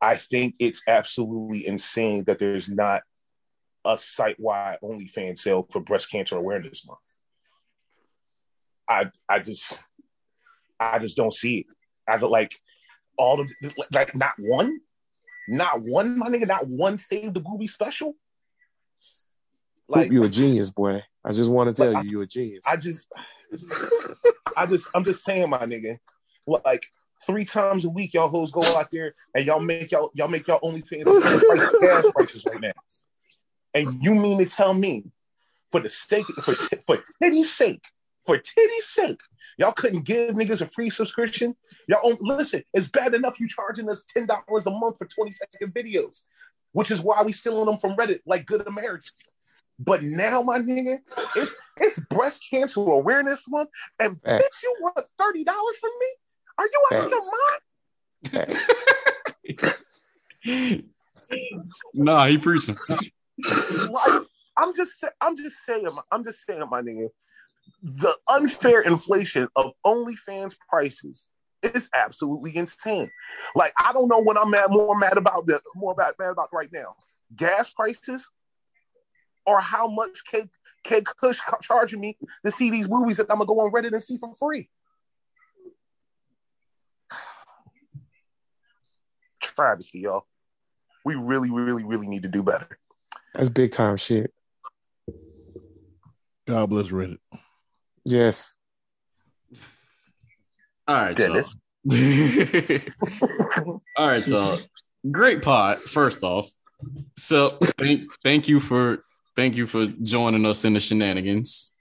I 0.00 0.16
think 0.16 0.54
it's 0.58 0.82
absolutely 0.86 1.66
insane 1.66 2.24
that 2.24 2.38
there's 2.38 2.68
not 2.68 3.02
a 3.84 3.98
site-wide 3.98 4.78
OnlyFans 4.82 5.38
sale 5.38 5.66
for 5.70 5.80
Breast 5.80 6.10
Cancer 6.10 6.36
Awareness 6.36 6.86
Month. 6.86 7.12
I 8.88 9.10
I 9.28 9.38
just 9.40 9.80
I 10.78 10.98
just 10.98 11.16
don't 11.16 11.32
see 11.32 11.58
it. 11.58 11.66
I 12.10 12.16
like 12.16 12.58
all 13.16 13.40
of 13.40 13.50
like 13.92 14.14
not 14.14 14.32
one, 14.38 14.80
not 15.48 15.80
one, 15.82 16.18
my 16.18 16.28
nigga, 16.28 16.46
not 16.46 16.66
one 16.66 16.98
save 16.98 17.34
the 17.34 17.40
booby 17.40 17.66
special. 17.66 18.14
Like 19.88 20.10
you're 20.10 20.26
a 20.26 20.28
genius, 20.28 20.70
boy. 20.70 21.02
I 21.24 21.32
just 21.32 21.50
want 21.50 21.68
to 21.70 21.74
tell 21.76 21.92
Like, 21.92 22.04
you, 22.04 22.18
you 22.18 22.24
a 22.24 22.26
genius. 22.26 22.64
I 22.66 22.76
just, 22.76 23.08
I 24.56 24.66
just, 24.66 24.88
I'm 24.94 25.04
just 25.04 25.24
saying, 25.24 25.48
my 25.50 25.58
nigga. 25.60 25.98
Like 26.46 26.86
three 27.26 27.44
times 27.44 27.84
a 27.84 27.90
week, 27.90 28.14
y'all 28.14 28.28
hoes 28.28 28.50
go 28.50 28.62
out 28.62 28.90
there 28.90 29.14
and 29.34 29.44
y'all 29.46 29.60
make 29.60 29.90
y'all 29.90 30.10
y'all 30.14 30.28
make 30.28 30.46
y'all 30.46 30.60
OnlyFans 30.60 31.04
the 31.04 31.20
same 31.20 31.40
price 31.40 31.78
gas 31.80 32.12
prices 32.12 32.46
right 32.46 32.60
now. 32.60 32.72
And 33.74 34.02
you 34.02 34.14
mean 34.14 34.38
to 34.38 34.46
tell 34.46 34.74
me, 34.74 35.04
for 35.70 35.80
the 35.80 35.88
sake 35.88 36.26
for 36.42 36.54
t- 36.54 36.76
for 36.86 36.98
titty's 37.20 37.52
sake, 37.52 37.84
for 38.24 38.38
titty's 38.38 38.86
sake, 38.86 39.20
y'all 39.58 39.72
couldn't 39.72 40.04
give 40.04 40.34
niggas 40.34 40.60
a 40.60 40.66
free 40.66 40.90
subscription? 40.90 41.56
Y'all 41.88 42.00
own, 42.04 42.18
listen, 42.20 42.62
it's 42.72 42.88
bad 42.88 43.14
enough 43.14 43.40
you 43.40 43.48
charging 43.48 43.88
us 43.90 44.04
ten 44.04 44.26
dollars 44.26 44.66
a 44.66 44.70
month 44.70 44.98
for 44.98 45.06
twenty 45.06 45.32
second 45.32 45.74
videos, 45.74 46.20
which 46.72 46.90
is 46.90 47.00
why 47.00 47.22
we 47.22 47.32
stealing 47.32 47.66
them 47.66 47.78
from 47.78 47.96
Reddit 47.96 48.20
like 48.26 48.46
good 48.46 48.66
Americans. 48.66 49.22
But 49.78 50.02
now, 50.02 50.42
my 50.42 50.58
nigga, 50.58 50.98
it's 51.36 51.54
it's 51.78 51.98
breast 52.10 52.44
cancer 52.50 52.80
awareness 52.80 53.46
month, 53.48 53.70
and 53.98 54.20
Facts. 54.22 54.44
bitch, 54.44 54.62
you 54.62 54.76
want 54.80 54.98
thirty 55.18 55.44
dollars 55.44 55.76
from 55.80 55.90
me? 56.00 56.06
Are 56.58 56.66
you 56.66 56.82
out 56.92 57.04
of 57.04 57.10
your 57.10 57.20
mind? 58.34 58.60
Nah, 61.94 62.26
he 62.26 62.38
preaching. 62.38 62.76
Like, 63.90 64.22
I'm 64.56 64.74
just 64.74 65.04
I'm 65.20 65.36
just 65.36 65.64
saying 65.64 65.86
I'm 66.10 66.24
just 66.24 66.46
saying 66.46 66.64
my 66.70 66.82
nigga, 66.82 67.08
the 67.82 68.16
unfair 68.28 68.82
inflation 68.82 69.48
of 69.56 69.72
OnlyFans 69.84 70.54
prices 70.68 71.28
is 71.62 71.88
absolutely 71.94 72.56
insane. 72.56 73.10
Like 73.54 73.72
I 73.78 73.92
don't 73.92 74.08
know 74.08 74.18
what 74.18 74.38
I'm 74.38 74.50
mad 74.50 74.70
more 74.70 74.98
mad 74.98 75.16
about 75.16 75.46
the 75.46 75.60
more 75.74 75.94
mad, 75.96 76.14
mad 76.18 76.30
about 76.30 76.48
right 76.52 76.70
now. 76.72 76.94
Gas 77.36 77.70
prices 77.70 78.26
or 79.46 79.60
how 79.60 79.88
much 79.88 80.24
K 80.30 80.44
K 80.84 81.02
Kush 81.20 81.38
charging 81.62 82.00
me 82.00 82.16
to 82.44 82.50
see 82.50 82.70
these 82.70 82.88
movies 82.88 83.18
that 83.18 83.26
I'm 83.30 83.38
gonna 83.38 83.46
go 83.46 83.60
on 83.60 83.70
Reddit 83.72 83.92
and 83.92 84.02
see 84.02 84.18
for 84.18 84.34
free. 84.34 84.68
Travesty, 89.40 90.00
y'all. 90.00 90.26
We 91.04 91.14
really, 91.14 91.50
really, 91.50 91.84
really 91.84 92.06
need 92.06 92.22
to 92.24 92.28
do 92.28 92.42
better. 92.42 92.78
That's 93.34 93.48
big 93.48 93.70
time 93.70 93.96
shit. 93.96 94.32
God 96.46 96.68
bless 96.70 96.88
Reddit. 96.88 97.18
Yes. 98.04 98.56
All 100.88 100.96
right, 100.96 101.18
y'all. 101.18 101.32
Dennis. 101.32 101.54
All 103.96 104.08
right, 104.08 104.22
so 104.22 104.56
great 105.10 105.42
pod. 105.42 105.80
First 105.80 106.22
off, 106.22 106.50
so 107.16 107.50
thank 107.78 108.04
thank 108.22 108.48
you 108.48 108.60
for 108.60 109.04
thank 109.34 109.56
you 109.56 109.66
for 109.66 109.86
joining 109.86 110.44
us 110.44 110.64
in 110.64 110.74
the 110.74 110.80
shenanigans. 110.80 111.72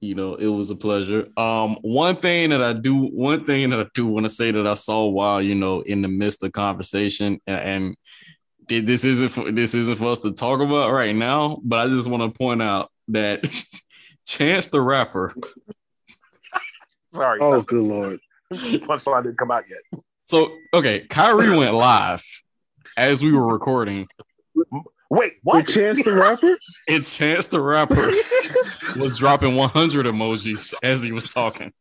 You 0.00 0.14
know, 0.14 0.36
it 0.36 0.46
was 0.46 0.70
a 0.70 0.76
pleasure. 0.76 1.26
Um, 1.36 1.78
one 1.82 2.14
thing 2.14 2.50
that 2.50 2.62
I 2.62 2.72
do, 2.72 2.94
one 2.94 3.44
thing 3.44 3.70
that 3.70 3.80
I 3.80 3.86
do 3.94 4.06
want 4.06 4.24
to 4.24 4.30
say 4.30 4.52
that 4.52 4.66
I 4.66 4.74
saw 4.74 5.08
while 5.08 5.42
you 5.42 5.56
know 5.56 5.80
in 5.80 6.02
the 6.02 6.08
midst 6.08 6.44
of 6.44 6.52
conversation, 6.52 7.40
and, 7.46 7.60
and 7.60 7.96
th- 8.68 8.84
this 8.84 9.04
isn't 9.04 9.30
for, 9.30 9.50
this 9.50 9.74
isn't 9.74 9.96
for 9.96 10.12
us 10.12 10.20
to 10.20 10.32
talk 10.32 10.60
about 10.60 10.92
right 10.92 11.14
now, 11.14 11.58
but 11.64 11.86
I 11.86 11.88
just 11.88 12.08
want 12.08 12.22
to 12.22 12.38
point 12.38 12.62
out 12.62 12.92
that 13.08 13.42
Chance 14.28 14.66
the 14.66 14.80
Rapper 14.82 15.34
Sorry, 17.14 17.38
Oh, 17.40 17.62
good 17.62 17.82
lord. 17.82 18.20
punchline 18.52 19.22
didn't 19.24 19.38
come 19.38 19.50
out 19.50 19.64
yet. 19.68 20.02
So 20.24 20.54
okay, 20.74 21.00
Kyrie 21.08 21.56
went 21.56 21.72
live 21.74 22.22
as 22.98 23.22
we 23.22 23.32
were 23.32 23.46
recording. 23.50 24.06
Wait, 25.10 25.32
The 25.32 25.38
what? 25.42 25.66
Chance 25.66 26.04
the 26.04 26.12
Rapper? 26.12 26.56
And 26.88 27.02
Chance 27.04 27.46
the 27.46 27.60
Rapper 27.62 28.10
was 28.98 29.16
dropping 29.18 29.56
100 29.56 30.04
emojis 30.04 30.74
as 30.82 31.02
he 31.02 31.12
was 31.12 31.32
talking. 31.32 31.72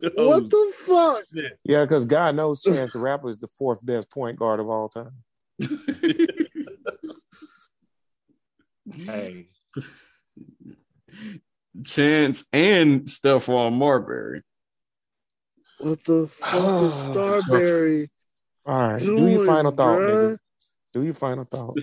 What 0.00 0.50
the 0.50 0.72
fuck? 0.86 1.22
Yeah, 1.64 1.84
because 1.84 2.04
God 2.04 2.36
knows 2.36 2.60
Chance 2.60 2.92
the 2.92 2.98
Rapper 2.98 3.30
is 3.30 3.38
the 3.38 3.48
fourth 3.58 3.84
best 3.84 4.10
point 4.10 4.38
guard 4.38 4.60
of 4.60 4.68
all 4.68 4.90
time. 4.90 5.12
Hey, 8.94 9.46
Chance 11.84 12.44
and 12.52 13.02
Stephon 13.02 13.74
Marbury. 13.74 14.42
What 15.78 16.02
the 16.04 16.28
fuck 16.28 16.82
is 16.82 16.94
Starbury 17.10 18.08
All 18.66 18.78
right. 18.88 18.98
doing, 18.98 19.16
do 19.16 19.30
your 19.30 19.38
final 19.46 19.70
thought, 19.70 20.00
bruh? 20.00 20.06
nigga. 20.06 20.38
Do 20.92 21.02
your 21.04 21.14
final 21.14 21.44
thought. 21.44 21.78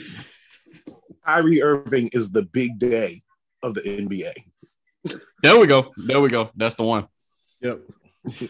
Kyrie 1.26 1.62
Irving 1.62 2.10
is 2.14 2.30
the 2.30 2.44
big 2.44 2.78
day 2.78 3.24
of 3.64 3.74
the 3.74 3.82
NBA. 3.82 4.34
There 5.42 5.60
we 5.60 5.68
go. 5.68 5.94
There 5.98 6.20
we 6.20 6.30
go. 6.30 6.52
That's 6.56 6.76
the 6.76 6.84
one. 6.84 7.08
Yep. 7.62 7.82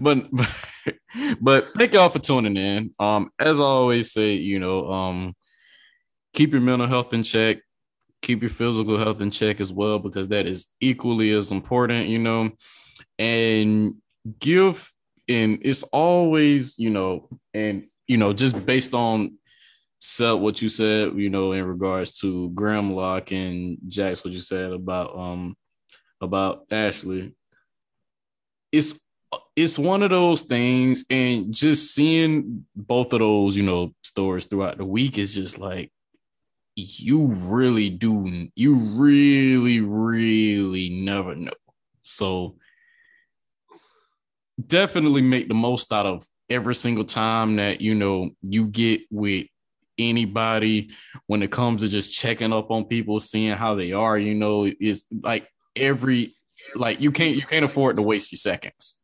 But 0.00 0.28
but 1.40 1.68
thank 1.76 1.92
y'all 1.92 2.08
for 2.08 2.18
tuning 2.18 2.56
in. 2.56 2.92
Um, 2.98 3.30
as 3.38 3.60
I 3.60 3.62
always 3.62 4.12
say, 4.12 4.32
you 4.32 4.58
know, 4.58 4.90
um, 4.90 5.36
keep 6.34 6.52
your 6.52 6.60
mental 6.60 6.88
health 6.88 7.12
in 7.12 7.22
check, 7.22 7.58
keep 8.22 8.42
your 8.42 8.50
physical 8.50 8.98
health 8.98 9.20
in 9.20 9.30
check 9.30 9.60
as 9.60 9.72
well, 9.72 9.98
because 9.98 10.28
that 10.28 10.46
is 10.46 10.66
equally 10.80 11.30
as 11.32 11.50
important, 11.50 12.08
you 12.08 12.18
know, 12.18 12.50
and 13.18 13.94
give 14.38 14.90
and 15.28 15.60
it's 15.62 15.84
always, 15.84 16.78
you 16.78 16.90
know, 16.90 17.28
and 17.54 17.84
you 18.06 18.16
know, 18.16 18.32
just 18.32 18.66
based 18.66 18.94
on 18.94 19.38
set 20.00 20.32
what 20.32 20.60
you 20.60 20.68
said, 20.68 21.14
you 21.16 21.30
know, 21.30 21.52
in 21.52 21.64
regards 21.64 22.18
to 22.18 22.50
Grimlock 22.54 23.30
and 23.32 23.78
Jax, 23.86 24.24
what 24.24 24.32
you 24.32 24.40
said 24.40 24.72
about 24.72 25.16
um 25.16 25.56
about 26.20 26.66
Ashley, 26.70 27.34
it's 28.72 28.98
it's 29.54 29.78
one 29.78 30.02
of 30.02 30.10
those 30.10 30.42
things, 30.42 31.04
and 31.08 31.54
just 31.54 31.94
seeing 31.94 32.66
both 32.74 33.12
of 33.12 33.20
those, 33.20 33.56
you 33.56 33.62
know, 33.62 33.94
stories 34.02 34.44
throughout 34.44 34.78
the 34.78 34.84
week 34.84 35.18
is 35.18 35.34
just 35.34 35.58
like 35.58 35.92
you 36.98 37.26
really 37.26 37.90
do 37.90 38.48
you 38.54 38.74
really 38.74 39.80
really 39.80 40.90
never 40.90 41.34
know. 41.34 41.52
So 42.02 42.56
definitely 44.64 45.22
make 45.22 45.48
the 45.48 45.54
most 45.54 45.92
out 45.92 46.06
of 46.06 46.26
every 46.48 46.74
single 46.74 47.04
time 47.04 47.56
that 47.56 47.80
you 47.80 47.94
know 47.94 48.30
you 48.42 48.66
get 48.66 49.02
with 49.10 49.46
anybody 49.98 50.90
when 51.26 51.42
it 51.42 51.52
comes 51.52 51.82
to 51.82 51.88
just 51.88 52.12
checking 52.12 52.52
up 52.52 52.70
on 52.70 52.84
people 52.84 53.20
seeing 53.20 53.54
how 53.54 53.74
they 53.74 53.92
are 53.92 54.16
you 54.18 54.34
know 54.34 54.64
it's 54.80 55.04
like 55.22 55.46
every 55.76 56.34
like 56.74 57.00
you 57.00 57.12
can't 57.12 57.36
you 57.36 57.42
can't 57.42 57.64
afford 57.64 57.96
to 57.96 58.02
waste 58.02 58.32
your 58.32 58.38
seconds. 58.38 58.96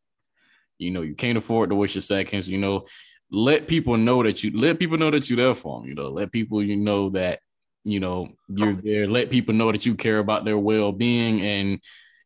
You 0.79 0.91
know 0.91 1.03
you 1.03 1.15
can't 1.15 1.39
afford 1.39 1.71
to 1.71 1.77
waste 1.77 1.95
your 1.95 2.03
seconds 2.03 2.49
you 2.49 2.59
know. 2.59 2.87
Let 3.31 3.67
people 3.67 3.97
know 3.97 4.23
that 4.23 4.45
you 4.45 4.57
let 4.57 4.79
people 4.79 4.99
know 4.99 5.11
that 5.11 5.29
you're 5.29 5.37
there 5.37 5.55
for 5.55 5.81
them 5.81 5.89
you 5.89 5.95
know. 5.95 6.11
Let 6.11 6.33
people 6.33 6.63
you 6.63 6.77
know 6.77 7.11
that 7.11 7.41
you 7.87 8.01
know 8.01 8.29
you're 8.49 8.75
there 8.75 9.07
let 9.07 9.31
people 9.31 9.55
know 9.55 9.71
that 9.71 9.87
you 9.87 9.95
care 9.95 10.19
about 10.19 10.45
their 10.45 10.59
well-being 10.59 11.41
and 11.41 11.81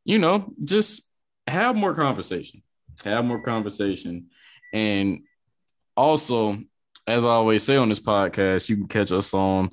you 0.04 0.18
know 0.18 0.52
just 0.64 1.02
have 1.46 1.76
more 1.76 1.94
conversation 1.94 2.62
have 3.04 3.24
more 3.24 3.42
conversation. 3.42 4.26
And 4.72 5.20
also 5.96 6.58
as 7.06 7.24
i 7.24 7.28
always 7.28 7.62
say 7.62 7.76
on 7.76 7.88
this 7.88 8.00
podcast 8.00 8.68
you 8.68 8.76
can 8.76 8.86
catch 8.86 9.10
us 9.10 9.34
on 9.34 9.70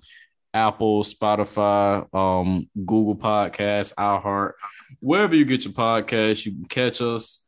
apple 0.54 1.04
spotify 1.04 2.08
um 2.16 2.68
google 2.86 3.16
podcasts 3.16 3.94
iheart 3.96 4.54
wherever 5.00 5.36
you 5.36 5.46
get 5.46 5.64
your 5.64 5.74
podcast 5.74 6.46
you 6.46 6.54
can 6.54 6.66
catch 6.66 7.02
us. 7.02 7.44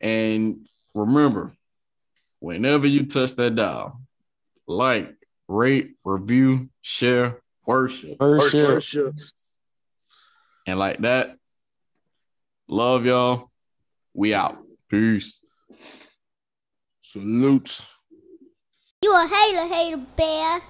And 0.00 0.68
remember 0.94 1.54
whenever 2.38 2.86
you 2.86 3.06
touch 3.06 3.34
that 3.36 3.54
dial 3.56 4.00
like 4.66 5.14
rate 5.48 5.96
review 6.04 6.68
share 6.80 7.40
worship 7.70 8.20
Worship. 8.20 8.68
Worship. 8.68 9.14
and 10.66 10.78
like 10.78 10.98
that 10.98 11.36
love 12.68 13.06
y'all 13.06 13.50
we 14.14 14.34
out 14.34 14.58
peace 14.88 15.36
Salute. 17.12 17.80
You 19.02 19.12
a 19.12 19.26
hater, 19.26 19.66
hater 19.74 19.96
bear. 20.16 20.60